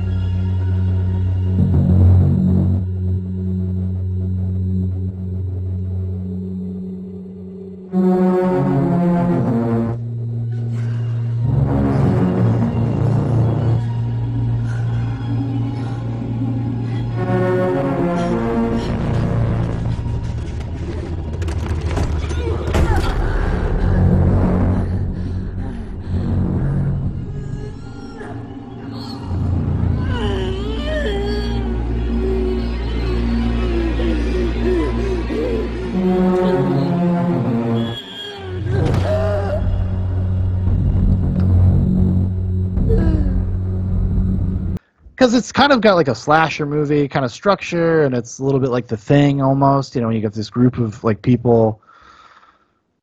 because 45.31 45.39
it's 45.45 45.53
kind 45.53 45.73
of 45.73 45.81
got 45.81 45.95
like 45.95 46.09
a 46.09 46.15
slasher 46.15 46.67
movie 46.67 47.07
kind 47.07 47.25
of 47.25 47.31
structure 47.31 48.03
and 48.05 48.15
it's 48.15 48.39
a 48.39 48.45
little 48.45 48.61
bit 48.61 48.71
like 48.71 48.87
the 48.87 48.97
thing 48.97 49.41
almost 49.41 49.95
you 49.95 50.01
know 50.01 50.11
you 50.11 50.21
got 50.21 50.33
this 50.33 50.51
group 50.51 50.79
of 50.79 51.03
like 51.05 51.23
people 51.23 51.81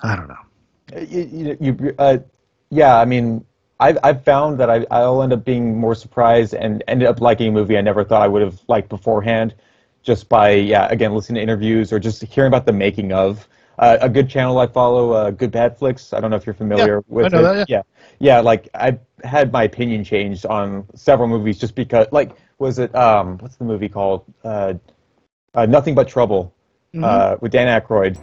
i 0.02 0.16
don't 0.16 0.28
know 0.28 0.36
you, 0.95 1.30
you, 1.32 1.58
you 1.60 1.95
uh, 1.99 2.18
yeah, 2.70 2.98
I 2.98 3.06
mean, 3.06 3.45
I've, 3.80 3.98
I've 4.04 4.24
found 4.24 4.60
that 4.60 4.70
I, 4.70 4.86
I'll 4.91 5.22
end 5.22 5.34
up 5.34 5.45
being 5.45 5.78
more 5.78 5.95
surprised 5.95 6.54
and 6.54 6.84
ended 6.88 7.08
up 7.08 7.22
liking 7.22 7.49
a 7.49 7.52
movie 7.52 7.78
I 7.78 7.82
never 7.82 8.04
thought 8.04 8.22
I 8.22 8.28
would 8.28 8.41
have 8.41 8.60
liked 8.68 8.90
beforehand 8.90 9.54
just 10.04 10.30
by, 10.30 10.52
yeah, 10.52 10.88
again, 10.90 11.14
listening 11.14 11.36
to 11.36 11.41
interviews 11.41 11.91
or 11.91 11.99
just 11.99 12.24
hearing 12.24 12.48
about 12.48 12.66
the 12.66 12.74
making 12.74 13.12
of. 13.12 13.48
Uh, 13.80 13.98
a 14.02 14.10
good 14.10 14.28
channel 14.28 14.58
I 14.58 14.66
follow, 14.66 15.12
uh, 15.12 15.30
Good 15.30 15.52
Bad 15.52 15.78
Flicks. 15.78 16.12
I 16.12 16.20
don't 16.20 16.32
know 16.32 16.36
if 16.36 16.48
you're 16.48 16.56
familiar 16.56 16.99
I 16.99 17.04
with 17.08 17.32
know 17.32 17.40
it. 17.40 17.44
that, 17.44 17.70
yeah. 17.70 17.78
yeah. 17.78 17.82
Yeah, 18.20 18.40
like 18.40 18.70
I 18.74 18.98
had 19.23 19.52
my 19.52 19.64
opinion 19.64 20.03
changed 20.03 20.45
on 20.45 20.85
several 20.95 21.27
movies 21.27 21.57
just 21.57 21.76
because, 21.76 22.07
like, 22.11 22.31
was 22.60 22.80
it, 22.80 22.94
um, 22.95 23.38
what's 23.39 23.56
the 23.56 23.64
movie 23.64 23.89
called? 23.89 24.23
Uh, 24.44 24.76
uh, 25.53 25.65
Nothing 25.65 25.95
But 25.95 26.07
Trouble 26.07 26.53
Mm-hmm. 26.95 27.03
uh, 27.03 27.35
with 27.41 27.52
Dan 27.52 27.68
Aykroyd. 27.81 28.18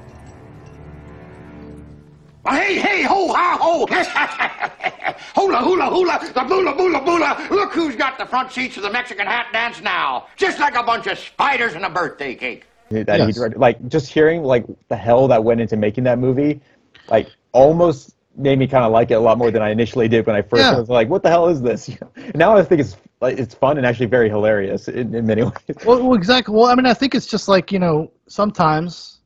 Hey, 2.49 2.79
hey, 2.79 3.03
ho, 3.03 3.33
ha, 3.33 3.57
ho! 3.61 3.87
hula, 5.41 5.59
hula, 5.59 5.85
hula, 5.87 6.19
the 6.33 6.41
boola, 6.41 6.77
boola, 6.77 7.05
boola! 7.05 7.51
Look 7.51 7.73
who's 7.73 7.95
got 7.95 8.19
the 8.19 8.27
front 8.27 8.51
seats 8.53 8.77
of 8.77 8.83
the 8.83 8.91
Mexican 8.91 9.27
hat 9.27 9.47
dance 9.53 9.81
now! 9.81 10.27
Just 10.37 10.59
like 10.59 10.75
a 10.77 10.83
bunch 10.83 11.07
of 11.07 11.19
spiders 11.19 11.75
in 11.75 11.85
a 11.85 11.91
birthday 11.91 12.35
cake. 12.35 12.65
that 12.91 13.21
he 13.21 13.27
Yes. 13.27 13.35
directed. 13.37 13.59
Like 13.61 13.87
just 13.89 14.13
hearing 14.13 14.43
like 14.43 14.65
the 14.89 14.97
hell 14.97 15.29
that 15.29 15.45
went 15.45 15.61
into 15.61 15.77
making 15.77 16.05
that 16.05 16.19
movie, 16.19 16.61
like 17.09 17.29
almost 17.53 18.15
made 18.37 18.59
me 18.59 18.67
kind 18.67 18.85
of 18.85 18.93
like 18.93 19.11
it 19.11 19.15
a 19.15 19.21
lot 19.21 19.39
more 19.39 19.51
than 19.51 19.63
I 19.63 19.71
initially 19.71 20.09
did 20.09 20.27
when 20.27 20.37
I 20.37 20.43
first 20.43 20.63
Yeah. 20.63 20.79
was 20.79 20.89
like, 20.89 21.09
"What 21.09 21.23
the 21.23 21.29
hell 21.31 21.49
is 21.49 21.63
this?" 21.63 21.91
now 22.35 22.57
I 22.57 22.63
think 22.63 22.81
it's 22.81 22.97
like 23.21 23.39
it's 23.39 23.55
fun 23.55 23.77
and 23.79 23.87
actually 23.87 24.07
very 24.07 24.29
hilarious 24.29 24.89
in, 24.89 25.15
in 25.15 25.27
many 25.27 25.43
ways. 25.51 25.53
well, 25.85 26.03
well 26.03 26.15
exactly 26.15 26.55
well 26.55 26.67
i 26.67 26.75
mean 26.75 26.85
i 26.85 26.93
think 26.93 27.15
it's 27.15 27.27
just 27.27 27.49
like 27.49 27.73
you 27.73 27.79
know 27.79 28.11
sometimes 28.27 29.21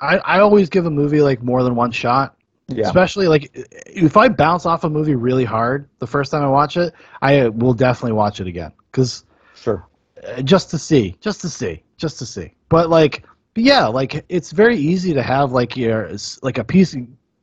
i 0.00 0.16
i 0.18 0.38
always 0.40 0.68
give 0.70 0.86
a 0.86 0.90
movie 0.90 1.20
like 1.20 1.42
more 1.42 1.62
than 1.62 1.74
one 1.74 1.90
shot 1.90 2.36
Yeah. 2.68 2.86
especially 2.86 3.28
like 3.28 3.50
if 3.86 4.16
i 4.16 4.28
bounce 4.28 4.64
off 4.64 4.84
a 4.84 4.88
movie 4.88 5.16
really 5.16 5.44
hard 5.44 5.88
the 5.98 6.06
first 6.06 6.30
time 6.30 6.42
i 6.42 6.48
watch 6.48 6.76
it 6.78 6.94
i 7.20 7.48
will 7.48 7.74
definitely 7.74 8.12
watch 8.12 8.40
it 8.40 8.46
again 8.46 8.72
because 8.90 9.24
Sure. 9.54 9.86
uh, 10.26 10.40
just 10.42 10.70
to 10.70 10.78
see, 10.78 11.16
just 11.20 11.40
to 11.42 11.48
see, 11.50 11.82
just 11.98 12.18
to 12.20 12.24
see. 12.26 12.54
But 12.70 12.88
like, 12.88 13.24
but 13.54 13.62
yeah, 13.64 13.86
like 13.86 14.24
it's 14.30 14.52
very 14.52 14.76
easy 14.78 15.12
to 15.12 15.22
have 15.22 15.52
like 15.52 15.76
your 15.76 16.10
like 16.42 16.56
a 16.58 16.64
piece, 16.64 16.96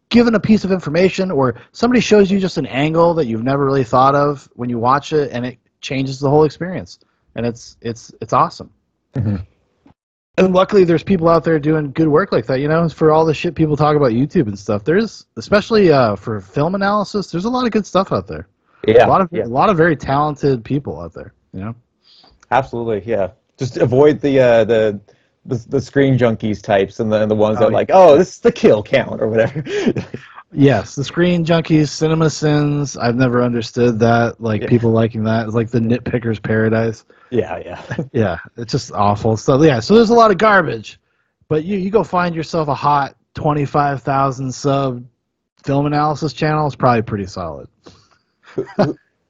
given 0.09 0.35
a 0.35 0.39
piece 0.39 0.63
of 0.63 0.71
information, 0.71 1.31
or 1.31 1.55
somebody 1.71 2.01
shows 2.01 2.31
you 2.31 2.39
just 2.39 2.57
an 2.57 2.65
angle 2.65 3.13
that 3.15 3.25
you've 3.27 3.43
never 3.43 3.65
really 3.65 3.83
thought 3.83 4.15
of 4.15 4.49
when 4.55 4.69
you 4.69 4.79
watch 4.79 5.13
it, 5.13 5.31
and 5.31 5.45
it 5.45 5.57
changes 5.81 6.19
the 6.19 6.29
whole 6.29 6.43
experience, 6.43 6.99
and 7.35 7.45
it's 7.45 7.77
it's 7.81 8.13
it's 8.21 8.33
awesome. 8.33 8.71
And 10.39 10.53
luckily, 10.53 10.83
there's 10.83 11.01
people 11.01 11.27
out 11.29 11.43
there 11.43 11.59
doing 11.59 11.91
good 11.91 12.07
work 12.07 12.31
like 12.31 12.45
that. 12.45 12.59
You 12.59 12.67
know, 12.67 12.87
for 12.89 13.11
all 13.11 13.25
the 13.25 13.33
shit 13.33 13.55
people 13.55 13.75
talk 13.75 13.95
about 13.95 14.11
YouTube 14.11 14.47
and 14.47 14.57
stuff, 14.57 14.83
there's 14.83 15.25
especially 15.35 15.91
uh, 15.91 16.15
for 16.15 16.41
film 16.41 16.75
analysis, 16.75 17.31
there's 17.31 17.45
a 17.45 17.49
lot 17.49 17.65
of 17.65 17.71
good 17.71 17.87
stuff 17.87 18.11
out 18.11 18.27
there. 18.27 18.47
Yeah, 18.87 19.07
a 19.07 19.09
lot 19.09 19.21
of 19.21 19.29
yeah. 19.31 19.45
a 19.45 19.47
lot 19.47 19.69
of 19.69 19.77
very 19.77 19.95
talented 19.95 20.63
people 20.63 21.01
out 21.01 21.13
there. 21.13 21.33
You 21.53 21.61
know. 21.61 21.75
Absolutely, 22.51 23.03
yeah. 23.09 23.31
Just 23.57 23.77
avoid 23.77 24.21
the 24.21 24.39
uh, 24.39 24.63
the, 24.63 25.01
the 25.47 25.55
the 25.69 25.81
screen 25.81 26.17
junkies 26.17 26.61
types 26.61 26.99
and 26.99 27.11
the 27.11 27.21
and 27.21 27.31
the 27.31 27.35
ones 27.35 27.57
Oh, 27.57 27.61
that 27.65 27.71
like, 27.71 27.89
oh, 27.93 28.17
this 28.17 28.29
is 28.35 28.39
the 28.39 28.51
kill 28.51 28.83
count 28.83 29.21
or 29.21 29.27
whatever. 29.27 29.63
Yes, 30.53 30.95
the 30.95 31.03
screen 31.03 31.43
junkies, 31.43 31.89
cinema 31.89 32.29
sins. 32.29 32.95
I've 32.95 33.17
never 33.17 33.43
understood 33.43 33.99
that. 33.99 34.39
Like 34.39 34.61
Yeah. 34.61 34.69
people 34.69 34.91
liking 34.91 35.25
that. 35.25 35.45
It's 35.45 35.53
like 35.53 35.69
the 35.69 35.79
nitpicker's 35.81 36.39
paradise. 36.39 37.03
yeah, 37.31 37.57
yeah. 37.57 37.83
Yeah, 38.13 38.37
it's 38.55 38.71
just 38.71 38.93
awful. 38.93 39.35
So 39.35 39.61
yeah, 39.61 39.81
so 39.81 39.93
there's 39.95 40.09
a 40.09 40.13
lot 40.13 40.31
of 40.31 40.37
garbage, 40.37 41.01
but 41.49 41.65
you 41.65 41.75
you 41.77 41.89
go 41.89 42.01
find 42.01 42.33
yourself 42.33 42.69
a 42.69 42.73
hot 42.73 43.17
twenty 43.33 43.65
five 43.65 44.01
thousand 44.03 44.49
sub 44.53 45.03
film 45.65 45.85
analysis 45.85 46.31
channel. 46.31 46.65
It's 46.65 46.77
probably 46.77 47.01
pretty 47.01 47.25
solid. 47.25 47.67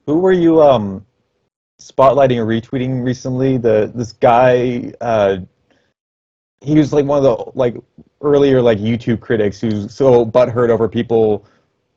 Who 0.06 0.20
were 0.20 0.32
you 0.34 0.62
um 0.62 1.04
spotlighting 1.80 2.38
or 2.38 2.46
retweeting 2.46 3.04
recently? 3.04 3.58
The 3.58 3.92
this 3.94 4.14
guy 4.14 4.94
uh 5.02 5.38
he 6.62 6.78
was 6.78 6.94
like 6.94 7.06
one 7.06 7.18
of 7.18 7.24
the 7.24 7.52
like 7.56 7.76
earlier 8.22 8.62
like 8.62 8.80
YouTube 8.80 9.20
critics 9.20 9.60
who's 9.60 9.94
so 9.94 10.26
butthurt 10.26 10.70
over 10.70 10.88
people 10.90 11.46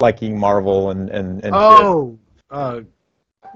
liking 0.00 0.38
Marvel 0.38 0.90
and 0.90 1.10
and, 1.10 1.44
and. 1.44 1.54
Oh, 1.54 2.18
uh, 2.50 2.80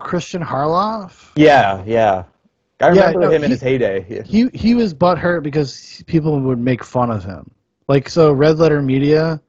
Kristian 0.00 0.44
Harloff. 0.44 1.30
yeah, 1.36 1.82
yeah. 1.86 2.24
I 2.80 2.88
Yeah, 2.92 3.06
remember 3.06 3.20
no, 3.20 3.30
him 3.30 3.44
in 3.44 3.50
his 3.50 3.60
heyday. 3.60 4.04
Yeah. 4.08 4.22
He 4.22 4.48
he 4.52 4.74
was 4.74 4.92
butthurt 4.92 5.42
because 5.42 6.02
people 6.06 6.40
would 6.40 6.58
make 6.58 6.82
fun 6.84 7.10
of 7.10 7.24
him. 7.24 7.50
Like 7.88 8.08
so, 8.08 8.32
Red 8.32 8.58
Letter 8.58 8.82
Media. 8.82 9.40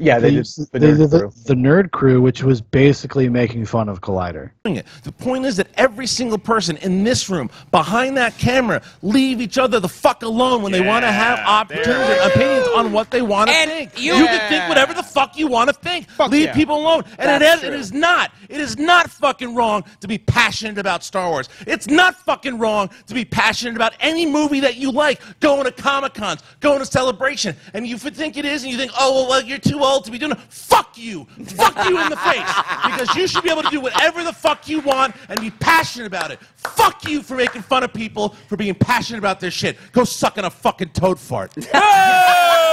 Yeah, 0.00 0.18
they 0.18 0.30
did 0.30 0.46
the 0.46 0.66
they 0.72 0.78
Nerd 0.78 0.96
did 0.96 1.10
the, 1.10 1.18
Crew. 1.18 1.32
the 1.44 1.54
Nerd 1.54 1.90
Crew, 1.90 2.22
which 2.22 2.42
was 2.42 2.62
basically 2.62 3.28
making 3.28 3.66
fun 3.66 3.88
of 3.90 4.00
Collider. 4.00 4.50
The 4.64 5.12
point 5.18 5.44
is 5.44 5.58
that 5.58 5.68
every 5.74 6.06
single 6.06 6.38
person 6.38 6.78
in 6.78 7.04
this 7.04 7.28
room, 7.28 7.50
behind 7.70 8.16
that 8.16 8.38
camera, 8.38 8.80
leave 9.02 9.42
each 9.42 9.58
other 9.58 9.78
the 9.78 9.88
fuck 9.90 10.22
alone 10.22 10.62
when 10.62 10.72
they 10.72 10.80
want 10.80 11.04
to 11.04 11.12
have 11.12 11.38
opportunities 11.40 12.16
and 12.16 12.32
opinions 12.32 12.66
on 12.80 12.92
what 12.92 13.10
they 13.10 13.22
want 13.22 13.50
to 13.50 13.56
think. 13.56 14.00
You, 14.00 14.12
can 14.12 14.48
think 14.48 14.68
whatever 14.68 14.94
the 14.94 15.02
fuck 15.02 15.36
you 15.38 15.46
want 15.46 15.68
to 15.68 15.74
think. 15.74 16.06
leave 16.18 16.46
yeah. 16.46 16.54
people 16.54 16.76
alone. 16.76 17.04
And 17.18 17.30
it 17.30 17.40
That's 17.40 17.62
is, 17.62 17.90
it 17.90 17.94
not. 17.94 18.32
It 18.48 18.60
is 18.60 18.78
not 18.78 19.10
fucking 19.10 19.54
wrong 19.54 19.84
to 20.00 20.08
be 20.08 20.18
passionate 20.18 20.78
about 20.78 21.04
Star 21.04 21.30
Wars. 21.30 21.48
It's 21.66 21.86
not 21.86 22.16
fucking 22.16 22.58
wrong 22.58 22.90
to 23.06 23.14
be 23.14 23.24
passionate 23.24 23.76
about 23.76 23.94
any 24.00 24.26
movie 24.26 24.60
that 24.60 24.76
you 24.76 24.90
like. 24.90 25.20
Going 25.40 25.64
to 25.64 25.72
Comic 25.72 26.14
Cons, 26.14 26.42
going 26.60 26.78
to 26.80 26.86
Celebration, 26.86 27.56
and 27.74 27.86
you 27.86 27.98
think 27.98 28.36
it 28.36 28.44
is, 28.44 28.62
and 28.62 28.72
you 28.72 28.78
think, 28.78 28.92
oh 28.98 29.14
well, 29.14 29.28
well, 29.28 29.42
you're 29.42 29.58
too 29.58 29.80
old 29.80 30.04
to 30.04 30.10
be 30.10 30.18
doing 30.18 30.32
it. 30.32 30.40
Fuck 30.48 30.98
you. 30.98 31.26
Fuck 31.46 31.76
you 31.88 32.00
in 32.00 32.10
the 32.10 32.16
face. 32.16 32.40
Because 32.90 33.14
you 33.14 33.28
should 33.28 33.44
be 33.44 33.50
able 33.50 33.62
to 33.62 33.70
do 33.70 33.80
whatever 33.80 34.24
the 34.24 34.32
fuck 34.32 34.68
you 34.68 34.80
want 34.80 35.14
and 35.28 35.40
be 35.40 35.50
passionate 35.50 36.06
about 36.06 36.30
it. 36.30 36.40
Fuck 36.56 37.08
you 37.08 37.22
for 37.22 37.36
making 37.36 37.62
fun 37.62 37.84
of 37.84 37.92
people 37.92 38.30
for 38.48 38.56
being 38.56 38.74
passionate 38.74 39.18
about 39.18 39.38
their 39.38 39.50
shit. 39.50 39.76
Go 39.92 40.04
suck 40.04 40.38
on 40.38 40.44
a 40.44 40.50
fucking 40.50 40.90
toad 40.90 41.18
fart. 41.18 41.54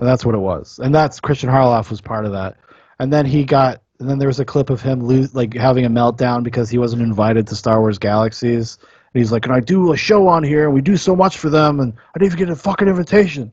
That's 0.00 0.24
what 0.24 0.34
it 0.34 0.38
was, 0.38 0.78
and 0.82 0.94
that's 0.94 1.20
Kristian 1.20 1.50
Harloff 1.50 1.90
was 1.90 2.00
part 2.00 2.24
of 2.24 2.32
that. 2.32 2.56
And 3.00 3.12
then 3.12 3.26
he 3.26 3.44
got, 3.44 3.82
and 3.98 4.08
then 4.08 4.18
there 4.18 4.28
was 4.28 4.40
a 4.40 4.44
clip 4.44 4.70
of 4.70 4.80
him 4.80 5.00
lo- 5.00 5.26
like 5.34 5.54
having 5.54 5.84
a 5.84 5.90
meltdown 5.90 6.42
because 6.42 6.70
he 6.70 6.78
wasn't 6.78 7.02
invited 7.02 7.46
to 7.48 7.54
Star 7.54 7.80
Wars 7.80 7.98
Galaxies. 7.98 8.78
And 9.12 9.20
he's 9.20 9.30
like, 9.30 9.42
"Can 9.42 9.52
I 9.52 9.60
do 9.60 9.92
a 9.92 9.96
show 9.96 10.26
on 10.26 10.42
here, 10.42 10.64
and 10.64 10.74
we 10.74 10.80
do 10.80 10.96
so 10.96 11.14
much 11.14 11.36
for 11.38 11.50
them, 11.50 11.80
and 11.80 11.92
I 12.14 12.18
didn't 12.18 12.32
even 12.32 12.46
get 12.46 12.52
a 12.52 12.56
fucking 12.56 12.88
invitation." 12.88 13.52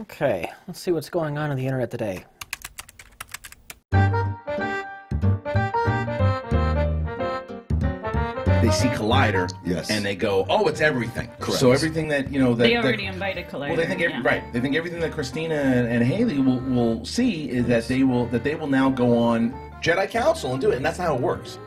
Okay, 0.00 0.48
let's 0.68 0.78
see 0.78 0.92
what's 0.92 1.10
going 1.10 1.36
on 1.36 1.50
on 1.50 1.56
the 1.56 1.64
internet 1.64 1.90
today. 1.90 2.24
They 8.68 8.74
see 8.74 8.88
Collider, 8.88 9.50
Yes. 9.64 9.90
and 9.90 10.04
they 10.04 10.14
go, 10.14 10.44
"Oh, 10.48 10.66
it's 10.68 10.80
everything." 10.80 11.28
Correct. 11.40 11.58
So 11.60 11.72
everything 11.72 12.08
that 12.08 12.30
you 12.30 12.38
know 12.40 12.54
that 12.54 12.64
They 12.64 12.74
that- 12.74 12.84
already 12.84 13.06
invited 13.06 13.48
Collider. 13.48 13.68
Well, 13.68 13.76
they 13.76 13.86
think 13.86 14.00
every, 14.02 14.16
yeah. 14.18 14.22
right. 14.24 14.52
They 14.52 14.60
think 14.60 14.76
everything 14.76 15.00
that 15.00 15.12
Christina 15.12 15.54
and, 15.54 15.88
and 15.88 16.04
Haley 16.04 16.38
will, 16.38 16.60
will 16.60 17.04
see 17.04 17.48
is 17.50 17.66
that 17.66 17.88
they 17.88 18.02
will 18.02 18.26
that 18.26 18.44
they 18.44 18.54
will 18.54 18.66
now 18.66 18.90
go 18.90 19.16
on 19.16 19.52
Jedi 19.82 20.08
Council 20.10 20.52
and 20.52 20.60
do 20.60 20.70
it, 20.70 20.76
and 20.76 20.84
that's 20.84 20.98
not 20.98 21.08
how 21.08 21.14
it 21.14 21.20
works. 21.20 21.58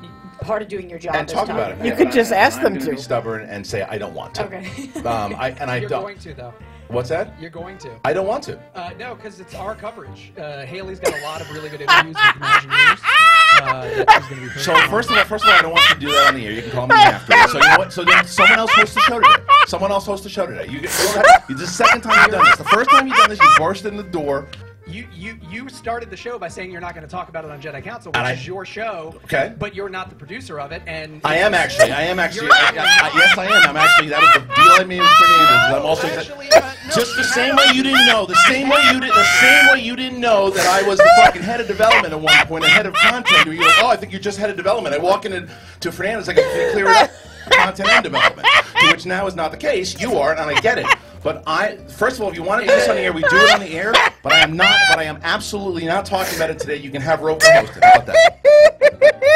Part 0.41 0.61
of 0.63 0.67
doing 0.67 0.89
your 0.89 0.97
job 0.99 1.15
and 1.15 1.27
talk 1.27 1.47
talking. 1.47 1.55
about 1.55 1.71
it. 1.73 1.77
You 1.85 1.91
Yeah, 1.91 1.97
could 1.97 2.11
just 2.11 2.31
I, 2.31 2.37
ask 2.37 2.57
I'm 2.59 2.63
them 2.65 2.77
gonna. 2.79 2.91
Be 2.91 2.97
stubborn 2.97 3.43
and 3.47 3.65
say 3.65 3.83
I 3.83 3.97
don't 3.97 4.13
want 4.13 4.35
to. 4.35 4.45
Okay. 4.45 4.65
Um, 5.05 5.35
I 5.37 5.55
and 5.59 5.69
I 5.69 5.77
You're 5.77 5.89
don't. 5.89 6.01
going 6.03 6.17
to 6.19 6.33
though. 6.33 6.53
What's 6.91 7.07
that? 7.07 7.39
You're 7.39 7.49
going 7.49 7.77
to. 7.79 7.97
I 8.03 8.11
don't 8.11 8.27
want 8.27 8.43
to. 8.45 8.59
Uh, 8.75 8.91
no, 8.99 9.15
because 9.15 9.39
it's 9.39 9.55
our 9.55 9.75
coverage. 9.75 10.33
Uh, 10.37 10.65
Haley's 10.65 10.99
got 10.99 11.17
a 11.17 11.23
lot 11.23 11.39
of 11.39 11.49
really 11.51 11.69
good 11.69 11.79
interviews 11.81 12.15
with 12.15 12.43
Imagineers. 12.43 12.99
Uh, 13.61 13.83
she's 13.89 14.05
going 14.05 14.47
to 14.47 14.53
be 14.55 14.59
So 14.61 14.73
first 14.87 15.09
of 15.09 15.17
all, 15.17 15.25
first 15.25 15.43
of 15.43 15.49
all, 15.49 15.57
I 15.57 15.61
don't 15.61 15.71
want 15.73 15.87
you 15.89 15.95
to 15.95 15.99
do 15.99 16.07
that 16.13 16.27
on 16.29 16.35
the 16.35 16.45
air. 16.45 16.53
You 16.53 16.61
can 16.61 16.71
call 16.71 16.87
me 16.87 16.95
after. 16.95 17.33
So 17.49 17.59
you 17.59 17.67
know 17.67 17.77
what? 17.77 17.91
So 17.91 18.05
then 18.05 18.25
someone 18.25 18.59
else 18.59 18.71
hosts 18.71 18.95
the 18.95 19.01
show 19.01 19.19
today. 19.19 19.43
Someone 19.67 19.91
else 19.91 20.05
hosts 20.05 20.23
the 20.23 20.29
show 20.29 20.45
today. 20.47 20.71
You, 20.71 20.79
get, 20.79 20.97
you 20.97 21.13
don't 21.13 21.27
have, 21.27 21.45
it's 21.49 21.59
the 21.59 21.67
second 21.67 22.01
time 22.01 22.13
you've 22.21 22.31
done 22.31 22.45
this. 22.45 22.57
The 22.57 22.63
first 22.63 22.89
time 22.89 23.07
you've 23.07 23.17
done 23.17 23.29
this, 23.29 23.41
you 23.41 23.53
burst 23.57 23.85
in 23.85 23.97
the 23.97 24.03
door. 24.03 24.47
You, 24.87 25.07
you 25.13 25.37
you 25.47 25.69
started 25.69 26.09
the 26.09 26.17
show 26.17 26.39
by 26.39 26.47
saying 26.47 26.71
you're 26.71 26.81
not 26.81 26.95
going 26.95 27.05
to 27.05 27.11
talk 27.11 27.29
about 27.29 27.45
it 27.45 27.51
on 27.51 27.61
Jedi 27.61 27.83
Council, 27.83 28.11
which 28.11 28.17
I- 28.19 28.33
is 28.33 28.47
your 28.47 28.65
show. 28.65 29.13
Okay. 29.25 29.53
But 29.57 29.75
you're 29.75 29.89
not 29.89 30.09
the 30.09 30.15
producer 30.15 30.59
of 30.59 30.71
it, 30.71 30.81
and 30.87 31.21
I 31.23 31.37
am 31.37 31.53
actually. 31.53 31.91
I 31.91 32.01
am 32.03 32.17
actually. 32.19 32.47
You're- 32.47 32.57
I, 32.59 32.69
I, 32.69 33.11
yes, 33.15 33.37
I 33.37 33.45
am. 33.45 33.69
I'm 33.69 33.77
actually. 33.77 34.09
That 34.09 34.21
was 34.21 34.33
the 34.33 34.39
deal 34.39 34.71
I 34.79 34.83
made 34.83 34.99
with 34.99 35.09
Fernandez. 35.09 35.75
I'm 35.77 35.85
also. 35.85 36.07
just 36.07 36.31
uh, 36.31 37.15
the 37.15 37.23
same 37.23 37.55
way 37.55 37.65
you 37.75 37.83
didn't 37.83 38.07
know. 38.07 38.25
The 38.25 38.35
same 38.47 38.69
way 38.69 38.79
you 38.91 38.99
did. 38.99 39.11
The 39.11 39.23
same 39.39 39.67
way 39.71 39.81
you 39.83 39.95
didn't 39.95 40.19
know 40.19 40.49
that 40.49 40.65
I 40.65 40.87
was 40.87 40.97
the 40.97 41.09
fucking 41.17 41.43
head 41.43 41.61
of 41.61 41.67
development 41.67 42.13
at 42.13 42.19
one 42.19 42.33
point, 42.37 42.47
point, 42.47 42.63
and 42.65 42.73
head 42.73 42.85
of 42.87 42.95
content. 42.95 43.45
Where 43.45 43.53
you're 43.53 43.65
like, 43.67 43.83
oh, 43.83 43.87
I 43.87 43.95
think 43.97 44.11
you're 44.11 44.19
just 44.21 44.39
head 44.39 44.49
of 44.49 44.57
development. 44.57 44.95
I 44.95 44.97
walk 44.97 45.25
into 45.25 45.47
to 45.81 45.91
Fernandez. 45.91 46.27
I 46.27 46.33
can 46.33 46.71
clear 46.71 46.87
it 46.89 46.95
up. 46.97 47.11
Content 47.51 47.89
and 47.89 48.03
development, 48.03 48.47
to 48.81 48.91
which 48.91 49.05
now 49.05 49.25
is 49.27 49.35
not 49.35 49.51
the 49.51 49.57
case. 49.57 49.99
You 49.99 50.17
are, 50.17 50.31
and 50.31 50.41
I 50.41 50.59
get 50.61 50.77
it. 50.77 50.85
But 51.23 51.43
I, 51.45 51.77
first 51.87 52.17
of 52.17 52.23
all, 52.23 52.29
if 52.29 52.35
you 52.35 52.43
want 52.43 52.61
to 52.61 52.67
do 52.67 52.73
this 52.73 52.89
on 52.89 52.95
the 52.95 53.01
air, 53.01 53.13
we 53.13 53.21
do 53.21 53.27
it 53.37 53.53
on 53.53 53.59
the 53.59 53.73
air. 53.73 53.93
But 54.23 54.33
I 54.33 54.39
am 54.39 54.55
not. 54.55 54.75
But 54.89 54.99
I 54.99 55.03
am 55.03 55.19
absolutely 55.23 55.85
not 55.85 56.05
talking 56.05 56.35
about 56.35 56.49
it 56.49 56.59
today. 56.59 56.77
You 56.77 56.89
can 56.89 57.01
have 57.01 57.21
Roper 57.21 57.45
host 57.51 57.77
it. 57.77 57.83
How 57.83 57.93
about 57.93 58.05
that? 58.07 58.41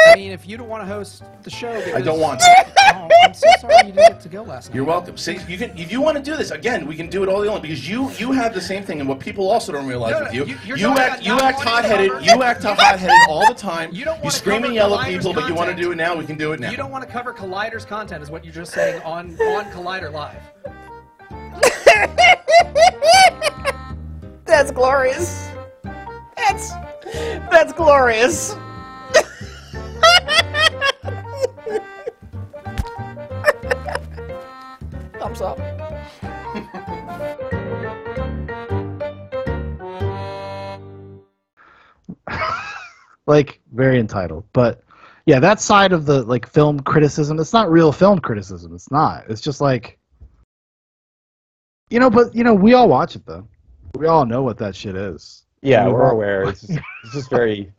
I 0.08 0.14
mean, 0.16 0.32
if 0.32 0.46
you 0.48 0.56
don't 0.56 0.68
want 0.68 0.82
to 0.82 0.86
host 0.86 1.22
the 1.42 1.50
show, 1.50 1.72
I 1.94 2.00
don't 2.00 2.20
want 2.20 2.40
oh, 2.42 2.62
to. 2.64 2.72
Oh, 2.94 3.08
I'm 3.24 3.34
so 3.34 3.48
sorry 3.60 3.74
you 3.78 3.92
didn't 3.92 3.96
get 3.96 4.20
to 4.20 4.28
go 4.28 4.42
last 4.42 4.68
night. 4.68 4.74
You're 4.76 4.84
welcome. 4.84 5.16
See, 5.16 5.38
you 5.48 5.58
can 5.58 5.76
if 5.76 5.90
you 5.90 6.00
want 6.00 6.16
to 6.16 6.22
do 6.22 6.36
this 6.36 6.50
again, 6.50 6.86
we 6.86 6.96
can 6.96 7.08
do 7.08 7.22
it 7.22 7.28
all 7.28 7.42
day 7.42 7.48
long 7.48 7.60
because 7.60 7.88
you 7.88 8.10
you 8.12 8.32
have 8.32 8.54
the 8.54 8.60
same 8.60 8.82
thing, 8.82 9.00
and 9.00 9.08
what 9.08 9.20
people 9.20 9.48
also 9.48 9.72
don't 9.72 9.86
realize 9.86 10.12
No, 10.12 10.20
with 10.24 10.34
you, 10.34 10.44
you- 10.64 10.76
you 10.76 10.88
act 10.96 11.24
you 11.24 11.38
act 11.38 11.60
hot 11.60 11.84
headed, 11.84 12.24
you 12.24 12.42
act 12.42 12.62
hot 12.62 12.98
headed 12.98 13.16
all 13.28 13.46
the 13.46 13.54
time. 13.54 13.92
You 13.92 14.04
don't 14.04 14.22
You 14.24 14.30
scream 14.30 14.64
and 14.64 14.74
yell 14.74 14.98
at 14.98 15.08
people, 15.08 15.32
but 15.32 15.48
you 15.48 15.54
want 15.54 15.68
to 15.68 15.74
content. 15.74 15.80
do 15.80 15.92
it 15.92 15.96
now. 15.96 16.16
We 16.16 16.24
can 16.24 16.38
do 16.38 16.52
it 16.52 16.60
now. 16.60 16.70
You 16.70 16.76
don't 16.76 16.90
want 16.90 17.04
to 17.04 17.10
cover 17.10 17.32
Collider's 17.32 17.84
content, 17.84 18.22
is 18.22 18.30
what 18.30 18.44
you're 18.44 18.54
just 18.54 18.72
saying 18.72 19.02
on 19.02 19.30
on 19.40 19.64
Collider 19.72 20.12
Live. 20.12 20.40
That's 24.44 24.70
glorious. 24.70 25.50
That's 26.36 26.70
that's 27.50 27.72
glorious. 27.72 28.54
Thumbs 35.18 35.40
up. 35.40 35.58
like 43.26 43.60
very 43.72 43.98
entitled. 43.98 44.44
But 44.52 44.82
yeah, 45.26 45.40
that 45.40 45.60
side 45.60 45.92
of 45.92 46.06
the 46.06 46.22
like 46.22 46.48
film 46.48 46.80
criticism, 46.80 47.38
it's 47.40 47.52
not 47.52 47.70
real 47.70 47.92
film 47.92 48.20
criticism. 48.20 48.74
It's 48.74 48.90
not. 48.90 49.24
It's 49.28 49.40
just 49.40 49.60
like 49.60 49.98
you 51.90 52.00
know, 52.00 52.10
but 52.10 52.34
you 52.34 52.44
know, 52.44 52.54
we 52.54 52.74
all 52.74 52.88
watch 52.88 53.16
it 53.16 53.24
though. 53.26 53.46
We 53.94 54.06
all 54.06 54.26
know 54.26 54.42
what 54.42 54.58
that 54.58 54.74
shit 54.74 54.96
is. 54.96 55.44
Yeah, 55.62 55.86
We 55.86 55.92
we're 55.92 56.10
aware. 56.10 56.44
It's 56.48 56.60
just, 56.62 56.78
it's 57.04 57.12
just 57.12 57.30
very, 57.30 57.72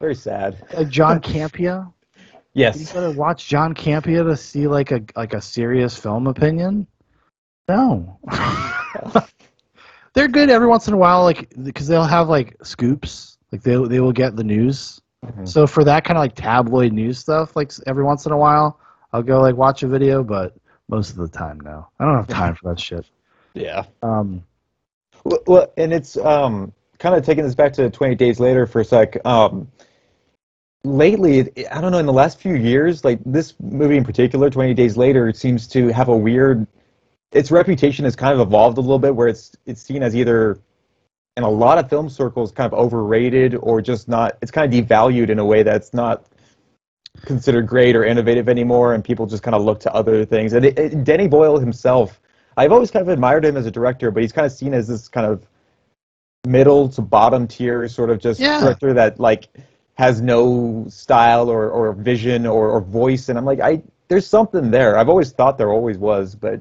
very 0.00 0.14
sad. 0.14 0.64
Like 0.74 0.88
John 0.88 1.20
Campea. 1.20 1.90
Yes. 2.56 2.78
You 2.78 2.86
gotta 2.86 3.10
watch 3.10 3.48
John 3.48 3.74
Campea 3.74 4.24
to 4.24 4.36
see 4.36 4.68
like 4.68 4.92
a 4.92 5.02
like 5.16 5.34
a 5.34 5.40
serious 5.40 5.98
film 5.98 6.28
opinion. 6.28 6.86
No. 7.68 8.16
They're 10.14 10.28
good 10.28 10.50
every 10.50 10.68
once 10.68 10.86
in 10.86 10.94
a 10.94 10.96
while, 10.96 11.24
like 11.24 11.52
because 11.64 11.88
they'll 11.88 12.04
have 12.04 12.28
like 12.28 12.56
scoops. 12.62 13.38
Like 13.50 13.62
they 13.62 13.74
they 13.88 13.98
will 13.98 14.12
get 14.12 14.36
the 14.36 14.44
news. 14.44 15.00
Mm-hmm. 15.26 15.46
So 15.46 15.66
for 15.66 15.82
that 15.82 16.04
kind 16.04 16.16
of 16.16 16.22
like 16.22 16.36
tabloid 16.36 16.92
news 16.92 17.18
stuff, 17.18 17.56
like 17.56 17.72
every 17.88 18.04
once 18.04 18.24
in 18.24 18.30
a 18.30 18.36
while, 18.38 18.78
I'll 19.12 19.22
go 19.24 19.40
like 19.40 19.56
watch 19.56 19.82
a 19.82 19.88
video. 19.88 20.22
But 20.22 20.54
most 20.88 21.10
of 21.10 21.16
the 21.16 21.28
time, 21.28 21.58
no, 21.60 21.88
I 21.98 22.04
don't 22.04 22.14
have 22.14 22.28
time 22.28 22.54
for 22.54 22.68
that 22.68 22.78
shit. 22.78 23.04
Yeah. 23.54 23.84
Um, 24.02 24.44
Well, 25.24 25.72
and 25.76 25.92
it's 25.92 26.16
um, 26.16 26.72
kind 26.98 27.14
of 27.14 27.24
taking 27.24 27.44
this 27.44 27.54
back 27.54 27.72
to 27.74 27.88
28 27.88 28.18
Days 28.18 28.40
Later 28.40 28.66
for 28.66 28.80
a 28.80 28.84
sec. 28.84 29.24
Um, 29.24 29.68
lately, 30.84 31.50
I 31.70 31.80
don't 31.80 31.92
know, 31.92 31.98
in 31.98 32.06
the 32.06 32.12
last 32.12 32.38
few 32.38 32.56
years, 32.56 33.04
like 33.04 33.20
this 33.24 33.54
movie 33.60 33.96
in 33.96 34.04
particular, 34.04 34.50
28 34.50 34.74
Days 34.74 34.96
Later, 34.96 35.28
it 35.28 35.36
seems 35.36 35.66
to 35.68 35.88
have 35.88 36.08
a 36.08 36.16
weird. 36.16 36.66
Its 37.32 37.50
reputation 37.50 38.04
has 38.04 38.14
kind 38.14 38.38
of 38.38 38.46
evolved 38.46 38.78
a 38.78 38.80
little 38.80 38.98
bit, 38.98 39.14
where 39.14 39.28
it's 39.28 39.56
it's 39.66 39.82
seen 39.82 40.02
as 40.02 40.14
either, 40.14 40.58
in 41.36 41.42
a 41.42 41.50
lot 41.50 41.78
of 41.78 41.88
film 41.88 42.08
circles, 42.08 42.52
kind 42.52 42.72
of 42.72 42.78
overrated 42.78 43.54
or 43.56 43.80
just 43.80 44.08
not. 44.08 44.36
It's 44.42 44.50
kind 44.50 44.72
of 44.72 44.86
devalued 44.86 45.30
in 45.30 45.38
a 45.38 45.44
way 45.44 45.62
that's 45.62 45.94
not 45.94 46.26
considered 47.22 47.66
great 47.66 47.96
or 47.96 48.04
innovative 48.04 48.48
anymore, 48.48 48.94
and 48.94 49.02
people 49.02 49.26
just 49.26 49.42
kind 49.42 49.54
of 49.54 49.62
look 49.62 49.80
to 49.80 49.92
other 49.92 50.24
things. 50.24 50.52
And 50.52 50.64
it, 50.64 50.78
it, 50.78 51.04
Danny 51.04 51.26
Boyle 51.28 51.58
himself, 51.58 52.20
I've 52.56 52.72
always 52.72 52.90
kind 52.90 53.02
of 53.02 53.08
admired 53.08 53.44
him 53.44 53.56
as 53.56 53.66
a 53.66 53.70
director, 53.70 54.10
but 54.10 54.22
he's 54.22 54.32
kind 54.32 54.46
of 54.46 54.52
seen 54.52 54.74
as 54.74 54.86
this 54.88 55.08
kind 55.08 55.26
of 55.26 55.46
middle 56.46 56.88
to 56.90 57.02
bottom 57.02 57.46
tier 57.48 57.88
sort 57.88 58.10
of 58.10 58.18
just 58.18 58.38
Yeah. 58.40 58.60
director 58.60 58.92
that 58.94 59.18
like 59.18 59.48
has 59.94 60.20
no 60.20 60.84
style 60.88 61.48
or, 61.48 61.70
or 61.70 61.92
vision 61.92 62.46
or, 62.46 62.68
or 62.70 62.80
voice. 62.80 63.28
And 63.28 63.38
I'm 63.38 63.44
like, 63.44 63.60
I 63.60 63.82
there's 64.08 64.26
something 64.26 64.70
there. 64.70 64.98
I've 64.98 65.08
always 65.08 65.32
thought 65.32 65.56
there 65.56 65.70
always 65.72 65.96
was, 65.96 66.34
but 66.34 66.60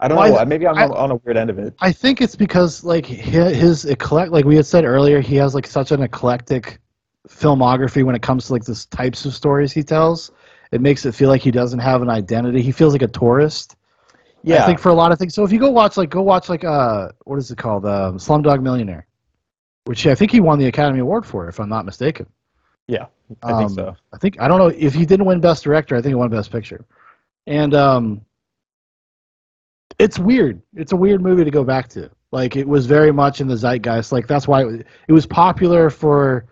I 0.00 0.06
don't 0.08 0.16
Well, 0.18 0.32
know. 0.32 0.38
I- 0.38 0.44
Maybe 0.44 0.66
I'm 0.66 0.76
I- 0.78 0.86
on, 0.86 1.10
a 1.10 1.16
weird 1.16 1.36
end 1.36 1.50
of 1.50 1.58
it. 1.58 1.74
I 1.80 1.90
think 1.92 2.20
it's 2.20 2.36
because 2.36 2.84
like 2.84 3.06
hi- 3.06 3.52
his 3.52 3.84
eclect, 3.84 4.30
like 4.32 4.44
we 4.44 4.54
had 4.56 4.66
said 4.66 4.84
earlier, 4.84 5.20
he 5.20 5.34
has 5.36 5.54
like 5.54 5.66
such 5.66 5.90
an 5.92 6.02
eclectic 6.02 6.78
filmography 7.28 8.04
when 8.04 8.14
it 8.14 8.22
comes 8.22 8.46
to 8.46 8.52
like 8.52 8.64
this 8.64 8.86
types 8.86 9.24
of 9.24 9.34
stories 9.34 9.72
he 9.72 9.82
tells. 9.82 10.30
It 10.70 10.80
makes 10.80 11.04
it 11.06 11.14
feel 11.14 11.28
like 11.28 11.40
he 11.42 11.50
doesn't 11.50 11.78
have 11.80 12.02
an 12.02 12.10
identity. 12.10 12.62
He 12.62 12.72
feels 12.72 12.92
like 12.92 13.02
a 13.02 13.08
tourist. 13.08 13.76
I 14.62 14.66
think 14.66 14.78
for 14.78 14.90
a 14.90 14.94
lot 14.94 15.10
of 15.10 15.18
things. 15.18 15.34
So 15.34 15.42
if 15.44 15.52
you 15.52 15.58
go 15.58 15.70
watch 15.70 15.96
like 15.96 16.10
go 16.10 16.22
watch 16.22 16.48
like 16.48 16.64
uh 16.64 17.08
what 17.24 17.38
is 17.38 17.50
it 17.50 17.56
called 17.58 17.86
um, 17.86 18.18
Slumdog 18.18 18.62
Millionaire, 18.62 19.06
which 19.84 20.06
I 20.06 20.14
think 20.14 20.30
he 20.30 20.40
won 20.40 20.58
the 20.58 20.66
Academy 20.66 21.00
Award 21.00 21.24
for, 21.24 21.48
if 21.48 21.58
I'm 21.58 21.68
not 21.68 21.84
mistaken. 21.84 22.26
Yeah, 22.86 23.06
I 23.42 23.56
think 23.58 23.70
Um, 23.70 23.74
so. 23.74 23.96
I 24.12 24.18
think 24.18 24.40
I 24.40 24.48
don't 24.48 24.58
know 24.58 24.68
if 24.68 24.92
he 24.94 25.06
didn't 25.06 25.24
win 25.26 25.40
Best 25.40 25.64
Director. 25.64 25.96
I 25.96 26.02
think 26.02 26.10
he 26.10 26.14
won 26.14 26.28
Best 26.28 26.50
Picture, 26.50 26.84
and 27.46 27.72
um, 27.74 28.20
it's 29.98 30.18
weird. 30.18 30.60
It's 30.74 30.92
a 30.92 30.96
weird 30.96 31.22
movie 31.22 31.44
to 31.44 31.50
go 31.50 31.64
back 31.64 31.88
to. 31.90 32.10
Like 32.30 32.56
it 32.56 32.68
was 32.68 32.84
very 32.84 33.12
much 33.12 33.40
in 33.40 33.46
the 33.48 33.56
zeitgeist. 33.56 34.12
Like 34.12 34.26
that's 34.26 34.46
why 34.46 34.62
it 34.62 34.64
was, 34.66 34.80
it 35.08 35.12
was 35.12 35.26
popular 35.26 35.88
for. 35.88 36.46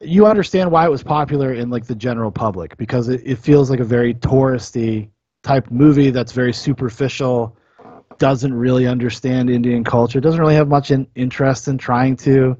You 0.00 0.26
understand 0.26 0.70
why 0.70 0.84
it 0.84 0.90
was 0.90 1.02
popular 1.02 1.54
in 1.54 1.70
like 1.70 1.86
the 1.86 1.94
general 1.94 2.30
public 2.30 2.76
because 2.76 3.08
it, 3.08 3.22
it 3.24 3.38
feels 3.38 3.70
like 3.70 3.80
a 3.80 3.84
very 3.84 4.12
touristy 4.12 5.08
type 5.44 5.70
movie 5.70 6.10
that's 6.10 6.32
very 6.32 6.52
superficial, 6.52 7.56
doesn't 8.18 8.52
really 8.52 8.86
understand 8.86 9.50
Indian 9.50 9.84
culture, 9.84 10.20
doesn't 10.20 10.40
really 10.40 10.54
have 10.54 10.68
much 10.68 10.90
in, 10.90 11.06
interest 11.14 11.68
in 11.68 11.78
trying 11.78 12.16
to. 12.16 12.56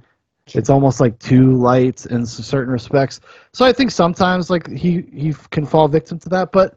It's 0.54 0.68
almost 0.68 1.00
like 1.00 1.18
too 1.18 1.52
light 1.52 2.04
in 2.06 2.24
certain 2.26 2.72
respects. 2.72 3.20
So 3.52 3.64
I 3.64 3.72
think 3.72 3.90
sometimes 3.90 4.50
like 4.50 4.68
he 4.70 5.02
he 5.12 5.34
can 5.50 5.64
fall 5.64 5.88
victim 5.88 6.18
to 6.20 6.28
that, 6.28 6.52
but 6.52 6.76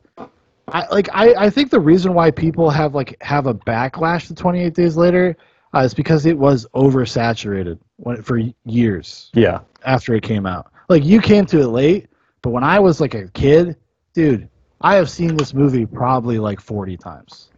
I 0.71 0.87
like 0.87 1.09
I, 1.13 1.33
I 1.45 1.49
think 1.49 1.69
the 1.69 1.79
reason 1.79 2.13
why 2.13 2.31
people 2.31 2.69
have 2.69 2.95
like 2.95 3.21
have 3.21 3.45
a 3.45 3.53
backlash 3.53 4.27
to 4.27 4.35
28 4.35 4.73
Days 4.73 4.95
Later 4.95 5.35
uh, 5.75 5.79
is 5.79 5.93
because 5.93 6.25
it 6.25 6.37
was 6.37 6.65
oversaturated 6.75 7.77
when 7.97 8.21
for 8.21 8.39
years 8.65 9.31
Yeah. 9.33 9.59
after 9.85 10.13
it 10.13 10.23
came 10.23 10.45
out. 10.45 10.71
Like 10.87 11.03
you 11.03 11.19
came 11.19 11.45
to 11.47 11.59
it 11.61 11.67
late, 11.67 12.07
but 12.41 12.51
when 12.51 12.63
I 12.63 12.79
was 12.79 13.01
like 13.01 13.15
a 13.15 13.27
kid, 13.29 13.75
dude, 14.13 14.47
I 14.81 14.95
have 14.95 15.09
seen 15.09 15.35
this 15.35 15.53
movie 15.53 15.85
probably 15.85 16.39
like 16.39 16.59
40 16.59 16.97
times 16.97 17.49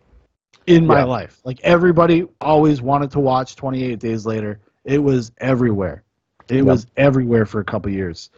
in 0.67 0.85
my 0.85 0.99
Yeah. 0.99 1.05
life. 1.05 1.41
Like 1.43 1.59
everybody 1.63 2.25
always 2.41 2.81
wanted 2.81 3.11
to 3.11 3.19
watch 3.19 3.55
28 3.55 3.99
Days 3.99 4.25
Later. 4.25 4.59
It 4.85 4.99
was 5.03 5.31
everywhere. 5.39 6.03
It 6.49 6.63
was 6.63 6.87
everywhere 6.97 7.45
for 7.45 7.59
a 7.59 7.63
couple 7.63 7.91
years. 7.91 8.31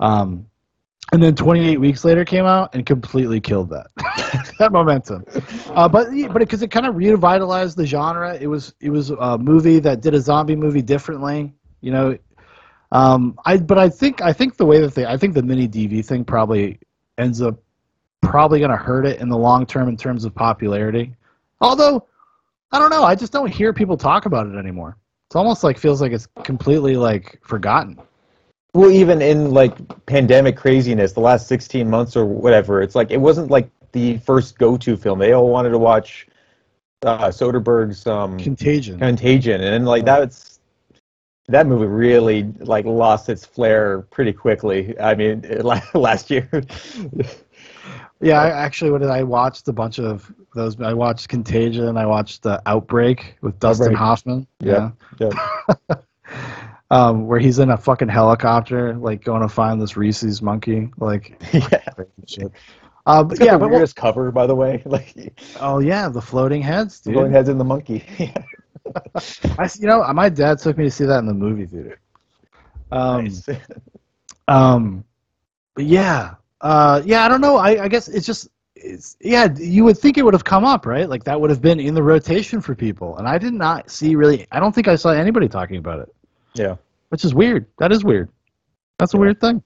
Um, 0.00 0.46
and 1.12 1.22
then 1.22 1.34
28 1.34 1.78
weeks 1.78 2.04
later 2.04 2.24
came 2.24 2.44
out 2.46 2.74
and 2.74 2.84
completely 2.86 3.40
killed 3.40 3.70
that 3.70 3.88
that 4.58 4.72
momentum. 4.72 5.24
Uh, 5.68 5.88
but 5.88 6.08
but 6.32 6.38
because 6.38 6.62
it, 6.62 6.70
kind 6.70 6.86
of 6.86 6.96
revitalized 6.96 7.76
the 7.76 7.86
genre, 7.86 8.34
it 8.34 8.46
was 8.46 8.74
it 8.80 8.90
was 8.90 9.10
a 9.10 9.38
movie 9.38 9.78
that 9.80 10.00
did 10.00 10.14
a 10.14 10.20
zombie 10.20 10.56
movie 10.56 10.82
differently. 10.82 11.52
You 11.82 11.92
know, 11.92 12.18
um, 12.92 13.38
I 13.44 13.58
but 13.58 13.78
I 13.78 13.88
think 13.90 14.22
I 14.22 14.32
think 14.32 14.56
the 14.56 14.64
way 14.64 14.80
that 14.80 14.94
they 14.94 15.04
I 15.04 15.16
think 15.16 15.34
the 15.34 15.42
mini 15.42 15.68
DV 15.68 16.04
thing 16.04 16.24
probably 16.24 16.80
ends 17.18 17.42
up 17.42 17.61
probably 18.22 18.58
going 18.58 18.70
to 18.70 18.76
hurt 18.76 19.04
it 19.06 19.20
in 19.20 19.28
the 19.28 19.36
long 19.36 19.66
term 19.66 19.88
in 19.88 19.96
terms 19.96 20.24
of 20.24 20.34
popularity. 20.34 21.14
Although 21.60 22.06
I 22.72 22.78
don't 22.78 22.90
know, 22.90 23.04
I 23.04 23.14
just 23.14 23.32
don't 23.32 23.52
hear 23.52 23.72
people 23.72 23.96
talk 23.96 24.24
about 24.24 24.46
it 24.46 24.56
anymore. 24.56 24.96
It's 25.28 25.36
almost 25.36 25.62
like 25.62 25.78
feels 25.78 26.00
like 26.00 26.12
it's 26.12 26.26
completely 26.42 26.96
like 26.96 27.38
forgotten. 27.44 27.98
Well, 28.74 28.90
even 28.90 29.20
in 29.20 29.50
like 29.50 29.76
pandemic 30.06 30.56
craziness, 30.56 31.12
the 31.12 31.20
last 31.20 31.46
16 31.46 31.88
months 31.88 32.16
or 32.16 32.24
whatever, 32.24 32.80
it's 32.80 32.94
like 32.94 33.10
it 33.10 33.18
wasn't 33.18 33.50
like 33.50 33.70
the 33.92 34.16
first 34.18 34.58
go-to 34.58 34.96
film. 34.96 35.18
They 35.18 35.32
all 35.32 35.48
wanted 35.48 35.70
to 35.70 35.78
watch 35.78 36.26
uh, 37.02 37.28
Soderbergh's 37.28 38.06
um, 38.06 38.38
Contagion. 38.38 38.98
Contagion, 38.98 39.60
and 39.60 39.74
then 39.74 39.84
like 39.84 40.06
that's 40.06 40.60
that 41.48 41.66
movie 41.66 41.86
really 41.86 42.44
like 42.60 42.86
lost 42.86 43.28
its 43.28 43.44
flair 43.44 44.02
pretty 44.10 44.32
quickly. 44.32 44.98
I 44.98 45.14
mean, 45.14 45.42
last 45.94 46.30
year. 46.30 46.48
Yeah, 48.22 48.40
I 48.40 48.50
actually 48.50 48.90
what 48.92 49.00
did 49.00 49.10
I 49.10 49.22
watched 49.24 49.66
a 49.68 49.72
bunch 49.72 49.98
of 49.98 50.32
those 50.54 50.80
I 50.80 50.92
watched 50.92 51.28
Contagion, 51.28 51.96
I 51.96 52.06
watched 52.06 52.42
the 52.42 52.62
Outbreak 52.66 53.36
with 53.42 53.58
Dustin 53.58 53.86
Outbreak. 53.86 53.98
Hoffman. 53.98 54.46
Yeah. 54.60 54.90
yeah. 55.18 55.30
um, 56.90 57.26
where 57.26 57.40
he's 57.40 57.58
in 57.58 57.70
a 57.70 57.76
fucking 57.76 58.08
helicopter, 58.08 58.94
like 58.94 59.24
going 59.24 59.42
to 59.42 59.48
find 59.48 59.80
this 59.80 59.96
rhesus 59.96 60.40
monkey, 60.40 60.90
like 60.98 61.42
yeah, 61.52 61.82
shit. 62.28 62.52
Uh, 63.06 63.24
It's 63.28 63.38
got 63.40 63.44
yeah, 63.46 63.52
the 63.54 63.58
but 63.58 63.70
weirdest 63.70 63.96
cover, 63.96 64.30
by 64.30 64.46
the 64.46 64.54
way. 64.54 64.82
Like 64.86 65.34
oh 65.60 65.80
yeah, 65.80 66.08
the 66.08 66.22
floating 66.22 66.62
heads, 66.62 67.00
the 67.00 67.10
dude. 67.10 67.18
going 67.18 67.32
heads 67.32 67.48
in 67.48 67.58
the 67.58 67.64
monkey. 67.64 68.04
I, 69.58 69.70
you 69.80 69.86
know, 69.86 70.04
my 70.12 70.28
dad 70.28 70.58
took 70.58 70.76
me 70.78 70.84
to 70.84 70.90
see 70.90 71.06
that 71.06 71.18
in 71.18 71.26
the 71.26 71.34
movie 71.34 71.66
theater. 71.66 71.98
Um, 72.92 73.24
Nice. 73.24 73.48
um, 74.48 75.04
but 75.74 75.86
yeah, 75.86 76.34
uh, 76.62 77.02
yeah, 77.04 77.24
I 77.24 77.28
don't 77.28 77.40
know. 77.40 77.56
I, 77.56 77.84
I 77.84 77.88
guess 77.88 78.08
it's 78.08 78.26
just, 78.26 78.48
it's 78.74 79.16
yeah. 79.20 79.48
You 79.56 79.84
would 79.84 79.98
think 79.98 80.16
it 80.16 80.24
would 80.24 80.34
have 80.34 80.44
come 80.44 80.64
up, 80.64 80.86
right? 80.86 81.08
Like 81.08 81.24
that 81.24 81.40
would 81.40 81.50
have 81.50 81.60
been 81.60 81.78
in 81.78 81.94
the 81.94 82.02
rotation 82.02 82.60
for 82.60 82.74
people, 82.74 83.18
and 83.18 83.28
I 83.28 83.38
did 83.38 83.52
not 83.52 83.90
see 83.90 84.14
really. 84.14 84.46
I 84.50 84.60
don't 84.60 84.74
think 84.74 84.88
I 84.88 84.96
saw 84.96 85.10
anybody 85.10 85.48
talking 85.48 85.76
about 85.76 86.00
it, 86.00 86.14
yeah. 86.54 86.76
which 87.10 87.24
is 87.24 87.34
weird. 87.34 87.66
That 87.78 87.92
is 87.92 88.04
weird. 88.04 88.28
That's 88.98 89.14
a 89.14 89.18
weird 89.18 89.40
thing. 89.40 89.62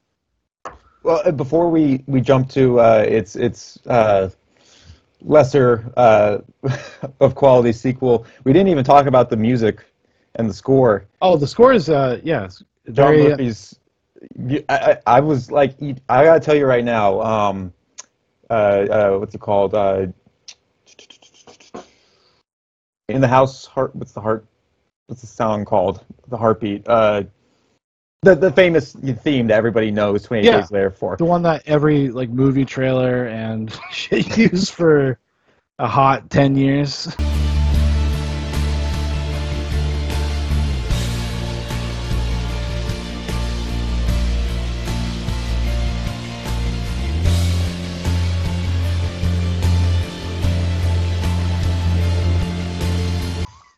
Well, 1.02 1.22
uh, 1.24 1.30
before 1.30 1.70
we 1.70 2.02
we 2.06 2.20
jump 2.20 2.50
to 2.50 2.80
uh, 2.80 3.04
its 3.06 3.36
its 3.36 3.78
uh, 3.86 4.30
lesser 5.20 5.92
uh, 5.96 6.38
of 7.20 7.34
quality 7.34 7.72
sequel, 7.72 8.26
we 8.44 8.52
didn't 8.52 8.68
even 8.68 8.84
talk 8.84 9.06
about 9.06 9.30
the 9.30 9.36
music 9.36 9.84
and 10.34 10.48
the 10.48 10.54
score. 10.54 11.06
Oh, 11.22 11.36
the 11.36 11.46
score 11.46 11.72
is, 11.72 11.88
uh, 11.88 12.20
yeah, 12.24 12.48
John 12.48 12.64
very. 12.86 13.22
Murphy's. 13.28 13.78
I, 14.68 14.98
I 15.06 15.20
was 15.20 15.50
like, 15.50 15.76
I 16.08 16.24
gotta 16.24 16.40
tell 16.40 16.54
you 16.56 16.66
right 16.66 16.84
now. 16.84 17.20
Um, 17.20 17.72
uh, 18.50 18.52
uh, 18.52 19.18
what's 19.18 19.34
it 19.34 19.40
called? 19.40 19.74
Uh, 19.74 20.06
in 23.08 23.20
the 23.20 23.28
house, 23.28 23.66
heart. 23.66 23.94
What's 23.94 24.12
the 24.12 24.20
heart? 24.20 24.46
What's 25.06 25.20
the 25.20 25.26
song 25.26 25.64
called? 25.64 26.04
The 26.28 26.36
heartbeat. 26.36 26.88
Uh, 26.88 27.24
the 28.22 28.34
the 28.34 28.50
famous 28.50 28.92
theme 28.92 29.46
that 29.48 29.54
everybody 29.56 29.90
knows. 29.90 30.24
Twenty 30.24 30.42
Eight 30.42 30.52
Yeah. 30.52 30.60
Days 30.60 30.70
Later 30.70 30.90
for. 30.90 31.16
the 31.16 31.24
one 31.24 31.42
that 31.42 31.62
every 31.66 32.08
like 32.10 32.28
movie 32.30 32.64
trailer 32.64 33.26
and 33.26 33.72
shit 33.90 34.36
used 34.36 34.72
for 34.72 35.18
a 35.78 35.86
hot 35.86 36.30
10 36.30 36.56
years. 36.56 37.14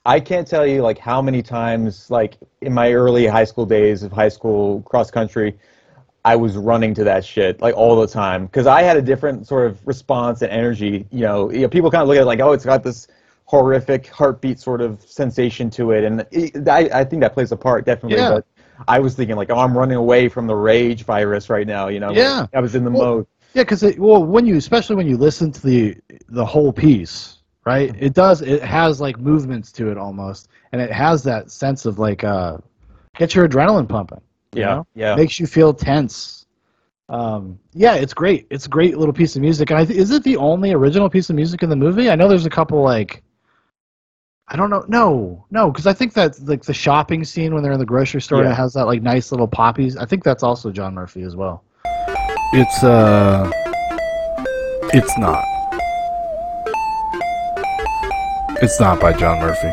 I 0.08 0.20
can't 0.20 0.48
tell 0.48 0.66
you 0.66 0.80
like 0.82 0.98
how 0.98 1.20
many 1.20 1.42
times 1.42 2.10
like 2.10 2.38
in 2.62 2.72
my 2.72 2.92
early 2.92 3.26
high 3.26 3.44
school 3.44 3.66
days 3.66 4.02
of 4.02 4.10
high 4.10 4.30
school 4.30 4.80
cross 4.82 5.10
country 5.10 5.58
I 6.24 6.34
was 6.36 6.56
running 6.56 6.94
to 6.94 7.04
that 7.04 7.24
shit 7.24 7.60
like 7.60 7.74
all 7.76 7.98
the 8.00 8.06
time 8.06 8.46
because 8.46 8.66
I 8.66 8.82
had 8.82 8.96
a 8.96 9.02
different 9.02 9.46
sort 9.46 9.66
of 9.66 9.86
response 9.86 10.42
and 10.42 10.50
energy. 10.50 11.06
You 11.10 11.20
know, 11.20 11.50
you 11.50 11.60
know 11.60 11.68
people 11.68 11.90
kind 11.90 12.02
of 12.02 12.08
look 12.08 12.16
at 12.16 12.22
it 12.22 12.26
like, 12.26 12.40
oh, 12.40 12.52
it's 12.52 12.64
got 12.64 12.82
this 12.82 13.08
horrific 13.44 14.08
heartbeat 14.08 14.60
sort 14.60 14.80
of 14.80 15.00
sensation 15.02 15.70
to 15.70 15.92
it, 15.92 16.04
and 16.04 16.26
it, 16.30 16.68
I, 16.68 17.00
I 17.00 17.04
think 17.04 17.22
that 17.22 17.32
plays 17.32 17.52
a 17.52 17.56
part 17.56 17.86
definitely. 17.86 18.18
Yeah. 18.18 18.30
But 18.30 18.46
I 18.86 18.98
was 18.98 19.14
thinking 19.14 19.36
like, 19.36 19.50
oh, 19.50 19.58
I'm 19.58 19.76
running 19.76 19.96
away 19.96 20.28
from 20.28 20.46
the 20.46 20.54
rage 20.54 21.04
virus 21.04 21.48
right 21.48 21.66
now. 21.66 21.88
You 21.88 22.00
know, 22.00 22.10
Yeah. 22.10 22.46
I 22.52 22.60
was 22.60 22.74
in 22.74 22.84
the 22.84 22.90
Well, 22.90 23.14
mode. 23.16 23.26
Yeah, 23.54 23.62
because 23.62 23.82
well, 23.96 24.22
when 24.22 24.44
you 24.44 24.56
especially 24.56 24.96
when 24.96 25.06
you 25.06 25.16
listen 25.16 25.50
to 25.52 25.62
the 25.62 25.96
the 26.28 26.44
whole 26.44 26.72
piece, 26.72 27.37
right? 27.68 27.94
It 28.00 28.14
does. 28.14 28.40
It 28.42 28.62
has 28.62 29.00
like 29.00 29.18
movements 29.18 29.70
to 29.72 29.90
it 29.90 29.98
almost, 29.98 30.48
and 30.72 30.80
it 30.80 30.90
has 30.90 31.22
that 31.24 31.50
sense 31.50 31.84
of 31.86 31.98
like 31.98 32.24
uh, 32.24 32.56
get 33.16 33.34
your 33.34 33.46
adrenaline 33.48 33.88
pumping. 33.88 34.20
you 34.54 34.62
Yeah, 34.62 34.66
know? 34.74 34.86
yeah. 34.94 35.14
Makes 35.14 35.38
you 35.38 35.46
feel 35.46 35.74
tense. 35.74 36.46
Um, 37.10 37.58
yeah, 37.72 37.94
it's 37.94 38.12
great. 38.14 38.46
It's 38.50 38.66
a 38.66 38.68
great 38.68 38.98
little 38.98 39.14
piece 39.14 39.34
of 39.36 39.42
music. 39.42 39.70
And 39.70 39.78
I 39.78 39.84
th- 39.84 39.98
is 39.98 40.10
it 40.10 40.22
the 40.24 40.36
only 40.36 40.72
original 40.72 41.08
piece 41.08 41.30
of 41.30 41.36
music 41.36 41.62
in 41.62 41.68
the 41.70 41.76
movie? 41.76 42.10
I 42.10 42.14
know 42.16 42.26
there's 42.28 42.46
a 42.46 42.50
couple 42.50 42.82
like. 42.82 43.22
I 44.50 44.56
don't 44.56 44.70
know. 44.70 44.82
No, 44.88 45.44
no, 45.50 45.70
because 45.70 45.86
I 45.86 45.92
think 45.92 46.14
that 46.14 46.40
like 46.48 46.62
the 46.62 46.72
shopping 46.72 47.22
scene 47.22 47.52
when 47.52 47.62
they're 47.62 47.72
in 47.72 47.78
the 47.78 47.84
grocery 47.94 48.22
store 48.22 48.40
and 48.42 48.50
it 48.50 48.54
has 48.54 48.72
that 48.74 48.86
like 48.86 49.02
nice 49.02 49.30
little 49.30 49.46
poppies. 49.48 49.94
I 49.98 50.06
think 50.06 50.24
that's 50.24 50.42
also 50.42 50.70
John 50.70 50.94
Murphy 50.94 51.20
as 51.22 51.36
well. 51.36 51.64
It's 52.54 52.82
uh, 52.82 53.50
it's 54.94 55.18
not. 55.18 55.44
It's 58.60 58.80
not 58.80 59.00
by 59.00 59.12
John 59.12 59.38
Murphy. 59.40 59.72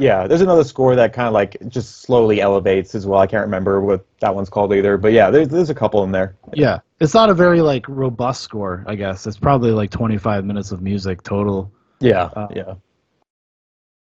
Yeah, 0.00 0.26
there's 0.26 0.42
another 0.42 0.64
score 0.64 0.94
that 0.96 1.14
kind 1.14 1.28
of 1.28 1.32
like 1.32 1.56
just 1.68 2.02
slowly 2.02 2.40
elevates 2.42 2.94
as 2.94 3.06
well. 3.06 3.20
I 3.20 3.26
can't 3.26 3.44
remember 3.44 3.80
what 3.80 4.04
that 4.20 4.34
one's 4.34 4.50
called 4.50 4.74
either, 4.74 4.98
but 4.98 5.12
yeah, 5.12 5.30
there's 5.30 5.48
there's 5.48 5.70
a 5.70 5.74
couple 5.74 6.02
in 6.04 6.12
there. 6.12 6.36
Yeah, 6.52 6.80
it's 7.00 7.14
not 7.14 7.30
a 7.30 7.34
very 7.34 7.62
like 7.62 7.88
robust 7.88 8.42
score. 8.42 8.84
I 8.86 8.96
guess 8.96 9.26
it's 9.26 9.38
probably 9.38 9.70
like 9.70 9.90
25 9.90 10.44
minutes 10.44 10.72
of 10.72 10.82
music 10.82 11.22
total. 11.22 11.72
Yeah, 12.00 12.24
Uh, 12.36 12.48
yeah. 12.54 12.74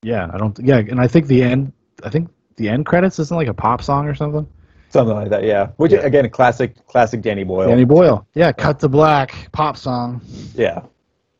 Yeah, 0.02 0.28
I 0.32 0.38
don't. 0.38 0.58
Yeah, 0.58 0.78
and 0.78 0.98
I 0.98 1.06
think 1.06 1.26
the 1.28 1.42
end. 1.44 1.72
I 2.04 2.10
think 2.10 2.30
the 2.56 2.68
end 2.68 2.86
credits 2.86 3.18
isn't 3.18 3.36
like 3.36 3.48
a 3.48 3.54
pop 3.54 3.82
song 3.82 4.06
or 4.06 4.14
something. 4.14 4.46
Something 4.90 5.16
like 5.16 5.30
that, 5.30 5.44
yeah. 5.44 5.68
Which 5.76 5.92
again, 5.92 6.26
a 6.26 6.28
classic, 6.28 6.86
classic 6.86 7.22
Danny 7.22 7.44
Boyle. 7.44 7.68
Danny 7.68 7.84
Boyle. 7.84 8.26
Yeah, 8.34 8.52
cut 8.52 8.78
to 8.80 8.88
black 8.88 9.50
pop 9.52 9.78
song. 9.78 10.20
Yeah. 10.54 10.82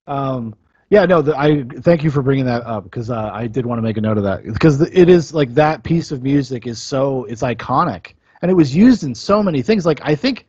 Um, 0.07 0.55
yeah, 0.89 1.05
no, 1.05 1.23
the, 1.23 1.39
I 1.39 1.65
thank 1.81 2.03
you 2.03 2.11
for 2.11 2.23
bringing 2.23 2.47
that 2.47 2.65
up 2.67 2.85
because 2.85 3.11
uh, 3.11 3.31
I 3.33 3.47
did 3.47 3.67
want 3.67 3.79
to 3.79 3.83
make 3.83 3.97
a 3.97 4.01
note 4.01 4.17
of 4.19 4.25
that 4.25 4.45
because 4.45 4.81
it 4.81 5.09
is 5.09 5.33
like 5.33 5.53
that 5.55 5.83
piece 5.85 6.13
of 6.13 6.23
music 6.23 6.67
is 6.67 6.81
so 6.81 7.25
it's 7.25 7.43
iconic 7.43 8.15
and 8.43 8.51
it 8.51 8.55
was 8.55 8.75
used 8.75 9.05
in 9.05 9.15
so 9.15 9.43
many 9.43 9.63
things. 9.63 9.87
Like 9.87 10.01
I 10.03 10.15
think, 10.15 10.47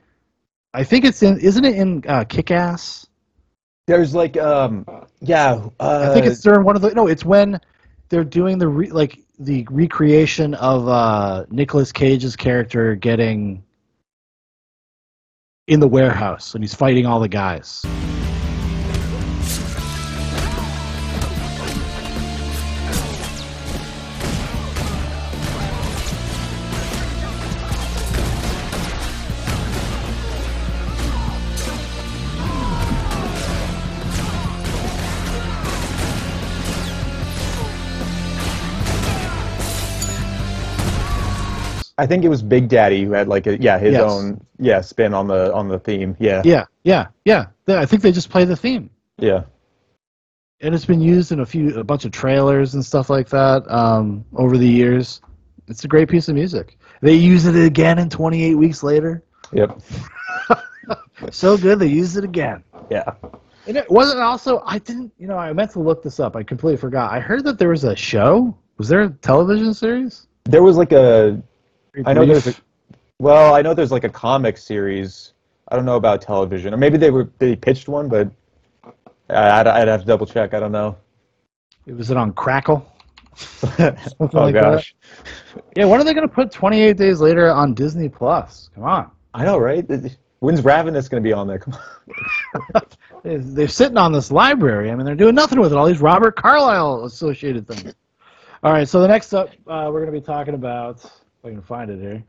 I 0.74 0.84
think 0.84 1.06
it's 1.06 1.24
in, 1.24 1.40
isn't 1.40 1.64
it 1.64 1.76
in 1.76 2.04
uh, 2.08 2.24
Kick 2.26 2.52
Ass? 2.52 3.08
There's 3.86 4.16
like, 4.16 4.38
um, 4.38 4.86
yeah. 5.22 5.66
Uh, 5.80 6.08
I 6.10 6.14
think 6.14 6.26
it's 6.26 6.42
during 6.42 6.64
one 6.64 6.76
of 6.76 6.82
the 6.82 6.94
no, 6.94 7.08
it's 7.08 7.26
when 7.26 7.60
they're 8.10 8.24
doing 8.24 8.58
the 8.58 8.68
re, 8.68 8.90
like 8.90 9.20
the 9.40 9.68
recreation 9.70 10.54
of 10.54 10.88
uh 10.88 11.46
Nicolas 11.50 11.92
Cage's 11.92 12.36
character 12.36 12.96
getting 12.96 13.64
in 15.68 15.80
the 15.80 15.88
warehouse 15.88 16.56
and 16.56 16.64
he's 16.64 16.76
fighting 16.76 17.06
all 17.06 17.20
the 17.20 17.28
guys. 17.28 17.84
I 41.98 42.08
think 42.08 42.24
it 42.26 42.30
was 42.30 42.42
Big 42.42 42.70
Daddy 42.70 43.04
who 43.04 43.12
had 43.12 43.28
like 43.28 43.46
a 43.48 43.60
yeah 43.62 43.78
his 43.78 43.94
Yes. 43.94 44.12
own 44.12 44.46
yeah 44.60 44.82
spin 44.82 45.14
on 45.14 45.28
the 45.28 45.54
on 45.54 45.68
the 45.68 45.80
theme. 45.80 46.16
Yeah. 46.20 46.42
Yeah, 46.44 46.66
yeah, 46.84 47.08
yeah. 47.26 47.46
I 47.68 47.86
think 47.86 48.02
they 48.02 48.12
just 48.12 48.30
play 48.30 48.46
the 48.46 48.56
theme. 48.56 48.90
Yeah. 49.20 49.44
and 50.62 50.74
it's 50.74 50.86
been 50.86 51.02
used 51.02 51.32
in 51.32 51.40
a 51.42 51.46
few 51.46 51.78
a 51.80 51.84
bunch 51.84 52.06
of 52.06 52.12
trailers 52.12 52.74
and 52.74 52.84
stuff 52.84 53.10
like 53.10 53.30
that 53.30 53.64
um, 53.70 54.26
over 54.36 54.58
the 54.58 54.68
years. 54.68 55.22
It's 55.68 55.84
a 55.84 55.88
great 55.88 56.10
piece 56.10 56.28
of 56.30 56.36
music. 56.36 56.78
They 57.02 57.14
use 57.14 57.46
it 57.46 57.56
again 57.56 58.00
in 58.00 58.10
28 58.10 58.56
weeks 58.56 58.82
later. 58.84 59.24
Yep. 59.52 59.80
So 61.32 61.58
good 61.58 61.80
they 61.80 61.88
used 61.88 62.18
it 62.18 62.24
again. 62.26 62.64
Yeah. 62.90 63.14
And 63.66 63.78
it 63.78 63.90
wasn't 63.90 64.20
also 64.20 64.62
I 64.66 64.80
didn't 64.80 65.14
you 65.18 65.28
know 65.28 65.38
I 65.38 65.54
meant 65.54 65.72
to 65.72 65.80
look 65.80 66.04
this 66.04 66.20
up. 66.20 66.36
I 66.36 66.44
completely 66.44 66.78
forgot. 66.78 67.12
I 67.14 67.20
heard 67.20 67.46
that 67.46 67.58
there 67.60 67.70
was 67.70 67.84
a 67.86 67.96
show. 67.96 68.58
Was 68.78 68.90
there 68.90 69.02
a 69.04 69.10
television 69.10 69.74
series? 69.74 70.28
There 70.46 70.64
was 70.64 70.76
like 70.76 70.92
a. 70.92 71.42
I 72.06 72.14
know 72.14 72.26
there's 72.26 72.48
a. 72.48 72.56
Well, 73.20 73.54
I 73.54 73.62
know 73.62 73.74
there's 73.74 73.92
like 73.92 74.04
a 74.04 74.10
comic 74.10 74.58
series. 74.58 75.34
I 75.70 75.76
don't 75.76 75.86
know 75.86 75.96
about 75.96 76.22
television, 76.22 76.74
or 76.74 76.78
maybe 76.78 76.98
they 76.98 77.12
were 77.12 77.30
they 77.40 77.56
pitched 77.56 77.88
one, 77.88 78.10
but 78.10 78.30
I- 79.30 79.60
I'd, 79.62 79.68
I'd 79.68 79.88
have 79.88 80.02
to 80.02 80.06
double 80.08 80.26
check. 80.26 80.54
I 80.54 80.60
don't 80.60 80.72
know. 80.72 80.98
It 81.86 81.94
Was 81.96 82.12
it 82.12 82.18
on 82.18 82.34
Crackle? 82.34 82.86
Oh 83.80 84.30
like 84.34 84.54
that? 84.54 84.62
gosh. 84.62 84.96
Yeah, 85.76 85.86
when 85.86 86.00
are 86.00 86.04
they 86.04 86.14
going 86.14 86.28
to 86.28 86.34
put 86.34 86.52
28 86.52 86.98
Days 86.98 87.20
Later 87.20 87.50
on 87.52 87.74
Disney 87.74 88.08
Plus? 88.08 88.70
Come 88.76 88.84
on. 88.84 89.10
I 89.34 89.44
know, 89.46 89.58
right? 89.58 89.84
When's 90.40 90.64
Ravenous 90.64 91.10
going 91.10 91.24
to 91.24 91.28
be 91.28 91.34
on 91.34 91.48
there? 91.48 91.58
Come 91.60 91.74
on. 92.76 92.82
They're- 93.24 93.40
They're 93.40 93.68
sitting 93.68 93.98
on 93.98 94.12
this 94.12 94.32
library. 94.32 94.92
I 94.92 94.96
mean, 94.96 95.06
they're 95.06 95.16
doing 95.16 95.34
nothing 95.34 95.60
with 95.60 95.72
it. 95.72 95.76
All 95.78 95.88
these 95.88 96.02
Robert 96.02 96.36
Carlyle 96.36 97.06
associated 97.06 97.68
things. 97.68 97.96
All 98.62 98.72
right, 98.72 98.88
so 98.88 99.02
the 99.02 99.08
next 99.08 99.34
up, 99.34 99.50
uh, 99.68 99.90
we're 99.92 100.02
going 100.06 100.14
to 100.14 100.20
be 100.20 100.26
talking 100.26 100.54
about. 100.54 101.04
If 101.44 101.48
I 101.48 101.52
can 101.52 101.62
find 101.62 101.92
it 101.92 102.00
here. 102.00 102.24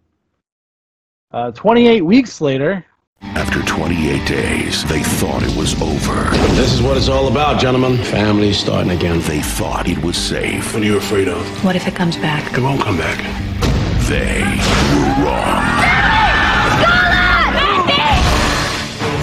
Uh, 1.30 1.52
28 1.52 2.00
weeks 2.00 2.40
later. 2.40 2.84
After 3.22 3.62
28 3.62 4.26
days, 4.26 4.84
they 4.86 5.04
thought 5.04 5.40
it 5.44 5.56
was 5.56 5.80
over. 5.80 6.28
This 6.56 6.72
is 6.72 6.82
what 6.82 6.96
it's 6.96 7.08
all 7.08 7.28
about, 7.28 7.60
gentlemen. 7.60 7.96
Families 7.96 8.58
starting 8.58 8.90
again. 8.90 9.20
They 9.20 9.40
thought 9.40 9.88
it 9.88 9.98
was 10.02 10.16
safe. 10.16 10.74
What 10.74 10.82
are 10.82 10.86
you 10.86 10.96
afraid 10.96 11.28
of? 11.28 11.46
What 11.64 11.76
if 11.76 11.86
it 11.86 11.94
comes 11.94 12.16
back? 12.16 12.58
It 12.58 12.60
won't 12.60 12.82
come 12.82 12.96
back. 12.96 13.18
They 14.08 14.42
were 14.96 15.24
wrong. 15.24 15.62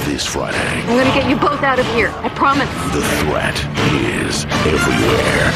This 0.05 0.25
Friday, 0.25 0.57
I'm 0.57 0.97
gonna 0.97 1.13
get 1.13 1.29
you 1.29 1.35
both 1.35 1.63
out 1.63 1.79
of 1.79 1.85
here. 1.87 2.13
I 2.19 2.29
promise. 2.29 2.69
the 2.93 3.01
threat 3.19 3.57
is 3.91 4.45
everywhere. 4.65 5.51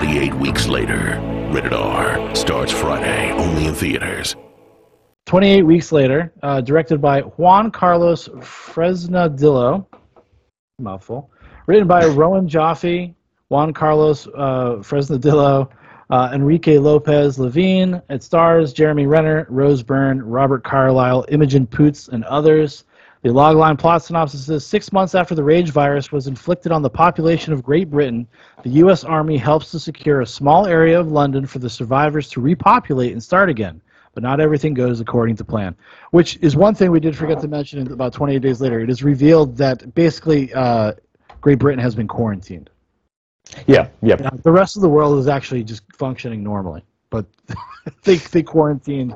28 0.00 0.34
weeks 0.36 0.66
later, 0.66 1.20
Rated 1.52 1.74
R 1.74 2.34
starts 2.34 2.72
Friday, 2.72 3.32
only 3.32 3.66
in 3.66 3.74
theaters. 3.74 4.34
28 5.26 5.62
weeks 5.62 5.92
later, 5.92 6.32
uh, 6.42 6.62
directed 6.62 7.02
by 7.02 7.20
Juan 7.20 7.70
Carlos 7.70 8.26
Fresnadillo, 8.28 9.84
mouthful, 10.78 11.30
written 11.66 11.86
by 11.86 12.06
Rowan 12.06 12.48
Joffe, 12.48 13.14
Juan 13.50 13.74
Carlos 13.74 14.26
uh, 14.28 14.76
Fresnadillo, 14.80 15.68
uh, 16.08 16.30
Enrique 16.32 16.78
Lopez 16.78 17.38
Lavigne. 17.38 17.98
It 18.08 18.22
stars 18.22 18.72
Jeremy 18.72 19.04
Renner, 19.04 19.46
Rose 19.50 19.82
Byrne, 19.82 20.22
Robert 20.22 20.64
Carlyle, 20.64 21.26
Imogen 21.28 21.66
Poots, 21.66 22.08
and 22.08 22.24
others. 22.24 22.84
The 23.22 23.28
logline 23.28 23.78
plot 23.78 24.02
synopsis 24.02 24.48
is 24.48 24.64
six 24.64 24.92
months 24.92 25.14
after 25.14 25.34
the 25.34 25.44
rage 25.44 25.70
virus 25.72 26.10
was 26.10 26.26
inflicted 26.26 26.72
on 26.72 26.80
the 26.80 26.88
population 26.88 27.52
of 27.52 27.62
Great 27.62 27.90
Britain, 27.90 28.26
the 28.62 28.70
U.S. 28.70 29.04
Army 29.04 29.36
helps 29.36 29.70
to 29.72 29.78
secure 29.78 30.22
a 30.22 30.26
small 30.26 30.66
area 30.66 30.98
of 30.98 31.12
London 31.12 31.44
for 31.44 31.58
the 31.58 31.68
survivors 31.68 32.30
to 32.30 32.40
repopulate 32.40 33.12
and 33.12 33.22
start 33.22 33.50
again. 33.50 33.82
But 34.14 34.22
not 34.22 34.40
everything 34.40 34.72
goes 34.72 35.00
according 35.00 35.36
to 35.36 35.44
plan, 35.44 35.76
which 36.12 36.38
is 36.40 36.56
one 36.56 36.74
thing 36.74 36.90
we 36.90 36.98
did 36.98 37.16
forget 37.16 37.40
to 37.42 37.48
mention 37.48 37.92
about 37.92 38.14
28 38.14 38.40
days 38.40 38.60
later. 38.60 38.80
It 38.80 38.90
is 38.90 39.04
revealed 39.04 39.56
that 39.58 39.94
basically 39.94 40.52
uh, 40.54 40.94
Great 41.42 41.58
Britain 41.58 41.78
has 41.78 41.94
been 41.94 42.08
quarantined. 42.08 42.70
Yeah, 43.66 43.88
yeah. 44.02 44.16
Now, 44.16 44.30
the 44.30 44.50
rest 44.50 44.76
of 44.76 44.82
the 44.82 44.88
world 44.88 45.18
is 45.18 45.28
actually 45.28 45.62
just 45.62 45.82
functioning 45.92 46.42
normally, 46.42 46.82
but 47.10 47.26
they 48.02 48.16
they 48.16 48.42
quarantined 48.42 49.14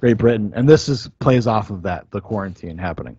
Great 0.00 0.18
Britain, 0.18 0.52
and 0.54 0.68
this 0.68 0.88
is 0.88 1.08
plays 1.18 1.46
off 1.46 1.70
of 1.70 1.82
that 1.82 2.10
the 2.10 2.20
quarantine 2.20 2.78
happening. 2.78 3.16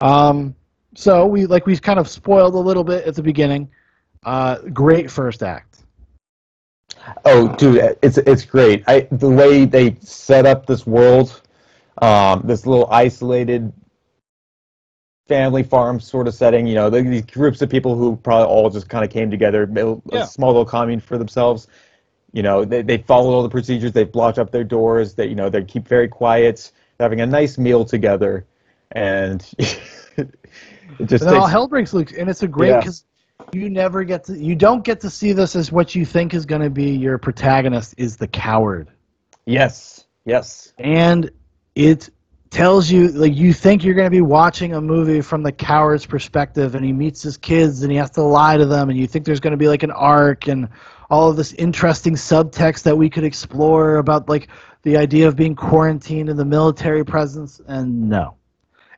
Um, 0.00 0.54
so 0.94 1.26
we 1.26 1.46
like 1.46 1.66
we 1.66 1.76
kind 1.78 1.98
of 1.98 2.08
spoiled 2.08 2.54
a 2.54 2.58
little 2.58 2.84
bit 2.84 3.04
at 3.06 3.14
the 3.14 3.22
beginning. 3.22 3.68
Uh, 4.24 4.58
great 4.72 5.10
first 5.10 5.42
act. 5.42 5.84
Oh, 7.24 7.54
dude, 7.56 7.96
it's 8.02 8.18
it's 8.18 8.44
great. 8.44 8.84
I 8.86 9.08
the 9.12 9.28
way 9.30 9.64
they 9.64 9.96
set 10.00 10.46
up 10.46 10.66
this 10.66 10.86
world, 10.86 11.40
um, 12.02 12.42
this 12.44 12.66
little 12.66 12.88
isolated 12.90 13.72
family 15.28 15.62
farm 15.62 16.00
sort 16.00 16.26
of 16.26 16.34
setting. 16.34 16.66
You 16.66 16.74
know, 16.74 16.90
these 16.90 17.24
groups 17.26 17.62
of 17.62 17.70
people 17.70 17.94
who 17.96 18.16
probably 18.16 18.46
all 18.46 18.70
just 18.70 18.88
kind 18.88 19.04
of 19.04 19.10
came 19.10 19.30
together, 19.30 19.66
built 19.66 20.02
Yeah. 20.12 20.22
a 20.22 20.26
small 20.26 20.48
little 20.50 20.64
commune 20.64 21.00
for 21.00 21.18
themselves. 21.18 21.68
You 22.32 22.42
know, 22.42 22.64
they 22.64 22.82
they 22.82 22.98
followed 22.98 23.32
all 23.34 23.42
the 23.42 23.48
procedures. 23.48 23.92
They 23.92 24.04
blocked 24.04 24.38
up 24.38 24.50
their 24.50 24.64
doors. 24.64 25.14
They 25.14 25.26
you 25.26 25.34
know 25.34 25.48
they 25.48 25.62
keep 25.64 25.86
very 25.86 26.08
quiet. 26.08 26.72
They're 26.96 27.04
having 27.04 27.20
a 27.20 27.26
nice 27.26 27.58
meal 27.58 27.84
together, 27.84 28.44
and 28.92 29.46
it 29.58 30.30
just 31.06 31.24
all 31.24 31.40
takes, 31.40 31.50
hell 31.50 31.68
breaks 31.68 31.92
loose, 31.92 32.12
and 32.12 32.28
it's 32.28 32.42
a 32.42 32.48
great 32.48 32.68
Yeah. 32.70 32.78
because 32.80 33.04
you 33.52 33.70
never 33.70 34.04
get 34.04 34.24
to 34.24 34.36
you 34.36 34.54
don't 34.54 34.84
get 34.84 35.00
to 35.00 35.10
see 35.10 35.32
this 35.32 35.56
as 35.56 35.70
what 35.72 35.94
you 35.94 36.04
think 36.04 36.34
is 36.34 36.44
going 36.44 36.60
to 36.62 36.70
be 36.70 36.90
your 36.90 37.18
protagonist 37.18 37.94
is 37.96 38.16
the 38.16 38.28
coward. 38.28 38.88
yes, 39.46 40.06
yes, 40.24 40.72
and 40.78 41.30
it 41.74 42.10
tells 42.50 42.90
you 42.90 43.08
like 43.08 43.34
you 43.36 43.52
think 43.52 43.84
you're 43.84 43.94
going 43.94 44.06
to 44.06 44.10
be 44.10 44.22
watching 44.22 44.72
a 44.74 44.80
movie 44.80 45.20
from 45.20 45.42
the 45.42 45.52
coward's 45.52 46.06
perspective 46.06 46.74
and 46.74 46.84
he 46.84 46.92
meets 46.94 47.22
his 47.22 47.36
kids 47.36 47.82
and 47.82 47.92
he 47.92 47.98
has 47.98 48.10
to 48.10 48.22
lie 48.22 48.56
to 48.56 48.64
them 48.64 48.88
and 48.88 48.98
you 48.98 49.06
think 49.06 49.26
there's 49.26 49.40
going 49.40 49.50
to 49.50 49.58
be 49.58 49.68
like 49.68 49.82
an 49.82 49.90
arc 49.90 50.48
and 50.48 50.66
all 51.10 51.28
of 51.28 51.36
this 51.36 51.52
interesting 51.54 52.14
subtext 52.14 52.82
that 52.84 52.96
we 52.96 53.10
could 53.10 53.22
explore 53.24 53.96
about 53.98 54.30
like 54.30 54.48
the 54.82 54.96
idea 54.96 55.28
of 55.28 55.36
being 55.36 55.54
quarantined 55.54 56.30
and 56.30 56.38
the 56.38 56.44
military 56.44 57.04
presence 57.04 57.60
and 57.68 58.08
no 58.08 58.34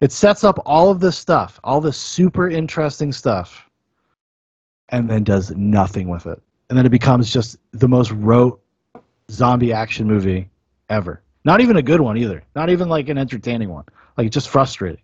it 0.01 0.13
sets 0.13 0.45
up 0.45 0.59
all 0.67 0.91
of 0.91 1.01
this 1.01 1.17
stuff 1.19 1.61
all 1.65 1.81
this 1.81 1.97
super 1.97 2.49
interesting 2.49 3.13
stuff 3.13 3.69
and 4.91 5.09
then 5.09 5.23
does 5.25 5.51
nothing 5.57 6.09
with 6.09 6.27
it 6.27 6.41
and 6.69 6.79
then 6.79 6.87
it 6.87 6.91
becomes 6.91 7.33
just 7.33 7.57
the 7.73 7.89
most 7.89 8.11
rote 8.13 8.61
zombie 9.31 9.73
action 9.73 10.07
movie 10.07 10.49
ever. 10.89 11.23
Not 11.45 11.61
even 11.61 11.77
a 11.77 11.83
good 11.83 12.01
one 12.01 12.17
either. 12.19 12.43
Not 12.55 12.69
even 12.71 12.89
like 12.89 13.09
an 13.09 13.17
entertaining 13.19 13.71
one. 13.71 13.85
Like 14.17 14.31
just 14.31 14.49
frustrating. 14.49 15.01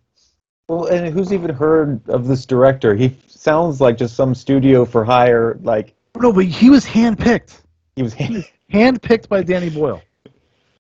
Well, 0.69 0.87
and 0.87 1.13
who's 1.13 1.33
even 1.33 1.55
heard 1.55 2.07
of 2.09 2.27
this 2.27 2.45
director? 2.45 2.95
He 2.95 3.17
sounds 3.27 3.81
like 3.81 3.97
just 3.97 4.17
some 4.17 4.35
studio 4.35 4.85
for 4.85 5.05
hire. 5.05 5.59
Like 5.63 5.95
No, 6.21 6.33
but 6.33 6.45
he 6.45 6.71
was 6.71 6.85
handpicked. 6.85 7.63
he 7.97 8.03
was. 8.03 8.13
hand- 8.15 8.45
handpicked 8.73 9.29
by 9.29 9.43
Danny 9.43 9.71
Boyle. 9.71 10.03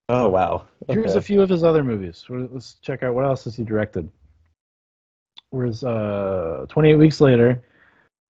Oh 0.09 0.29
wow. 0.29 0.67
Here's 0.89 1.15
a 1.17 1.23
few 1.23 1.43
of 1.43 1.49
his 1.49 1.65
other 1.65 1.83
movies. 1.85 2.25
Let's 2.29 2.75
check 2.75 3.03
out 3.03 3.15
what 3.15 3.25
else 3.25 3.45
has 3.45 3.57
he 3.57 3.65
directed. 3.65 4.09
Whereas 5.51 5.85
uh, 5.85 6.67
28 6.69 6.97
weeks 6.97 7.21
later, 7.21 7.63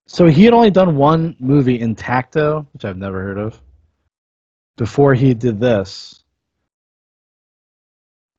So 0.06 0.26
he 0.26 0.44
had 0.44 0.54
only 0.54 0.70
done 0.70 0.96
one 0.96 1.34
movie, 1.40 1.78
Intacto, 1.80 2.66
which 2.72 2.84
I've 2.84 2.96
never 2.98 3.20
heard 3.22 3.38
of, 3.38 3.60
before 4.76 5.14
he 5.14 5.34
did 5.34 5.58
this, 5.58 6.22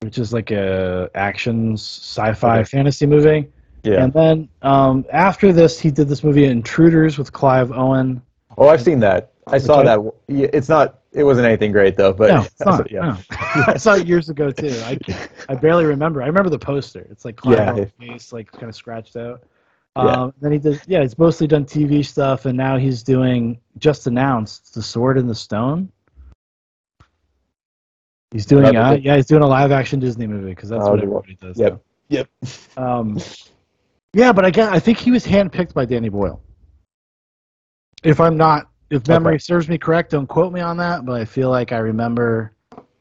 which 0.01 0.17
is 0.17 0.31
like 0.31 0.51
a 0.51 1.09
action 1.15 1.73
sci-fi 1.73 2.59
Okay. 2.59 2.63
fantasy 2.63 3.05
movie. 3.05 3.49
Yeah. 3.83 4.03
And 4.03 4.13
then 4.13 4.49
um, 4.61 5.05
after 5.11 5.51
this, 5.51 5.79
he 5.79 5.91
did 5.91 6.07
this 6.07 6.23
movie 6.23 6.45
Intruders 6.45 7.17
with 7.17 7.31
Clive 7.33 7.71
Owen. 7.71 8.21
Oh, 8.57 8.69
I've 8.69 8.81
seen 8.81 8.99
that. 9.01 9.33
I 9.47 9.57
saw 9.57 9.79
Okay. 9.81 9.87
that. 10.29 10.49
It's 10.53 10.69
not. 10.69 10.99
It 11.17 11.23
wasn't 11.23 11.47
anything 11.47 11.71
great 11.71 11.97
though. 11.97 12.13
But 12.13 12.29
no, 12.29 12.41
it's 12.43 12.59
not. 12.65 12.91
yeah. 12.91 13.17
no. 13.31 13.63
I 13.67 13.77
saw 13.77 13.95
it 13.95 14.05
years 14.07 14.29
ago 14.29 14.51
too. 14.51 14.79
I 14.85 14.97
I 15.49 15.55
barely 15.55 15.85
remember. 15.85 16.21
I 16.21 16.27
remember 16.27 16.49
the 16.49 16.59
poster. 16.59 17.07
It's 17.09 17.25
like 17.25 17.39
Yeah. 17.43 17.73
Owen's 17.73 17.91
face, 17.99 18.31
like 18.33 18.51
kind 18.51 18.69
of 18.69 18.75
scratched 18.75 19.15
out. 19.15 19.43
Yeah. 19.95 20.03
Um, 20.03 20.33
then 20.41 20.51
he 20.51 20.59
did. 20.59 20.79
Yeah, 20.85 21.01
he's 21.01 21.17
mostly 21.17 21.47
done 21.47 21.65
TV 21.65 22.05
stuff, 22.05 22.45
and 22.45 22.55
now 22.55 22.77
he's 22.77 23.01
doing 23.01 23.59
just 23.79 24.05
announced 24.05 24.75
The 24.75 24.81
Sword 24.83 25.17
in 25.17 25.25
the 25.27 25.33
Stone. 25.35 25.91
He's 28.31 28.45
doing. 28.45 28.65
Another 28.65 28.95
Uh, 28.97 28.99
yeah, 28.99 29.15
he's 29.15 29.25
doing 29.25 29.41
a 29.41 29.47
live 29.47 29.71
action 29.71 29.99
Disney 29.99 30.27
movie 30.27 30.49
because 30.49 30.69
that's 30.69 30.83
Oh, 30.85 30.91
what 30.91 30.99
good 30.99 31.03
everybody 31.09 31.35
does. 31.41 31.57
Yep. 31.57 31.81
Yep. 32.09 32.27
Um, 32.77 33.17
yeah, 34.13 34.31
but 34.31 34.45
again, 34.45 34.69
I 34.69 34.79
think 34.79 34.97
he 34.99 35.11
was 35.11 35.25
handpicked 35.25 35.73
by 35.73 35.85
Danny 35.85 36.09
Boyle. 36.09 36.41
If 38.03 38.19
I'm 38.21 38.37
not, 38.37 38.69
if 38.89 39.07
memory 39.07 39.33
Okay. 39.35 39.39
serves 39.39 39.67
me 39.67 39.77
correct, 39.77 40.11
don't 40.11 40.27
quote 40.27 40.53
me 40.53 40.61
on 40.61 40.77
that, 40.77 41.05
but 41.05 41.19
I 41.19 41.25
feel 41.25 41.49
like 41.49 41.71
I 41.71 41.77
remember 41.79 42.53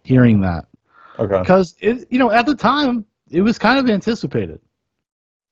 hearing 0.02 0.40
that 0.40 0.66
Okay. 1.18 1.38
because 1.40 1.74
it, 1.80 2.06
you 2.10 2.18
know, 2.18 2.30
at 2.30 2.46
the 2.46 2.54
time, 2.54 3.04
it 3.30 3.40
was 3.42 3.58
kind 3.58 3.78
of 3.78 3.88
anticipated. 3.90 4.60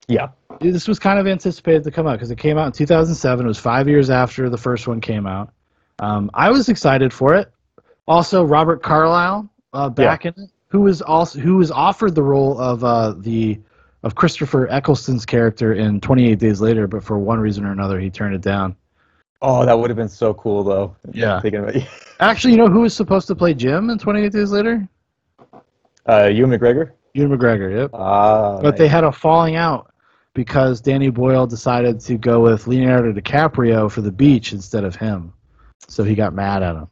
Yeah. 0.09 0.29
This 0.61 0.87
was 0.87 0.99
kind 0.99 1.19
of 1.19 1.27
anticipated 1.27 1.83
to 1.85 1.91
come 1.91 2.07
out 2.07 2.13
because 2.13 2.31
it 2.31 2.39
came 2.39 2.59
out 2.59 2.67
in 2.67 2.73
2007. 2.73 3.45
It 3.45 3.49
was 3.49 3.59
five 3.59 3.89
years 3.89 4.11
after 4.11 4.49
the 4.49 4.59
first 4.59 4.87
one 4.87 5.01
came 5.01 5.27
out. 5.27 5.53
Um, 5.99 6.31
I 6.35 6.51
was 6.51 6.69
excited 6.69 7.13
for 7.13 7.35
it. 7.35 7.53
Also, 8.07 8.45
Robert 8.45 8.83
Carlyle 8.83 9.49
uh, 9.73 9.89
back 9.89 10.27
in 10.27 10.35
it, 10.37 10.51
who 10.69 10.83
was 10.83 11.01
also 11.03 11.39
who 11.39 11.57
was 11.57 11.71
offered 11.71 12.15
the 12.15 12.23
role 12.23 12.59
of 12.59 12.85
uh, 12.85 13.15
the 13.19 13.59
of 14.03 14.15
Christopher 14.15 14.67
Eccleston's 14.69 15.25
character 15.25 15.73
in 15.73 16.01
28 16.01 16.39
Days 16.39 16.61
Later, 16.61 16.87
but 16.87 17.03
for 17.03 17.19
one 17.19 17.41
reason 17.41 17.65
or 17.65 17.73
another, 17.73 17.99
he 17.99 18.11
turned 18.11 18.35
it 18.35 18.43
down. 18.43 18.77
Oh, 19.47 19.67
that 19.67 19.79
would 19.79 19.91
have 19.91 19.97
been 19.99 20.09
so 20.09 20.33
cool 20.35 20.65
though. 20.65 20.97
Yeah. 21.13 21.39
Thinking 21.41 21.61
about 21.61 21.77
Actually, 22.21 22.53
you 22.53 22.57
know 22.57 22.69
who 22.69 22.81
was 22.81 22.95
supposed 22.97 23.27
to 23.29 23.35
play 23.35 23.53
Jim 23.53 23.91
in 23.91 23.99
28 23.99 24.33
Days 24.33 24.51
Later? 24.51 24.89
uh, 26.09 26.25
Ewan 26.33 26.51
McGregor. 26.59 26.93
Ewan 27.13 27.39
McGregor. 27.39 27.71
Yep. 27.81 27.91
Ah. 27.93 28.61
but 28.63 28.77
they 28.79 28.89
had 28.89 29.05
a 29.05 29.13
falling 29.13 29.57
out 29.57 29.93
because 30.33 30.81
Danny 30.81 31.11
Boyle 31.11 31.47
decided 31.47 32.01
to 32.01 32.17
go 32.17 32.41
with 32.41 32.67
Leonardo 32.67 33.13
DiCaprio 33.13 33.91
for 33.91 34.01
the 34.01 34.11
beach 34.11 34.53
instead 34.53 34.83
of 34.85 34.97
him. 34.97 35.33
So 35.89 36.03
he 36.05 36.15
got 36.15 36.33
mad 36.35 36.63
at 36.63 36.75
him. 36.77 36.89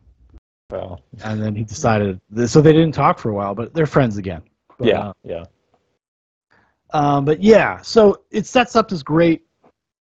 Well. 0.70 1.00
And 1.24 1.42
then 1.42 1.54
he 1.54 1.64
decided. 1.64 2.20
So 2.46 2.60
they 2.60 2.72
didn't 2.72 2.92
talk 2.92 3.18
for 3.18 3.30
a 3.30 3.34
while, 3.34 3.54
but 3.54 3.72
they're 3.72 3.86
friends 3.86 4.18
again. 4.18 4.42
But, 4.78 4.88
Yeah. 4.88 5.00
uh, 5.08 5.12
Yeah. 5.24 5.44
um, 6.92 7.24
but 7.24 7.42
yeah, 7.42 7.80
so 7.80 8.22
it 8.30 8.44
sets 8.46 8.76
up 8.76 8.88
this 8.88 9.02
great, 9.02 9.42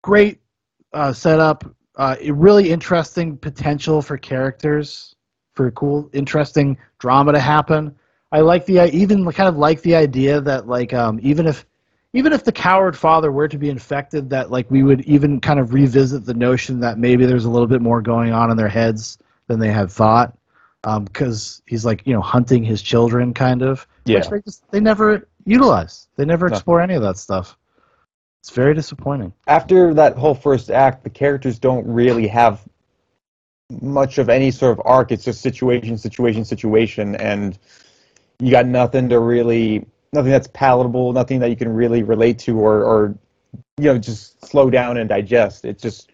great 0.03 0.39
uh, 0.93 1.11
setup. 1.11 1.65
Uh, 1.97 2.15
really 2.29 2.71
interesting 2.71 3.37
potential 3.37 4.01
for 4.01 4.17
characters, 4.17 5.15
for 5.53 5.71
cool, 5.71 6.09
interesting 6.13 6.77
drama 6.99 7.31
to 7.31 7.39
happen. 7.39 7.95
I 8.31 8.41
like 8.41 8.65
the 8.65 8.81
I 8.81 8.87
even 8.87 9.29
kind 9.31 9.47
of 9.47 9.57
like 9.57 9.81
the 9.81 9.95
idea 9.95 10.41
that 10.41 10.67
like 10.67 10.93
um, 10.93 11.19
even 11.21 11.45
if 11.45 11.65
even 12.11 12.33
if 12.33 12.43
the 12.43 12.51
coward 12.51 12.97
father 12.97 13.31
were 13.31 13.47
to 13.47 13.57
be 13.57 13.69
infected, 13.69 14.29
that 14.29 14.51
like 14.51 14.69
we 14.69 14.83
would 14.83 15.01
even 15.01 15.39
kind 15.39 15.59
of 15.59 15.73
revisit 15.73 16.25
the 16.25 16.33
notion 16.33 16.79
that 16.81 16.97
maybe 16.97 17.25
there's 17.25 17.45
a 17.45 17.49
little 17.49 17.67
bit 17.67 17.81
more 17.81 18.01
going 18.01 18.33
on 18.33 18.51
in 18.51 18.57
their 18.57 18.67
heads 18.69 19.17
than 19.47 19.59
they 19.59 19.71
had 19.71 19.89
thought, 19.89 20.37
because 21.03 21.61
he's 21.65 21.85
like 21.85 22.05
you 22.05 22.13
know 22.13 22.21
hunting 22.21 22.63
his 22.63 22.81
children, 22.81 23.33
kind 23.33 23.61
of. 23.61 23.87
Yeah. 24.03 24.19
Which 24.19 24.29
they 24.29 24.41
just 24.41 24.69
they 24.71 24.79
never 24.81 25.27
utilize. 25.45 26.09
They 26.17 26.25
never 26.25 26.49
No. 26.49 26.55
explore 26.55 26.81
any 26.81 26.95
of 26.95 27.01
that 27.03 27.17
stuff. 27.17 27.57
It's 28.45 28.53
very 28.53 28.75
disappointing. 28.75 29.33
After 29.47 29.91
that 29.95 30.17
whole 30.17 30.35
first 30.35 30.69
act, 30.69 31.03
the 31.03 31.09
characters 31.09 31.57
don't 31.57 31.83
really 31.87 32.27
have 32.27 32.61
much 33.81 34.19
of 34.19 34.29
any 34.29 34.51
sort 34.51 34.77
of 34.77 34.85
arc. 34.85 35.11
It's 35.11 35.25
just 35.25 35.41
situation, 35.41 35.97
situation, 35.97 36.45
situation, 36.45 37.15
and 37.15 37.57
you 38.37 38.51
got 38.51 38.67
nothing 38.67 39.09
to 39.09 39.19
really, 39.19 39.87
nothing 40.13 40.29
that's 40.29 40.47
palatable, 40.49 41.11
nothing 41.11 41.39
that 41.39 41.49
you 41.49 41.55
can 41.55 41.69
really 41.69 42.03
relate 42.03 42.37
to, 42.39 42.59
or, 42.59 42.83
or 42.83 43.17
you 43.79 43.85
know, 43.85 43.97
just 43.97 44.45
slow 44.45 44.69
down 44.69 44.97
and 44.97 45.09
digest. 45.09 45.65
It's 45.65 45.81
just 45.81 46.11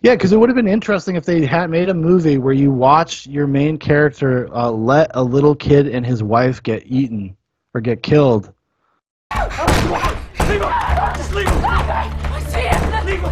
Yeah, 0.00 0.14
because 0.14 0.30
it 0.30 0.36
would 0.36 0.48
have 0.48 0.56
been 0.56 0.68
interesting 0.68 1.16
if 1.16 1.24
they 1.24 1.44
had 1.44 1.70
made 1.70 1.88
a 1.88 1.94
movie 1.94 2.38
where 2.38 2.54
you 2.54 2.70
watch 2.70 3.26
your 3.26 3.48
main 3.48 3.78
character 3.78 4.48
uh, 4.54 4.70
let 4.70 5.10
a 5.14 5.24
little 5.24 5.56
kid 5.56 5.88
and 5.88 6.06
his 6.06 6.22
wife 6.22 6.62
get 6.62 6.84
eaten 6.86 7.36
or 7.74 7.80
get 7.80 8.04
killed. 8.04 8.54
Just 11.28 11.36
leave 11.36 11.46
him! 11.46 11.62
I 11.62 12.40
see 12.48 12.60
him! 12.60 13.04
Leave 13.04 13.20
him! 13.20 13.28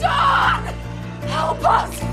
Dawn! 0.00 0.64
Help 1.28 1.64
us! 1.64 2.09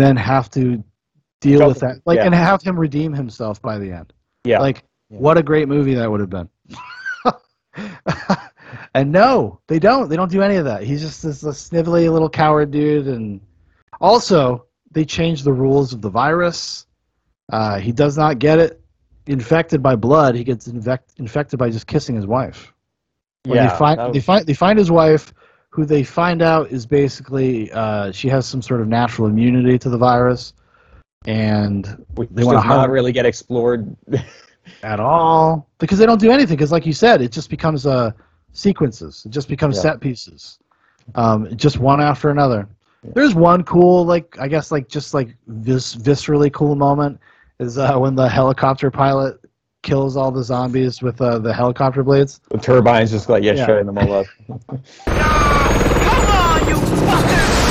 Then 0.00 0.16
have 0.16 0.50
to 0.50 0.82
deal 1.40 1.60
Jump- 1.60 1.68
with 1.70 1.80
that, 1.80 1.96
like, 2.04 2.16
yeah. 2.16 2.26
and 2.26 2.34
have 2.34 2.62
him 2.62 2.78
redeem 2.78 3.12
himself 3.12 3.60
by 3.60 3.78
the 3.78 3.92
end. 3.92 4.12
Yeah. 4.44 4.60
Like, 4.60 4.84
what 5.08 5.38
a 5.38 5.42
great 5.42 5.68
movie 5.68 5.94
that 5.94 6.10
would 6.10 6.20
have 6.20 6.30
been. 6.30 6.48
and 8.94 9.10
no, 9.12 9.60
they 9.66 9.78
don't. 9.78 10.08
They 10.08 10.16
don't 10.16 10.30
do 10.30 10.42
any 10.42 10.56
of 10.56 10.64
that. 10.64 10.82
He's 10.82 11.00
just 11.00 11.22
this, 11.22 11.40
this 11.40 11.68
snivelly 11.68 12.10
little 12.10 12.30
coward 12.30 12.70
dude. 12.70 13.06
And 13.06 13.40
also, 14.00 14.66
they 14.92 15.04
changed 15.04 15.44
the 15.44 15.52
rules 15.52 15.92
of 15.92 16.00
the 16.00 16.10
virus. 16.10 16.86
Uh, 17.52 17.78
he 17.78 17.92
does 17.92 18.16
not 18.16 18.38
get 18.38 18.58
it 18.58 18.80
infected 19.26 19.82
by 19.82 19.96
blood. 19.96 20.34
He 20.34 20.44
gets 20.44 20.68
infect, 20.68 21.14
infected 21.18 21.58
by 21.58 21.70
just 21.70 21.86
kissing 21.86 22.14
his 22.16 22.26
wife. 22.26 22.72
When 23.44 23.56
Yeah, 23.56 23.70
they 23.70 23.78
find 23.78 23.98
that 23.98 24.12
they 24.12 24.20
find 24.20 24.46
they 24.46 24.54
find 24.54 24.78
his 24.78 24.90
wife, 24.90 25.32
who 25.70 25.84
they 25.84 26.02
find 26.02 26.42
out 26.42 26.70
is 26.70 26.84
basically 26.86 27.70
uh, 27.72 28.12
she 28.12 28.28
has 28.28 28.46
some 28.46 28.60
sort 28.60 28.80
of 28.80 28.88
natural 28.88 29.28
immunity 29.28 29.78
to 29.78 29.88
the 29.88 29.98
virus, 29.98 30.52
and 31.26 32.04
which 32.14 32.28
they 32.32 32.44
want 32.44 32.60
to 32.60 32.68
not 32.68 32.90
really 32.90 33.12
get 33.12 33.26
explored. 33.26 33.96
at 34.82 35.00
all 35.00 35.68
because 35.78 35.98
they 35.98 36.06
don't 36.06 36.20
do 36.20 36.30
anything. 36.30 36.56
Because 36.56 36.72
like 36.72 36.86
you 36.86 36.92
said, 36.92 37.22
it 37.22 37.32
just 37.32 37.50
becomes 37.50 37.86
uh, 37.86 38.12
sequences. 38.52 39.24
It 39.26 39.30
just 39.30 39.48
becomes 39.48 39.76
Yeah. 39.76 39.82
set 39.82 40.00
pieces, 40.00 40.58
um, 41.14 41.54
just 41.56 41.78
one 41.78 42.00
after 42.00 42.30
another. 42.30 42.68
There's 43.14 43.34
one 43.34 43.62
cool, 43.64 44.04
like 44.04 44.36
I 44.38 44.48
guess, 44.48 44.70
like 44.70 44.88
just 44.88 45.14
like 45.14 45.34
this 45.46 45.96
viscerally 45.96 46.52
cool 46.52 46.74
moment 46.76 47.18
is 47.58 47.78
uh, 47.78 47.96
when 47.96 48.14
the 48.14 48.28
helicopter 48.28 48.90
pilot 48.90 49.39
kills 49.82 50.16
all 50.16 50.30
the 50.30 50.42
zombies 50.44 51.02
with 51.02 51.20
uh, 51.20 51.38
the 51.38 51.52
helicopter 51.52 52.02
blades. 52.02 52.40
the 52.50 52.58
turbines 52.58 53.10
just 53.10 53.28
like 53.28 53.42
yeah, 53.42 53.52
Yeah. 53.52 53.66
shutting 53.66 53.86
them 53.86 53.98
all 53.98 54.12
up. 54.12 54.26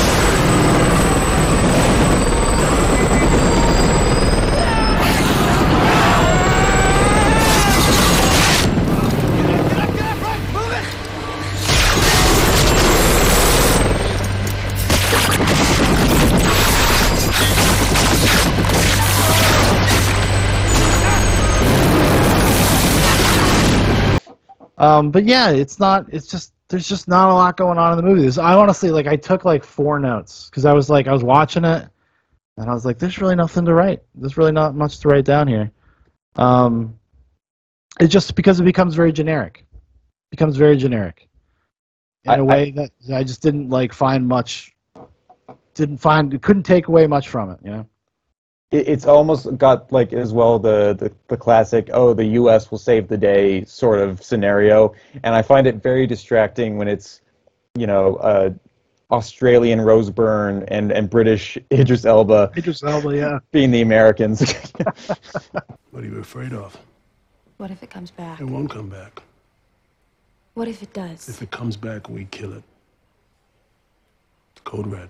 Um, 24.80 25.12
but 25.12 25.26
yeah, 25.26 25.50
it's 25.52 25.80
not. 25.80 26.06
It's 26.12 26.28
just 26.28 26.54
there's 26.70 26.88
just 26.88 27.08
not 27.08 27.30
a 27.30 27.34
lot 27.34 27.58
going 27.58 27.78
on 27.78 27.92
in 27.92 27.98
the 27.98 28.04
movie. 28.10 28.22
There's, 28.22 28.38
I 28.38 28.54
honestly 28.54 28.92
like 28.92 29.08
I 29.08 29.16
took 29.16 29.44
like 29.46 29.64
four 29.64 30.00
notes 30.00 30.50
because 30.50 30.66
I 30.66 30.74
was 30.74 30.90
like 30.90 31.08
I 31.08 31.12
was 31.12 31.24
watching 31.24 31.66
it 31.66 31.88
and 32.58 32.70
I 32.70 32.74
was 32.74 32.86
like, 32.86 33.00
there's 33.00 33.20
really 33.20 33.36
nothing 33.36 33.66
to 33.66 33.74
write. 33.74 34.02
There's 34.16 34.38
really 34.38 34.52
not 34.52 34.76
much 34.76 35.00
to 35.00 35.08
write 35.10 35.26
down 35.26 35.48
here. 35.48 35.72
Um, 36.36 36.98
it's 38.00 38.14
just 38.14 38.36
because 38.36 38.60
it 38.60 38.64
becomes 38.66 38.96
very 38.96 39.12
generic. 39.12 39.66
becomes 40.32 40.58
very 40.58 40.78
generic 40.78 41.28
in 42.26 42.32
I- 42.32 42.36
a 42.38 42.46
way 42.46 42.72
that 42.72 42.92
I 43.14 43.24
just 43.24 43.42
didn't 43.42 43.70
like 43.70 43.92
find 43.94 44.28
much. 44.28 44.76
Didn't 45.74 45.98
find 45.98 46.42
couldn't 46.42 46.64
take 46.64 46.88
away 46.88 47.08
much 47.08 47.30
from 47.30 47.50
it. 47.52 47.60
You 47.64 47.72
know. 47.72 47.90
It, 48.72 48.88
it's 48.88 49.06
almost 49.06 49.58
got 49.58 49.92
like 49.92 50.14
as 50.14 50.34
well 50.34 50.60
the, 50.60 50.94
the 50.94 51.12
the 51.28 51.38
classic 51.38 51.90
oh 51.94 52.14
the 52.14 52.26
U.S. 52.26 52.72
will 52.72 52.78
save 52.78 53.08
the 53.08 53.18
day 53.18 53.66
sort 53.66 54.00
of 54.00 54.24
scenario, 54.24 54.94
and 55.24 55.36
I 55.36 55.42
find 55.42 55.68
it 55.68 55.82
very 55.82 56.08
distracting 56.08 56.78
when 56.78 56.88
it's 56.88 57.22
you 57.76 57.88
know 57.88 58.16
uh, 58.18 58.52
Australian 59.12 59.82
Rose 59.82 60.10
Byrne 60.10 60.64
and 60.68 60.92
and 60.92 61.10
British 61.10 61.58
Idris 61.72 62.06
Elba 62.06 62.52
Idris 62.58 62.84
Elba, 62.84 63.16
yeah, 63.16 63.40
being 63.52 63.72
the 63.72 63.82
Americans. 63.82 64.54
What 65.92 66.04
are 66.04 66.08
you 66.08 66.20
afraid 66.20 66.54
of? 66.54 66.78
What 67.58 67.72
if 67.72 67.82
it 67.82 67.90
comes 67.90 68.12
back? 68.12 68.40
It 68.40 68.46
won't 68.46 68.70
come 68.70 68.90
back. 68.90 69.22
What 70.54 70.68
if 70.68 70.84
it 70.84 70.94
does? 70.94 71.28
If 71.28 71.42
it 71.42 71.52
comes 71.52 71.76
back, 71.76 72.08
we 72.10 72.26
kill 72.26 72.54
it. 72.54 72.64
It's 74.52 74.62
code 74.64 74.88
red. 74.88 75.10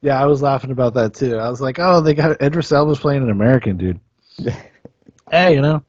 Yeah, 0.00 0.20
I 0.22 0.26
was 0.26 0.42
laughing 0.42 0.70
about 0.70 0.92
that 0.94 1.14
too. 1.14 1.36
I 1.38 1.48
was 1.48 1.60
like, 1.62 1.78
oh, 1.78 2.00
they 2.00 2.12
got 2.14 2.40
Idris 2.42 2.70
Elba's 2.72 2.98
playing 2.98 3.22
an 3.22 3.30
American 3.30 3.76
dude. 3.78 3.98
hey, 5.30 5.54
you 5.54 5.62
know, 5.62 5.82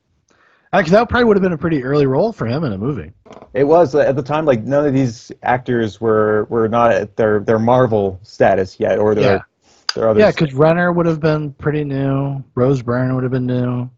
actually, 0.71 0.91
that 0.91 1.09
probably 1.09 1.25
would 1.25 1.35
have 1.37 1.43
been 1.43 1.51
a 1.53 1.57
pretty 1.57 1.83
early 1.83 2.05
role 2.05 2.31
for 2.31 2.45
him 2.47 2.63
in 2.63 2.71
a 2.73 2.77
movie. 2.77 3.11
it 3.53 3.65
was 3.65 3.93
uh, 3.93 3.99
at 3.99 4.15
the 4.15 4.23
time 4.23 4.45
like 4.45 4.63
none 4.63 4.85
of 4.87 4.93
these 4.93 5.31
actors 5.43 5.99
were 5.99 6.45
were 6.49 6.69
not 6.69 6.91
at 6.93 7.15
their 7.17 7.39
their 7.41 7.59
Marvel 7.59 8.19
status 8.23 8.79
yet, 8.79 8.99
or 8.99 9.15
their 9.15 9.23
Yeah. 9.23 9.39
their 9.95 10.09
other 10.09 10.19
Yeah, 10.21 10.31
because 10.31 10.53
Renner 10.53 10.93
would 10.93 11.05
have 11.07 11.19
been 11.19 11.51
pretty 11.53 11.83
new. 11.83 12.41
Rose 12.55 12.81
Byrne 12.81 13.15
would 13.15 13.23
have 13.23 13.31
been 13.33 13.45
new. 13.45 13.89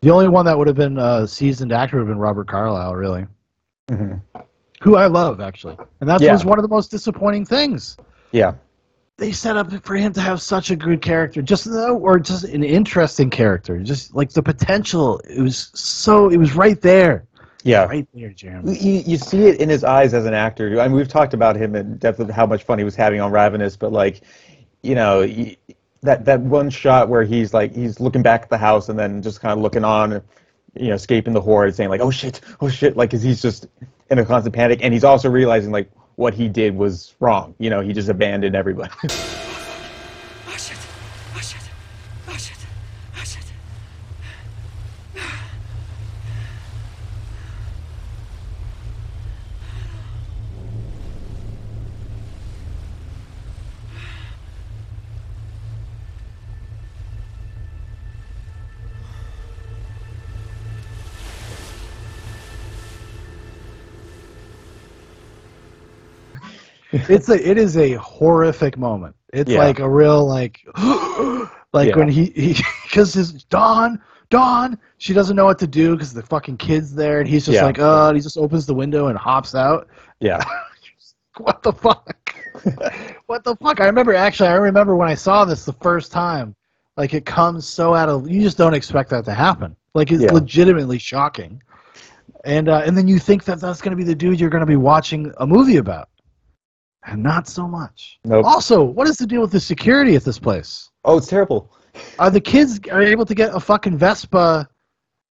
The 0.00 0.10
only 0.10 0.26
one 0.26 0.44
that 0.46 0.58
would 0.58 0.66
have 0.66 0.76
been 0.76 0.98
a 0.98 1.28
seasoned 1.28 1.70
actor 1.72 1.98
would 1.98 2.02
have 2.02 2.08
been 2.08 2.18
Robert 2.18 2.48
Carlyle, 2.48 2.96
really, 2.96 3.26
Mhm. 3.88 4.20
Who 4.82 4.96
I 4.96 5.06
love 5.06 5.40
actually, 5.40 5.76
and 6.00 6.08
that 6.10 6.20
Yeah. 6.20 6.32
was 6.32 6.44
one 6.44 6.58
of 6.58 6.62
the 6.62 6.68
most 6.68 6.90
disappointing 6.90 7.44
things. 7.46 7.96
yeah. 8.32 8.54
They 9.18 9.30
set 9.30 9.56
up 9.56 9.70
for 9.84 9.94
him 9.94 10.12
to 10.14 10.20
have 10.20 10.40
such 10.42 10.70
a 10.70 10.76
good 10.76 11.00
character, 11.02 11.42
just 11.42 11.66
though, 11.70 11.96
or 11.98 12.18
just 12.18 12.44
an 12.44 12.64
interesting 12.64 13.30
character, 13.30 13.78
just 13.78 14.16
like 14.16 14.30
the 14.30 14.42
potential. 14.42 15.20
It 15.28 15.40
was 15.40 15.70
so, 15.74 16.28
it 16.30 16.38
was 16.38 16.56
right 16.56 16.80
there, 16.80 17.24
Yeah. 17.62 17.84
right 17.84 18.08
there, 18.14 18.30
Jeremy. 18.30 18.76
You, 18.76 19.02
you 19.06 19.16
see 19.18 19.42
it 19.46 19.60
in 19.60 19.68
his 19.68 19.84
eyes 19.84 20.12
as 20.14 20.24
an 20.24 20.34
actor. 20.34 20.80
I 20.80 20.88
mean, 20.88 20.96
we've 20.96 21.06
talked 21.08 21.34
about 21.34 21.54
him 21.56 21.76
in 21.76 21.98
depth 21.98 22.18
of 22.20 22.30
how 22.30 22.46
much 22.46 22.64
fun 22.64 22.78
he 22.78 22.84
was 22.84 22.96
having 22.96 23.20
on 23.20 23.30
Ravenous, 23.30 23.76
but 23.76 23.92
like, 23.92 24.22
you 24.82 24.94
know, 24.96 25.24
that 26.02 26.24
that 26.24 26.40
one 26.40 26.68
shot 26.70 27.08
where 27.08 27.22
he's 27.22 27.54
like 27.54 27.72
he's 27.76 28.00
looking 28.00 28.22
back 28.22 28.42
at 28.42 28.48
the 28.50 28.58
house 28.58 28.88
and 28.88 28.98
then 28.98 29.22
just 29.22 29.40
kind 29.40 29.52
of 29.52 29.58
looking 29.60 29.84
on, 29.84 30.20
you 30.74 30.88
know, 30.88 30.94
escaping 30.94 31.32
the 31.34 31.40
horde, 31.40 31.76
saying 31.76 31.90
like, 31.90 32.00
"Oh 32.00 32.10
shit, 32.10 32.40
oh 32.60 32.68
shit," 32.68 32.96
like 32.96 33.10
'cause 33.10 33.22
he's 33.22 33.40
just 33.42 33.68
in 34.12 34.18
a 34.18 34.24
constant 34.26 34.54
panic, 34.54 34.80
and 34.82 34.92
he's 34.92 35.04
also 35.04 35.30
realizing 35.30 35.72
like 35.72 35.90
what 36.16 36.34
he 36.34 36.46
did 36.46 36.76
was 36.76 37.14
wrong. 37.18 37.54
You 37.58 37.70
know, 37.70 37.80
he 37.80 37.94
just 37.94 38.10
abandoned 38.10 38.54
everybody. 38.54 38.92
it's 66.92 67.28
a, 67.28 67.50
it 67.50 67.58
is 67.58 67.76
a 67.76 67.92
horrific 67.94 68.76
moment. 68.78 69.14
It's 69.32 69.50
Yeah. 69.50 69.60
like 69.64 69.78
a 69.78 69.88
real 69.88 70.26
like, 70.26 70.60
like 71.72 71.88
Yeah. 71.88 71.96
when 71.96 72.08
he 72.08 72.26
he 72.36 72.54
because 72.84 73.14
his 73.14 73.44
Dawn 73.44 74.00
Dawn 74.30 74.78
she 74.98 75.12
doesn't 75.12 75.36
know 75.36 75.44
what 75.44 75.58
to 75.58 75.66
do 75.66 75.92
because 75.94 76.12
the 76.12 76.22
fucking 76.22 76.56
kid's 76.58 76.94
there 76.94 77.20
and 77.20 77.28
he's 77.28 77.44
just 77.46 77.56
Yeah. 77.56 77.64
like 77.64 77.78
oh 77.78 78.08
and 78.08 78.16
he 78.16 78.22
just 78.22 78.36
opens 78.38 78.66
the 78.66 78.74
window 78.74 79.06
and 79.08 79.18
hops 79.18 79.54
out. 79.54 79.88
yeah. 80.20 80.42
What 81.38 81.62
the 81.62 81.72
fuck? 81.72 82.14
what 83.26 83.42
the 83.42 83.56
fuck? 83.56 83.80
I 83.80 83.86
remember 83.86 84.14
actually. 84.14 84.50
I 84.50 84.54
remember 84.56 84.96
when 84.96 85.08
I 85.08 85.14
saw 85.14 85.46
this 85.46 85.64
the 85.64 85.72
first 85.72 86.12
time. 86.12 86.54
Like 86.98 87.14
it 87.14 87.24
comes 87.24 87.66
so 87.66 87.94
out 87.94 88.10
of 88.10 88.28
you 88.28 88.42
just 88.42 88.58
don't 88.58 88.74
expect 88.74 89.08
that 89.10 89.24
to 89.24 89.32
happen. 89.32 89.74
Like 89.94 90.12
it's 90.12 90.30
legitimately 90.30 90.98
shocking. 90.98 91.62
And 92.44 92.68
uh, 92.68 92.82
and 92.84 92.94
then 92.98 93.08
you 93.08 93.18
think 93.18 93.44
that 93.44 93.60
that's 93.60 93.80
going 93.80 93.92
to 93.92 93.96
be 93.96 94.04
the 94.04 94.14
dude 94.14 94.38
you're 94.38 94.50
going 94.50 94.60
to 94.60 94.66
be 94.66 94.76
watching 94.76 95.32
a 95.38 95.46
movie 95.46 95.76
about, 95.78 96.10
and 97.04 97.22
not 97.22 97.48
so 97.48 97.66
much. 97.66 98.18
Nope. 98.24 98.44
Also, 98.44 98.82
what 98.82 99.08
is 99.08 99.16
the 99.16 99.26
deal 99.26 99.40
with 99.40 99.52
the 99.52 99.60
security 99.60 100.14
at 100.14 100.24
this 100.24 100.38
place? 100.38 100.90
Oh, 101.04 101.18
it's 101.18 101.26
terrible. 101.26 101.72
Are 102.18 102.30
the 102.30 102.40
kids 102.40 102.80
are 102.90 103.02
able 103.02 103.26
to 103.26 103.34
get 103.34 103.54
a 103.54 103.60
fucking 103.60 103.98
Vespa 103.98 104.68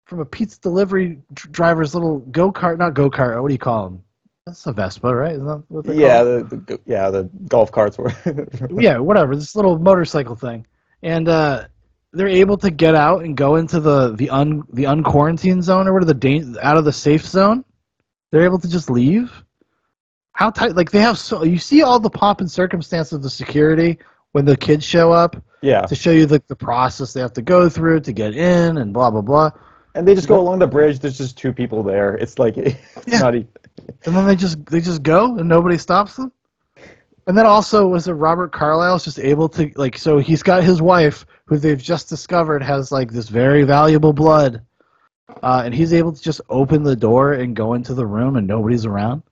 from 0.05 0.21
a 0.21 0.25
pizza 0.25 0.61
delivery 0.61 1.19
driver's 1.33 1.95
little 1.95 2.19
go 2.19 2.53
kart? 2.53 2.79
Not 2.79 2.95
go 2.95 3.11
kart. 3.11 3.41
What 3.41 3.49
do 3.49 3.55
you 3.55 3.59
call 3.59 3.85
them? 3.85 4.05
That's 4.47 4.67
a 4.67 4.73
Vespa, 4.73 5.15
right? 5.15 5.33
Isn't 5.33 5.47
that 5.47 5.63
what 5.69 5.87
Yeah, 5.87 6.23
the, 6.23 6.63
the 6.67 6.81
yeah 6.85 7.11
the 7.11 7.25
golf 7.49 7.73
carts 7.73 7.97
were. 7.97 8.13
yeah, 8.79 8.99
whatever. 8.99 9.35
This 9.35 9.57
little 9.57 9.79
motorcycle 9.79 10.37
thing, 10.37 10.67
and 11.03 11.29
uh, 11.29 11.65
they're 12.13 12.29
able 12.29 12.59
to 12.59 12.71
get 12.71 12.95
out 12.95 13.25
and 13.25 13.37
go 13.37 13.57
into 13.57 13.81
the 13.81 14.15
the 14.15 14.29
un 14.29 14.63
the 14.73 14.85
unquarantine 14.85 15.63
zone 15.63 15.89
or 15.89 15.95
what 15.95 16.03
are 16.03 16.07
the 16.07 16.15
dan- 16.15 16.57
out 16.61 16.77
of 16.77 16.85
the 16.85 16.93
safe 16.93 17.25
zone. 17.25 17.65
They're 18.31 18.45
able 18.45 18.59
to 18.59 18.69
just 18.69 18.91
leave. 18.91 19.33
How 20.35 20.51
tight? 20.51 20.77
Like 20.77 20.91
they 20.91 21.01
have 21.01 21.19
so 21.19 21.43
you 21.45 21.59
see 21.59 21.83
all 21.83 21.99
the 21.99 22.11
pomp 22.11 22.41
and 22.41 22.51
circumstance 22.51 23.13
of 23.13 23.23
the 23.23 23.31
security 23.31 23.99
when 24.33 24.45
the 24.45 24.57
kids 24.57 24.85
show 24.85 25.11
up 25.13 25.37
Yeah. 25.63 25.83
to 25.83 25.95
show 25.95 26.11
you 26.11 26.27
the 26.27 26.43
the 26.49 26.57
process 26.57 27.13
they 27.13 27.21
have 27.21 27.33
to 27.35 27.43
go 27.43 27.69
through 27.69 28.01
to 28.01 28.13
get 28.13 28.35
in 28.35 28.79
and 28.79 28.93
blah 28.93 29.11
blah 29.11 29.21
blah. 29.23 29.51
And 29.95 30.07
they 30.07 30.15
just 30.15 30.27
go 30.29 30.41
along 30.41 30.59
the 30.59 30.67
bridge. 30.67 30.99
There's 30.99 31.17
just 31.19 31.39
two 31.39 31.53
people 31.53 31.83
there. 31.85 32.15
It's 32.17 32.39
like 32.39 32.57
it's 32.59 32.79
Yeah. 33.07 33.21
not 33.21 33.35
even. 33.37 33.49
And 34.07 34.15
then 34.17 34.27
they 34.27 34.37
just 34.37 34.65
they 34.67 34.81
just 34.81 35.03
go 35.03 35.37
and 35.39 35.49
nobody 35.49 35.79
stops 35.79 36.17
them. 36.17 36.33
And 37.27 37.39
then 37.39 37.47
also 37.47 37.87
was 37.87 38.09
it 38.09 38.13
Robert 38.13 38.51
Carlyle's 38.53 39.05
just 39.05 39.19
able 39.21 39.49
to 39.51 39.71
like 39.77 39.97
so 39.97 40.19
he's 40.19 40.43
got 40.43 40.63
his 40.65 40.83
wife 40.83 41.25
who 41.47 41.59
they've 41.59 41.81
just 41.81 42.09
discovered 42.09 42.63
has 42.63 42.91
like 42.91 43.13
this 43.13 43.29
very 43.29 43.63
valuable 43.63 44.13
blood. 44.13 44.63
Uh, 45.43 45.63
and 45.65 45.73
he's 45.75 45.93
able 45.95 46.13
to 46.13 46.21
just 46.21 46.41
open 46.49 46.83
the 46.83 46.97
door 46.97 47.35
and 47.35 47.55
go 47.57 47.75
into 47.75 47.95
the 47.95 48.05
room 48.07 48.37
and 48.37 48.47
nobody's 48.47 48.85
around. 48.85 49.23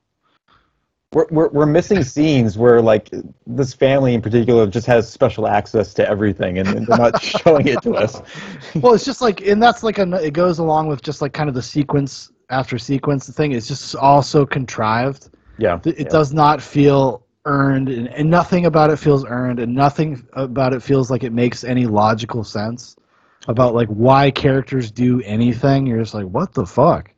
We're, 1.12 1.26
we're, 1.30 1.48
we're 1.48 1.66
missing 1.66 2.02
scenes 2.02 2.56
where 2.56 2.80
like 2.80 3.10
this 3.46 3.74
family 3.74 4.14
in 4.14 4.22
particular 4.22 4.66
just 4.66 4.86
has 4.86 5.10
special 5.10 5.46
access 5.46 5.92
to 5.94 6.08
everything 6.08 6.58
and, 6.58 6.68
and 6.68 6.86
they're 6.86 6.98
not 6.98 7.22
showing 7.22 7.68
it 7.68 7.82
to 7.82 7.94
us. 7.94 8.22
well, 8.76 8.94
it's 8.94 9.04
just 9.04 9.20
like, 9.20 9.42
and 9.42 9.62
that's 9.62 9.82
like 9.82 9.98
a, 9.98 10.10
it 10.24 10.32
goes 10.32 10.58
along 10.58 10.88
with 10.88 11.02
just 11.02 11.20
like 11.20 11.32
kind 11.32 11.48
of 11.48 11.54
the 11.54 11.62
sequence 11.62 12.32
after 12.52 12.78
sequence 12.78 13.26
The 13.26 13.32
thing. 13.32 13.52
It's 13.52 13.66
just 13.66 13.96
all 13.96 14.22
so 14.22 14.46
contrived. 14.46 15.30
Yeah. 15.58 15.80
It 15.84 15.98
yeah. 15.98 16.08
does 16.08 16.32
not 16.32 16.62
feel 16.62 17.24
earned, 17.44 17.88
and, 17.88 18.08
and 18.08 18.30
nothing 18.30 18.66
about 18.66 18.90
it 18.90 18.98
feels 18.98 19.24
earned, 19.24 19.58
and 19.58 19.74
nothing 19.74 20.26
about 20.34 20.72
it 20.72 20.82
feels 20.82 21.10
like 21.10 21.24
it 21.24 21.32
makes 21.32 21.64
any 21.64 21.86
logical 21.86 22.44
sense 22.44 22.96
about 23.48 23.74
like 23.74 23.88
why 23.88 24.30
characters 24.30 24.90
do 24.90 25.20
anything. 25.22 25.86
You're 25.86 25.98
just 25.98 26.14
like, 26.14 26.26
what 26.26 26.52
the 26.52 26.64
fuck? 26.64 27.10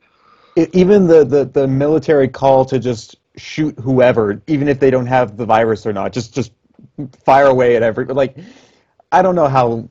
E- 0.56 0.68
even 0.72 1.06
the, 1.06 1.24
the, 1.24 1.44
the 1.44 1.66
military 1.66 2.28
call 2.28 2.64
to 2.66 2.78
just 2.78 3.16
shoot 3.36 3.78
whoever, 3.78 4.40
even 4.46 4.68
if 4.68 4.80
they 4.80 4.90
don't 4.90 5.06
have 5.06 5.36
the 5.36 5.46
virus 5.46 5.86
or 5.86 5.92
not, 5.92 6.12
just 6.12 6.34
just 6.34 6.52
fire 7.24 7.46
away 7.46 7.76
at 7.76 7.82
every 7.82 8.06
like. 8.06 8.36
I 9.12 9.22
don't 9.22 9.36
know 9.36 9.46
how 9.46 9.88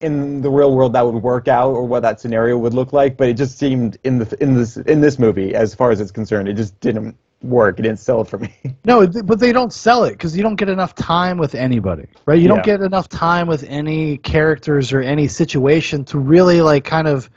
in 0.00 0.40
the 0.40 0.50
real 0.50 0.74
world 0.74 0.92
that 0.92 1.04
would 1.04 1.22
work 1.22 1.48
out 1.48 1.70
or 1.70 1.84
what 1.84 2.00
that 2.00 2.20
scenario 2.20 2.56
would 2.56 2.74
look 2.74 2.92
like, 2.92 3.16
but 3.16 3.28
it 3.28 3.34
just 3.34 3.58
seemed 3.58 3.98
in 4.04 4.18
the 4.18 4.42
in 4.42 4.54
this 4.54 4.76
in 4.76 5.00
this 5.00 5.18
movie, 5.18 5.54
as 5.54 5.74
far 5.74 5.90
as 5.90 6.00
it's 6.00 6.12
concerned, 6.12 6.48
it 6.48 6.54
just 6.54 6.78
didn't 6.80 7.16
work. 7.42 7.78
It 7.78 7.82
didn't 7.82 7.98
sell 7.98 8.20
it 8.20 8.28
for 8.28 8.38
me. 8.38 8.54
No, 8.84 9.06
but 9.06 9.38
they 9.38 9.52
don't 9.52 9.72
sell 9.72 10.04
it 10.04 10.12
because 10.12 10.34
you 10.34 10.42
don't 10.42 10.54
get 10.54 10.70
enough 10.70 10.94
time 10.94 11.36
with 11.36 11.54
anybody, 11.54 12.06
right? 12.24 12.40
You 12.40 12.48
don't 12.48 12.64
get 12.64 12.80
enough 12.80 13.06
time 13.08 13.46
with 13.46 13.64
any 13.64 14.16
characters 14.18 14.94
or 14.94 15.02
any 15.02 15.28
situation 15.28 16.06
to 16.06 16.18
really 16.18 16.62
like 16.62 16.84
kind 16.84 17.06
of 17.06 17.28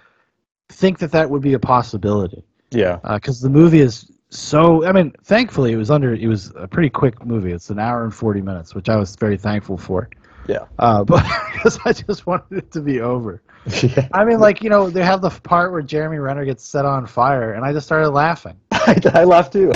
think 0.69 0.99
that 0.99 1.11
that 1.11 1.30
would 1.30 1.41
be 1.41 1.53
a 1.53 1.60
possibility. 1.60 2.41
Yeah. 2.69 2.99
Uh, 3.03 3.15
because 3.15 3.41
the 3.41 3.49
movie 3.49 3.82
is 3.82 4.10
so. 4.32 4.86
I 4.86 4.91
mean, 4.91 5.14
thankfully, 5.24 5.74
it 5.74 5.78
was 5.78 5.91
under. 5.91 6.14
It 6.14 6.28
was 6.28 6.52
a 6.56 6.68
pretty 6.68 6.90
quick 6.90 7.24
movie. 7.26 7.52
It's 7.52 7.70
an 7.70 7.80
hour 7.80 8.03
and 8.03 8.14
forty 8.14 8.41
minutes, 8.41 8.74
which 8.74 8.90
I 8.90 8.95
was 8.95 9.16
very 9.16 9.38
thankful 9.38 9.78
for. 9.78 10.10
Yeah. 10.48 10.66
Uh, 10.80 11.03
but 11.06 11.24
because 11.53 11.80
I 11.86 11.94
just 11.94 12.26
wanted 12.26 12.58
it 12.58 12.72
to 12.72 12.82
be 12.82 13.02
over. 13.02 13.41
Yeah. 13.84 14.08
I 14.12 14.26
mean, 14.26 14.40
like 14.40 14.64
you 14.64 14.72
know, 14.72 14.90
they 14.90 15.03
have 15.03 15.22
the 15.22 15.30
part 15.30 15.72
where 15.72 15.84
Jeremy 15.84 16.18
Renner 16.18 16.45
gets 16.45 16.64
set 16.66 16.84
on 16.84 17.06
fire, 17.06 17.53
and 17.53 17.64
I 17.64 17.72
just 17.72 17.86
started 17.86 18.10
laughing. 18.10 18.60
I, 18.72 18.99
I 19.14 19.24
laughed 19.24 19.53
too. 19.53 19.72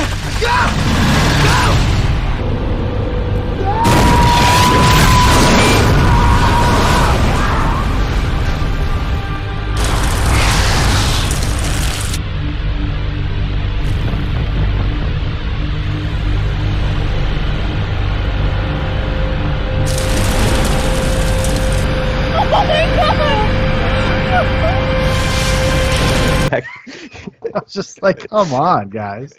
Just 27.75 28.01
like, 28.01 28.27
come 28.29 28.53
on, 28.53 28.89
guys. 28.89 29.33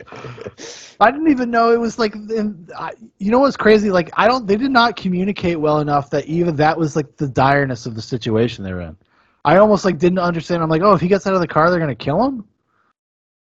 I 1.01 1.11
didn't 1.11 1.31
even 1.31 1.51
know 1.51 1.73
it 1.73 1.81
was 1.81 1.99
like. 1.99 2.15
In, 2.15 2.69
I, 2.77 2.93
you 3.19 3.31
know 3.31 3.41
what's 3.41 3.57
crazy? 3.57 3.91
Like, 3.91 4.11
I 4.15 4.29
don't. 4.29 4.47
They 4.47 4.57
did 4.57 4.71
not 4.71 4.97
communicate 4.97 5.59
well 5.59 5.81
enough 5.81 6.11
that 6.11 6.27
even 6.27 6.55
that 6.57 6.79
was 6.79 6.95
like 6.95 7.17
the 7.17 7.27
direness 7.27 7.87
of 7.87 7.95
the 7.95 8.03
situation 8.03 8.63
they're 8.63 8.83
in. 8.83 8.97
I 9.45 9.57
almost 9.57 9.85
like 9.85 9.99
didn't 9.99 10.19
understand. 10.19 10.63
I'm 10.63 10.69
like, 10.69 10.83
oh, 10.83 10.93
if 10.93 11.01
he 11.01 11.09
gets 11.09 11.27
out 11.27 11.35
of 11.35 11.41
the 11.41 11.49
car, 11.49 11.71
they're 11.71 11.81
gonna 11.81 11.95
kill 11.95 12.23
him. 12.25 12.45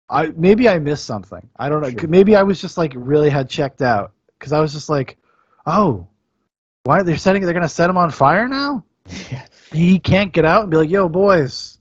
I 0.09 0.27
maybe 0.35 0.67
I 0.67 0.79
missed 0.79 1.05
something. 1.05 1.47
I 1.57 1.69
don't 1.69 1.81
know. 1.81 2.07
Maybe 2.07 2.35
I 2.35 2.43
was 2.43 2.59
just 2.59 2.77
like 2.77 2.93
really 2.95 3.29
had 3.29 3.49
checked 3.49 3.81
out 3.81 4.13
because 4.37 4.53
I 4.53 4.59
was 4.59 4.73
just 4.73 4.89
like, 4.89 5.17
oh, 5.65 6.07
why 6.83 7.03
they're 7.03 7.17
setting? 7.17 7.43
They're 7.43 7.53
gonna 7.53 7.69
set 7.69 7.89
him 7.89 7.97
on 7.97 8.09
fire 8.11 8.47
now. 8.47 8.83
He 9.71 9.99
can't 9.99 10.33
get 10.33 10.45
out 10.45 10.63
and 10.63 10.71
be 10.71 10.77
like, 10.77 10.89
yo, 10.89 11.07
boys. 11.07 11.77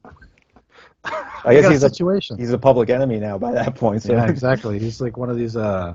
I 1.45 1.55
guess 1.55 1.69
he's 1.71 1.81
situation. 1.81 2.37
A, 2.37 2.41
he's 2.41 2.53
a 2.53 2.59
public 2.59 2.91
enemy 2.91 3.19
now 3.19 3.39
by 3.39 3.53
that 3.53 3.75
point. 3.75 4.03
So. 4.03 4.13
Yeah, 4.13 4.29
exactly. 4.29 4.79
He's 4.79 5.01
like 5.01 5.17
one 5.17 5.31
of 5.31 5.37
these. 5.37 5.57
uh 5.57 5.95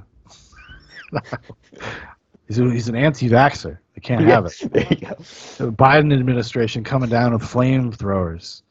He's, 2.48 2.60
a, 2.60 2.70
he's 2.70 2.90
an 2.90 2.96
anti-vaxer. 2.96 3.78
They 3.96 4.02
can't 4.02 4.26
have 4.26 4.46
it. 4.46 4.54
there 4.72 4.86
you 4.90 4.98
go. 4.98 5.16
The 5.16 5.72
Biden 5.72 6.14
administration 6.14 6.84
coming 6.84 7.10
down 7.10 7.34
with 7.34 7.42
flamethrowers. 7.42 8.64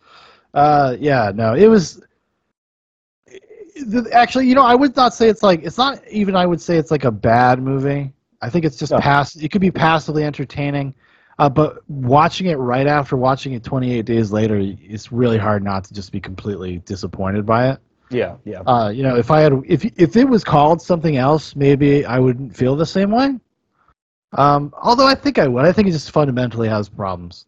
Uh, 0.52 0.96
yeah, 1.00 1.32
no, 1.34 1.54
it 1.54 1.66
was. 1.68 2.02
Actually, 4.12 4.46
you 4.46 4.54
know, 4.54 4.64
I 4.64 4.74
would 4.74 4.94
not 4.94 5.14
say 5.14 5.28
it's 5.28 5.42
like 5.42 5.62
it's 5.64 5.78
not 5.78 6.06
even. 6.08 6.36
I 6.36 6.44
would 6.46 6.60
say 6.60 6.76
it's 6.76 6.90
like 6.90 7.04
a 7.04 7.10
bad 7.10 7.62
movie. 7.62 8.12
I 8.42 8.50
think 8.50 8.64
it's 8.64 8.76
just 8.76 8.92
No. 8.92 8.98
pass. 8.98 9.34
It 9.36 9.50
could 9.50 9.62
be 9.62 9.70
passively 9.70 10.24
entertaining, 10.24 10.94
uh, 11.42 11.48
but 11.48 11.78
watching 11.88 12.46
it 12.46 12.54
right 12.54 12.86
after 12.86 13.16
watching 13.16 13.54
it 13.54 13.64
28 13.64 14.04
days 14.06 14.30
later, 14.30 14.60
it's 14.60 15.10
really 15.10 15.38
hard 15.38 15.64
not 15.64 15.82
to 15.82 15.92
just 15.92 16.12
be 16.12 16.20
completely 16.20 16.78
disappointed 16.84 17.44
by 17.44 17.70
it. 17.70 17.80
Yeah, 18.10 18.36
yeah. 18.44 18.60
Uh, 18.60 18.90
you 18.90 19.02
know, 19.02 19.16
if 19.16 19.28
I 19.32 19.40
had, 19.40 19.52
if 19.66 19.84
if 19.98 20.14
it 20.14 20.28
was 20.28 20.44
called 20.44 20.80
something 20.80 21.16
else, 21.16 21.56
maybe 21.56 22.04
I 22.04 22.20
wouldn't 22.20 22.56
feel 22.56 22.76
the 22.76 22.86
same 22.86 23.10
way. 23.10 23.40
Um, 24.34 24.72
although 24.80 25.08
I 25.08 25.16
think 25.16 25.40
I 25.40 25.48
would. 25.48 25.64
I 25.64 25.72
think 25.72 25.88
it 25.88 25.90
just 25.90 26.12
fundamentally 26.12 26.68
has 26.68 26.88
problems. 26.88 27.46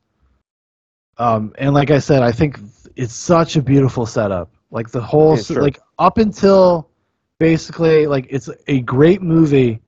Um, 1.18 1.54
and 1.56 1.72
like 1.72 1.92
I 1.92 2.00
said, 2.00 2.24
I 2.24 2.32
think 2.32 2.58
it's 2.96 3.14
such 3.14 3.54
a 3.54 3.62
beautiful 3.62 4.06
setup. 4.06 4.50
Like 4.72 4.90
the 4.90 5.00
whole, 5.00 5.38
Yeah, 5.38 5.60
like 5.60 5.78
up 6.00 6.18
until 6.18 6.90
basically, 7.38 8.08
like 8.08 8.26
it's 8.28 8.50
a 8.66 8.80
great 8.80 9.22
movie 9.22 9.80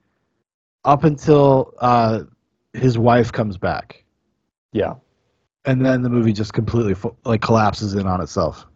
up 0.85 1.03
until 1.03 1.75
uh, 1.81 2.21
his 2.77 2.99
wife 2.99 3.33
comes 3.33 3.57
back, 3.57 4.05
yeah. 4.73 4.95
and 5.65 5.85
then 5.85 6.03
the 6.03 6.11
movie 6.11 6.33
just 6.33 6.53
completely 6.53 6.95
like 7.25 7.41
collapses 7.41 7.95
in 7.95 8.07
on 8.07 8.21
itself. 8.21 8.67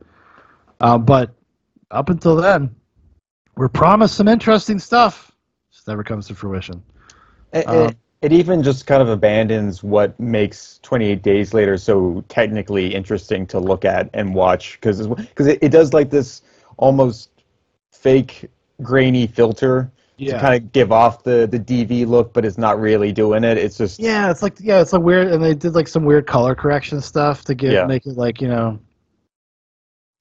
Um, 0.81 1.05
but 1.05 1.35
up 1.91 2.09
until 2.09 2.37
then, 2.37 2.75
we're 3.57 3.69
promised 3.69 4.17
some 4.17 4.29
interesting 4.29 4.79
stuff. 4.79 5.33
Just 5.73 5.87
never 5.87 6.03
comes 6.03 6.27
to 6.29 6.35
fruition. 6.35 6.83
It, 7.53 7.69
Um, 7.69 7.77
it, 7.89 7.97
it 8.23 8.33
even 8.33 8.63
just 8.63 8.87
kind 8.87 9.03
of 9.03 9.09
abandons 9.09 9.83
what 9.83 10.19
makes 10.21 10.79
28 10.83 11.23
Days 11.23 11.55
Later 11.55 11.77
so 11.79 12.25
technically 12.29 12.95
interesting 12.95 13.47
to 13.47 13.59
look 13.59 13.85
at 13.85 14.11
and 14.13 14.35
watch 14.35 14.79
because 14.81 15.07
because 15.07 15.47
it, 15.47 15.59
it 15.63 15.71
does 15.71 15.93
like 15.93 16.11
this 16.11 16.43
almost 16.77 17.31
fake 17.91 18.51
grainy 18.83 19.27
filter 19.27 19.91
Yeah. 20.21 20.35
to 20.35 20.41
kind 20.41 20.55
of 20.63 20.73
give 20.73 20.93
off 20.93 21.23
the 21.25 21.49
the 21.51 21.59
DV 21.59 22.07
look, 22.07 22.33
but 22.33 22.45
it's 22.45 22.59
not 22.59 22.79
really 22.79 23.11
doing 23.13 23.43
it. 23.43 23.57
It's 23.59 23.79
just 23.79 23.99
Yeah, 23.99 24.31
it's 24.31 24.43
like 24.43 24.57
yeah, 24.61 24.81
it's 24.81 24.93
like 24.93 25.03
weird, 25.03 25.29
and 25.29 25.43
they 25.43 25.55
did 25.55 25.75
like 25.75 25.89
some 25.89 26.05
weird 26.05 26.27
color 26.27 26.55
correction 26.55 27.01
stuff 27.01 27.45
to 27.45 27.55
get 27.55 27.73
Yeah. 27.73 27.87
make 27.87 28.07
it 28.07 28.17
like 28.17 28.41
you 28.41 28.49
know. 28.49 28.79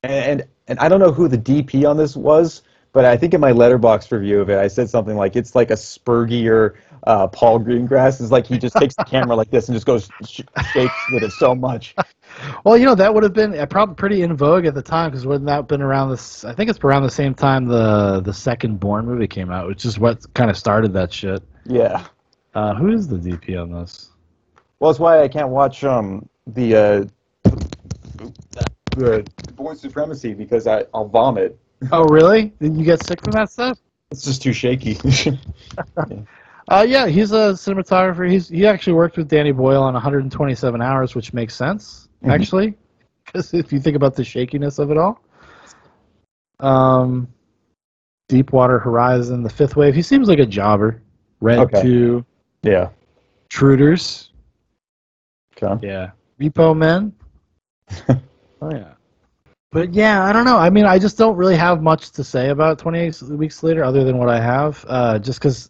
and 0.03 0.43
and 0.67 0.79
I 0.79 0.87
don't 0.87 0.99
know 0.99 1.11
who 1.11 1.27
the 1.27 1.37
DP 1.37 1.89
on 1.89 1.97
this 1.97 2.15
was, 2.15 2.61
but 2.91 3.05
I 3.05 3.17
think 3.17 3.33
in 3.33 3.41
my 3.41 3.51
Letterboxd 3.51 4.11
review 4.11 4.41
of 4.41 4.49
it, 4.49 4.57
I 4.57 4.67
said 4.67 4.89
something 4.89 5.15
like 5.15 5.35
it's 5.35 5.55
like 5.55 5.69
a 5.69 5.75
spurgier 5.75 6.75
uh, 7.03 7.27
Paul 7.27 7.59
Greengrass. 7.59 8.21
Is 8.21 8.31
like 8.31 8.45
he 8.45 8.57
just 8.57 8.75
takes 8.75 8.95
the 8.95 9.03
camera 9.05 9.35
like 9.35 9.49
this 9.51 9.67
and 9.67 9.75
just 9.75 9.85
goes 9.85 10.09
sh- 10.25 10.41
shakes 10.73 10.93
with 11.11 11.23
it 11.23 11.31
so 11.31 11.53
much. 11.55 11.95
Well, 12.63 12.77
you 12.77 12.85
know 12.85 12.95
that 12.95 13.13
would 13.13 13.23
have 13.23 13.33
been 13.33 13.57
uh, 13.57 13.65
probably 13.65 13.95
pretty 13.95 14.21
in 14.21 14.35
vogue 14.35 14.65
at 14.65 14.73
the 14.73 14.81
time 14.81 15.09
because 15.09 15.25
wouldn't 15.25 15.45
that 15.47 15.55
have 15.55 15.67
been 15.67 15.81
around 15.81 16.11
this? 16.11 16.45
I 16.45 16.53
think 16.53 16.69
it's 16.69 16.79
around 16.79 17.03
the 17.03 17.09
same 17.09 17.33
time 17.33 17.65
the 17.65 18.21
the 18.21 18.33
second 18.33 18.79
Bourne 18.79 19.05
movie 19.05 19.27
came 19.27 19.51
out, 19.51 19.67
which 19.67 19.85
is 19.85 19.99
what 19.99 20.31
kind 20.33 20.49
of 20.49 20.57
started 20.57 20.93
that 20.93 21.11
shit. 21.11 21.43
Yeah. 21.65 22.05
Uh, 22.53 22.75
who 22.75 22.89
is 22.89 23.07
the 23.07 23.17
DP 23.17 23.61
on 23.61 23.71
this? 23.71 24.09
Well, 24.79 24.91
that's 24.91 24.99
why 24.99 25.21
I 25.21 25.27
can't 25.27 25.49
watch 25.49 25.83
um 25.83 26.27
the 26.47 26.75
uh 26.75 27.05
the 28.95 29.25
Bourne 29.55 29.75
Supremacy 29.75 30.33
because 30.33 30.67
I 30.67 30.85
I'll 30.93 31.07
vomit. 31.07 31.57
Oh, 31.91 32.05
really? 32.05 32.53
Did 32.61 32.75
you 32.75 32.83
get 32.83 33.03
sick 33.05 33.21
from 33.23 33.33
that 33.33 33.49
stuff? 33.49 33.77
It's 34.11 34.23
just 34.23 34.41
too 34.41 34.53
shaky. 34.53 34.97
Uh, 36.67 36.85
yeah, 36.87 37.07
he's 37.07 37.31
a 37.31 37.53
cinematographer. 37.53 38.29
He's 38.29 38.47
he 38.47 38.67
actually 38.67 38.93
worked 38.93 39.17
with 39.17 39.27
Danny 39.27 39.51
Boyle 39.51 39.81
on 39.81 39.93
127 39.95 40.81
Hours, 40.83 41.15
which 41.15 41.33
makes 41.33 41.55
sense 41.55 42.09
Mhm. 42.23 42.31
actually, 42.31 42.77
because 43.25 43.55
if 43.55 43.73
you 43.73 43.79
think 43.79 43.95
about 43.95 44.13
the 44.15 44.23
shakiness 44.23 44.77
of 44.77 44.91
it 44.91 44.97
all. 44.97 45.19
Um, 46.59 47.27
Deepwater 48.27 48.77
Horizon, 48.77 49.41
The 49.41 49.49
Fifth 49.49 49.75
Wave. 49.75 49.95
He 49.95 50.03
seems 50.03 50.27
like 50.27 50.37
a 50.37 50.45
jobber. 50.45 51.01
Red 51.41 51.57
Okay. 51.57 51.81
Two, 51.81 52.25
yeah. 52.61 52.89
Truders. 53.49 54.31
Okay. 55.57 55.87
Yeah. 55.87 56.11
Repo 56.39 56.77
Men. 56.77 57.13
oh 58.61 58.69
yeah. 58.71 58.93
But 59.71 59.93
yeah, 59.93 60.23
I 60.25 60.33
don't 60.33 60.45
know. 60.45 60.57
I 60.57 60.69
mean, 60.69 60.85
I 60.85 60.97
just 60.97 61.17
don't 61.17 61.35
really 61.35 61.55
have 61.55 61.83
much 61.83 62.11
to 62.11 62.23
say 62.23 62.49
about 62.49 62.79
28 62.79 63.21
Weeks 63.23 63.61
Later 63.61 63.83
other 63.83 64.03
than 64.03 64.17
what 64.17 64.29
I 64.29 64.39
have. 64.39 64.83
Uh, 64.87 65.19
just 65.19 65.39
because 65.39 65.69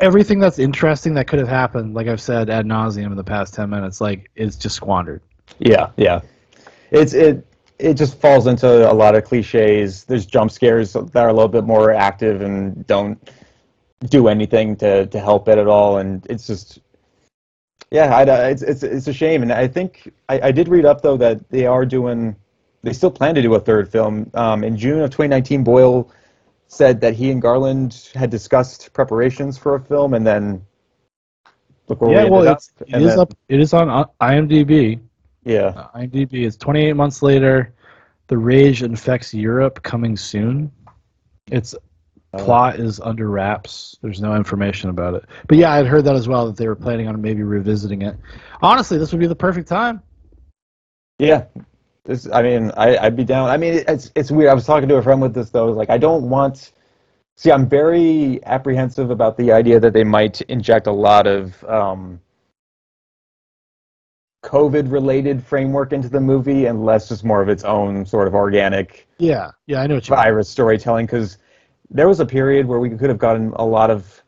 everything 0.00 0.38
that's 0.38 0.60
interesting 0.60 1.14
that 1.14 1.26
could 1.26 1.40
have 1.40 1.48
happened, 1.48 1.94
like 1.94 2.06
I've 2.06 2.20
said 2.20 2.50
ad 2.50 2.66
nauseum 2.66 3.06
in 3.06 3.16
the 3.16 3.24
past 3.24 3.54
10 3.54 3.68
minutes, 3.68 4.00
like 4.00 4.30
is 4.36 4.56
just 4.56 4.76
squandered. 4.76 5.20
Yeah, 5.58 5.90
yeah. 5.96 6.20
It's 6.92 7.12
it 7.12 7.44
it 7.80 7.94
just 7.94 8.20
falls 8.20 8.46
into 8.46 8.90
a 8.90 8.94
lot 8.94 9.16
of 9.16 9.24
cliches. 9.24 10.04
There's 10.04 10.24
jump 10.24 10.52
scares 10.52 10.92
that 10.92 11.16
are 11.16 11.28
a 11.28 11.32
little 11.32 11.48
bit 11.48 11.64
more 11.64 11.90
active 11.92 12.40
and 12.40 12.86
don't 12.86 13.18
do 14.08 14.28
anything 14.28 14.76
to 14.76 15.06
to 15.06 15.18
help 15.20 15.48
it 15.48 15.58
at 15.58 15.66
all, 15.66 15.98
and 15.98 16.24
it's 16.30 16.46
just 16.46 16.78
yeah, 17.90 18.14
I, 18.14 18.22
it's 18.50 18.62
it's 18.62 18.82
it's 18.84 19.08
a 19.08 19.12
shame. 19.12 19.42
And 19.42 19.52
I 19.52 19.66
think 19.66 20.12
I, 20.28 20.48
I 20.48 20.52
did 20.52 20.68
read 20.68 20.84
up 20.84 21.02
though 21.02 21.16
that 21.16 21.48
they 21.50 21.66
are 21.66 21.84
doing 21.84 22.36
they 22.84 22.92
still 22.92 23.10
plan 23.10 23.34
to 23.34 23.42
do 23.42 23.54
a 23.54 23.60
third 23.60 23.90
film 23.90 24.30
um, 24.34 24.62
in 24.62 24.76
June 24.76 25.00
of 25.00 25.10
2019. 25.10 25.64
Boyle 25.64 26.12
said 26.66 27.00
that 27.00 27.14
he 27.14 27.30
and 27.30 27.40
Garland 27.40 28.10
had 28.14 28.30
discussed 28.30 28.92
preparations 28.92 29.56
for 29.56 29.74
a 29.74 29.80
film, 29.80 30.14
and 30.14 30.26
then 30.26 30.64
look 31.88 32.00
where 32.00 32.10
we 32.10 32.14
yeah, 32.14 32.20
ended 32.22 32.32
well, 32.32 32.48
up. 32.48 32.58
it's, 32.58 32.72
it 32.80 32.90
then- 32.90 33.18
up. 33.18 33.34
It 33.48 33.60
is 33.60 33.72
on 33.72 33.88
uh, 33.88 34.04
IMDb. 34.20 35.00
Yeah. 35.44 35.66
Uh, 35.76 35.98
IMDb 35.98 36.44
is 36.46 36.56
28 36.56 36.92
months 36.94 37.22
later. 37.22 37.74
The 38.28 38.38
Rage 38.38 38.82
infects 38.82 39.34
Europe, 39.34 39.82
coming 39.82 40.16
soon. 40.16 40.72
Its 41.50 41.74
plot 42.38 42.78
is 42.78 43.00
under 43.00 43.28
wraps. 43.28 43.96
There's 44.00 44.20
no 44.20 44.34
information 44.34 44.90
about 44.90 45.14
it. 45.14 45.24
But 45.46 45.58
yeah, 45.58 45.72
I'd 45.72 45.86
heard 45.86 46.04
that 46.04 46.16
as 46.16 46.26
well 46.26 46.46
that 46.46 46.56
they 46.56 46.66
were 46.66 46.74
planning 46.74 47.06
on 47.06 47.20
maybe 47.20 47.42
revisiting 47.42 48.02
it. 48.02 48.16
Honestly, 48.62 48.98
this 48.98 49.12
would 49.12 49.20
be 49.20 49.26
the 49.26 49.36
perfect 49.36 49.68
time. 49.68 50.02
Yeah, 51.18 51.44
this. 52.04 52.28
I 52.32 52.42
mean, 52.42 52.70
I, 52.76 52.96
I'd 52.98 53.16
be 53.16 53.24
down. 53.24 53.48
I 53.50 53.56
mean, 53.56 53.82
it's 53.88 54.10
it's 54.14 54.30
weird. 54.30 54.50
I 54.50 54.54
was 54.54 54.66
talking 54.66 54.88
to 54.88 54.96
a 54.96 55.02
friend 55.02 55.20
with 55.20 55.34
this 55.34 55.50
though. 55.50 55.70
Like, 55.70 55.90
I 55.90 55.98
don't 55.98 56.28
want. 56.28 56.72
See, 57.36 57.50
I'm 57.50 57.68
very 57.68 58.44
apprehensive 58.46 59.10
about 59.10 59.36
the 59.36 59.50
idea 59.50 59.80
that 59.80 59.92
they 59.92 60.04
might 60.04 60.40
inject 60.42 60.86
a 60.86 60.92
lot 60.92 61.26
of 61.26 61.62
um, 61.64 62.20
COVID-related 64.44 65.42
framework 65.42 65.92
into 65.92 66.08
the 66.08 66.20
movie, 66.20 66.66
and 66.66 66.84
less 66.84 67.08
just 67.08 67.24
more 67.24 67.42
of 67.42 67.48
its 67.48 67.64
own 67.64 68.04
sort 68.06 68.28
of 68.28 68.34
organic 68.34 69.08
Yeah, 69.18 69.50
yeah, 69.66 69.80
I 69.80 69.86
know 69.86 69.94
what 69.96 70.08
you 70.08 70.14
mean. 70.14 70.22
virus 70.24 70.48
storytelling. 70.48 71.06
Because 71.06 71.38
there 71.90 72.06
was 72.08 72.20
a 72.20 72.26
period 72.26 72.66
where 72.66 72.78
we 72.78 72.90
could 72.90 73.08
have 73.08 73.18
gotten 73.18 73.52
a 73.56 73.64
lot 73.64 73.90
of. 73.90 74.22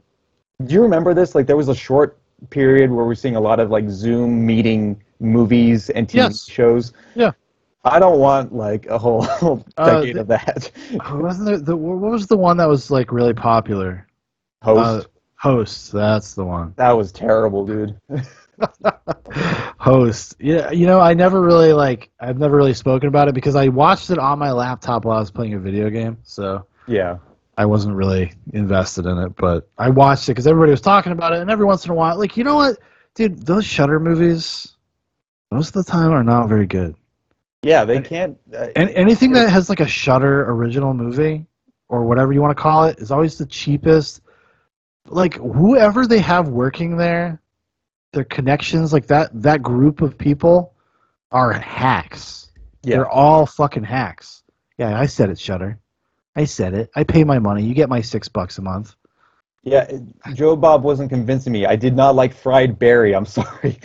Do 0.64 0.72
you 0.74 0.82
remember 0.82 1.12
this? 1.12 1.34
Like, 1.34 1.46
there 1.46 1.56
was 1.56 1.68
a 1.68 1.74
short 1.74 2.18
period 2.50 2.90
where 2.90 3.04
we're 3.04 3.14
seeing 3.14 3.36
a 3.36 3.40
lot 3.40 3.60
of 3.60 3.70
like 3.70 3.88
Zoom 3.88 4.44
meeting 4.44 5.02
movies 5.20 5.90
and 5.90 6.08
TV 6.08 6.14
Yes. 6.14 6.46
shows. 6.48 6.92
Yeah. 7.14 7.32
I 7.86 7.98
don't 8.00 8.18
want 8.18 8.52
like 8.52 8.86
a 8.86 8.98
whole 8.98 9.24
Uh, 9.76 10.00
decade 10.00 10.16
the- 10.16 10.20
of 10.22 10.26
that. 10.28 10.70
Wasn't 11.12 11.46
there 11.46 11.58
the 11.58 11.76
what 11.76 12.10
was 12.10 12.26
the 12.26 12.36
one 12.36 12.56
that 12.58 12.68
was 12.68 12.90
like 12.90 13.12
really 13.12 13.34
popular? 13.34 14.06
Host. 14.62 15.06
Uh, 15.06 15.08
Host. 15.38 15.92
That's 15.92 16.34
the 16.34 16.44
one. 16.44 16.72
that 16.76 16.90
was 16.92 17.12
terrible, 17.12 17.64
dude. 17.66 17.98
Host. 19.78 20.34
Yeah, 20.40 20.70
you 20.70 20.86
know, 20.86 20.98
I 21.00 21.14
never 21.14 21.40
really 21.40 21.72
like. 21.72 22.10
I've 22.18 22.38
never 22.38 22.56
really 22.56 22.74
spoken 22.74 23.08
about 23.08 23.28
it 23.28 23.34
because 23.34 23.54
I 23.54 23.68
watched 23.68 24.10
it 24.10 24.18
on 24.18 24.38
my 24.38 24.50
laptop 24.50 25.04
while 25.04 25.16
I 25.16 25.20
was 25.20 25.30
playing 25.30 25.54
a 25.54 25.58
video 25.58 25.90
game. 25.90 26.18
So 26.22 26.66
Yeah. 26.86 27.18
I 27.58 27.64
wasn't 27.66 27.94
really 27.96 28.32
invested 28.52 29.06
in 29.06 29.16
it, 29.18 29.34
but 29.36 29.68
I 29.78 29.88
watched 29.90 30.24
it 30.28 30.32
because 30.32 30.46
everybody 30.46 30.72
was 30.72 30.80
talking 30.82 31.12
about 31.12 31.32
it, 31.32 31.40
and 31.40 31.50
every 31.50 31.64
once 31.64 31.84
in 31.86 31.90
a 31.90 31.94
while, 31.94 32.18
like 32.18 32.36
you 32.36 32.44
know 32.44 32.56
what, 32.56 32.78
dude, 33.14 33.38
those 33.46 33.64
Shudder 33.64 33.98
movies, 34.00 34.76
most 35.50 35.74
of 35.74 35.84
the 35.84 35.90
time 35.90 36.10
are 36.12 36.24
not 36.24 36.48
very 36.48 36.66
good. 36.66 36.94
Yeah, 37.66 37.84
they 37.84 38.00
can't. 38.00 38.38
Uh, 38.54 38.68
And 38.76 38.90
anything 38.90 39.32
that 39.32 39.50
has 39.50 39.68
like 39.68 39.80
a 39.80 39.88
Shudder 39.88 40.48
original 40.48 40.94
movie 40.94 41.46
or 41.88 42.04
whatever 42.04 42.32
you 42.32 42.40
want 42.40 42.56
to 42.56 42.62
call 42.62 42.84
it 42.84 43.00
is 43.00 43.10
always 43.10 43.38
the 43.38 43.46
cheapest. 43.46 44.20
Like 45.08 45.34
whoever 45.34 46.06
they 46.06 46.20
have 46.20 46.48
working 46.48 46.96
there, 46.96 47.42
their 48.12 48.22
connections, 48.24 48.92
like 48.92 49.08
that 49.08 49.30
that 49.42 49.62
group 49.62 50.00
of 50.00 50.16
people 50.16 50.74
are 51.32 51.52
hacks. 51.52 52.52
Yeah. 52.84 52.96
They're 52.96 53.10
all 53.10 53.46
fucking 53.46 53.84
hacks. 53.84 54.44
Yeah, 54.78 54.98
I 54.98 55.06
said 55.06 55.30
it, 55.30 55.38
Shudder. 55.38 55.80
I 56.36 56.44
said 56.44 56.72
it. 56.72 56.90
I 56.94 57.02
pay 57.02 57.24
my 57.24 57.40
money. 57.40 57.64
You 57.64 57.74
get 57.74 57.88
my 57.88 58.00
six 58.00 58.28
bucks 58.28 58.58
a 58.58 58.62
month. 58.62 58.94
Yeah, 59.66 59.90
Joe 60.32 60.54
Bob 60.54 60.84
wasn't 60.84 61.10
convincing 61.10 61.52
me. 61.52 61.66
I 61.66 61.74
did 61.74 61.96
not 61.96 62.14
like 62.14 62.32
Fried 62.32 62.78
Barry. 62.78 63.16
I'm 63.16 63.26
sorry. 63.38 63.78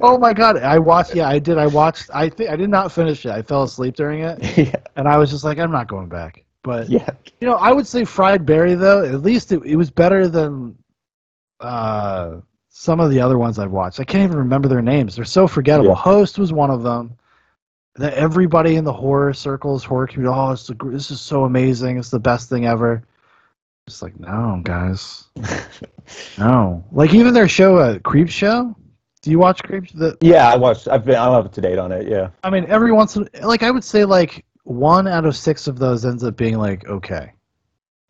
Oh 0.00 0.16
my 0.18 0.32
god, 0.32 0.56
I 0.58 0.78
watched. 0.78 1.16
Yeah, 1.16 1.28
I 1.28 1.40
did. 1.40 1.58
I 1.58 1.66
watched. 1.66 2.08
I 2.14 2.28
think 2.28 2.48
I 2.48 2.54
did 2.54 2.70
not 2.70 2.92
finish 2.92 3.26
it. 3.26 3.32
I 3.32 3.42
fell 3.42 3.64
asleep 3.64 3.96
during 3.96 4.20
it, 4.20 4.56
yeah. 4.56 4.76
and 4.94 5.08
I 5.08 5.18
was 5.18 5.28
just 5.30 5.42
like, 5.42 5.58
I'm 5.58 5.72
not 5.72 5.88
going 5.88 6.08
back. 6.08 6.44
But 6.62 6.88
Yeah. 6.88 7.10
you 7.40 7.48
know, 7.48 7.56
I 7.56 7.72
would 7.72 7.88
say 7.88 8.04
Fried 8.04 8.46
Barry 8.46 8.74
though. 8.76 9.04
At 9.04 9.22
least 9.22 9.50
it, 9.50 9.62
it 9.64 9.74
was 9.74 9.90
better 9.90 10.28
than 10.28 10.76
uh, 11.58 12.36
some 12.68 13.00
of 13.00 13.10
the 13.10 13.20
other 13.20 13.36
ones 13.36 13.58
I've 13.58 13.72
watched. 13.72 13.98
I 13.98 14.04
can't 14.04 14.22
even 14.24 14.38
remember 14.38 14.68
their 14.68 14.82
names. 14.82 15.16
They're 15.16 15.24
so 15.24 15.48
forgettable. 15.48 15.90
Yeah. 15.90 15.96
Host 15.96 16.38
was 16.38 16.52
one 16.52 16.70
of 16.70 16.82
them. 16.84 17.16
That 17.96 18.12
everybody 18.14 18.76
in 18.76 18.84
the 18.84 18.92
horror 18.92 19.32
circles, 19.32 19.82
horror 19.82 20.06
community, 20.06 20.38
oh, 20.38 20.50
it's 20.52 20.66
the, 20.66 20.74
this 20.84 21.10
is 21.10 21.20
so 21.20 21.44
amazing. 21.44 21.98
It's 21.98 22.10
the 22.10 22.20
best 22.20 22.48
thing 22.50 22.66
ever. 22.66 23.02
It's 23.86 24.02
like, 24.02 24.18
no, 24.18 24.60
guys, 24.64 25.28
no. 26.38 26.84
Like 26.90 27.14
even 27.14 27.32
their 27.32 27.46
show, 27.48 27.76
uh, 27.76 27.98
Creepshow. 27.98 28.74
Do 29.22 29.30
you 29.30 29.38
watch 29.38 29.62
Creep? 29.62 29.90
The, 29.92 30.16
Yeah, 30.20 30.48
I 30.48 30.56
watched. 30.56 30.88
I've 30.88 31.04
been. 31.04 31.16
I'm 31.16 31.32
up 31.32 31.52
to 31.52 31.60
date 31.60 31.78
on 31.78 31.92
it. 31.92 32.08
Yeah. 32.08 32.30
I 32.44 32.50
mean, 32.50 32.64
every 32.68 32.92
once 32.92 33.16
in 33.16 33.28
like 33.42 33.62
I 33.62 33.70
would 33.70 33.84
say 33.84 34.04
like 34.04 34.44
one 34.64 35.06
out 35.06 35.24
of 35.24 35.36
six 35.36 35.66
of 35.68 35.78
those 35.78 36.04
ends 36.04 36.24
up 36.24 36.36
being 36.36 36.58
like 36.58 36.84
okay, 36.88 37.32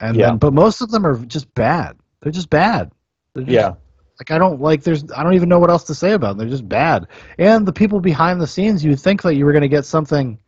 and 0.00 0.16
Yeah. 0.16 0.28
then 0.28 0.38
but 0.38 0.54
most 0.54 0.80
of 0.80 0.90
them 0.90 1.06
are 1.06 1.16
just 1.26 1.52
bad. 1.54 1.96
They're 2.22 2.32
just 2.32 2.48
bad. 2.50 2.90
They're 3.34 3.44
just, 3.44 3.52
Yeah. 3.54 3.74
Like 4.18 4.30
I 4.30 4.38
don't 4.38 4.60
like. 4.62 4.82
There's 4.82 5.04
I 5.14 5.22
don't 5.22 5.34
even 5.34 5.48
know 5.50 5.58
what 5.58 5.68
else 5.70 5.84
to 5.84 5.94
say 5.94 6.12
about 6.12 6.30
them. 6.30 6.38
They're 6.38 6.48
just 6.56 6.68
bad. 6.68 7.06
And 7.38 7.66
the 7.66 7.72
people 7.72 8.00
behind 8.00 8.40
the 8.40 8.46
scenes, 8.46 8.82
you 8.82 8.90
would 8.90 9.00
think 9.00 9.20
that 9.22 9.34
you 9.36 9.44
were 9.44 9.52
going 9.52 9.60
to 9.62 9.68
get 9.68 9.84
something. 9.84 10.38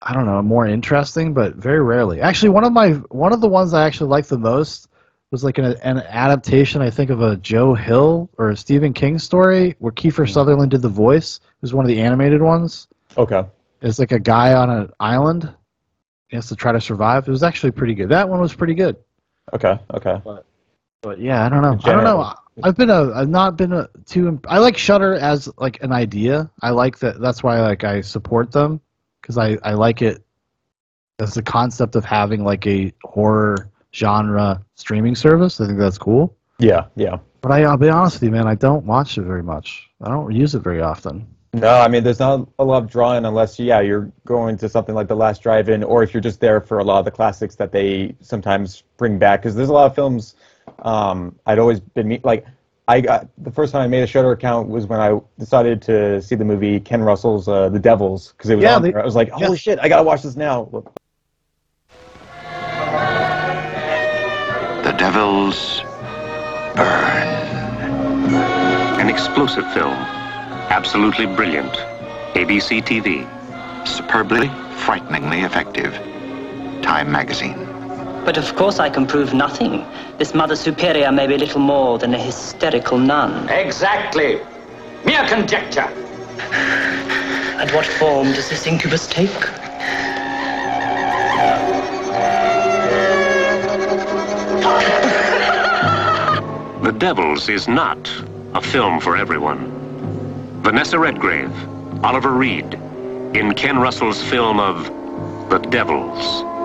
I 0.00 0.14
don't 0.14 0.26
know, 0.26 0.40
more 0.42 0.66
interesting, 0.66 1.34
but 1.34 1.56
very 1.56 1.82
rarely. 1.82 2.20
Actually, 2.20 2.50
one 2.50 2.64
of 2.64 2.72
my 2.72 2.92
one 3.10 3.32
of 3.32 3.40
the 3.40 3.48
ones 3.48 3.74
I 3.74 3.84
actually 3.84 4.10
liked 4.10 4.28
the 4.28 4.38
most 4.38 4.88
was 5.30 5.44
like 5.44 5.58
an, 5.58 5.64
an 5.82 5.98
adaptation, 5.98 6.80
I 6.80 6.90
think, 6.90 7.10
of 7.10 7.20
a 7.20 7.36
Joe 7.36 7.74
Hill 7.74 8.30
or 8.38 8.50
a 8.50 8.56
Stephen 8.56 8.92
King 8.92 9.18
story 9.18 9.74
where 9.78 9.92
Kiefer 9.92 10.26
hmm. 10.26 10.32
Sutherland 10.32 10.70
did 10.70 10.82
the 10.82 10.88
voice. 10.88 11.40
It 11.42 11.62
was 11.62 11.74
one 11.74 11.84
of 11.84 11.88
the 11.88 12.00
animated 12.00 12.40
ones. 12.40 12.86
Okay. 13.16 13.44
It's 13.82 13.98
like 13.98 14.12
a 14.12 14.18
guy 14.18 14.54
on 14.54 14.70
an 14.70 14.90
island. 15.00 15.52
He 16.28 16.36
has 16.36 16.48
to 16.48 16.56
try 16.56 16.72
to 16.72 16.80
survive. 16.80 17.26
It 17.26 17.30
was 17.30 17.42
actually 17.42 17.72
pretty 17.72 17.94
good. 17.94 18.08
That 18.10 18.28
one 18.28 18.40
was 18.40 18.54
pretty 18.54 18.74
good. 18.74 18.96
Okay. 19.52 19.78
Okay. 19.94 20.20
But 21.00 21.20
yeah, 21.20 21.44
I 21.44 21.48
don't 21.48 21.62
know. 21.62 21.78
I 21.84 21.92
don't 21.92 22.04
know. 22.04 22.34
I've 22.62 22.76
been 22.76 22.90
a. 22.90 23.12
I've 23.12 23.28
not 23.28 23.56
been 23.56 23.72
a 23.72 23.88
too. 24.04 24.28
imp- 24.28 24.46
I 24.48 24.58
like 24.58 24.76
Shudder 24.76 25.14
as 25.14 25.48
like 25.58 25.82
an 25.82 25.92
idea. 25.92 26.50
I 26.60 26.70
like 26.70 26.98
that. 26.98 27.20
That's 27.20 27.42
why 27.42 27.60
like 27.60 27.84
I 27.84 28.00
support 28.00 28.50
them 28.50 28.80
because 29.28 29.38
I 29.38 29.58
I 29.68 29.74
like 29.74 30.00
it 30.00 30.22
as 31.18 31.34
the 31.34 31.42
concept 31.42 31.96
of 31.96 32.04
having 32.04 32.44
like 32.44 32.66
a 32.66 32.92
horror 33.04 33.68
genre 33.94 34.64
streaming 34.74 35.14
service. 35.14 35.60
I 35.60 35.66
think 35.66 35.78
that's 35.78 35.98
cool. 35.98 36.34
Yeah. 36.58 36.86
Yeah. 36.96 37.18
But 37.40 37.52
I, 37.52 37.64
I'll 37.64 37.76
be 37.76 37.88
honest 37.88 38.16
with 38.16 38.24
you, 38.24 38.30
man. 38.30 38.48
I 38.48 38.54
don't 38.54 38.84
watch 38.84 39.18
it 39.18 39.22
very 39.22 39.42
much. 39.42 39.88
I 40.02 40.08
don't 40.08 40.34
use 40.34 40.54
it 40.54 40.60
very 40.60 40.80
often. 40.80 41.26
No, 41.54 41.80
I 41.80 41.88
mean, 41.88 42.04
there's 42.04 42.18
not 42.18 42.48
a 42.58 42.64
lot 42.64 42.82
of 42.82 42.90
drawing 42.90 43.24
unless, 43.24 43.58
yeah, 43.58 43.80
you're 43.80 44.12
going 44.26 44.58
to 44.58 44.68
something 44.68 44.94
like 44.94 45.08
The 45.08 45.16
Last 45.16 45.42
Drive-In, 45.42 45.82
or 45.82 46.02
if 46.02 46.12
you're 46.12 46.20
just 46.20 46.40
there 46.40 46.60
for 46.60 46.78
a 46.78 46.84
lot 46.84 46.98
of 46.98 47.04
the 47.06 47.10
classics 47.10 47.54
that 47.56 47.72
they 47.72 48.14
sometimes 48.20 48.82
bring 48.96 49.18
back. 49.18 49.42
Because 49.42 49.54
there's 49.54 49.70
a 49.70 49.72
lot 49.72 49.86
of 49.86 49.94
films 49.94 50.34
um, 50.80 51.34
I'd 51.46 51.58
always 51.58 51.80
been 51.80 52.08
me- 52.08 52.20
like, 52.22 52.44
I 52.88 53.02
got 53.02 53.28
the 53.36 53.50
first 53.50 53.72
time 53.72 53.82
I 53.82 53.86
made 53.86 54.02
a 54.02 54.06
Shudder 54.06 54.32
account 54.32 54.68
was 54.70 54.86
when 54.86 54.98
I 54.98 55.20
decided 55.38 55.82
to 55.82 56.22
see 56.22 56.34
the 56.34 56.44
movie 56.46 56.80
Ken 56.80 57.02
Russell's 57.02 57.46
uh, 57.46 57.68
The 57.68 57.78
Devils 57.78 58.32
because 58.32 58.48
it 58.48 58.56
was 58.56 58.62
Yeah, 58.62 58.76
on 58.76 58.82
they- 58.82 58.92
there. 58.92 59.02
I 59.02 59.04
was 59.04 59.14
like, 59.14 59.28
holy 59.28 59.50
yeah. 59.50 59.54
shit, 59.56 59.78
I 59.82 59.88
gotta 59.90 60.02
watch 60.04 60.22
this 60.22 60.36
now. 60.36 60.64
The 64.84 64.92
Devils 64.96 65.82
Burn. 66.74 67.28
An 69.00 69.08
explosive 69.10 69.70
film. 69.74 69.92
Absolutely 70.70 71.26
brilliant. 71.26 71.72
ABC 72.34 72.82
TV. 72.82 73.26
Superbly, 73.86 74.48
frighteningly 74.86 75.42
effective. 75.42 75.92
Time 76.82 77.12
magazine. 77.12 77.67
But 78.28 78.36
of 78.36 78.54
course 78.56 78.78
I 78.78 78.90
can 78.90 79.06
prove 79.06 79.32
nothing. 79.32 79.86
This 80.18 80.34
Mother 80.34 80.54
Superior 80.54 81.10
may 81.10 81.26
be 81.26 81.38
little 81.38 81.62
more 81.62 81.98
than 81.98 82.12
a 82.12 82.18
hysterical 82.18 82.98
nun. 82.98 83.48
Exactly. 83.48 84.38
Mere 85.02 85.26
conjecture. 85.26 85.88
And 87.58 87.70
what 87.70 87.86
form 87.86 88.26
does 88.34 88.50
this 88.50 88.66
incubus 88.66 89.06
take? 89.06 89.30
The 96.82 96.92
Devils 96.98 97.48
is 97.48 97.66
not 97.66 98.10
a 98.52 98.60
film 98.60 99.00
for 99.00 99.16
everyone. 99.16 99.72
Vanessa 100.60 100.98
Redgrave, 100.98 101.50
Oliver 102.04 102.32
Reed, 102.32 102.74
in 103.32 103.54
Ken 103.54 103.78
Russell's 103.78 104.22
film 104.22 104.60
of 104.60 104.84
The 105.48 105.60
Devils. 105.70 106.57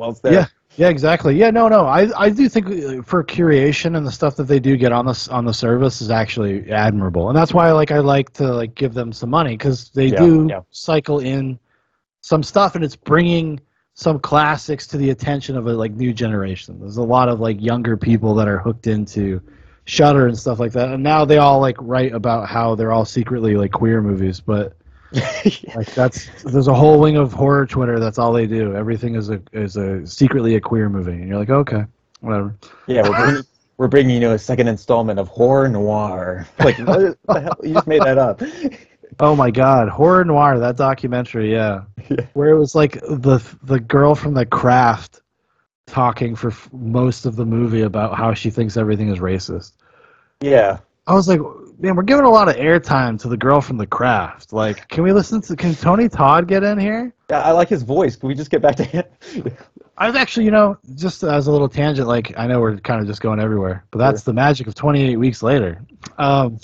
Well, 0.00 0.10
it's 0.10 0.20
there. 0.20 0.32
Yeah, 0.32 0.46
yeah, 0.76 0.88
exactly. 0.88 1.36
Yeah, 1.36 1.50
no, 1.50 1.68
no. 1.68 1.86
I, 1.86 2.08
I 2.18 2.30
do 2.30 2.48
think 2.48 2.66
uh, 2.66 3.02
for 3.02 3.24
curation 3.24 3.96
and 3.96 4.06
the 4.06 4.12
stuff 4.12 4.36
that 4.36 4.44
they 4.44 4.60
do 4.60 4.76
get 4.76 4.92
on 4.92 5.06
this 5.06 5.28
on 5.28 5.44
the 5.44 5.54
service 5.54 6.00
is 6.00 6.10
actually 6.10 6.70
admirable, 6.72 7.28
and 7.28 7.36
that's 7.36 7.54
why 7.54 7.72
like 7.72 7.90
I 7.90 7.98
like 8.00 8.32
to 8.34 8.52
like 8.52 8.74
give 8.74 8.94
them 8.94 9.12
some 9.12 9.30
money 9.30 9.56
because 9.56 9.90
they 9.90 10.10
Yeah, 10.10 10.18
do 10.18 10.48
yeah. 10.48 10.60
cycle 10.70 11.20
in 11.20 11.58
some 12.22 12.42
stuff, 12.42 12.74
and 12.76 12.84
it's 12.84 12.96
bringing 12.96 13.60
some 13.94 14.18
classics 14.20 14.86
to 14.88 14.98
the 14.98 15.10
attention 15.10 15.56
of 15.56 15.66
a 15.66 15.72
like 15.74 15.92
new 15.92 16.12
generation. 16.14 16.78
There's 16.80 16.98
a 16.98 17.02
lot 17.02 17.28
of 17.28 17.40
like 17.40 17.60
younger 17.60 17.96
people 17.96 18.34
that 18.36 18.48
are 18.48 18.58
hooked 18.58 18.86
into 18.86 19.42
Shudder 19.86 20.28
and 20.28 20.38
stuff 20.38 20.60
like 20.60 20.72
that, 20.72 20.90
and 20.90 21.02
now 21.02 21.24
they 21.24 21.38
all 21.38 21.60
like 21.60 21.76
write 21.80 22.14
about 22.14 22.48
how 22.48 22.74
they're 22.76 22.92
all 22.92 23.04
secretly 23.06 23.56
like 23.56 23.72
queer 23.72 24.00
movies, 24.00 24.40
but 24.40 24.76
like 25.74 25.92
that's 25.94 26.28
there's 26.44 26.68
a 26.68 26.74
whole 26.74 27.00
wing 27.00 27.16
of 27.16 27.32
horror 27.32 27.66
Twitter. 27.66 27.98
That's 27.98 28.18
all 28.18 28.32
they 28.32 28.46
do. 28.46 28.76
Everything 28.76 29.16
is 29.16 29.30
a 29.30 29.42
is 29.52 29.76
a 29.76 30.06
secretly 30.06 30.54
a 30.54 30.60
queer 30.60 30.88
movie, 30.88 31.12
and 31.12 31.28
you're 31.28 31.38
like, 31.38 31.50
okay, 31.50 31.84
whatever. 32.20 32.54
Yeah, 32.86 33.08
we're 33.08 33.24
bringing, 33.24 33.42
we're 33.76 33.88
bringing 33.88 34.22
you 34.22 34.30
a 34.30 34.38
second 34.38 34.68
installment 34.68 35.18
of 35.18 35.28
Horror 35.28 35.68
Noir. 35.68 36.46
Like, 36.58 36.78
what 36.78 37.18
the 37.26 37.40
hell? 37.40 37.56
You 37.62 37.74
just 37.74 37.86
made 37.86 38.02
that 38.02 38.18
up. 38.18 38.40
Oh 39.18 39.34
my 39.34 39.50
God, 39.50 39.88
horror 39.88 40.24
noir. 40.24 40.58
That 40.58 40.76
documentary, 40.76 41.52
yeah, 41.52 41.82
where 42.34 42.50
it 42.50 42.58
was 42.58 42.74
like 42.74 43.00
the 43.00 43.40
the 43.62 43.80
girl 43.80 44.14
from 44.14 44.34
The 44.34 44.46
Craft 44.46 45.20
talking 45.86 46.36
for 46.36 46.50
f- 46.50 46.68
most 46.72 47.26
of 47.26 47.36
the 47.36 47.44
movie 47.44 47.82
about 47.82 48.16
how 48.16 48.32
she 48.32 48.50
thinks 48.50 48.76
everything 48.76 49.08
is 49.08 49.18
racist. 49.18 49.72
Yeah. 50.40 50.78
I 51.06 51.14
was 51.14 51.26
like, 51.28 51.40
man, 51.80 51.96
we're 51.96 52.02
giving 52.02 52.24
a 52.24 52.30
lot 52.30 52.48
of 52.48 52.56
airtime 52.56 53.20
to 53.20 53.28
the 53.28 53.36
girl 53.36 53.60
from 53.60 53.76
The 53.76 53.86
Craft. 53.86 54.52
Like, 54.52 54.88
can 54.88 55.02
we 55.02 55.12
listen 55.12 55.40
to? 55.42 55.56
Can 55.56 55.74
Tony 55.74 56.08
Todd 56.08 56.46
get 56.46 56.62
in 56.62 56.78
here? 56.78 57.12
Yeah, 57.30 57.40
I 57.40 57.52
like 57.52 57.68
his 57.68 57.82
voice. 57.82 58.16
Can 58.16 58.28
we 58.28 58.34
just 58.34 58.50
get 58.50 58.62
back 58.62 58.76
to 58.76 58.84
him? 58.84 59.04
I 59.98 60.06
was 60.06 60.16
actually, 60.16 60.46
you 60.46 60.50
know, 60.50 60.78
just 60.94 61.22
as 61.22 61.46
a 61.46 61.52
little 61.52 61.68
tangent, 61.68 62.08
like 62.08 62.36
I 62.38 62.46
know 62.46 62.60
we're 62.60 62.78
kind 62.78 63.00
of 63.00 63.06
just 63.06 63.20
going 63.20 63.38
everywhere, 63.38 63.84
but 63.90 63.98
that's 63.98 64.22
the 64.22 64.32
magic 64.32 64.66
of 64.66 64.74
28 64.74 65.16
weeks 65.16 65.42
later. 65.42 65.84
Um, 66.16 66.58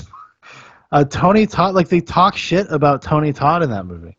uh, 0.92 1.04
Tony 1.04 1.46
Todd, 1.46 1.74
like 1.74 1.88
they 1.88 2.00
talk 2.00 2.36
shit 2.36 2.66
about 2.70 3.02
Tony 3.02 3.32
Todd 3.32 3.62
in 3.62 3.70
that 3.70 3.84
movie, 3.84 4.16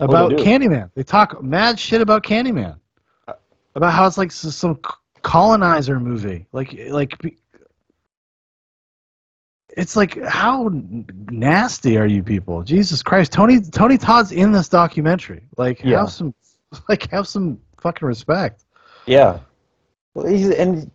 about 0.00 0.30
do? 0.30 0.36
Candyman. 0.36 0.90
They 0.94 1.04
talk 1.04 1.40
mad 1.42 1.78
shit 1.78 2.00
about 2.00 2.24
Candyman, 2.24 2.76
about 3.76 3.92
how 3.92 4.06
it's 4.06 4.18
like 4.18 4.32
some 4.32 4.80
colonizer 5.22 6.00
movie. 6.00 6.46
Like 6.52 6.76
like 6.88 7.16
it's 9.76 9.96
like 9.96 10.22
how 10.24 10.70
nasty 11.30 11.96
are 11.98 12.06
you 12.06 12.22
people? 12.22 12.62
Jesus 12.62 13.02
Christ. 13.02 13.32
Tony 13.32 13.60
Tony 13.60 13.98
Todd's 13.98 14.32
in 14.32 14.52
this 14.52 14.68
documentary. 14.68 15.42
Like 15.56 15.82
Yeah. 15.82 16.00
have 16.00 16.10
some 16.10 16.34
like 16.88 17.10
have 17.10 17.26
some 17.26 17.58
fucking 17.80 18.06
respect. 18.06 18.64
Yeah. 19.06 19.40
Well, 20.14 20.26
he's 20.26 20.50
and 20.50 20.90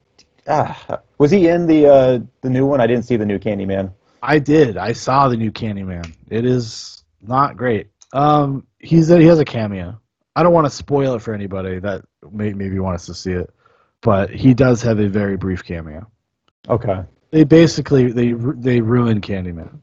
ah, 0.47 0.99
was 1.17 1.31
he 1.31 1.47
in 1.47 1.67
the 1.67 1.87
uh, 1.87 2.19
the 2.41 2.49
new 2.49 2.65
one? 2.65 2.81
I 2.81 2.87
didn't 2.87 3.05
see 3.05 3.15
the 3.17 3.25
new 3.25 3.39
Candyman. 3.39 3.91
I 4.21 4.39
did. 4.39 4.77
I 4.77 4.93
saw 4.93 5.29
the 5.29 5.37
new 5.37 5.51
Candyman. 5.51 6.13
It 6.29 6.45
is 6.45 7.03
not 7.21 7.57
great. 7.57 7.87
Um, 8.13 8.65
he's 8.79 9.07
he 9.07 9.25
has 9.25 9.39
a 9.39 9.45
cameo. 9.45 9.99
I 10.35 10.43
don't 10.43 10.53
want 10.53 10.65
to 10.65 10.71
spoil 10.71 11.15
it 11.15 11.21
for 11.21 11.33
anybody 11.33 11.79
that 11.79 12.03
may, 12.31 12.51
maybe 12.53 12.79
wants 12.79 13.05
to 13.05 13.13
see 13.13 13.31
it, 13.31 13.53
but 14.01 14.29
he 14.29 14.53
does 14.53 14.81
have 14.81 14.99
a 14.99 15.07
very 15.07 15.37
brief 15.37 15.63
cameo. 15.63 16.07
Okay. 16.67 17.03
They 17.35 17.43
basically 17.43 18.13
they 18.13 18.31
they 18.31 18.79
ruin 18.79 19.19
Candyman. 19.19 19.79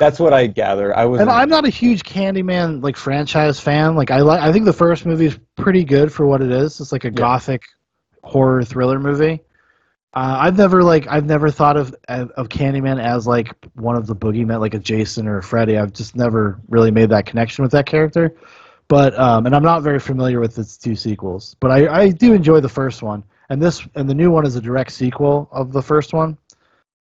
That's 0.00 0.18
what 0.18 0.32
I 0.32 0.46
gather. 0.46 0.96
I 0.96 1.04
was. 1.04 1.20
And 1.20 1.28
I'm 1.28 1.50
not 1.50 1.66
a 1.66 1.68
huge 1.68 2.04
Candyman 2.04 2.82
like 2.82 2.96
franchise 2.96 3.60
fan. 3.60 3.96
Like 3.96 4.10
I 4.10 4.20
like 4.20 4.40
I 4.40 4.50
think 4.50 4.64
the 4.64 4.72
first 4.72 5.04
movie 5.04 5.26
is 5.26 5.38
pretty 5.56 5.84
good 5.84 6.10
for 6.10 6.24
what 6.24 6.40
it 6.40 6.50
is. 6.50 6.80
It's 6.80 6.90
like 6.90 7.04
a 7.04 7.10
gothic 7.10 7.64
horror 8.22 8.64
thriller 8.64 8.98
movie. 8.98 9.42
Uh, 10.14 10.38
I've 10.40 10.56
never 10.56 10.82
like 10.82 11.06
I've 11.06 11.26
never 11.26 11.50
thought 11.50 11.76
of 11.76 11.94
of 12.08 12.48
Candyman 12.48 12.98
as 12.98 13.26
like 13.26 13.52
one 13.74 13.96
of 13.96 14.06
the 14.06 14.16
boogeymen, 14.16 14.58
like 14.58 14.72
a 14.72 14.78
Jason 14.78 15.28
or 15.28 15.36
a 15.36 15.42
Freddy. 15.42 15.76
I've 15.76 15.92
just 15.92 16.16
never 16.16 16.62
really 16.70 16.90
made 16.90 17.10
that 17.10 17.26
connection 17.26 17.62
with 17.62 17.72
that 17.72 17.84
character. 17.84 18.34
But 18.88 19.18
um, 19.18 19.44
and 19.44 19.54
I'm 19.54 19.62
not 19.62 19.82
very 19.82 20.00
familiar 20.00 20.40
with 20.40 20.58
its 20.58 20.78
two 20.78 20.96
sequels. 20.96 21.56
But 21.60 21.72
I, 21.72 22.04
I 22.04 22.08
do 22.08 22.32
enjoy 22.32 22.60
the 22.60 22.70
first 22.70 23.02
one, 23.02 23.22
and 23.50 23.60
this 23.60 23.86
and 23.96 24.08
the 24.08 24.14
new 24.14 24.30
one 24.30 24.46
is 24.46 24.56
a 24.56 24.62
direct 24.62 24.92
sequel 24.92 25.50
of 25.52 25.70
the 25.70 25.82
first 25.82 26.14
one. 26.14 26.38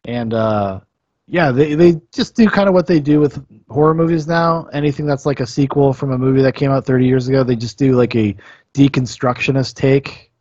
And 0.06 0.34
uh, 0.34 0.82
yeah, 1.28 1.52
they 1.52 1.76
they 1.76 2.02
just 2.12 2.36
do 2.36 2.50
kind 2.50 2.68
of 2.68 2.74
what 2.74 2.88
they 2.88 3.00
do 3.00 3.20
with 3.20 3.44
horror 3.70 3.94
movies 3.94 4.28
now. 4.28 4.68
Anything 4.74 5.06
that's 5.06 5.26
like 5.26 5.40
a 5.40 5.48
sequel 5.48 5.94
from 5.94 6.12
a 6.12 6.18
movie 6.18 6.42
that 6.42 6.56
came 6.56 6.72
out 6.72 6.86
30 6.86 7.06
years 7.06 7.28
ago, 7.28 7.44
they 7.44 7.56
just 7.56 7.78
do 7.78 7.94
like 7.94 8.16
a 8.16 8.36
deconstructionist 8.74 9.76
take 9.76 10.32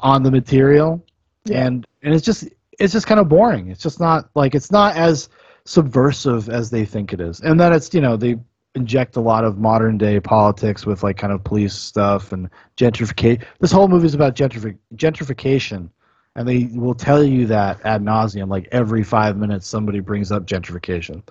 on 0.00 0.22
the 0.22 0.30
material, 0.30 1.04
and 1.52 1.86
and 2.02 2.14
it's 2.14 2.24
just 2.24 2.48
it's 2.78 2.92
just 2.92 3.06
kind 3.06 3.20
of 3.20 3.28
boring. 3.28 3.68
It's 3.68 3.82
just 3.82 4.00
not 4.00 4.30
like 4.34 4.54
it's 4.54 4.70
not 4.70 4.96
as 4.96 5.28
subversive 5.66 6.48
as 6.48 6.70
they 6.70 6.84
think 6.84 7.12
it 7.12 7.20
is, 7.20 7.40
and 7.40 7.60
then 7.60 7.72
it's 7.72 7.92
you 7.92 8.00
know 8.00 8.16
they 8.16 8.36
inject 8.74 9.16
a 9.16 9.20
lot 9.20 9.44
of 9.44 9.58
modern 9.58 9.98
day 9.98 10.20
politics 10.20 10.86
with 10.86 11.02
like 11.02 11.16
kind 11.16 11.32
of 11.32 11.42
police 11.44 11.74
stuff 11.74 12.32
and 12.32 12.48
gentrification. 12.76 13.44
This 13.58 13.72
whole 13.72 13.88
movie 13.88 14.06
is 14.06 14.14
about 14.14 14.34
gentrifi- 14.36 14.78
gentrification, 14.94 15.90
and 16.36 16.48
they 16.48 16.68
will 16.72 16.94
tell 16.94 17.22
you 17.22 17.46
that 17.46 17.84
ad 17.84 18.02
nauseum. 18.02 18.48
Like 18.48 18.68
every 18.72 19.02
five 19.02 19.36
minutes, 19.36 19.66
somebody 19.66 20.00
brings 20.00 20.30
up 20.32 20.46
gentrification. 20.46 21.22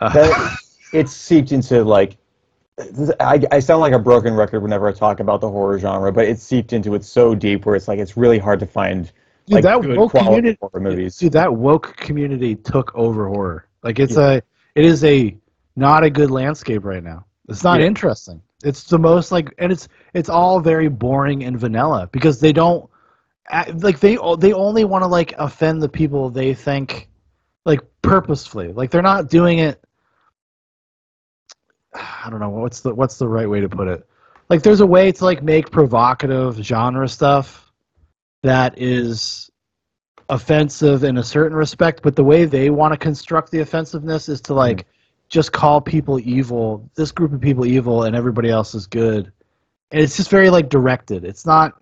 Uh, 0.00 0.08
that, 0.12 0.58
it's 0.92 1.12
seeped 1.12 1.52
into 1.52 1.82
like 1.84 2.16
I, 3.20 3.42
I 3.52 3.60
sound 3.60 3.80
like 3.80 3.92
a 3.92 3.98
broken 3.98 4.34
record 4.34 4.60
whenever 4.60 4.88
I 4.88 4.92
talk 4.92 5.20
about 5.20 5.40
the 5.40 5.50
horror 5.50 5.78
genre, 5.78 6.10
but 6.12 6.24
it's 6.26 6.42
seeped 6.42 6.72
into 6.72 6.94
it 6.94 7.04
so 7.04 7.34
deep 7.34 7.66
where 7.66 7.76
it's 7.76 7.88
like 7.88 7.98
it's 7.98 8.16
really 8.16 8.38
hard 8.38 8.60
to 8.60 8.66
find 8.66 9.12
Dude, 9.46 9.54
like 9.56 9.64
that 9.64 9.82
good 9.82 9.96
woke 9.98 10.12
quality 10.12 10.28
community, 10.36 10.58
horror 10.60 10.80
movies. 10.80 11.18
dude, 11.18 11.32
that 11.32 11.52
woke 11.54 11.96
community 11.96 12.54
took 12.54 12.94
over 12.94 13.28
horror. 13.28 13.66
Like 13.82 13.98
it's 13.98 14.16
Yeah. 14.16 14.34
a, 14.34 14.42
it 14.76 14.84
is 14.84 15.04
a 15.04 15.36
not 15.76 16.04
a 16.04 16.10
good 16.10 16.30
landscape 16.30 16.84
right 16.84 17.02
now. 17.02 17.26
It's 17.48 17.64
not 17.64 17.80
Yeah. 17.80 17.86
interesting. 17.86 18.40
It's 18.64 18.84
the 18.84 18.98
most 18.98 19.32
like, 19.32 19.52
and 19.58 19.72
it's 19.72 19.88
it's 20.14 20.28
all 20.28 20.60
very 20.60 20.88
boring 20.88 21.44
and 21.44 21.58
vanilla 21.58 22.08
because 22.12 22.40
they 22.40 22.52
don't, 22.52 22.88
like 23.74 24.00
they 24.00 24.18
they 24.38 24.52
only 24.52 24.84
want 24.84 25.02
to 25.02 25.08
like 25.08 25.34
offend 25.38 25.82
the 25.82 25.88
people 25.88 26.30
they 26.30 26.54
think, 26.54 27.08
like 27.64 27.80
purposefully. 28.02 28.72
Like 28.72 28.90
they're 28.90 29.02
not 29.02 29.28
doing 29.28 29.58
it. 29.58 29.82
I 31.94 32.28
don't 32.30 32.40
know 32.40 32.50
what's 32.50 32.80
the 32.80 32.94
what's 32.94 33.18
the 33.18 33.28
right 33.28 33.48
way 33.48 33.60
to 33.60 33.68
put 33.68 33.88
it. 33.88 34.06
Like 34.48 34.62
there's 34.62 34.80
a 34.80 34.86
way 34.86 35.12
to 35.12 35.24
like 35.24 35.42
make 35.42 35.70
provocative 35.70 36.56
genre 36.56 37.08
stuff 37.08 37.72
that 38.42 38.78
is 38.78 39.50
offensive 40.28 41.04
in 41.04 41.18
a 41.18 41.22
certain 41.22 41.56
respect, 41.56 42.02
but 42.02 42.16
the 42.16 42.24
way 42.24 42.44
they 42.44 42.70
want 42.70 42.92
to 42.92 42.98
construct 42.98 43.50
the 43.50 43.60
offensiveness 43.60 44.28
is 44.28 44.40
to 44.42 44.54
like 44.54 44.86
just 45.28 45.52
call 45.52 45.80
people 45.80 46.18
evil, 46.20 46.88
this 46.94 47.12
group 47.12 47.32
of 47.32 47.40
people 47.40 47.66
evil, 47.66 48.04
and 48.04 48.16
everybody 48.16 48.48
else 48.48 48.74
is 48.74 48.86
good. 48.86 49.32
And 49.90 50.00
it's 50.00 50.16
just 50.16 50.30
very 50.30 50.50
like 50.50 50.68
directed. 50.68 51.24
It's 51.24 51.44
not 51.44 51.74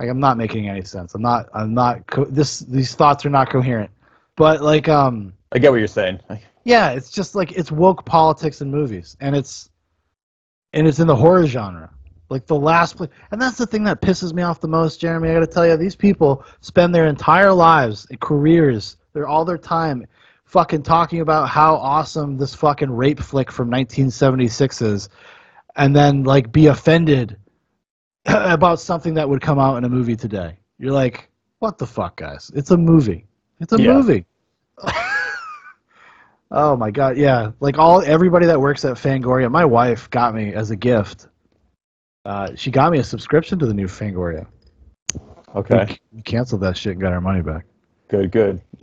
like 0.00 0.08
I'm 0.08 0.18
not 0.18 0.38
making 0.38 0.66
any 0.66 0.82
sense. 0.82 1.14
I'm 1.14 1.20
not. 1.20 1.50
I'm 1.52 1.74
not. 1.74 2.06
Co- 2.06 2.24
this 2.24 2.60
these 2.60 2.94
thoughts 2.94 3.26
are 3.26 3.30
not 3.30 3.50
coherent. 3.50 3.90
But 4.34 4.62
like 4.62 4.88
um 4.88 5.34
I 5.52 5.58
get 5.58 5.70
what 5.70 5.76
you're 5.76 5.88
saying. 5.88 6.20
yeah, 6.64 6.90
it's 6.90 7.10
just 7.10 7.34
like 7.34 7.52
it's 7.52 7.70
woke 7.70 8.06
politics 8.06 8.62
in 8.62 8.70
movies, 8.70 9.16
and 9.20 9.36
it's 9.36 9.68
and 10.72 10.88
it's 10.88 11.00
in 11.00 11.06
the 11.06 11.14
horror 11.14 11.46
genre. 11.46 11.90
Like 12.30 12.46
the 12.46 12.56
last 12.56 12.96
place, 12.96 13.10
and 13.30 13.42
that's 13.42 13.58
the 13.58 13.66
thing 13.66 13.84
that 13.84 14.00
pisses 14.00 14.32
me 14.32 14.42
off 14.42 14.60
the 14.60 14.68
most, 14.68 15.00
Jeremy. 15.00 15.28
I 15.30 15.34
got 15.34 15.40
to 15.40 15.46
tell 15.46 15.66
you, 15.66 15.76
these 15.76 15.96
people 15.96 16.44
spend 16.60 16.94
their 16.94 17.06
entire 17.06 17.52
lives, 17.52 18.06
careers, 18.20 18.96
their 19.12 19.26
all 19.26 19.44
their 19.44 19.58
time, 19.58 20.06
fucking 20.44 20.84
talking 20.84 21.20
about 21.20 21.48
how 21.48 21.74
awesome 21.74 22.38
this 22.38 22.54
fucking 22.54 22.90
rape 22.90 23.20
flick 23.20 23.50
from 23.50 23.66
1976 23.68 24.80
is, 24.80 25.08
and 25.76 25.94
then 25.94 26.22
like 26.22 26.52
be 26.52 26.68
offended 26.68 27.36
about 28.26 28.80
something 28.80 29.14
that 29.14 29.28
would 29.28 29.40
come 29.40 29.58
out 29.58 29.76
in 29.76 29.84
a 29.84 29.88
movie 29.88 30.16
today. 30.16 30.58
You're 30.78 30.92
like, 30.92 31.28
what 31.58 31.78
the 31.78 31.86
fuck, 31.86 32.16
guys? 32.16 32.50
It's 32.54 32.70
a 32.70 32.76
movie. 32.76 33.26
It's 33.60 33.72
a 33.72 33.80
Yeah. 33.80 33.94
movie. 33.94 34.24
Oh 36.52 36.74
my 36.76 36.90
god, 36.90 37.16
yeah. 37.16 37.52
Like 37.60 37.78
all 37.78 38.02
everybody 38.02 38.44
that 38.46 38.60
works 38.60 38.84
at 38.84 38.96
Fangoria, 38.96 39.48
my 39.50 39.64
wife 39.64 40.10
got 40.10 40.34
me 40.34 40.52
as 40.52 40.72
a 40.72 40.76
gift. 40.76 41.28
Uh, 42.24 42.48
she 42.56 42.72
got 42.72 42.90
me 42.90 42.98
a 42.98 43.04
subscription 43.04 43.56
to 43.60 43.66
the 43.66 43.74
new 43.74 43.86
Fangoria. 43.86 44.46
Okay. 45.54 45.86
We, 46.12 46.16
we 46.16 46.22
canceled 46.22 46.62
that 46.62 46.76
shit 46.76 46.92
and 46.94 47.00
got 47.00 47.12
our 47.12 47.20
money 47.20 47.40
back. 47.40 47.66
Good, 48.08 48.32
good. 48.32 48.60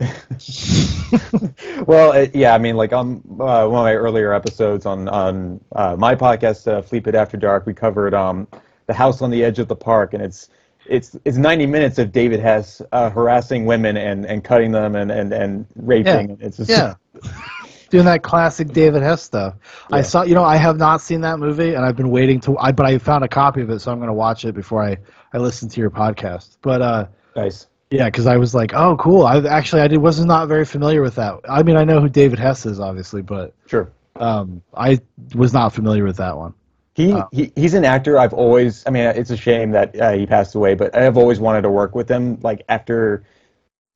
well, 1.86 2.12
uh, 2.12 2.26
yeah, 2.32 2.54
I 2.54 2.58
mean, 2.58 2.76
like 2.76 2.94
on 2.94 3.18
uh, 3.38 3.68
one 3.68 3.80
of 3.80 3.84
my 3.84 3.92
earlier 3.94 4.32
episodes 4.32 4.86
on 4.86 5.06
on 5.08 5.60
uh, 5.72 5.94
my 5.96 6.14
podcast, 6.14 6.66
uh, 6.72 6.80
Fleapit 6.80 7.12
After 7.12 7.36
Dark, 7.36 7.66
we 7.66 7.74
covered 7.74 8.14
um, 8.14 8.48
the 8.88 8.94
house 8.94 9.22
on 9.22 9.30
the 9.30 9.44
edge 9.44 9.60
of 9.60 9.68
the 9.68 9.76
park, 9.76 10.14
and 10.14 10.22
it's 10.22 10.48
it's 10.86 11.16
it's 11.24 11.36
90 11.36 11.66
minutes 11.66 11.98
of 11.98 12.10
David 12.10 12.40
Hess 12.40 12.82
uh, 12.92 13.10
harassing 13.10 13.66
women 13.66 13.96
and, 13.96 14.24
and 14.26 14.42
cutting 14.42 14.72
them 14.72 14.96
and, 14.96 15.10
and, 15.12 15.32
and 15.32 15.66
raping. 15.76 16.30
Yeah. 16.30 16.36
It's 16.40 16.56
just, 16.56 16.70
Yeah. 16.70 16.94
Doing 17.90 18.04
that 18.04 18.22
classic 18.22 18.68
David 18.68 19.02
Hess 19.02 19.22
stuff. 19.22 19.54
I 19.90 20.02
saw, 20.02 20.22
you 20.22 20.34
know, 20.34 20.44
I 20.44 20.56
have 20.56 20.76
not 20.76 21.00
seen 21.00 21.22
that 21.22 21.38
movie, 21.38 21.72
and 21.72 21.86
I've 21.86 21.96
been 21.96 22.10
waiting 22.10 22.38
to. 22.40 22.58
I 22.58 22.70
but 22.70 22.84
I 22.84 22.98
found 22.98 23.24
a 23.24 23.28
copy 23.28 23.62
of 23.62 23.70
it, 23.70 23.78
so 23.78 23.90
I'm 23.90 23.98
going 23.98 24.08
to 24.08 24.14
watch 24.14 24.44
it 24.44 24.54
before 24.54 24.82
I 24.84 24.98
I 25.32 25.38
listen 25.38 25.70
to 25.70 25.80
your 25.80 25.90
podcast. 25.90 26.58
But 26.60 26.82
uh, 26.82 27.06
nice. 27.34 27.66
Yeah, 27.90 28.04
because 28.04 28.26
I 28.26 28.36
was 28.36 28.54
like, 28.54 28.74
oh, 28.74 28.94
cool. 28.98 29.24
I 29.24 29.38
actually 29.38 29.80
I 29.80 29.88
did, 29.88 29.96
was 29.98 30.22
not 30.22 30.48
very 30.48 30.66
familiar 30.66 31.00
with 31.00 31.14
that. 31.14 31.40
I 31.48 31.62
mean, 31.62 31.76
I 31.76 31.84
know 31.84 31.98
who 32.00 32.10
David 32.10 32.38
Hess 32.38 32.66
is, 32.66 32.78
obviously, 32.78 33.22
but 33.22 33.54
Sure. 33.66 33.90
um, 34.16 34.60
I 34.74 35.00
was 35.34 35.54
not 35.54 35.72
familiar 35.72 36.04
with 36.04 36.18
that 36.18 36.36
one. 36.36 36.52
He, 36.98 37.12
Uh, 37.12 37.26
he 37.30 37.52
he's 37.54 37.74
an 37.74 37.84
actor. 37.84 38.18
I've 38.18 38.34
always. 38.34 38.82
I 38.86 38.90
mean, 38.90 39.04
it's 39.04 39.30
a 39.30 39.36
shame 39.36 39.70
that 39.70 39.98
uh, 40.00 40.12
he 40.12 40.26
passed 40.26 40.54
away, 40.56 40.74
but 40.74 40.94
I've 40.96 41.16
always 41.16 41.38
wanted 41.40 41.62
to 41.62 41.70
work 41.70 41.94
with 41.94 42.08
him. 42.10 42.38
Like 42.42 42.62
after 42.68 43.22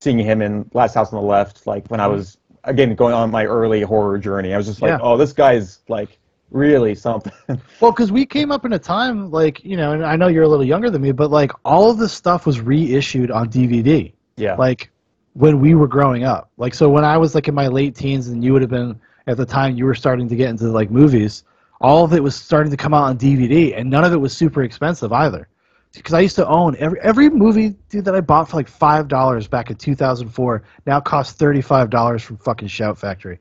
seeing 0.01 0.19
him 0.19 0.41
in 0.41 0.71
Last 0.73 0.95
House 0.95 1.13
on 1.13 1.21
the 1.21 1.27
Left, 1.27 1.67
like 1.67 1.89
when 1.89 2.01
I 2.01 2.07
was 2.07 2.39
again 2.65 2.95
going 2.95 3.13
on 3.13 3.31
my 3.31 3.45
early 3.45 3.83
horror 3.83 4.19
journey, 4.19 4.55
I 4.55 4.57
was 4.57 4.67
just 4.67 4.81
like, 4.83 4.93
Mm-hmm. 4.93 5.05
Yeah. 5.05 5.11
oh, 5.11 5.17
this 5.17 5.33
guy's 5.33 5.81
like 5.89 6.19
really 6.53 6.95
something. 6.95 7.33
Well, 7.81 7.91
because 7.91 8.13
we 8.13 8.25
came 8.25 8.53
up 8.53 8.65
in 8.65 8.73
a 8.73 8.79
time 8.79 9.31
like 9.33 9.65
you 9.65 9.77
know, 9.77 9.93
and 9.93 10.05
I 10.07 10.15
know 10.17 10.29
you're 10.29 10.45
a 10.45 10.49
little 10.49 10.65
younger 10.65 10.89
than 10.91 11.03
me, 11.03 11.11
but 11.13 11.31
like 11.33 11.51
all 11.65 11.91
of 11.91 11.99
this 11.99 12.13
stuff 12.13 12.47
was 12.47 12.61
reissued 12.61 13.31
on 13.33 13.49
DVD. 13.49 14.13
Yeah. 14.37 14.55
Like 14.57 14.91
when 15.35 15.61
we 15.61 15.75
were 15.75 15.89
growing 15.89 16.25
up. 16.25 16.51
Like 16.57 16.75
so, 16.75 16.89
when 16.89 17.05
I 17.05 17.17
was 17.19 17.35
like 17.35 17.49
in 17.49 17.55
my 17.55 17.67
late 17.69 17.95
teens, 17.97 18.29
and 18.29 18.45
you 18.45 18.53
would 18.53 18.63
have 18.63 18.71
been 18.71 19.01
at 19.27 19.37
the 19.39 19.47
time 19.47 19.77
you 19.77 19.87
were 19.87 19.95
starting 19.95 20.29
to 20.29 20.37
get 20.37 20.51
into 20.51 20.67
like 20.67 20.91
movies. 20.91 21.43
All 21.83 22.05
of 22.05 22.13
it 22.13 22.23
was 22.23 22.37
starting 22.37 22.71
to 22.71 22.77
come 22.77 22.95
out 22.95 23.05
on 23.05 23.19
DVD, 23.19 23.77
and 23.77 23.91
none 23.91 24.05
of 24.05 24.13
it 24.13 24.17
was 24.17 24.35
super 24.35 24.63
expensive 24.63 25.13
either. 25.13 25.49
Because 25.93 26.15
I 26.15 26.21
used 26.21 26.37
to 26.37 26.47
own 26.47 26.75
every 26.79 27.01
every 27.01 27.29
movie, 27.29 27.71
dude, 27.91 28.05
that 28.07 28.15
I 28.15 28.21
bought 28.21 28.49
for 28.49 28.57
like 28.57 28.69
five 28.69 29.09
dollars 29.09 29.47
back 29.47 29.69
in 29.69 29.77
2004 29.77 30.63
now 30.87 31.01
costs 31.01 31.35
thirty 31.35 31.61
five 31.61 31.91
dollars 31.91 32.23
from 32.23 32.39
fucking 32.39 32.69
Shout 32.69 32.97
Factory. 32.97 33.39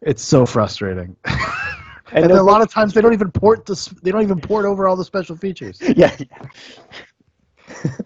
It's 0.00 0.22
so 0.22 0.44
frustrating. 0.46 1.14
and 2.12 2.24
then 2.24 2.38
a 2.38 2.42
lot 2.42 2.62
of 2.62 2.70
times 2.70 2.94
they 2.94 3.00
don't 3.00 3.12
even 3.12 3.30
port 3.30 3.66
this. 3.66 3.86
They 3.86 4.10
don't 4.10 4.22
even 4.22 4.40
port 4.40 4.64
over 4.64 4.88
all 4.88 4.96
the 4.96 5.04
special 5.04 5.36
features. 5.36 5.80
yeah. 5.96 6.16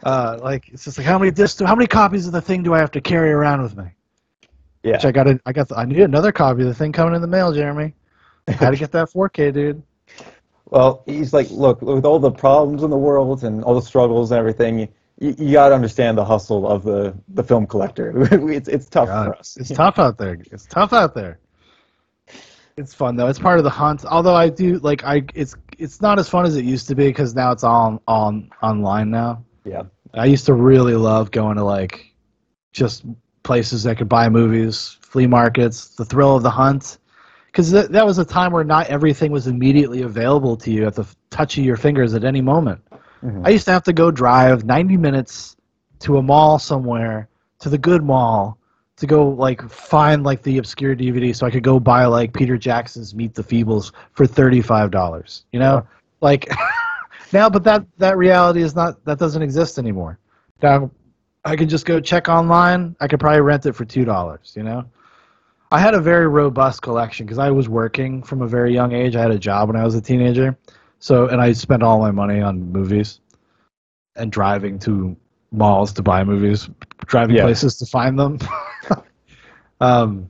Uh, 0.02 0.38
like 0.42 0.68
it's 0.70 0.84
just 0.84 0.98
like 0.98 1.06
how 1.06 1.18
many 1.18 1.30
discs, 1.30 1.60
how 1.60 1.74
many 1.74 1.86
copies 1.86 2.26
of 2.26 2.32
the 2.32 2.42
thing 2.42 2.62
do 2.62 2.74
I 2.74 2.78
have 2.78 2.90
to 2.90 3.00
carry 3.00 3.30
around 3.30 3.62
with 3.62 3.76
me? 3.76 3.84
Yeah. 4.82 4.92
Which 4.92 5.04
I 5.04 5.12
got. 5.12 5.28
A, 5.28 5.40
I 5.46 5.52
got. 5.52 5.68
The, 5.68 5.76
I 5.76 5.84
need 5.84 6.00
another 6.00 6.32
copy 6.32 6.62
of 6.62 6.68
the 6.68 6.74
thing 6.74 6.92
coming 6.92 7.14
in 7.14 7.22
the 7.22 7.28
mail, 7.28 7.52
Jeremy. 7.52 7.94
Had 8.48 8.70
to 8.70 8.76
get 8.76 8.92
that 8.92 9.08
4K, 9.08 9.52
dude. 9.52 9.82
Well, 10.66 11.02
he's 11.06 11.32
like, 11.32 11.50
look, 11.50 11.82
with 11.82 12.04
all 12.04 12.18
the 12.18 12.30
problems 12.30 12.82
in 12.82 12.90
the 12.90 12.96
world 12.96 13.44
and 13.44 13.62
all 13.62 13.74
the 13.74 13.82
struggles 13.86 14.30
and 14.30 14.38
everything, 14.38 14.88
you, 15.18 15.34
you 15.38 15.52
got 15.52 15.68
to 15.68 15.74
understand 15.74 16.16
the 16.16 16.24
hustle 16.24 16.66
of 16.66 16.82
the 16.82 17.14
the 17.28 17.44
film 17.44 17.66
collector. 17.66 18.12
it's 18.50 18.68
it's 18.68 18.86
tough 18.86 19.08
for 19.08 19.36
us. 19.36 19.56
It's 19.58 19.70
tough 19.70 19.98
out 19.98 20.18
there. 20.18 20.38
It's 20.50 20.66
tough 20.66 20.92
out 20.92 21.14
there. 21.14 21.38
It's 22.76 22.94
fun 22.94 23.16
though. 23.16 23.28
It's 23.28 23.38
part 23.38 23.58
of 23.58 23.64
the 23.64 23.70
hunt. 23.70 24.04
Although 24.06 24.34
I 24.34 24.48
do 24.48 24.78
like 24.78 25.04
I 25.04 25.24
it's 25.34 25.54
it's 25.78 26.00
not 26.00 26.18
as 26.18 26.28
fun 26.28 26.46
as 26.46 26.56
it 26.56 26.64
used 26.64 26.88
to 26.88 26.94
be 26.94 27.06
because 27.06 27.34
now 27.34 27.52
it's 27.52 27.64
all 27.64 28.02
on 28.08 28.50
online 28.62 29.10
now. 29.10 29.44
Yeah. 29.64 29.82
I 30.14 30.26
used 30.26 30.46
to 30.46 30.54
really 30.54 30.94
love 30.94 31.30
going 31.30 31.56
to 31.56 31.64
like 31.64 32.12
just 32.72 33.04
places 33.42 33.82
that 33.82 33.98
could 33.98 34.08
buy 34.08 34.28
movies, 34.28 34.98
flea 35.02 35.26
markets, 35.26 35.88
the 35.88 36.04
thrill 36.04 36.36
of 36.36 36.42
the 36.42 36.50
hunt. 36.50 36.98
Because 37.52 37.70
th- 37.70 37.88
that 37.88 38.06
was 38.06 38.18
a 38.18 38.24
time 38.24 38.52
where 38.52 38.64
not 38.64 38.86
everything 38.86 39.30
was 39.30 39.46
immediately 39.46 40.02
available 40.02 40.56
to 40.56 40.70
you 40.70 40.86
at 40.86 40.94
the 40.94 41.06
touch 41.30 41.58
of 41.58 41.64
your 41.64 41.76
fingers 41.76 42.14
at 42.14 42.24
any 42.24 42.40
moment. 42.40 42.80
Mhm. 43.22 43.46
I 43.46 43.50
used 43.50 43.66
to 43.66 43.72
have 43.72 43.82
to 43.84 43.92
go 43.92 44.10
drive 44.10 44.64
90 44.64 44.96
minutes 44.96 45.56
to 46.00 46.16
a 46.16 46.22
mall 46.22 46.58
somewhere, 46.58 47.28
to 47.60 47.68
the 47.68 47.78
good 47.78 48.02
mall, 48.02 48.58
to 48.96 49.06
go 49.06 49.28
like 49.28 49.62
find 49.68 50.24
like 50.24 50.42
the 50.42 50.58
obscure 50.58 50.96
DVD 50.96 51.34
so 51.34 51.46
I 51.46 51.50
could 51.50 51.62
go 51.62 51.78
buy 51.78 52.06
like 52.06 52.32
Peter 52.32 52.56
Jackson's 52.56 53.14
Meet 53.14 53.34
the 53.34 53.42
Feebles 53.42 53.92
for 54.12 54.26
$35. 54.26 55.44
You 55.52 55.60
know? 55.60 55.86
Like 56.20 56.48
now 57.32 57.50
but 57.50 57.64
that 57.64 57.84
that 57.98 58.16
reality 58.16 58.62
is 58.62 58.74
not 58.74 59.04
that 59.04 59.18
doesn't 59.18 59.42
exist 59.42 59.78
anymore. 59.78 60.18
Now 60.62 60.90
I 61.44 61.56
can 61.56 61.68
just 61.68 61.84
go 61.84 62.00
check 62.00 62.28
online. 62.28 62.96
I 63.00 63.08
could 63.08 63.20
probably 63.20 63.40
rent 63.40 63.66
it 63.66 63.72
for 63.72 63.84
$2, 63.84 64.56
you 64.56 64.62
know? 64.62 64.84
I 65.72 65.78
had 65.78 65.94
a 65.94 66.00
very 66.00 66.28
robust 66.28 66.82
collection 66.82 67.24
because 67.24 67.38
I 67.38 67.50
was 67.50 67.66
working 67.66 68.22
from 68.22 68.42
a 68.42 68.46
very 68.46 68.74
young 68.74 68.92
age. 68.92 69.16
I 69.16 69.22
had 69.22 69.30
a 69.30 69.38
job 69.38 69.68
when 69.68 69.76
I 69.76 69.84
was 69.84 69.94
a 69.94 70.02
teenager. 70.02 70.56
So, 70.98 71.28
and 71.28 71.40
I 71.40 71.52
spent 71.52 71.82
all 71.82 71.98
my 71.98 72.10
money 72.10 72.42
on 72.42 72.70
movies 72.70 73.20
and 74.14 74.30
driving 74.30 74.78
to 74.80 75.16
malls 75.50 75.94
to 75.94 76.02
buy 76.02 76.24
movies, 76.24 76.68
driving 77.06 77.36
Yeah. 77.36 77.44
places 77.44 77.78
to 77.78 77.86
find 77.86 78.18
them. 78.18 78.38
um, 79.80 80.28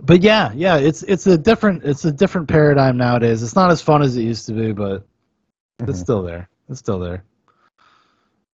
but 0.00 0.22
yeah, 0.22 0.52
yeah, 0.54 0.76
it's 0.76 1.02
it's 1.02 1.26
a 1.26 1.36
different 1.36 1.84
it's 1.84 2.06
a 2.06 2.12
different 2.12 2.48
paradigm 2.48 2.96
nowadays. 2.96 3.42
It's 3.42 3.54
not 3.54 3.70
as 3.70 3.82
fun 3.82 4.02
as 4.02 4.16
it 4.16 4.22
used 4.22 4.46
to 4.46 4.52
be, 4.52 4.72
but 4.72 5.06
it's 5.80 6.00
still 6.00 6.22
there. 6.22 6.48
It's 6.70 6.78
still 6.78 6.98
there. 6.98 7.24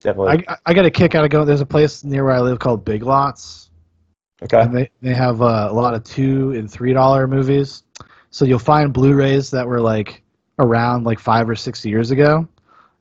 Definitely. 0.00 0.46
I, 0.48 0.56
I 0.64 0.72
got 0.74 0.86
a 0.86 0.90
kick 0.90 1.14
out 1.14 1.24
of 1.24 1.30
going. 1.30 1.46
There's 1.46 1.60
a 1.60 1.66
place 1.66 2.04
near 2.04 2.24
where 2.24 2.34
I 2.34 2.40
live 2.40 2.58
called 2.58 2.86
Big 2.86 3.02
Lots. 3.02 3.69
Okay. 4.42 4.60
And 4.60 4.76
they 4.76 4.90
they 5.02 5.14
have 5.14 5.42
uh, 5.42 5.68
a 5.70 5.72
lot 5.72 5.94
of 5.94 6.04
two 6.04 6.52
and 6.52 6.70
three 6.70 6.92
dollar 6.92 7.26
movies. 7.26 7.82
So 8.30 8.44
you'll 8.44 8.58
find 8.58 8.92
Blu-rays 8.92 9.50
that 9.50 9.66
were 9.66 9.80
like 9.80 10.22
around 10.58 11.04
like 11.04 11.18
five 11.18 11.48
or 11.50 11.56
six 11.56 11.84
years 11.84 12.10
ago, 12.10 12.48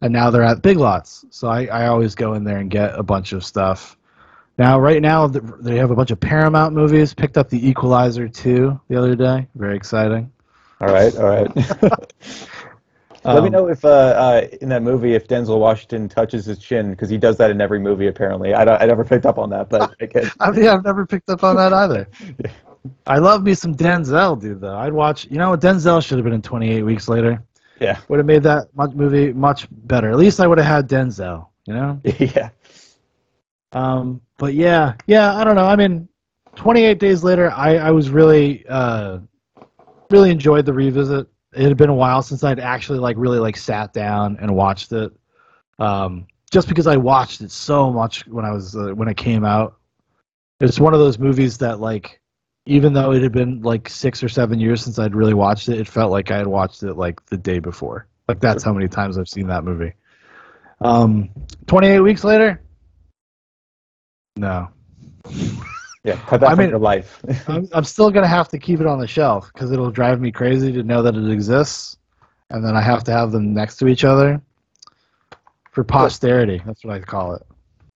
and 0.01 0.11
now 0.11 0.29
they're 0.31 0.43
at 0.43 0.61
Big 0.61 0.77
Lots. 0.77 1.25
So 1.29 1.47
I, 1.47 1.65
I 1.65 1.87
always 1.87 2.15
go 2.15 2.33
in 2.33 2.43
there 2.43 2.57
and 2.57 2.69
get 2.69 2.97
a 2.97 3.03
bunch 3.03 3.31
of 3.31 3.45
stuff. 3.45 3.95
Now, 4.57 4.77
right 4.77 5.01
now, 5.01 5.27
they 5.27 5.77
have 5.77 5.91
a 5.91 5.95
bunch 5.95 6.11
of 6.11 6.19
Paramount 6.19 6.73
movies. 6.73 7.13
Picked 7.13 7.37
up 7.37 7.49
The 7.49 7.65
Equalizer 7.65 8.27
2 8.27 8.81
the 8.89 8.97
other 8.97 9.15
day. 9.15 9.47
Very 9.55 9.77
exciting. 9.77 10.29
All 10.81 10.89
right, 10.89 11.15
all 11.15 11.27
right. 11.29 11.49
Let 13.25 13.43
me 13.43 13.47
Um, 13.47 13.51
know 13.51 13.67
if 13.67 13.83
uh, 13.83 13.89
uh, 13.89 14.47
in 14.61 14.69
that 14.69 14.81
movie 14.81 15.13
if 15.13 15.27
Denzel 15.27 15.59
Washington 15.59 16.07
touches 16.07 16.45
his 16.45 16.57
chin 16.59 16.91
because 16.91 17.09
he 17.09 17.17
does 17.17 17.35
that 17.37 17.51
in 17.51 17.59
every 17.59 17.79
movie 17.79 18.07
apparently. 18.07 18.53
I, 18.53 18.63
don't, 18.63 18.81
I 18.81 18.85
never 18.85 19.03
picked 19.03 19.25
up 19.25 19.37
on 19.37 19.49
that, 19.49 19.69
but 19.69 19.93
I 20.01 20.05
could. 20.05 20.31
I 20.39 20.51
mean, 20.51 20.67
I've 20.67 20.83
never 20.85 21.05
picked 21.05 21.29
up 21.29 21.43
on 21.43 21.57
that 21.57 21.73
either. 21.73 22.07
yeah. 22.45 22.51
I 23.07 23.17
love 23.17 23.43
me 23.43 23.53
some 23.55 23.75
Denzel, 23.75 24.39
dude. 24.39 24.61
Though 24.61 24.77
I'd 24.77 24.93
watch. 24.93 25.25
You 25.29 25.37
know, 25.37 25.49
what 25.49 25.59
Denzel 25.59 26.01
should 26.05 26.17
have 26.17 26.23
been 26.23 26.33
in 26.33 26.41
28 26.41 26.81
Weeks 26.83 27.09
Later. 27.09 27.43
Yeah. 27.81 27.99
Would 28.07 28.19
have 28.19 28.25
made 28.25 28.43
that 28.43 28.67
much 28.73 28.91
movie 28.91 29.33
much 29.33 29.67
better. 29.69 30.09
At 30.11 30.17
least 30.17 30.39
I 30.39 30.47
would 30.47 30.57
have 30.57 30.67
had 30.67 30.87
Denzel. 30.87 31.47
You 31.65 31.73
know. 31.73 32.01
yeah. 32.19 32.49
Um. 33.73 34.21
But 34.37 34.53
yeah, 34.53 34.93
yeah. 35.07 35.35
I 35.35 35.43
don't 35.43 35.55
know. 35.55 35.65
I 35.65 35.75
mean, 35.75 36.07
28 36.55 36.99
Days 36.99 37.23
Later, 37.23 37.51
I 37.51 37.75
I 37.77 37.91
was 37.91 38.09
really 38.09 38.65
uh 38.69 39.19
really 40.09 40.31
enjoyed 40.31 40.65
the 40.65 40.73
revisit. 40.73 41.27
It 41.59 41.67
had 41.67 41.75
been 41.75 41.89
a 41.89 41.93
while 41.93 42.21
since 42.21 42.41
I'd 42.41 42.61
actually 42.61 42.99
like 42.99 43.17
really 43.19 43.37
like 43.37 43.57
sat 43.57 43.91
down 43.91 44.37
and 44.39 44.55
watched 44.55 44.93
it. 44.93 45.11
Um, 45.77 46.25
just 46.51 46.69
because 46.69 46.87
I 46.87 46.95
watched 46.95 47.41
it 47.41 47.51
so 47.51 47.91
much 47.91 48.25
when 48.27 48.45
I 48.45 48.51
was 48.53 48.77
uh, 48.77 48.95
when 48.95 49.09
it 49.09 49.17
came 49.17 49.43
out. 49.43 49.75
It's 50.61 50.79
one 50.79 50.93
of 50.93 51.01
those 51.01 51.19
movies 51.19 51.57
that 51.57 51.81
like 51.81 52.21
even 52.65 52.93
though 52.93 53.11
it 53.11 53.21
had 53.21 53.33
been 53.33 53.61
like 53.61 53.89
6 53.89 54.23
or 54.23 54.29
7 54.29 54.57
years 54.57 54.81
since 54.81 54.99
I'd 54.99 55.13
really 55.13 55.33
watched 55.33 55.67
it, 55.67 55.79
it 55.79 55.87
felt 55.89 56.11
like 56.11 56.31
I 56.31 56.37
had 56.37 56.47
watched 56.47 56.81
it 56.83 56.93
like 56.93 57.25
the 57.25 57.37
day 57.37 57.59
before. 57.59 58.07
Like 58.29 58.39
that's 58.39 58.63
how 58.63 58.71
many 58.71 58.87
times 58.87 59.17
I've 59.17 59.27
seen 59.27 59.47
that 59.47 59.65
movie. 59.65 59.95
Um 60.79 61.29
28 61.67 61.99
weeks 61.99 62.23
later? 62.23 62.61
No. 64.37 64.69
Yeah, 66.03 66.15
cut 66.27 66.39
that 66.41 66.47
I 66.47 66.49
from 66.51 66.59
mean- 66.59 66.69
your 66.69 66.79
life. 66.79 67.21
I'm, 67.47 67.67
I'm 67.73 67.83
still 67.83 68.09
gonna 68.09 68.27
have 68.27 68.47
to 68.49 68.57
keep 68.59 68.79
it 68.79 68.87
on 68.87 68.99
the 68.99 69.07
shelf 69.07 69.51
because 69.53 69.71
it'll 69.71 69.91
drive 69.91 70.21
me 70.21 70.31
crazy 70.31 70.71
to 70.71 70.83
know 70.83 71.01
that 71.01 71.15
it 71.15 71.29
exists, 71.29 71.97
and 72.49 72.63
then 72.65 72.75
I 72.75 72.81
have 72.81 73.03
to 73.05 73.11
have 73.11 73.31
them 73.31 73.53
next 73.53 73.77
to 73.77 73.87
each 73.87 74.03
other 74.03 74.41
for 75.71 75.83
posterity. 75.83 76.61
That's 76.65 76.83
what 76.85 76.95
I 76.95 76.99
call 76.99 77.35
it. 77.35 77.45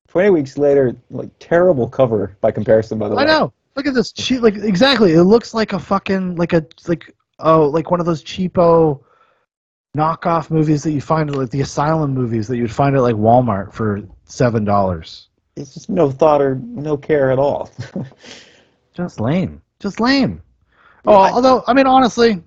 Twenty 0.07 0.29
weeks 0.29 0.57
later, 0.57 0.95
like 1.09 1.29
terrible 1.39 1.87
cover 1.87 2.37
by 2.41 2.51
comparison. 2.51 2.99
By 2.99 3.09
the 3.09 3.15
way, 3.15 3.23
I 3.23 3.25
know. 3.25 3.53
Look 3.75 3.87
at 3.87 3.93
this 3.95 4.11
cheap. 4.11 4.41
Like 4.41 4.55
exactly, 4.57 5.13
it 5.13 5.23
looks 5.23 5.53
like 5.53 5.73
a 5.73 5.79
fucking 5.79 6.35
like 6.35 6.53
a 6.53 6.65
like 6.87 7.15
oh 7.39 7.67
like 7.69 7.89
one 7.89 7.99
of 7.99 8.05
those 8.05 8.23
cheapo 8.23 9.01
knockoff 9.97 10.51
movies 10.51 10.83
that 10.83 10.91
you 10.91 11.01
find 11.01 11.29
at 11.29 11.35
like 11.35 11.49
the 11.51 11.61
Asylum 11.61 12.13
movies 12.13 12.47
that 12.47 12.57
you'd 12.57 12.71
find 12.71 12.95
at 12.95 13.01
like 13.01 13.15
Walmart 13.15 13.71
for 13.73 14.01
seven 14.25 14.65
dollars. 14.65 15.29
It's 15.55 15.73
just 15.73 15.89
no 15.89 16.09
thought 16.09 16.41
or 16.41 16.55
no 16.55 16.97
care 16.97 17.31
at 17.31 17.39
all. 17.39 17.69
Just 18.93 19.19
lame. 19.19 19.61
Just 19.79 19.99
lame. 19.99 20.41
Oh, 21.05 21.13
although 21.15 21.63
I 21.67 21.73
mean 21.73 21.87
honestly, 21.87 22.41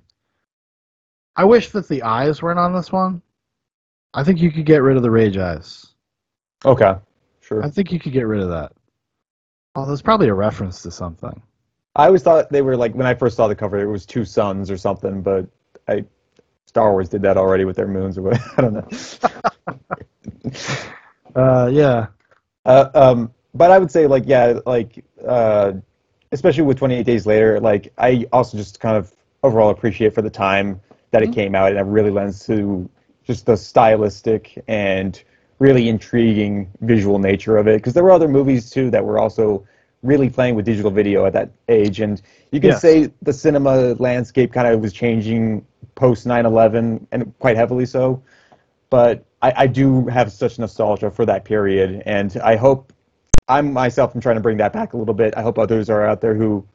I 1.37 1.45
wish 1.45 1.71
that 1.71 1.89
the 1.89 2.03
eyes 2.03 2.43
weren't 2.43 2.59
on 2.59 2.75
this 2.75 2.91
one. 2.91 3.21
I 4.15 4.25
think 4.25 4.41
you 4.41 4.51
could 4.51 4.65
get 4.65 4.83
rid 4.83 4.97
of 4.97 5.03
the 5.03 5.11
rage 5.11 5.37
eyes. 5.37 5.95
okay, 6.65 6.95
sure. 7.41 7.63
I 7.63 7.69
think 7.69 7.93
you 7.93 8.01
could 8.01 8.13
get 8.13 8.27
rid 8.27 8.41
of 8.41 8.49
that. 8.49 8.73
Oh, 9.75 9.85
there's 9.85 10.03
probably 10.03 10.29
a 10.29 10.35
reference 10.35 10.83
to 10.83 10.91
something. 10.91 11.43
I 11.97 12.07
always 12.07 12.23
thought 12.23 12.51
they 12.51 12.63
were 12.63 12.77
like 12.77 12.95
when 12.95 13.07
I 13.07 13.15
first 13.15 13.37
saw 13.37 13.47
the 13.47 13.55
cover, 13.55 13.79
it 13.79 13.87
was 13.87 14.07
two 14.07 14.25
suns 14.25 14.71
or 14.71 14.77
something, 14.77 15.21
but 15.21 15.47
I 15.89 16.05
Star 16.67 16.93
Wars 16.93 17.09
did 17.09 17.23
that 17.23 17.37
already 17.37 17.65
with 17.65 17.77
their 17.77 17.89
moons 17.89 18.19
or 18.19 18.23
what. 18.23 18.41
I 18.59 18.63
don't 18.63 18.75
know. 18.75 19.75
Uh, 21.37 21.69
yeah. 21.71 22.07
Uh, 22.67 22.91
um, 22.95 23.33
but 23.55 23.71
I 23.71 23.79
would 23.79 23.91
say 23.91 24.07
like 24.07 24.25
yeah, 24.27 24.61
like 24.67 25.03
uh, 25.27 25.73
especially 26.33 26.65
with 26.65 26.79
28 26.79 27.05
Days 27.07 27.27
Later, 27.27 27.61
like 27.61 27.93
I 27.99 28.27
also 28.33 28.59
just 28.59 28.81
kind 28.81 28.97
of 28.97 29.13
overall 29.43 29.71
appreciate 29.71 30.15
for 30.15 30.23
the 30.23 30.31
time 30.31 30.81
that 31.13 31.23
it 31.23 31.33
came 31.33 31.55
out, 31.55 31.71
and 31.71 31.79
it 31.79 31.85
really 31.85 32.11
lends 32.11 32.45
to 32.47 32.89
just 33.25 33.47
the 33.47 33.57
stylistic 33.57 34.63
and 34.69 35.23
really 35.59 35.89
intriguing 35.89 36.71
visual 36.83 37.19
nature 37.19 37.57
of 37.57 37.67
it. 37.69 37.77
Because 37.79 37.95
there 37.95 38.05
were 38.05 38.11
other 38.13 38.29
movies 38.29 38.69
too 38.71 38.91
that 38.91 39.05
were 39.05 39.19
also 39.19 39.67
really 40.03 40.29
playing 40.29 40.55
with 40.55 40.67
digital 40.67 40.91
video 40.91 41.25
at 41.25 41.33
that 41.33 41.51
age, 41.69 42.01
and 42.01 42.21
you 42.53 42.61
can 42.61 42.73
Yes. 42.73 42.81
say 42.81 43.11
the 43.23 43.33
cinema 43.33 43.95
landscape 43.95 44.53
kind 44.53 44.69
of 44.69 44.81
was 44.81 44.93
changing 44.93 45.65
post 45.95 46.27
9/11 46.27 47.07
and 47.13 47.33
quite 47.39 47.57
heavily 47.57 47.87
so 47.87 48.23
but 48.91 49.26
I, 49.43 49.53
I 49.57 49.67
do 49.67 50.07
have 50.07 50.33
such 50.33 50.59
nostalgia 50.59 51.11
for 51.11 51.27
that 51.27 51.45
period, 51.45 52.03
and 52.07 52.37
I 52.39 52.57
hope 52.57 52.93
I'm 53.49 53.73
myself 53.73 54.15
am 54.15 54.21
trying 54.21 54.37
to 54.37 54.41
bring 54.41 54.57
that 54.59 54.73
back 54.73 54.93
a 54.93 54.97
little 54.97 55.15
bit. 55.15 55.35
I 55.37 55.43
hope 55.43 55.59
others 55.59 55.89
are 55.91 56.05
out 56.05 56.21
there 56.21 56.35
who 56.35 56.67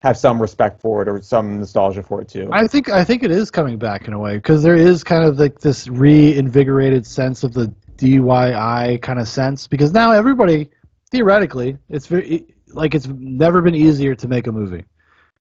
have 0.00 0.16
some 0.16 0.40
respect 0.40 0.80
for 0.80 1.02
it 1.02 1.08
or 1.08 1.20
some 1.20 1.58
nostalgia 1.58 2.02
for 2.02 2.20
it 2.22 2.28
too. 2.28 2.48
I 2.52 2.66
think 2.66 2.88
I 2.88 3.04
think 3.04 3.22
it 3.22 3.30
is 3.30 3.50
coming 3.50 3.78
back 3.78 4.06
in 4.06 4.12
a 4.12 4.18
way 4.18 4.36
because 4.36 4.62
there 4.62 4.76
is 4.76 5.02
kind 5.02 5.24
of 5.24 5.38
like 5.38 5.60
this 5.60 5.88
reinvigorated 5.88 7.06
sense 7.06 7.42
of 7.42 7.52
the 7.52 7.72
DIY 7.96 9.02
kind 9.02 9.18
of 9.18 9.28
sense 9.28 9.66
because 9.66 9.92
now 9.92 10.12
everybody 10.12 10.70
theoretically 11.10 11.76
it's 11.88 12.06
very 12.06 12.46
like 12.68 12.94
it's 12.94 13.08
never 13.08 13.60
been 13.60 13.74
easier 13.74 14.14
to 14.14 14.28
make 14.28 14.46
a 14.46 14.52
movie 14.52 14.84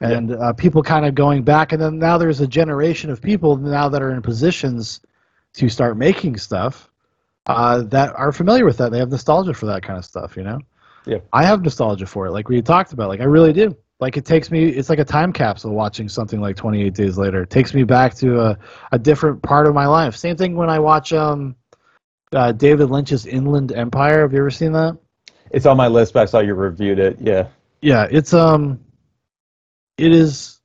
and 0.01 0.33
uh, 0.33 0.53
people 0.53 0.81
kind 0.81 1.05
of 1.05 1.13
going 1.13 1.43
back 1.43 1.71
and 1.71 1.81
then 1.81 1.99
now 1.99 2.17
there's 2.17 2.41
a 2.41 2.47
generation 2.47 3.11
of 3.11 3.21
people 3.21 3.57
now 3.57 3.87
that 3.87 4.01
are 4.01 4.11
in 4.11 4.21
positions 4.23 5.01
to 5.57 5.69
start 5.69 5.97
making 5.97 6.37
stuff 6.37 6.89
uh, 7.47 7.81
that 7.83 8.13
are 8.15 8.31
familiar 8.31 8.65
with 8.65 8.77
that 8.77 8.91
they 8.91 8.99
have 8.99 9.09
nostalgia 9.09 9.53
for 9.53 9.65
that 9.67 9.83
kind 9.83 9.97
of 9.97 10.05
stuff 10.05 10.35
you 10.37 10.43
know 10.43 10.59
Yeah. 11.05 11.19
I 11.31 11.43
have 11.45 11.61
nostalgia 11.63 12.05
for 12.05 12.27
it, 12.27 12.31
like 12.31 12.49
we 12.49 12.61
talked 12.61 12.91
about. 12.93 13.07
Like 13.09 13.21
I 13.21 13.25
really 13.25 13.53
do. 13.53 13.75
Like 13.99 14.17
it 14.17 14.25
takes 14.25 14.51
me. 14.51 14.65
It's 14.65 14.89
like 14.89 14.99
a 14.99 15.05
time 15.05 15.31
capsule 15.33 15.71
watching 15.73 16.09
something 16.09 16.39
like 16.41 16.55
28 16.57 16.93
Days 16.93 17.17
Later. 17.17 17.43
It 17.43 17.49
takes 17.49 17.73
me 17.73 17.83
back 17.83 18.13
to 18.15 18.39
a, 18.41 18.57
a 18.91 18.99
different 18.99 19.41
part 19.41 19.65
of 19.67 19.73
my 19.73 19.87
life. 19.87 20.15
Same 20.15 20.35
thing 20.35 20.55
when 20.55 20.69
I 20.69 20.79
watch 20.79 21.13
um, 21.13 21.55
uh, 22.33 22.51
David 22.51 22.89
Lynch's 22.91 23.25
Inland 23.25 23.71
Empire. 23.71 24.21
Have 24.21 24.33
you 24.33 24.39
ever 24.39 24.51
seen 24.51 24.73
that? 24.73 24.97
It's 25.49 25.65
on 25.65 25.77
my 25.77 25.87
list, 25.87 26.13
but 26.13 26.23
I 26.23 26.25
saw 26.25 26.39
you 26.39 26.53
reviewed 26.53 26.99
it. 26.99 27.17
Yeah. 27.21 27.47
Yeah, 27.81 28.07
it's 28.11 28.33
um, 28.33 28.79
it 29.97 30.11
is. 30.11 30.59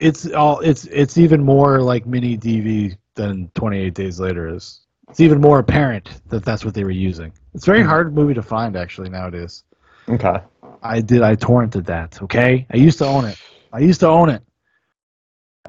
It's 0.00 0.26
all. 0.32 0.60
It's 0.60 0.86
it's 0.86 1.18
even 1.18 1.44
more 1.44 1.80
like 1.80 2.06
mini 2.06 2.36
DV 2.38 2.96
than 3.16 3.50
28 3.54 3.94
Days 3.94 4.20
Later 4.20 4.48
is. 4.54 4.80
it's 5.08 5.20
even 5.20 5.40
more 5.40 5.58
apparent 5.58 6.08
that 6.28 6.44
that's 6.44 6.64
what 6.64 6.74
they 6.74 6.84
were 6.84 6.90
using. 6.90 7.32
It's 7.54 7.66
a 7.66 7.70
very 7.70 7.82
hard 7.82 8.14
movie 8.14 8.34
to 8.34 8.42
find 8.42 8.76
actually 8.76 9.08
nowadays. 9.08 9.64
Okay. 10.08 10.38
I 10.82 11.00
did. 11.00 11.22
I 11.22 11.34
torrented 11.34 11.84
that. 11.86 12.22
Okay. 12.22 12.66
I 12.72 12.76
used 12.76 12.98
to 12.98 13.06
own 13.06 13.24
it. 13.24 13.38
I 13.72 13.80
used 13.80 14.00
to 14.00 14.08
own 14.08 14.28
it. 14.28 14.42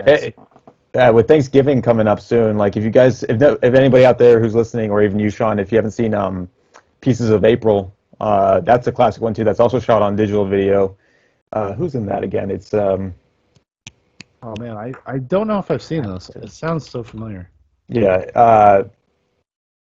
Hey, 0.06 0.36
yeah, 0.94 1.10
with 1.10 1.28
Thanksgiving 1.28 1.82
coming 1.82 2.08
up 2.08 2.20
soon, 2.20 2.58
like 2.58 2.78
if 2.78 2.84
you 2.84 2.90
guys, 2.92 3.24
if 3.24 3.40
no, 3.40 3.58
if 3.64 3.74
anybody 3.74 4.06
out 4.06 4.18
there 4.18 4.40
who's 4.40 4.54
listening, 4.54 4.92
or 4.92 5.02
even 5.02 5.20
you, 5.20 5.30
Shaun, 5.30 5.60
if 5.60 5.72
you 5.72 5.78
haven't 5.78 5.92
seen 5.92 6.14
um, 6.14 6.50
Pieces 7.02 7.30
of 7.30 7.46
April, 7.46 7.96
uh, 8.20 8.60
that's 8.62 8.88
a 8.88 8.92
classic 8.92 9.22
one 9.22 9.34
too. 9.34 9.44
That's 9.44 9.60
also 9.60 9.80
shot 9.80 10.02
on 10.02 10.16
digital 10.16 10.46
video. 10.46 10.98
Uh, 11.54 11.74
who's 11.74 11.96
in 11.96 12.06
that 12.08 12.24
again? 12.24 12.52
It's 12.52 12.74
um, 12.74 13.14
Oh 14.44 14.54
man, 14.60 14.78
I, 14.78 14.94
I 15.06 15.18
don't 15.20 15.48
know 15.48 15.60
if 15.60 15.72
I've 15.72 15.82
seen 15.82 16.04
this. 16.04 16.30
It 16.30 16.52
sounds 16.52 16.90
so 16.90 17.04
familiar. 17.04 17.50
yeah. 17.88 18.18
Uh, 18.36 18.84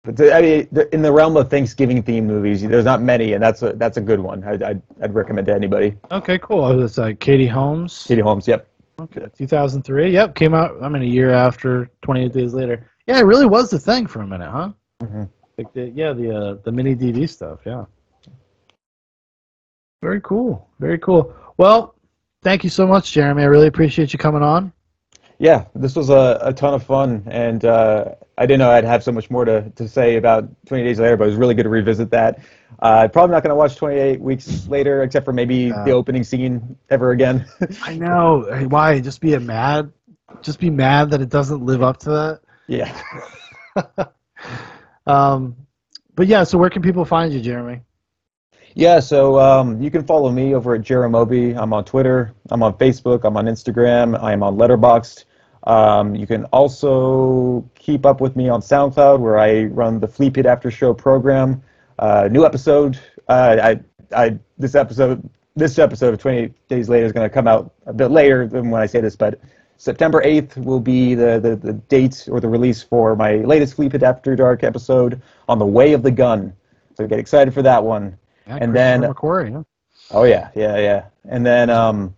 but 0.03 0.17
the, 0.17 0.33
I 0.35 0.41
mean, 0.41 0.67
the, 0.71 0.93
in 0.93 1.01
the 1.01 1.11
realm 1.11 1.37
of 1.37 1.49
Thanksgiving 1.49 2.03
themed 2.03 2.25
movies, 2.25 2.61
there's 2.61 2.83
not 2.83 3.01
many, 3.01 3.33
and 3.33 3.41
that's 3.41 3.61
a 3.61 3.71
that's 3.73 3.95
a 3.97 4.01
good 4.01 4.19
one. 4.19 4.43
I'd 4.43 4.61
I'd, 4.61 4.81
I'd 5.01 5.13
recommend 5.15 5.47
to 5.47 5.53
anybody. 5.55 5.95
Okay, 6.11 6.37
cool. 6.39 6.63
Oh, 6.65 6.79
it's 6.81 6.97
like 6.97 7.19
Katie 7.21 7.47
Holmes. 7.47 8.03
Katie 8.05 8.21
Holmes. 8.21 8.47
Yep. 8.47 8.67
Okay, 8.99 9.25
2003. 9.35 10.11
Yep, 10.11 10.35
came 10.35 10.53
out. 10.53 10.75
I 10.83 10.89
mean, 10.89 11.01
a 11.01 11.05
year 11.05 11.31
after, 11.31 11.89
28 12.03 12.31
days 12.33 12.53
later. 12.53 12.89
Yeah, 13.07 13.17
it 13.19 13.23
really 13.23 13.45
was 13.47 13.69
the 13.69 13.79
thing 13.79 14.05
for 14.05 14.21
a 14.21 14.27
minute, 14.27 14.49
huh? 14.51 14.71
Mhm. 15.01 15.29
Like 15.57 15.71
the, 15.73 15.89
yeah, 15.95 16.13
the 16.13 16.35
uh, 16.37 16.53
the 16.63 16.71
mini 16.71 16.95
DV 16.95 17.29
stuff. 17.29 17.59
Yeah. 17.65 17.85
Very 20.01 20.19
cool. 20.21 20.67
Very 20.79 20.99
cool. 20.99 21.33
Well, 21.57 21.95
thank 22.43 22.63
you 22.63 22.69
so 22.69 22.85
much, 22.85 23.11
Jeremy. 23.11 23.43
I 23.43 23.45
really 23.45 23.67
appreciate 23.67 24.13
you 24.13 24.19
coming 24.19 24.43
on. 24.43 24.71
Yeah, 25.39 25.65
this 25.75 25.95
was 25.95 26.09
a, 26.09 26.39
a 26.41 26.53
ton 26.53 26.73
of 26.73 26.83
fun, 26.83 27.23
and 27.27 27.65
uh, 27.65 28.15
I 28.37 28.45
didn't 28.45 28.59
know 28.59 28.71
I'd 28.71 28.83
have 28.85 29.03
so 29.03 29.11
much 29.11 29.29
more 29.29 29.43
to, 29.45 29.69
to 29.71 29.87
say 29.87 30.15
about 30.15 30.47
20 30.67 30.83
Days 30.83 30.99
Later, 30.99 31.17
but 31.17 31.25
it 31.25 31.27
was 31.27 31.35
really 31.35 31.55
good 31.55 31.63
to 31.63 31.69
revisit 31.69 32.11
that. 32.11 32.39
Uh, 32.79 33.07
probably 33.07 33.33
not 33.33 33.43
going 33.43 33.49
to 33.49 33.55
watch 33.55 33.75
28 33.75 34.21
Weeks 34.21 34.67
Later, 34.67 35.03
except 35.03 35.25
for 35.25 35.33
maybe 35.33 35.69
the 35.69 35.91
opening 35.91 36.23
scene 36.23 36.77
ever 36.89 37.11
again. 37.11 37.45
I 37.81 37.97
know. 37.97 38.45
Why? 38.69 38.99
Just 38.99 39.21
be 39.21 39.33
a 39.33 39.39
mad. 39.39 39.91
Just 40.41 40.59
be 40.59 40.69
mad 40.69 41.09
that 41.11 41.21
it 41.21 41.29
doesn't 41.29 41.65
live 41.65 41.81
up 41.81 41.97
to 42.01 42.09
that. 42.09 42.41
yeah. 42.67 43.01
Um, 45.05 45.57
but 46.15 46.27
yeah. 46.27 46.43
So 46.45 46.57
where 46.57 46.69
can 46.69 46.81
people 46.81 47.03
find 47.03 47.33
you, 47.33 47.41
Jeremy? 47.41 47.81
Yeah, 48.75 48.99
so 48.99 49.39
um, 49.39 49.79
you 49.81 49.91
can 49.91 50.03
follow 50.03 50.31
me 50.31 50.55
over 50.55 50.73
at 50.73 50.81
Jeremobi. 50.81 51.55
I'm 51.55 51.73
on 51.73 51.85
Twitter. 51.85 52.33
I'm 52.49 52.63
on 52.63 52.73
Facebook. 52.73 53.23
I'm 53.23 53.37
on 53.37 53.45
Instagram. 53.45 54.19
I 54.21 54.33
am 54.33 54.41
on 54.41 54.55
Letterboxd. 54.55 55.25
Um, 55.65 56.15
you 56.15 56.25
can 56.25 56.45
also 56.45 57.69
keep 57.75 58.05
up 58.05 58.19
with 58.19 58.35
me 58.35 58.49
on 58.49 58.61
SoundCloud, 58.61 59.19
where 59.19 59.37
I 59.37 59.65
run 59.65 59.99
the 59.99 60.07
Fleapit 60.07 60.45
After 60.45 60.71
Show 60.71 60.93
program. 60.93 61.61
Uh, 61.99 62.27
new 62.31 62.45
episode. 62.45 62.99
Uh, 63.29 63.57
I, 63.61 63.79
I, 64.25 64.39
this 64.57 64.73
episode, 64.73 65.29
this 65.55 65.77
episode 65.77 66.15
of 66.15 66.19
28 66.19 66.67
Days 66.67 66.89
Later 66.89 67.05
is 67.05 67.11
going 67.11 67.29
to 67.29 67.33
come 67.33 67.47
out 67.47 67.73
a 67.85 67.93
bit 67.93 68.09
later 68.09 68.47
than 68.47 68.71
when 68.71 68.81
I 68.81 68.87
say 68.87 69.01
this, 69.01 69.15
but 69.15 69.39
September 69.77 70.21
8th 70.23 70.57
will 70.57 70.79
be 70.79 71.13
the, 71.13 71.39
the, 71.39 71.55
the 71.55 71.73
date 71.73 72.27
or 72.31 72.39
the 72.39 72.49
release 72.49 72.81
for 72.81 73.15
my 73.15 73.35
latest 73.35 73.77
Fleapit 73.77 74.01
After 74.01 74.35
Dark 74.35 74.63
episode 74.63 75.21
on 75.47 75.59
the 75.59 75.65
Way 75.65 75.93
of 75.93 76.01
the 76.01 76.11
Gun. 76.11 76.53
So 76.97 77.05
get 77.05 77.19
excited 77.19 77.53
for 77.53 77.61
that 77.61 77.83
one. 77.83 78.17
Yeah, 78.47 78.57
and 78.61 78.75
then 78.75 79.01
Christopher 79.01 79.19
McQuarrie. 79.19 79.51
Yeah. 79.51 79.63
Oh 80.11 80.23
yeah, 80.23 80.49
yeah, 80.55 80.77
yeah. 80.77 81.05
And 81.29 81.45
then 81.45 81.69
um, 81.69 82.15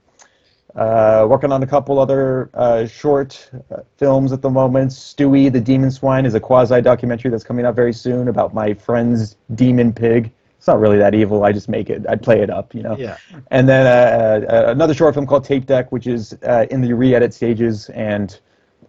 uh, 0.75 1.25
working 1.29 1.51
on 1.51 1.63
a 1.63 1.67
couple 1.67 1.99
other 1.99 2.49
uh, 2.53 2.85
short 2.85 3.49
uh, 3.71 3.77
films 3.97 4.31
at 4.31 4.41
the 4.41 4.49
moment. 4.49 4.91
Stewie 4.91 5.51
the 5.51 5.61
Demon 5.61 5.91
Swine 5.91 6.25
is 6.25 6.33
a 6.33 6.39
quasi 6.39 6.81
documentary 6.81 7.31
that's 7.31 7.43
coming 7.43 7.65
out 7.65 7.75
very 7.75 7.93
soon 7.93 8.27
about 8.27 8.53
my 8.53 8.73
friend's 8.73 9.37
demon 9.55 9.93
pig. 9.93 10.31
It's 10.57 10.67
not 10.67 10.79
really 10.79 10.97
that 10.97 11.13
evil. 11.13 11.43
I 11.43 11.51
just 11.51 11.69
make 11.69 11.89
it. 11.89 12.05
I 12.09 12.15
play 12.15 12.41
it 12.41 12.49
up, 12.49 12.73
you 12.73 12.81
know. 12.81 12.97
Yeah. 12.97 13.17
And 13.51 13.69
then 13.69 13.85
uh, 13.85 14.45
uh, 14.47 14.71
another 14.71 14.93
short 14.93 15.13
film 15.13 15.27
called 15.27 15.45
Tape 15.45 15.65
Deck, 15.65 15.91
which 15.91 16.07
is 16.07 16.35
uh, 16.43 16.65
in 16.71 16.81
the 16.81 16.91
re-edit 16.91 17.33
stages, 17.33 17.89
and 17.89 18.37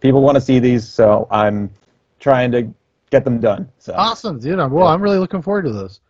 people 0.00 0.23
want 0.23 0.36
to 0.36 0.40
see 0.40 0.58
these, 0.58 0.89
so 0.89 1.28
I'm 1.31 1.70
trying 2.18 2.50
to 2.52 2.73
get 3.10 3.24
them 3.24 3.40
done. 3.40 3.68
So 3.78 3.94
Awesome, 3.94 4.39
dude. 4.40 4.58
I'm, 4.58 4.73
well, 4.73 4.86
I'm 4.86 5.02
really 5.02 5.18
looking 5.18 5.42
forward 5.42 5.66
to 5.66 5.73
this. 5.73 6.00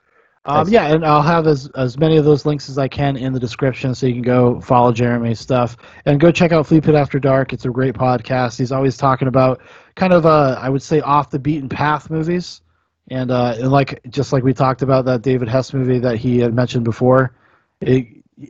Um, 0.47 0.69
yeah, 0.69 0.87
and 0.87 1.05
I'll 1.05 1.23
have 1.23 1.47
as, 1.47 1.69
as 1.75 1.99
many 1.99 2.17
of 2.17 2.25
those 2.25 2.47
links 2.47 2.69
as 2.69 2.79
I 2.79 2.87
can 2.87 3.17
in 3.17 3.33
the 3.33 3.41
description 3.41 3.95
so 3.95 4.07
you 4.07 4.13
can 4.13 4.23
go 4.23 4.61
follow 4.61 4.93
Jeremy's 4.93 5.41
stuff 5.41 5.77
and 6.05 6.21
go 6.21 6.31
check 6.31 6.53
out 6.53 6.67
Fleapit 6.67 6.95
After 6.95 7.19
Dark. 7.19 7.53
It's 7.53 7.65
a 7.65 7.71
great 7.71 7.95
podcast. 7.95 8.59
He's 8.59 8.71
always 8.71 8.97
talking 8.97 9.27
about 9.29 9.61
kind 9.97 10.13
of, 10.13 10.25
uh, 10.25 10.57
I 10.61 10.69
would 10.69 10.83
say, 10.83 11.01
off 11.01 11.31
the 11.31 11.39
beaten 11.39 11.69
path 11.69 12.11
movies. 12.11 12.63
And, 13.09 13.31
uh, 13.31 13.57
and 13.59 13.73
like 13.73 14.01
just 14.09 14.33
like 14.33 14.45
we 14.45 14.55
talked 14.55 14.83
about 14.83 15.05
that 15.07 15.23
David 15.23 15.49
Hess 15.49 15.73
movie 15.75 15.99
that 15.99 16.17
he 16.17 16.39
had 16.39 16.55
mentioned 16.55 16.85
before, 16.85 17.35
it, 17.81 18.07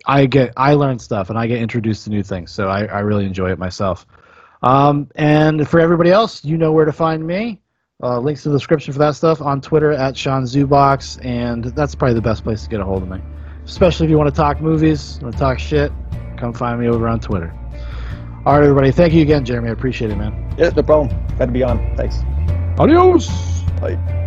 I 0.06 0.26
get 0.26 0.52
I 0.56 0.74
learn 0.74 0.98
stuff 0.98 1.30
and 1.30 1.38
I 1.38 1.46
get 1.46 1.58
introduced 1.58 2.04
to 2.04 2.10
new 2.10 2.22
things. 2.22 2.52
So 2.52 2.68
I, 2.68 2.84
I 2.86 3.00
really 3.00 3.24
enjoy 3.24 3.52
it 3.52 3.58
myself. 3.58 4.06
Um, 4.62 5.08
and 5.14 5.68
for 5.68 5.80
everybody 5.80 6.10
else, 6.10 6.44
you 6.44 6.58
know 6.58 6.72
where 6.72 6.84
to 6.84 6.92
find 6.92 7.26
me. 7.26 7.60
Uh, 8.02 8.18
links 8.20 8.44
in 8.44 8.52
the 8.52 8.58
description 8.58 8.92
for 8.92 8.98
that 8.98 9.14
stuff 9.16 9.40
on 9.40 9.58
Twitter 9.60 9.90
at 9.92 10.14
Shaun 10.16 10.46
Zoo 10.46 10.66
Box, 10.66 11.16
and 11.22 11.64
that's 11.64 11.94
probably 11.94 12.12
the 12.14 12.20
best 12.20 12.44
place 12.44 12.62
to 12.64 12.68
get 12.68 12.80
a 12.80 12.84
hold 12.84 13.02
of 13.02 13.08
me. 13.08 13.20
Especially 13.64 14.04
if 14.04 14.10
you 14.10 14.18
want 14.18 14.28
to 14.28 14.36
talk 14.36 14.60
movies, 14.60 15.18
want 15.22 15.32
to 15.32 15.40
talk 15.40 15.58
shit, 15.58 15.90
come 16.36 16.52
find 16.52 16.78
me 16.78 16.88
over 16.88 17.08
on 17.08 17.20
Twitter. 17.20 17.54
All 18.44 18.52
right, 18.54 18.62
everybody. 18.62 18.92
Thank 18.92 19.14
you 19.14 19.22
again, 19.22 19.46
Jeremy. 19.46 19.70
I 19.70 19.72
appreciate 19.72 20.10
it, 20.10 20.16
man. 20.16 20.54
yeah, 20.58 20.68
no 20.68 20.82
problem. 20.82 21.08
Got 21.38 21.46
to 21.46 21.52
be 21.52 21.62
on. 21.62 21.96
Thanks. 21.96 22.18
Adios. 22.78 23.28
Bye. 23.80 24.24